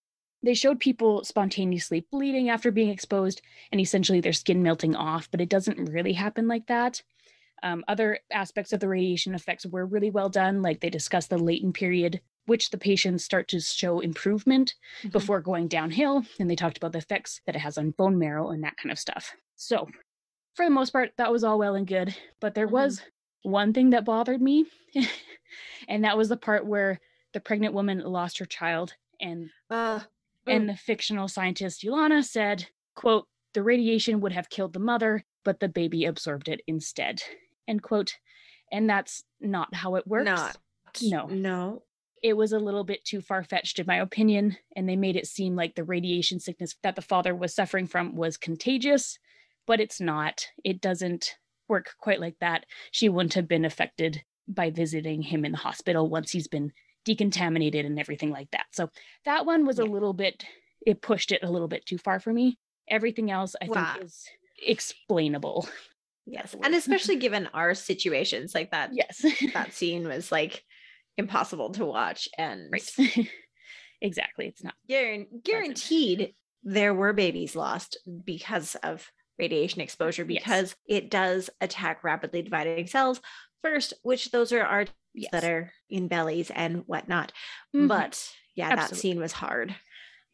They 0.42 0.54
showed 0.54 0.80
people 0.80 1.24
spontaneously 1.24 2.06
bleeding 2.10 2.50
after 2.50 2.70
being 2.72 2.90
exposed 2.90 3.40
and 3.70 3.80
essentially 3.80 4.20
their 4.20 4.32
skin 4.32 4.62
melting 4.62 4.96
off, 4.96 5.30
but 5.30 5.40
it 5.40 5.48
doesn't 5.48 5.84
really 5.90 6.12
happen 6.12 6.48
like 6.48 6.66
that. 6.66 7.02
Um, 7.62 7.84
other 7.88 8.18
aspects 8.32 8.72
of 8.72 8.80
the 8.80 8.88
radiation 8.88 9.34
effects 9.34 9.64
were 9.66 9.86
really 9.86 10.10
well 10.10 10.28
done, 10.28 10.62
like 10.62 10.80
they 10.80 10.90
discussed 10.90 11.30
the 11.30 11.38
latent 11.38 11.74
period, 11.76 12.20
which 12.46 12.70
the 12.70 12.78
patients 12.78 13.24
start 13.24 13.48
to 13.48 13.60
show 13.60 14.00
improvement 14.00 14.74
Mhm. 15.02 15.12
before 15.12 15.40
going 15.40 15.68
downhill. 15.68 16.24
And 16.38 16.50
they 16.50 16.56
talked 16.56 16.76
about 16.76 16.92
the 16.92 16.98
effects 16.98 17.40
that 17.46 17.54
it 17.56 17.60
has 17.60 17.78
on 17.78 17.90
bone 17.92 18.18
marrow 18.18 18.50
and 18.50 18.62
that 18.64 18.76
kind 18.76 18.90
of 18.90 18.98
stuff. 18.98 19.34
So, 19.56 19.88
for 20.54 20.64
the 20.64 20.70
most 20.70 20.90
part, 20.90 21.12
that 21.18 21.30
was 21.32 21.44
all 21.44 21.58
well 21.58 21.74
and 21.74 21.86
good. 21.86 22.16
But 22.40 22.54
there 22.54 22.66
Mhm. 22.68 22.72
was 22.72 23.02
one 23.42 23.72
thing 23.72 23.90
that 23.90 24.04
bothered 24.04 24.40
me, 24.42 24.66
and 25.88 26.04
that 26.04 26.16
was 26.16 26.28
the 26.28 26.36
part 26.36 26.66
where 26.66 27.00
the 27.32 27.40
pregnant 27.40 27.74
woman 27.74 28.00
lost 28.00 28.38
her 28.38 28.44
child 28.44 28.94
and 29.20 29.50
Uh, 29.70 30.00
and 30.46 30.68
the 30.68 30.76
fictional 30.76 31.28
scientist 31.28 31.82
Ulana 31.82 32.24
said, 32.24 32.66
quote, 32.94 33.28
the 33.54 33.62
radiation 33.62 34.20
would 34.20 34.32
have 34.32 34.48
killed 34.50 34.72
the 34.72 34.78
mother, 34.80 35.24
but 35.44 35.60
the 35.60 35.68
baby 35.68 36.04
absorbed 36.04 36.48
it 36.48 36.60
instead. 36.66 37.22
End 37.68 37.82
quote. 37.82 38.18
And 38.72 38.88
that's 38.88 39.24
not 39.40 39.74
how 39.74 39.94
it 39.96 40.06
works. 40.06 40.24
Not. 40.24 40.56
No. 41.02 41.26
No. 41.26 41.82
It 42.22 42.36
was 42.36 42.52
a 42.52 42.58
little 42.58 42.84
bit 42.84 43.04
too 43.04 43.20
far 43.20 43.42
fetched, 43.42 43.78
in 43.78 43.86
my 43.86 43.96
opinion. 43.96 44.56
And 44.76 44.88
they 44.88 44.96
made 44.96 45.16
it 45.16 45.26
seem 45.26 45.56
like 45.56 45.74
the 45.74 45.84
radiation 45.84 46.38
sickness 46.38 46.76
that 46.82 46.94
the 46.94 47.02
father 47.02 47.34
was 47.34 47.54
suffering 47.54 47.86
from 47.86 48.14
was 48.14 48.36
contagious, 48.36 49.18
but 49.66 49.80
it's 49.80 50.00
not. 50.00 50.46
It 50.64 50.80
doesn't 50.80 51.36
work 51.68 51.94
quite 51.98 52.20
like 52.20 52.36
that. 52.40 52.66
She 52.92 53.08
wouldn't 53.08 53.34
have 53.34 53.48
been 53.48 53.64
affected 53.64 54.22
by 54.46 54.70
visiting 54.70 55.22
him 55.22 55.44
in 55.44 55.52
the 55.52 55.58
hospital 55.58 56.08
once 56.08 56.30
he's 56.30 56.48
been 56.48 56.72
decontaminated 57.04 57.84
and 57.84 57.98
everything 57.98 58.30
like 58.30 58.50
that. 58.52 58.66
So 58.70 58.88
that 59.24 59.44
one 59.44 59.66
was 59.66 59.78
yeah. 59.78 59.84
a 59.84 59.86
little 59.86 60.12
bit, 60.12 60.44
it 60.86 61.02
pushed 61.02 61.32
it 61.32 61.42
a 61.42 61.50
little 61.50 61.68
bit 61.68 61.86
too 61.86 61.98
far 61.98 62.20
for 62.20 62.32
me. 62.32 62.58
Everything 62.88 63.30
else 63.30 63.56
I 63.60 63.66
wow. 63.66 63.94
think 63.94 64.06
is 64.06 64.26
explainable. 64.64 65.68
Yes. 66.26 66.54
And 66.62 66.74
especially 66.74 67.16
given 67.18 67.48
our 67.52 67.74
situations 67.74 68.54
like 68.54 68.70
that. 68.70 68.90
Yes. 68.92 69.24
that 69.54 69.72
scene 69.72 70.06
was 70.06 70.30
like 70.30 70.64
impossible 71.16 71.70
to 71.70 71.84
watch. 71.84 72.28
And 72.38 72.68
right. 72.72 72.90
exactly. 74.00 74.46
It's 74.46 74.64
not 74.64 74.74
guaranteed 74.88 76.34
there 76.64 76.94
were 76.94 77.12
babies 77.12 77.56
lost 77.56 77.96
because 78.24 78.76
of 78.76 79.10
radiation 79.38 79.80
exposure 79.80 80.24
because 80.24 80.76
yes. 80.86 81.02
it 81.02 81.10
does 81.10 81.50
attack 81.60 82.04
rapidly 82.04 82.42
dividing 82.42 82.86
cells 82.86 83.20
first, 83.62 83.94
which 84.02 84.30
those 84.30 84.52
are 84.52 84.62
our 84.62 84.86
yes. 85.14 85.30
that 85.32 85.44
are 85.44 85.72
in 85.88 86.08
bellies 86.08 86.50
and 86.54 86.84
whatnot. 86.86 87.32
Mm-hmm. 87.74 87.88
But 87.88 88.28
yeah, 88.54 88.68
Absolutely. 88.70 88.94
that 88.94 89.00
scene 89.00 89.20
was 89.20 89.32
hard. 89.32 89.74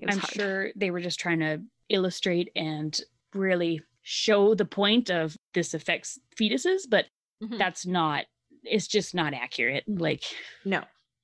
Was 0.01 0.15
I'm 0.15 0.21
hard. 0.21 0.33
sure 0.33 0.71
they 0.77 0.91
were 0.91 1.01
just 1.01 1.21
trying 1.21 1.41
to 1.41 1.63
illustrate 1.89 2.51
and 2.55 2.99
really 3.35 3.81
show 4.03 4.55
the 4.55 4.65
point 4.65 5.11
of 5.11 5.37
this 5.55 5.75
affects 5.75 6.19
fetuses, 6.39 6.83
but 6.89 7.07
mm-hmm. 7.43 7.59
that's 7.59 7.87
not, 7.87 8.25
it's 8.65 8.87
just 8.87 9.15
not 9.15 9.35
accurate. 9.35 9.85
Like, 9.87 10.25
no. 10.65 10.83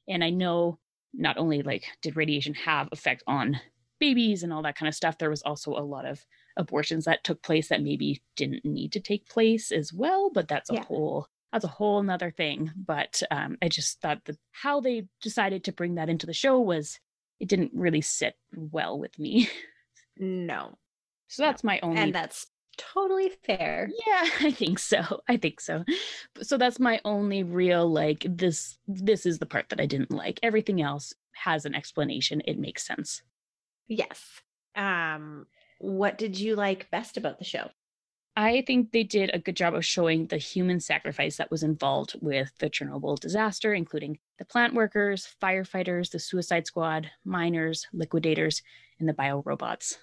And 0.09 0.23
I 0.23 0.31
know 0.31 0.79
not 1.13 1.39
only 1.39 1.63
like 1.63 1.85
did 2.03 2.17
radiation 2.17 2.55
have 2.55 2.89
effect 2.93 3.23
on 3.27 3.61
babies 4.01 4.43
and 4.43 4.53
all 4.53 4.63
that 4.63 4.77
kind 4.77 4.89
of 4.89 4.95
stuff, 4.95 5.19
there 5.19 5.31
was 5.31 5.43
also 5.43 5.73
a 5.73 5.81
lot 5.81 6.05
of 6.05 6.25
abortions 6.57 7.05
that 7.05 7.25
took 7.25 7.43
place 7.43 7.69
that 7.69 7.83
maybe 7.83 8.23
didn't 8.37 8.65
need 8.65 8.93
to 8.93 9.01
take 9.01 9.29
place 9.29 9.73
as 9.73 9.93
well, 9.93 10.31
but 10.33 10.49
that's 10.49 10.71
a 10.71 10.75
yeah. 10.75 10.85
whole 10.85 11.29
that's 11.53 11.65
a 11.65 11.69
whole 11.69 12.03
nother 12.03 12.33
thing. 12.33 12.73
But 12.77 13.23
um, 13.31 13.57
I 13.63 13.69
just 13.69 14.01
thought 14.01 14.25
that 14.25 14.37
how 14.51 14.81
they 14.81 15.07
decided 15.23 15.63
to 15.65 15.73
bring 15.73 15.95
that 15.95 16.09
into 16.09 16.27
the 16.27 16.33
show 16.33 16.59
was 16.59 16.99
it 17.39 17.49
didn't 17.49 17.71
really 17.75 18.01
sit 18.01 18.35
well 18.55 18.99
with 18.99 19.19
me. 19.19 19.49
No. 20.17 20.79
So 21.27 21.43
that's 21.43 21.65
no. 21.65 21.69
my 21.69 21.81
only 21.83 22.01
And 22.01 22.15
that's 22.15 22.47
totally 22.77 23.31
fair. 23.45 23.91
Yeah, 24.07 24.29
I 24.41 24.51
think 24.51 24.79
so. 24.79 25.23
I 25.29 25.37
think 25.37 25.61
so. 25.61 25.85
So 26.43 26.57
that's 26.57 26.79
my 26.79 27.01
only 27.05 27.43
real 27.43 27.89
like 27.91 28.27
this 28.29 28.79
this 28.87 29.27
is 29.27 29.39
the 29.39 29.47
part 29.47 29.69
that 29.71 29.81
I 29.81 29.87
didn't 29.87 30.11
like. 30.11 30.41
Everything 30.43 30.81
else 30.81 31.15
has 31.33 31.65
an 31.65 31.75
explanation. 31.75 32.43
It 32.47 32.59
makes 32.59 32.87
sense. 32.87 33.23
Yes. 33.89 34.41
Um 34.75 35.47
what 35.79 36.19
did 36.19 36.39
you 36.39 36.57
like 36.57 36.91
best 36.91 37.17
about 37.17 37.39
the 37.39 37.45
show? 37.45 37.69
I 38.37 38.65
think 38.67 38.91
they 38.91 39.05
did 39.05 39.31
a 39.33 39.39
good 39.39 39.55
job 39.55 39.75
of 39.75 39.85
showing 39.85 40.27
the 40.27 40.39
human 40.39 40.81
sacrifice 40.81 41.37
that 41.37 41.53
was 41.53 41.63
involved 41.63 42.17
with 42.21 42.51
the 42.59 42.69
Chernobyl 42.69 43.21
disaster, 43.21 43.75
including 43.75 44.19
the 44.39 44.45
plant 44.45 44.75
workers, 44.75 45.29
firefighters, 45.41 46.11
the 46.11 46.19
suicide 46.19 46.67
squad, 46.67 47.11
miners, 47.25 47.87
liquidators, 47.93 48.63
and 48.99 49.09
the 49.09 49.13
biorobots. 49.13 49.99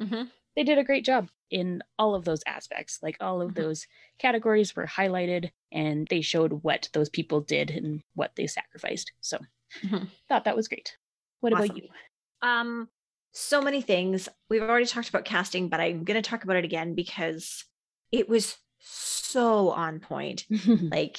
Mm-hmm. 0.00 0.24
They 0.58 0.64
did 0.64 0.78
a 0.78 0.82
great 0.82 1.04
job 1.04 1.28
in 1.52 1.84
all 2.00 2.16
of 2.16 2.24
those 2.24 2.42
aspects. 2.44 2.98
Like 3.00 3.16
all 3.20 3.40
of 3.40 3.52
mm-hmm. 3.52 3.62
those 3.62 3.86
categories 4.18 4.74
were 4.74 4.88
highlighted 4.88 5.52
and 5.70 6.04
they 6.10 6.20
showed 6.20 6.64
what 6.64 6.88
those 6.92 7.08
people 7.08 7.42
did 7.42 7.70
and 7.70 8.02
what 8.16 8.32
they 8.34 8.48
sacrificed. 8.48 9.12
So 9.20 9.38
mm-hmm. 9.84 10.06
thought 10.28 10.46
that 10.46 10.56
was 10.56 10.66
great. 10.66 10.96
What 11.38 11.52
awesome. 11.52 11.64
about 11.66 11.76
you? 11.76 11.88
Um, 12.42 12.88
so 13.30 13.62
many 13.62 13.82
things. 13.82 14.28
We've 14.50 14.62
already 14.62 14.86
talked 14.86 15.08
about 15.08 15.24
casting, 15.24 15.68
but 15.68 15.78
I'm 15.78 16.02
going 16.02 16.20
to 16.20 16.28
talk 16.28 16.42
about 16.42 16.56
it 16.56 16.64
again 16.64 16.96
because 16.96 17.64
it 18.10 18.28
was 18.28 18.56
so 18.80 19.70
on 19.70 20.00
point. 20.00 20.44
like 20.66 21.18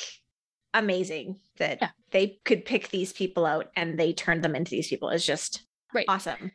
amazing 0.73 1.37
that 1.59 1.77
yeah. 1.81 1.89
they 2.11 2.39
could 2.43 2.65
pick 2.65 2.89
these 2.89 3.13
people 3.13 3.45
out 3.45 3.71
and 3.77 3.97
they 3.97 4.11
turned 4.11 4.43
them 4.43 4.53
into 4.53 4.71
these 4.71 4.89
people. 4.89 5.07
It's 5.07 5.25
just 5.25 5.63
right. 5.93 6.03
awesome. 6.09 6.51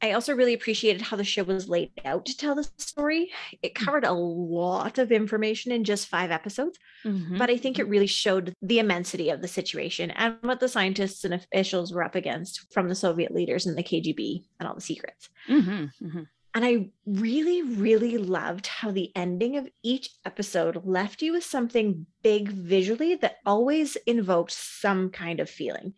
I 0.00 0.12
also 0.12 0.34
really 0.34 0.54
appreciated 0.54 1.02
how 1.02 1.16
the 1.16 1.24
show 1.24 1.42
was 1.42 1.68
laid 1.68 1.90
out 2.04 2.24
to 2.26 2.36
tell 2.36 2.54
the 2.54 2.68
story. 2.76 3.32
It 3.62 3.74
mm. 3.74 3.84
covered 3.84 4.04
a 4.04 4.12
lot 4.12 4.98
of 4.98 5.10
information 5.10 5.72
in 5.72 5.82
just 5.84 6.08
five 6.08 6.30
episodes, 6.30 6.78
mm-hmm. 7.04 7.36
but 7.36 7.50
I 7.50 7.56
think 7.56 7.78
it 7.78 7.82
mm-hmm. 7.82 7.90
really 7.90 8.06
showed 8.06 8.54
the 8.62 8.78
immensity 8.78 9.30
of 9.30 9.42
the 9.42 9.48
situation 9.48 10.10
and 10.12 10.36
what 10.42 10.60
the 10.60 10.68
scientists 10.68 11.24
and 11.24 11.34
officials 11.34 11.92
were 11.92 12.04
up 12.04 12.14
against 12.14 12.72
from 12.72 12.88
the 12.88 12.94
Soviet 12.94 13.34
leaders 13.34 13.66
and 13.66 13.76
the 13.76 13.82
KGB 13.82 14.44
and 14.60 14.68
all 14.68 14.74
the 14.74 14.80
secrets. 14.80 15.30
Mm-hmm. 15.48 16.06
Mm-hmm. 16.06 16.22
And 16.54 16.64
I 16.64 16.88
really, 17.06 17.62
really 17.62 18.18
loved 18.18 18.66
how 18.66 18.90
the 18.90 19.12
ending 19.14 19.56
of 19.56 19.68
each 19.82 20.10
episode 20.24 20.84
left 20.84 21.22
you 21.22 21.32
with 21.32 21.44
something 21.44 22.06
big 22.22 22.48
visually 22.48 23.16
that 23.16 23.36
always 23.44 23.96
invoked 24.06 24.52
some 24.52 25.10
kind 25.10 25.40
of 25.40 25.50
feeling. 25.50 25.94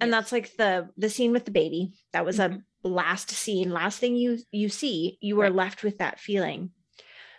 And 0.00 0.10
yes. 0.10 0.18
that's 0.18 0.32
like 0.32 0.56
the 0.56 0.88
the 0.96 1.10
scene 1.10 1.32
with 1.32 1.44
the 1.44 1.50
baby. 1.50 1.92
That 2.12 2.24
was 2.24 2.38
mm-hmm. 2.38 2.54
a 2.54 2.62
last 2.82 3.30
scene, 3.30 3.70
last 3.70 3.98
thing 3.98 4.16
you 4.16 4.38
you 4.50 4.68
see, 4.68 5.18
you 5.20 5.40
are 5.40 5.44
right. 5.44 5.54
left 5.54 5.82
with 5.82 5.98
that 5.98 6.20
feeling. 6.20 6.70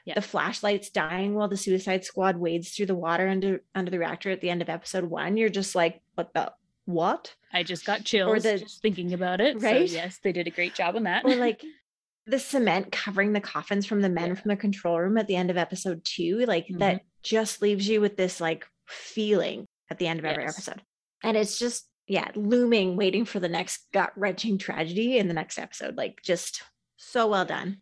Yeah. 0.05 0.15
The 0.15 0.21
flashlights 0.21 0.89
dying 0.89 1.35
while 1.35 1.47
the 1.47 1.57
Suicide 1.57 2.03
Squad 2.03 2.37
wades 2.37 2.71
through 2.71 2.87
the 2.87 2.95
water 2.95 3.27
under 3.27 3.61
under 3.75 3.91
the 3.91 3.99
reactor 3.99 4.31
at 4.31 4.41
the 4.41 4.49
end 4.49 4.61
of 4.61 4.69
episode 4.69 5.05
one. 5.05 5.37
You're 5.37 5.49
just 5.49 5.75
like, 5.75 6.01
what 6.15 6.33
the 6.33 6.53
what? 6.85 7.35
I 7.53 7.63
just 7.63 7.85
got 7.85 8.03
chills 8.03 8.29
or 8.29 8.39
the, 8.39 8.59
just 8.59 8.81
thinking 8.81 9.13
about 9.13 9.41
it. 9.41 9.61
Right? 9.61 9.87
So 9.87 9.95
yes, 9.95 10.19
they 10.23 10.31
did 10.31 10.47
a 10.47 10.51
great 10.51 10.73
job 10.73 10.95
on 10.95 11.03
that. 11.03 11.25
Or 11.25 11.35
like 11.35 11.63
the 12.25 12.39
cement 12.39 12.91
covering 12.91 13.33
the 13.33 13.41
coffins 13.41 13.85
from 13.85 14.01
the 14.01 14.09
men 14.09 14.29
yeah. 14.29 14.33
from 14.35 14.49
the 14.49 14.55
control 14.55 14.99
room 14.99 15.17
at 15.17 15.27
the 15.27 15.35
end 15.35 15.49
of 15.51 15.57
episode 15.57 16.03
two. 16.03 16.45
Like 16.47 16.65
mm-hmm. 16.65 16.79
that 16.79 17.01
just 17.23 17.61
leaves 17.61 17.87
you 17.87 18.01
with 18.01 18.17
this 18.17 18.41
like 18.41 18.65
feeling 18.87 19.65
at 19.89 19.99
the 19.99 20.07
end 20.07 20.19
of 20.19 20.25
every 20.25 20.43
yes. 20.43 20.55
episode. 20.55 20.81
And 21.23 21.37
it's 21.37 21.59
just 21.59 21.87
yeah, 22.07 22.29
looming, 22.35 22.97
waiting 22.97 23.25
for 23.25 23.39
the 23.39 23.49
next 23.49 23.91
gut 23.93 24.11
wrenching 24.15 24.57
tragedy 24.57 25.17
in 25.17 25.27
the 25.27 25.33
next 25.33 25.57
episode. 25.57 25.97
Like, 25.97 26.21
just 26.23 26.63
so 26.97 27.27
well 27.27 27.45
done. 27.45 27.77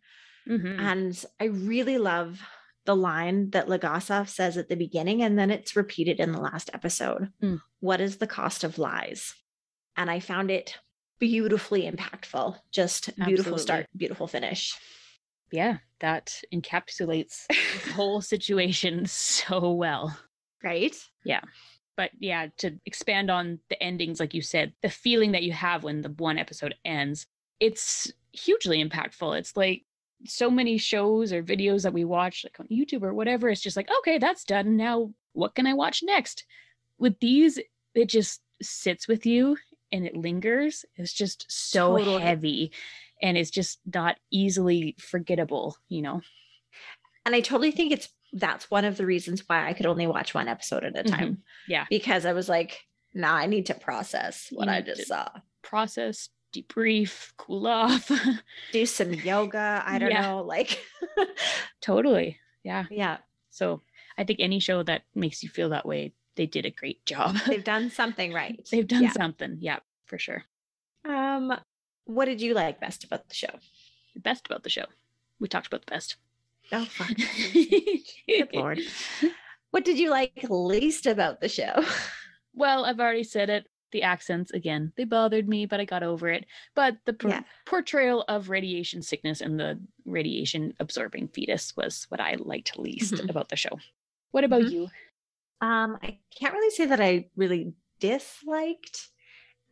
Mm-hmm. 0.48 0.80
And 0.80 1.26
I 1.40 1.46
really 1.46 1.98
love 1.98 2.42
the 2.86 2.96
line 2.96 3.52
that 3.52 3.68
Legasov 3.68 4.30
says 4.30 4.58
at 4.58 4.70
the 4.70 4.76
beginning, 4.76 5.22
and 5.22 5.38
then 5.38 5.52
it's 5.52 5.76
repeated 5.76 6.20
in 6.20 6.32
the 6.32 6.42
last 6.42 6.70
episode. 6.74 7.32
Mm. 7.42 7.62
What 7.80 8.02
is 8.02 8.18
the 8.18 8.28
cost 8.28 8.64
of 8.64 8.78
lies? 8.78 9.34
And 9.96 10.10
I 10.10 10.20
found 10.20 10.50
it 10.50 10.78
beautifully 11.20 11.90
impactful. 11.90 12.56
Just 12.72 13.08
beautiful 13.16 13.54
Absolutely. 13.54 13.62
start, 13.62 13.88
beautiful 13.96 14.28
finish. 14.28 14.76
Yeah, 15.52 15.78
that 16.00 16.42
encapsulates 16.54 17.48
the 17.48 17.94
whole 17.94 18.22
situation 18.22 19.06
so 19.08 19.74
well. 19.74 20.18
Right? 20.64 20.96
Yeah 21.24 21.42
but 22.00 22.12
yeah 22.20 22.48
to 22.56 22.80
expand 22.86 23.30
on 23.30 23.60
the 23.70 23.84
endings 23.84 24.22
like 24.22 24.34
you 24.34 24.42
said 24.42 24.72
the 24.82 24.90
feeling 24.90 25.34
that 25.34 25.44
you 25.44 25.52
have 25.52 25.84
when 25.84 26.00
the 26.02 26.16
one 26.18 26.38
episode 26.38 26.74
ends 26.86 27.28
it's 27.60 28.12
hugely 28.32 28.84
impactful. 28.84 29.38
It's 29.38 29.56
like 29.56 29.84
so 30.26 30.50
many 30.50 30.78
shows 30.78 31.32
or 31.32 31.42
videos 31.42 31.84
that 31.84 31.94
we 31.94 32.04
watch 32.04 32.44
like 32.44 32.60
on 32.60 32.68
youtube 32.68 33.04
or 33.04 33.14
whatever 33.14 33.48
it's 33.48 33.62
just 33.62 33.78
like 33.78 33.90
okay 34.00 34.18
that's 34.18 34.44
done. 34.44 34.76
Now 34.76 35.14
what 35.34 35.56
can 35.56 35.66
i 35.66 35.74
watch 35.74 36.04
next? 36.04 36.46
With 36.98 37.20
these 37.20 37.60
it 37.96 38.10
just 38.10 38.42
sits 38.62 39.08
with 39.08 39.26
you 39.26 39.58
and 39.92 40.06
it 40.06 40.16
lingers. 40.16 40.86
It's 40.96 41.14
just 41.14 41.46
so 41.50 41.98
totally. 41.98 42.22
heavy 42.22 42.72
and 43.22 43.38
it's 43.38 43.50
just 43.50 43.80
not 43.94 44.18
easily 44.32 44.96
forgettable 45.00 45.78
you 45.88 46.02
know? 46.02 46.22
And 47.26 47.36
i 47.36 47.42
totally 47.42 47.72
think 47.72 47.92
it's 47.92 48.10
that's 48.34 48.70
one 48.70 48.86
of 48.86 48.98
the 48.98 49.06
reasons 49.06 49.44
why 49.48 49.68
I 49.68 49.74
could 49.74 49.86
only 49.86 50.08
watch 50.08 50.34
one 50.34 50.48
episode 50.48 50.84
at 50.84 50.98
a 50.98 51.04
time. 51.04 51.20
Mm-hmm. 51.20 51.72
Yeah. 51.72 51.86
Because 51.90 52.26
I 52.26 52.34
was 52.34 52.50
like, 52.50 52.86
nah, 53.14 53.34
I 53.34 53.48
need 53.48 53.68
to 53.68 53.74
process 53.74 54.48
what 54.52 54.70
I 54.70 54.82
just 54.82 55.08
saw. 55.08 55.28
Process, 55.62 56.30
debrief, 56.54 57.34
cool 57.38 57.68
off, 57.68 58.12
do 58.72 58.86
some 58.86 59.14
yoga. 59.14 59.84
I 59.86 60.00
don't 60.00 60.12
yeah. 60.12 60.22
know. 60.22 60.44
Like, 60.44 60.84
totally. 61.82 62.38
Yeah. 62.64 62.86
Yeah. 62.90 63.18
So 63.50 63.82
I 64.18 64.24
think 64.24 64.40
any 64.42 64.60
show 64.60 64.84
that 64.84 65.04
makes 65.16 65.44
you 65.44 65.50
feel 65.50 65.70
that 65.70 65.86
way, 65.86 66.14
they 66.36 66.46
did 66.46 66.66
a 66.66 66.72
great 66.72 67.06
job. 67.06 67.36
They've 67.48 67.64
done 67.64 67.90
something 67.90 68.34
right. 68.34 68.60
They've 68.72 68.88
done 68.88 69.04
yeah. 69.04 69.12
something. 69.12 69.58
Yeah, 69.60 69.80
for 70.06 70.18
sure. 70.18 70.44
Um, 71.06 71.54
what 72.06 72.26
did 72.26 72.42
you 72.42 72.54
like 72.54 72.80
best 72.80 73.04
about 73.04 73.28
the 73.30 73.36
show? 73.36 73.60
The 74.14 74.22
best 74.22 74.46
about 74.48 74.64
the 74.64 74.70
show. 74.70 74.86
We 75.40 75.48
talked 75.48 75.68
about 75.68 75.86
the 75.86 75.92
best. 75.92 76.18
Oh, 76.72 76.86
fuck. 76.86 77.16
Good 78.28 78.50
Lord. 78.54 78.80
What 79.72 79.86
did 79.86 80.00
you 80.00 80.10
like 80.10 80.46
least 80.50 81.06
about 81.06 81.42
the 81.42 81.50
show? 81.50 81.84
Well, 82.56 82.84
I've 82.84 83.00
already 83.00 83.24
said 83.24 83.50
it. 83.50 83.68
The 83.92 84.02
accents, 84.02 84.52
again, 84.52 84.92
they 84.98 85.06
bothered 85.06 85.48
me, 85.48 85.66
but 85.66 85.80
I 85.80 85.86
got 85.86 86.04
over 86.04 86.28
it. 86.28 86.46
But 86.76 86.98
the 87.06 87.16
yeah. 87.26 87.44
portrayal 87.66 88.26
of 88.28 88.50
radiation 88.50 89.02
sickness 89.02 89.40
and 89.40 89.58
the 89.58 89.80
radiation 90.04 90.74
absorbing 90.80 91.30
fetus 91.30 91.78
was 91.78 92.06
what 92.10 92.20
I 92.20 92.36
liked 92.38 92.78
least 92.78 93.14
mm-hmm. 93.14 93.30
about 93.30 93.48
the 93.48 93.56
show. 93.56 93.80
What 94.32 94.44
about 94.44 94.64
mm-hmm. 94.64 94.74
you? 94.74 94.84
Um, 95.62 95.98
I 96.04 96.18
can't 96.38 96.54
really 96.54 96.72
say 96.72 96.88
that 96.88 97.00
I 97.00 97.30
really 97.38 97.74
disliked 98.00 99.10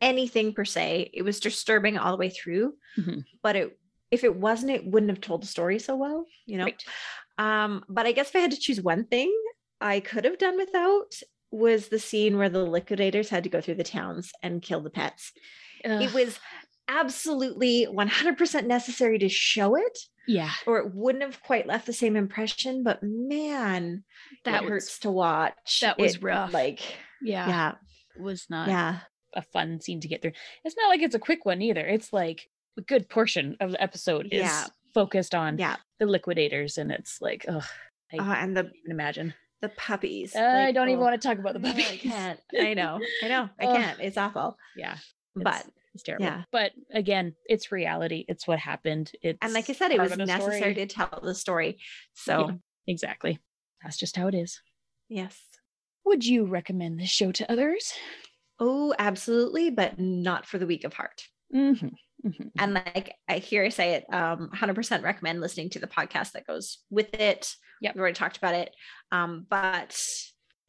anything 0.00 0.54
per 0.54 0.64
se. 0.64 1.10
It 1.12 1.22
was 1.22 1.40
disturbing 1.40 1.98
all 1.98 2.12
the 2.12 2.18
way 2.18 2.30
through, 2.30 2.74
Mhm. 2.96 3.24
but 3.42 3.56
it 3.56 3.78
if 4.10 4.24
it 4.24 4.34
wasn't, 4.36 4.72
it 4.72 4.86
wouldn't 4.86 5.10
have 5.10 5.20
told 5.20 5.42
the 5.42 5.46
story 5.46 5.78
so 5.78 5.96
well, 5.96 6.26
you 6.46 6.58
know. 6.58 6.64
Right. 6.64 6.82
Um, 7.38 7.84
but 7.88 8.06
I 8.06 8.12
guess 8.12 8.30
if 8.30 8.36
I 8.36 8.40
had 8.40 8.50
to 8.50 8.58
choose 8.58 8.80
one 8.80 9.04
thing 9.04 9.32
I 9.80 10.00
could 10.00 10.24
have 10.24 10.38
done 10.38 10.56
without 10.56 11.14
was 11.50 11.88
the 11.88 11.98
scene 11.98 12.36
where 12.36 12.48
the 12.48 12.64
liquidators 12.64 13.28
had 13.28 13.44
to 13.44 13.50
go 13.50 13.60
through 13.60 13.76
the 13.76 13.84
towns 13.84 14.32
and 14.42 14.60
kill 14.60 14.80
the 14.80 14.90
pets. 14.90 15.32
It 15.84 16.12
was 16.12 16.38
absolutely 16.88 17.86
100% 17.86 18.66
necessary 18.66 19.18
to 19.18 19.28
show 19.28 19.76
it, 19.76 19.98
yeah, 20.26 20.50
or 20.66 20.78
it 20.78 20.94
wouldn't 20.94 21.22
have 21.22 21.42
quite 21.42 21.66
left 21.66 21.86
the 21.86 21.92
same 21.92 22.16
impression. 22.16 22.82
But 22.82 23.00
man, 23.02 24.04
that 24.44 24.52
that 24.52 24.62
was 24.64 24.70
hurts 24.70 24.98
to 25.00 25.10
watch. 25.10 25.80
that 25.80 25.98
was 25.98 26.16
It, 26.16 26.22
rough. 26.22 26.52
Like, 26.52 26.80
yeah, 27.22 27.48
yeah, 27.48 27.72
It 28.16 28.22
was 28.22 28.46
not 28.50 28.68
yeah, 28.68 28.98
a 29.34 29.42
fun 29.42 29.80
scene 29.80 30.00
to 30.00 30.08
get 30.08 30.22
through. 30.22 30.32
It's 30.64 30.76
not 30.76 30.88
like 30.88 31.02
it's 31.02 31.14
a 31.14 31.20
quick 31.20 31.44
one 31.44 31.62
either. 31.62 31.86
It's 31.86 32.12
like 32.12 32.48
a 32.78 32.82
good 32.82 33.08
portion 33.08 33.56
of 33.60 33.72
the 33.72 33.82
episode 33.82 34.26
is 34.32 34.40
Yeah. 34.42 34.64
focused 34.94 35.34
on 35.34 35.58
yeah. 35.58 35.76
the 35.98 36.06
liquidators, 36.06 36.78
and 36.78 36.90
it's 36.90 37.20
like, 37.20 37.44
ugh, 37.48 37.64
I 38.12 38.16
Uh, 38.18 38.34
and 38.42 38.56
the 38.56 38.70
even 38.80 38.90
imagine. 38.90 39.34
the 39.60 39.68
puppies. 39.70 40.34
I 40.36 40.66
like, 40.66 40.74
don't 40.74 40.88
even 40.88 41.00
oh, 41.00 41.04
want 41.04 41.20
to 41.20 41.28
talk 41.28 41.38
about 41.38 41.52
the 41.54 41.58
no, 41.58 41.68
puppies. 41.70 41.90
I 41.90 41.96
can't. 41.96 42.40
I 42.58 42.74
know. 42.80 43.00
I 43.22 43.28
know. 43.28 43.50
I 43.58 43.64
can't. 43.66 44.00
It's 44.00 44.16
awful. 44.16 44.56
Yeah, 44.76 44.96
But 45.34 45.66
it's 45.94 46.04
terrible. 46.04 46.24
yeah. 46.26 46.44
But 46.52 46.72
again, 46.92 47.34
it's 47.46 47.72
reality. 47.72 48.24
It's 48.28 48.46
what 48.46 48.58
happened. 48.60 49.10
It's 49.20 49.38
and 49.42 49.52
like 49.52 49.68
I 49.68 49.72
said, 49.72 49.90
it 49.90 50.00
was 50.00 50.16
necessary 50.16 50.58
story. 50.60 50.74
to 50.74 50.86
tell 50.86 51.20
the 51.22 51.34
story. 51.34 51.78
So 52.14 52.48
Yeah. 52.48 52.54
Exactly. 52.86 53.38
That's 53.82 53.96
just 53.98 54.16
how 54.16 54.28
it 54.28 54.34
is. 54.34 54.60
yes. 55.08 55.38
Would 56.04 56.24
you 56.24 56.46
recommend 56.46 56.98
this 56.98 57.10
show 57.10 57.32
to 57.32 57.52
others? 57.52 57.92
Oh, 58.58 58.94
absolutely, 58.98 59.68
but 59.70 59.98
not 59.98 60.46
for 60.46 60.56
the 60.58 60.66
weak 60.66 60.84
of 60.84 60.94
heart. 60.94 61.28
Mm-hmm. 61.54 61.88
Mm-hmm. 62.26 62.48
And 62.58 62.74
like 62.74 63.14
I 63.28 63.38
hear 63.38 63.64
I 63.64 63.68
say 63.68 63.94
it, 63.94 64.12
um, 64.12 64.50
100% 64.54 65.02
recommend 65.02 65.40
listening 65.40 65.70
to 65.70 65.78
the 65.78 65.86
podcast 65.86 66.32
that 66.32 66.46
goes 66.46 66.78
with 66.90 67.14
it. 67.14 67.54
Yeah, 67.80 67.92
We've 67.94 68.00
already 68.00 68.14
talked 68.14 68.38
about 68.38 68.54
it. 68.54 68.74
Um, 69.12 69.46
but 69.48 69.96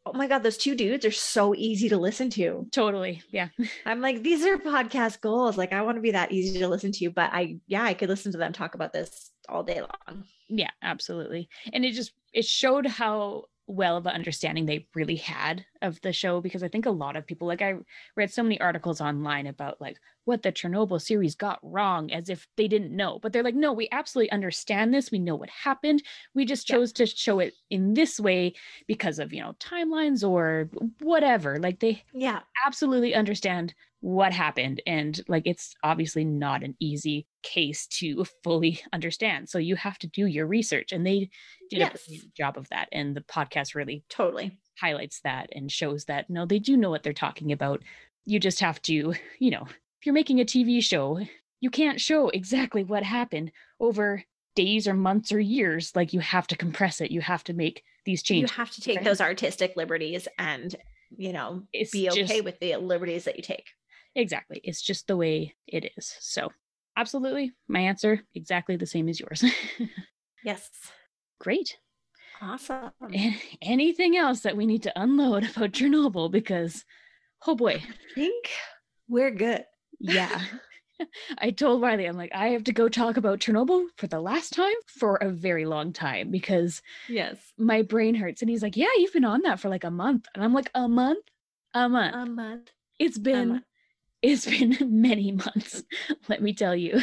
oh 0.06 0.14
my 0.14 0.28
God, 0.28 0.44
those 0.44 0.58
two 0.58 0.76
dudes 0.76 1.06
are 1.06 1.12
so 1.12 1.56
easy 1.56 1.90
to 1.90 1.98
listen 1.98 2.30
to. 2.32 2.68
Totally. 2.72 3.22
Yeah. 3.32 3.50
I'm 3.86 4.02
like, 4.02 4.24
these 4.24 4.46
are 4.46 4.58
podcast 4.58 5.22
goals. 5.22 5.58
Like, 5.58 5.74
I 5.74 5.82
want 5.82 5.98
to 5.98 6.02
be 6.02 6.12
that 6.12 6.32
easy 6.32 6.60
to 6.60 6.68
listen 6.68 6.92
to, 6.94 7.10
but 7.10 7.32
I, 7.34 7.58
yeah, 7.68 7.84
I 7.84 7.94
could 7.94 8.10
listen 8.10 8.32
to 8.32 8.38
them 8.38 8.54
talk 8.54 8.76
about 8.76 8.94
this 8.94 9.32
all 9.48 9.64
day 9.64 9.82
long. 9.82 10.26
Yeah, 10.50 10.72
absolutely. 10.82 11.50
And 11.74 11.86
it 11.86 11.94
just 11.94 12.12
it 12.34 12.46
showed 12.46 12.86
how 12.86 13.46
well 13.70 13.98
of 13.98 14.06
an 14.08 14.14
understanding 14.16 14.66
they 14.66 14.88
really 14.96 15.16
had 15.16 15.66
of 15.82 16.02
the 16.02 16.12
show 16.12 16.42
because 16.42 16.64
I 16.64 16.68
think 16.68 16.86
a 16.86 16.92
lot 16.92 17.16
of 17.16 17.26
people 17.28 17.48
like 17.48 17.62
I 17.62 17.76
read 18.18 18.32
so 18.32 18.44
many 18.44 18.60
articles 18.60 19.00
online 19.00 19.48
about 19.48 19.80
like 19.80 19.98
what 20.26 20.44
the 20.44 20.52
Chernobyl 20.52 21.02
series 21.02 21.36
got 21.36 21.60
wrong 21.64 22.12
as 22.12 22.30
if 22.30 22.48
they 22.58 22.68
didn't 22.68 22.96
know. 22.96 23.20
But 23.20 23.32
they're 23.34 23.44
like, 23.44 23.56
no, 23.56 23.72
we 23.74 23.88
absolutely 23.92 24.32
understand 24.32 24.94
this. 24.94 25.12
We 25.12 25.20
know 25.20 25.36
what 25.36 25.50
happened. 25.50 26.04
We 26.34 26.46
just 26.46 26.68
Yeah. 26.68 26.80
chose 26.80 26.92
to 26.94 27.06
show 27.06 27.40
it 27.40 27.56
in 27.70 27.94
this 27.94 28.20
way 28.20 28.54
because 28.88 29.20
of, 29.20 29.34
you 29.34 29.42
know, 29.42 29.54
timelines 29.60 30.28
or 30.28 30.70
whatever. 31.00 31.60
Like 31.60 31.80
they 31.80 32.04
Yeah. 32.14 32.44
absolutely 32.66 33.16
understand 33.16 33.74
what 34.02 34.32
happened 34.32 34.82
and 34.88 35.22
like 35.28 35.44
it's 35.46 35.76
obviously 35.84 36.24
not 36.24 36.64
an 36.64 36.76
easy 36.80 37.28
case 37.44 37.86
to 37.88 38.24
fully 38.44 38.80
understand 38.94 39.50
so 39.50 39.58
you 39.58 39.76
have 39.76 40.00
to 40.00 40.08
do 40.08 40.26
your 40.26 40.48
research 40.48 40.92
and 40.92 41.06
they 41.06 41.30
did 41.70 41.80
Yes. 41.80 42.08
a 42.10 42.18
job 42.36 42.58
of 42.58 42.70
that 42.70 42.88
and 42.92 43.16
the 43.16 43.22
podcast 43.22 43.76
really 43.76 44.04
Totally. 44.10 44.58
highlights 44.80 45.20
that 45.26 45.50
and 45.54 45.70
shows 45.72 46.06
that 46.06 46.30
no 46.30 46.46
they 46.46 46.60
do 46.60 46.78
know 46.78 46.90
what 46.90 47.04
they're 47.04 47.12
talking 47.14 47.52
about 47.52 47.82
you 48.26 48.40
just 48.40 48.62
have 48.62 48.82
to 48.84 49.14
you 49.40 49.52
know 49.52 49.64
if 49.68 50.06
you're 50.06 50.14
making 50.14 50.40
a 50.40 50.46
tv 50.46 50.82
show 50.82 51.20
you 51.60 51.70
can't 51.70 52.00
show 52.00 52.30
exactly 52.30 52.84
what 52.86 53.04
happened 53.04 53.52
over 53.82 54.24
days 54.56 54.88
or 54.88 54.94
months 54.94 55.32
or 55.34 55.40
years 55.42 55.94
like 55.96 56.14
you 56.14 56.22
have 56.22 56.48
to 56.48 56.56
compress 56.56 57.02
it 57.02 57.12
you 57.12 57.20
have 57.22 57.44
to 57.44 57.54
make 57.54 57.84
these 58.06 58.24
changes. 58.24 58.50
You 58.52 58.56
have 58.58 58.72
to 58.72 58.82
take 58.82 59.04
those 59.04 59.20
artistic 59.22 59.76
liberties 59.76 60.28
and, 60.40 60.74
you 61.16 61.34
know, 61.34 61.64
It's 61.74 61.92
be 61.92 62.10
okay 62.10 62.24
just- 62.26 62.44
with 62.46 62.60
the 62.60 62.78
liberties 62.78 63.26
that 63.26 63.36
you 63.36 63.44
take. 63.44 63.66
Exactly. 64.16 64.60
It's 64.64 64.82
just 64.82 65.08
the 65.08 65.18
way 65.18 65.56
it 65.68 65.92
is. 65.98 66.16
So, 66.20 66.52
absolutely, 66.98 67.54
my 67.68 67.80
answer 67.82 68.22
exactly 68.36 68.76
the 68.76 68.86
same 68.86 69.08
as 69.10 69.20
yours. 69.20 69.44
Yes. 70.44 70.70
Great. 71.42 71.78
Awesome. 72.42 72.92
A- 73.14 73.42
Anything 73.62 74.16
else 74.16 74.40
that 74.42 74.56
we 74.56 74.66
need 74.66 74.84
to 74.84 75.02
unload 75.02 75.44
about 75.56 75.74
Chernobyl? 75.74 76.32
Because, 76.32 76.86
oh 77.46 77.56
boy, 77.56 77.74
I 77.86 77.94
think 78.16 78.50
we're 79.10 79.32
good. 79.32 79.66
yeah. 80.00 80.42
I 81.38 81.52
told 81.52 81.82
Riley, 81.82 82.06
I'm 82.06 82.18
like, 82.18 82.32
I 82.34 82.50
have 82.50 82.66
to 82.66 82.74
go 82.74 82.90
talk 82.90 83.16
about 83.18 83.40
Chernobyl 83.40 83.86
for 83.98 84.08
the 84.08 84.20
last 84.20 84.52
time 84.54 84.74
for 84.88 85.16
a 85.18 85.30
very 85.30 85.66
long 85.66 85.92
time 85.94 86.30
because 86.32 86.82
Yes. 87.08 87.38
my 87.58 87.82
brain 87.84 88.16
hurts. 88.16 88.42
And 88.42 88.50
he's 88.50 88.62
like, 88.64 88.76
Yeah, 88.78 88.88
you've 88.98 89.14
been 89.14 89.24
on 89.26 89.42
that 89.44 89.60
for 89.62 89.70
like 89.70 89.84
a 89.86 89.92
month. 89.92 90.26
And 90.36 90.44
I'm 90.44 90.54
like, 90.54 90.70
A 90.76 90.88
month? 90.90 91.26
A 91.74 91.88
month. 91.88 92.16
A 92.16 92.26
month. 92.26 92.70
it's 92.98 93.18
been. 93.18 93.48
month. 93.50 93.64
It's 94.22 94.46
been 94.46 94.78
many 95.02 95.32
months, 95.32 95.84
let 96.28 96.42
me 96.42 96.54
tell 96.54 96.76
you. 96.76 97.00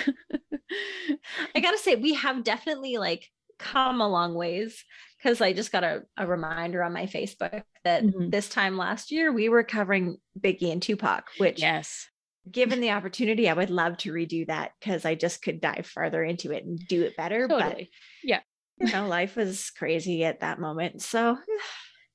I 1.55 1.61
gotta 1.61 1.79
say, 1.79 1.97
we 1.97 2.15
have 2.15 2.45
definitely 2.45 2.97
like 2.99 3.27
come 3.59 4.01
a 4.01 4.09
long 4.09 4.35
ways 4.35 4.85
because 5.19 5.41
I 5.41 5.55
just 5.55 5.73
got 5.73 5.83
a, 5.83 6.03
a 6.19 6.27
reminder 6.27 6.83
on 6.83 6.93
my 6.93 7.07
Facebook 7.07 7.63
that 7.85 8.03
Mhm. 8.05 8.31
this 8.31 8.49
time 8.51 8.77
last 8.77 9.11
year 9.11 9.33
we 9.33 9.49
were 9.49 9.63
covering 9.65 10.19
Biggie 10.39 10.71
and 10.73 10.83
Tupac, 10.83 11.29
which 11.39 11.61
yes. 11.61 12.07
given 12.51 12.81
the 12.81 12.91
opportunity, 12.91 13.49
I 13.49 13.55
would 13.55 13.71
love 13.71 13.97
to 13.99 14.13
redo 14.13 14.47
that 14.49 14.73
because 14.79 15.05
I 15.07 15.15
just 15.15 15.41
could 15.43 15.61
dive 15.61 15.87
farther 15.87 16.23
into 16.23 16.53
it 16.53 16.65
and 16.65 16.79
do 16.87 17.03
it 17.03 17.17
better. 17.17 17.49
Totally. 17.49 17.91
Yeah. 18.23 18.41
But 18.79 18.89
you 18.89 18.93
know, 18.95 19.09
life 19.09 19.37
was 19.37 19.71
crazy 19.71 20.23
at 20.25 20.41
that 20.41 20.61
moment. 20.61 21.01
So 21.03 21.39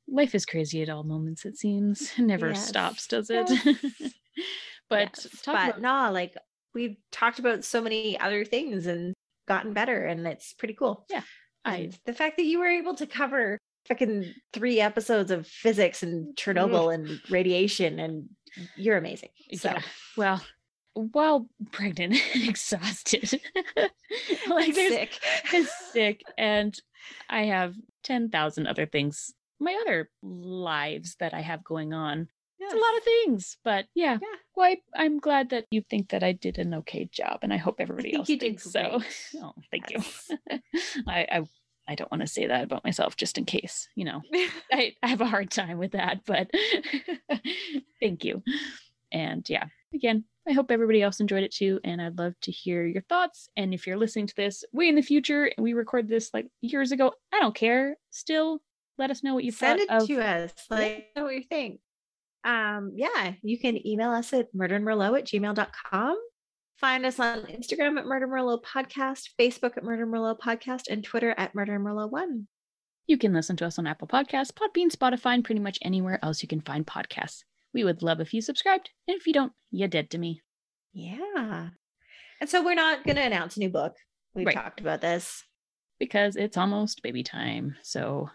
Life 0.07 0.35
is 0.35 0.45
crazy 0.45 0.81
at 0.81 0.89
all 0.89 1.03
moments, 1.03 1.45
it 1.45 1.57
seems. 1.57 2.11
It 2.17 2.23
never 2.23 2.49
Yes. 2.49 2.67
stops, 2.67 3.07
does 3.07 3.29
it? 3.29 3.49
Yes. 3.49 4.13
but 4.91 5.09
yes, 5.23 5.27
but 5.45 5.51
about- 5.69 5.81
no, 5.81 6.11
like 6.11 6.35
we've 6.73 6.97
talked 7.11 7.39
about 7.39 7.63
so 7.63 7.81
many 7.81 8.19
other 8.19 8.45
things 8.45 8.85
and 8.85 9.13
gotten 9.47 9.73
better, 9.73 10.05
and 10.05 10.25
it's 10.27 10.53
pretty 10.53 10.75
cool. 10.75 11.05
Yeah, 11.09 11.23
I 11.65 11.91
the 12.05 12.13
fact 12.13 12.37
that 12.37 12.45
you 12.45 12.59
were 12.59 12.67
able 12.67 12.93
to 12.95 13.07
cover 13.07 13.57
fucking 13.87 14.33
three 14.53 14.79
episodes 14.79 15.31
of 15.31 15.47
physics 15.47 16.03
and 16.03 16.35
mm-hmm. 16.35 16.51
Chernobyl 16.51 16.93
and 16.93 17.19
radiation, 17.29 17.99
and 17.99 18.29
you're 18.75 18.97
amazing. 18.97 19.29
So 19.55 19.71
Yeah. 19.71 19.81
well, 20.17 20.41
while 20.93 21.47
pregnant 21.71 22.15
and 22.35 22.49
exhausted, 22.49 23.41
like 24.47 24.73
sick. 24.73 25.19
sick 25.91 26.23
and 26.37 26.77
I 27.29 27.45
have 27.45 27.75
10,000 28.03 28.67
other 28.67 28.85
things, 28.85 29.33
my 29.59 29.77
other 29.81 30.09
lives 30.21 31.15
that 31.19 31.33
I 31.33 31.41
have 31.41 31.63
going 31.63 31.93
on. 31.93 32.27
It's 32.61 32.73
a 32.73 32.77
lot 32.77 32.97
of 32.97 33.03
things, 33.03 33.57
but 33.63 33.85
yeah. 33.95 34.17
Yeah. 34.21 34.27
Well, 34.55 34.69
I, 34.71 34.77
I'm 34.95 35.19
glad 35.19 35.49
that 35.49 35.65
you 35.71 35.81
think 35.81 36.09
that 36.09 36.23
I 36.23 36.31
did 36.33 36.57
an 36.57 36.73
okay 36.75 37.09
job, 37.11 37.39
and 37.41 37.51
I 37.53 37.57
hope 37.57 37.75
everybody 37.79 38.09
think 38.11 38.19
else 38.19 38.29
you 38.29 38.37
did 38.37 38.59
so. 38.59 39.01
Oh, 39.37 39.53
thank 39.71 39.89
Yes. 39.89 40.29
you. 40.29 40.59
I, 41.07 41.27
I 41.31 41.41
I 41.87 41.95
don't 41.95 42.11
want 42.11 42.21
to 42.21 42.27
say 42.27 42.45
that 42.47 42.63
about 42.63 42.83
myself, 42.85 43.17
just 43.17 43.37
in 43.37 43.45
case. 43.45 43.89
You 43.95 44.05
know, 44.05 44.21
I, 44.71 44.93
I 45.01 45.07
have 45.07 45.21
a 45.21 45.25
hard 45.25 45.49
time 45.51 45.77
with 45.79 45.91
that, 45.93 46.21
but 46.25 46.49
thank 47.99 48.23
you. 48.23 48.43
And 49.11 49.47
yeah, 49.49 49.65
again, 49.93 50.23
I 50.47 50.53
hope 50.53 50.71
everybody 50.71 51.01
else 51.01 51.19
enjoyed 51.19 51.43
it 51.43 51.51
too. 51.53 51.79
And 51.83 52.01
I'd 52.01 52.17
love 52.17 52.33
to 52.43 52.51
hear 52.51 52.85
your 52.85 53.01
thoughts. 53.03 53.49
And 53.57 53.73
if 53.73 53.85
you're 53.87 53.97
listening 53.97 54.27
to 54.27 54.35
this 54.35 54.63
way 54.71 54.87
in 54.87 54.95
the 54.95 55.01
future 55.01 55.45
and 55.45 55.63
we 55.63 55.73
recorded 55.73 56.09
this 56.09 56.29
like 56.33 56.47
years 56.61 56.91
ago, 56.91 57.13
I 57.33 57.39
don't 57.39 57.55
care. 57.55 57.97
Still, 58.09 58.61
let 58.97 59.11
us 59.11 59.23
know 59.23 59.33
what 59.33 59.43
you 59.43 59.51
Send 59.51 59.79
it 59.81 59.89
thought 59.89 60.03
of. 60.03 60.07
to 60.07 60.21
us. 60.23 60.53
Like 60.69 61.07
know 61.15 61.23
what 61.25 61.35
you 61.35 61.43
think. 61.43 61.79
Um, 62.43 62.93
yeah, 62.95 63.33
you 63.43 63.59
can 63.59 63.85
email 63.85 64.11
us 64.11 64.33
at 64.33 64.53
murdermerlot 64.53 65.19
at 65.19 65.25
gmail.com. 65.27 66.17
Find 66.77 67.05
us 67.05 67.19
on 67.19 67.43
Instagram 67.43 67.99
at 67.99 68.05
Murder 68.07 68.27
Merlot 68.27 68.63
Podcast, 68.63 69.29
Facebook 69.39 69.77
at 69.77 69.83
Murder 69.83 70.07
Merlot 70.07 70.39
Podcast, 70.39 70.83
and 70.89 71.03
Twitter 71.03 71.35
at 71.37 71.53
Murder 71.53 71.79
Merlot 71.79 72.09
One. 72.11 72.47
You 73.05 73.17
can 73.19 73.33
listen 73.33 73.55
to 73.57 73.65
us 73.67 73.77
on 73.77 73.85
Apple 73.85 74.07
Podcasts, 74.07 74.51
Podbean, 74.51 74.89
Spotify, 74.91 75.35
and 75.35 75.43
pretty 75.43 75.61
much 75.61 75.77
anywhere 75.83 76.17
else 76.23 76.41
you 76.41 76.47
can 76.47 76.61
find 76.61 76.85
podcasts. 76.87 77.43
We 77.73 77.83
would 77.83 78.01
love 78.01 78.19
if 78.19 78.33
you 78.33 78.41
subscribed. 78.41 78.89
And 79.07 79.15
if 79.17 79.27
you 79.27 79.33
don't, 79.33 79.51
you're 79.69 79.87
dead 79.87 80.09
to 80.11 80.17
me. 80.17 80.41
Yeah. 80.93 81.69
And 82.39 82.49
so 82.49 82.63
we're 82.63 82.73
not 82.73 83.03
going 83.03 83.15
to 83.17 83.21
announce 83.23 83.57
a 83.57 83.59
new 83.59 83.69
book. 83.69 83.95
We've 84.33 84.47
Right. 84.47 84.55
talked 84.55 84.79
about 84.81 85.01
this. 85.01 85.43
because 85.99 86.35
it's 86.35 86.57
almost 86.57 87.03
baby 87.03 87.21
time. 87.21 87.75
So 87.83 88.27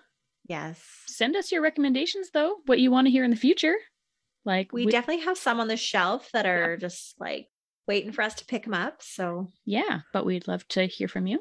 Yes. 0.49 0.81
send 1.09 1.35
us 1.35 1.51
your 1.51 1.63
recommendations, 1.63 2.31
though, 2.33 2.59
what 2.67 2.79
you 2.79 2.93
want 2.93 3.09
to 3.09 3.11
hear 3.11 3.25
in 3.25 3.31
the 3.33 3.37
future. 3.37 3.75
Like, 4.47 4.73
We 4.73 4.87
we- 4.87 4.93
definitely 4.93 5.25
have 5.25 5.37
some 5.37 5.61
on 5.61 5.69
the 5.69 5.77
shelf 5.77 6.31
that 6.33 6.47
are 6.47 6.77
just 6.79 7.15
like 7.21 7.49
waiting 7.87 8.13
for 8.13 8.23
us 8.23 8.35
to 8.37 8.47
pick 8.47 8.65
them 8.65 8.73
up. 8.75 9.03
So, 9.03 9.49
yeah, 9.67 10.01
but 10.13 10.25
we'd 10.25 10.49
love 10.49 10.67
to 10.69 10.87
hear 10.87 11.09
from 11.09 11.27
you. 11.27 11.41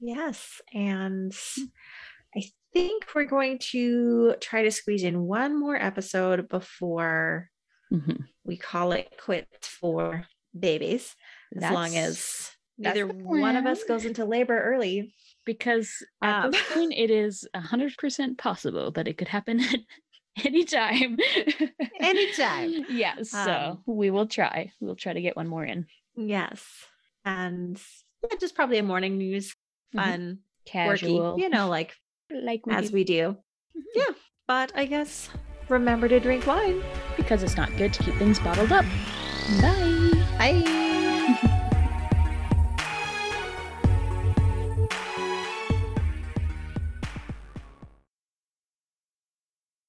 yes. 0.00 0.60
And 0.72 1.32
I 2.36 2.42
think 2.72 3.04
we're 3.14 3.24
going 3.26 3.58
to 3.70 4.34
try 4.40 4.62
to 4.62 4.70
squeeze 4.70 5.02
in 5.04 5.22
one 5.22 5.58
more 5.58 5.76
episode 5.76 6.48
before 6.48 7.50
Mhm. 7.92 8.24
we 8.44 8.56
call 8.56 8.92
it 8.92 9.12
quits 9.20 9.68
for 9.68 10.26
babies 10.58 11.14
as 11.56 11.70
long 11.70 11.96
as 11.96 12.50
neither 12.78 13.06
one 13.06 13.56
of 13.56 13.66
us 13.66 13.84
goes 13.84 14.04
into 14.04 14.24
labor 14.24 14.58
early. 14.60 15.14
because 15.44 15.90
at 16.22 16.46
Um, 16.46 16.50
this 16.52 16.72
point 16.72 16.92
it 16.94 17.10
is 17.10 17.46
100% 17.54 18.38
possible 18.38 18.90
that 18.92 19.06
it 19.06 19.18
could 19.18 19.28
happen 19.28 19.60
at 19.60 19.80
any 20.44 20.64
time. 20.64 21.18
Anytime. 22.00 22.86
yes. 22.90 23.30
So 23.30 23.38
Um, 23.52 23.82
we 23.86 24.10
will 24.10 24.26
try. 24.26 24.72
We'll 24.80 24.96
try 24.96 25.12
to 25.12 25.20
get 25.20 25.36
one 25.36 25.48
more 25.48 25.64
in. 25.64 25.86
Yes. 26.16 26.64
And 27.24 27.80
yeah, 28.22 28.36
just 28.40 28.54
probably 28.54 28.78
a 28.78 28.82
morning 28.82 29.18
news, 29.18 29.54
Mhm. 29.94 30.00
fun, 30.02 30.38
Casual. 30.66 31.18
quirky, 31.34 31.42
you 31.42 31.48
know, 31.48 31.68
like 31.68 31.94
like 32.30 32.66
we 32.66 32.74
as 32.74 32.88
do. 32.90 32.94
we 32.94 33.04
do. 33.04 33.36
Mhm. 33.76 33.82
Yeah. 33.94 34.14
But 34.46 34.72
I 34.74 34.86
guess 34.86 35.30
remember 35.68 36.08
to 36.08 36.20
drink 36.20 36.46
wine. 36.46 36.82
because 37.16 37.42
it's 37.42 37.56
not 37.56 37.74
good 37.76 37.92
to 37.94 38.02
keep 38.02 38.14
things 38.16 38.38
bottled 38.40 38.72
up. 38.72 38.84
Bye. 39.60 39.83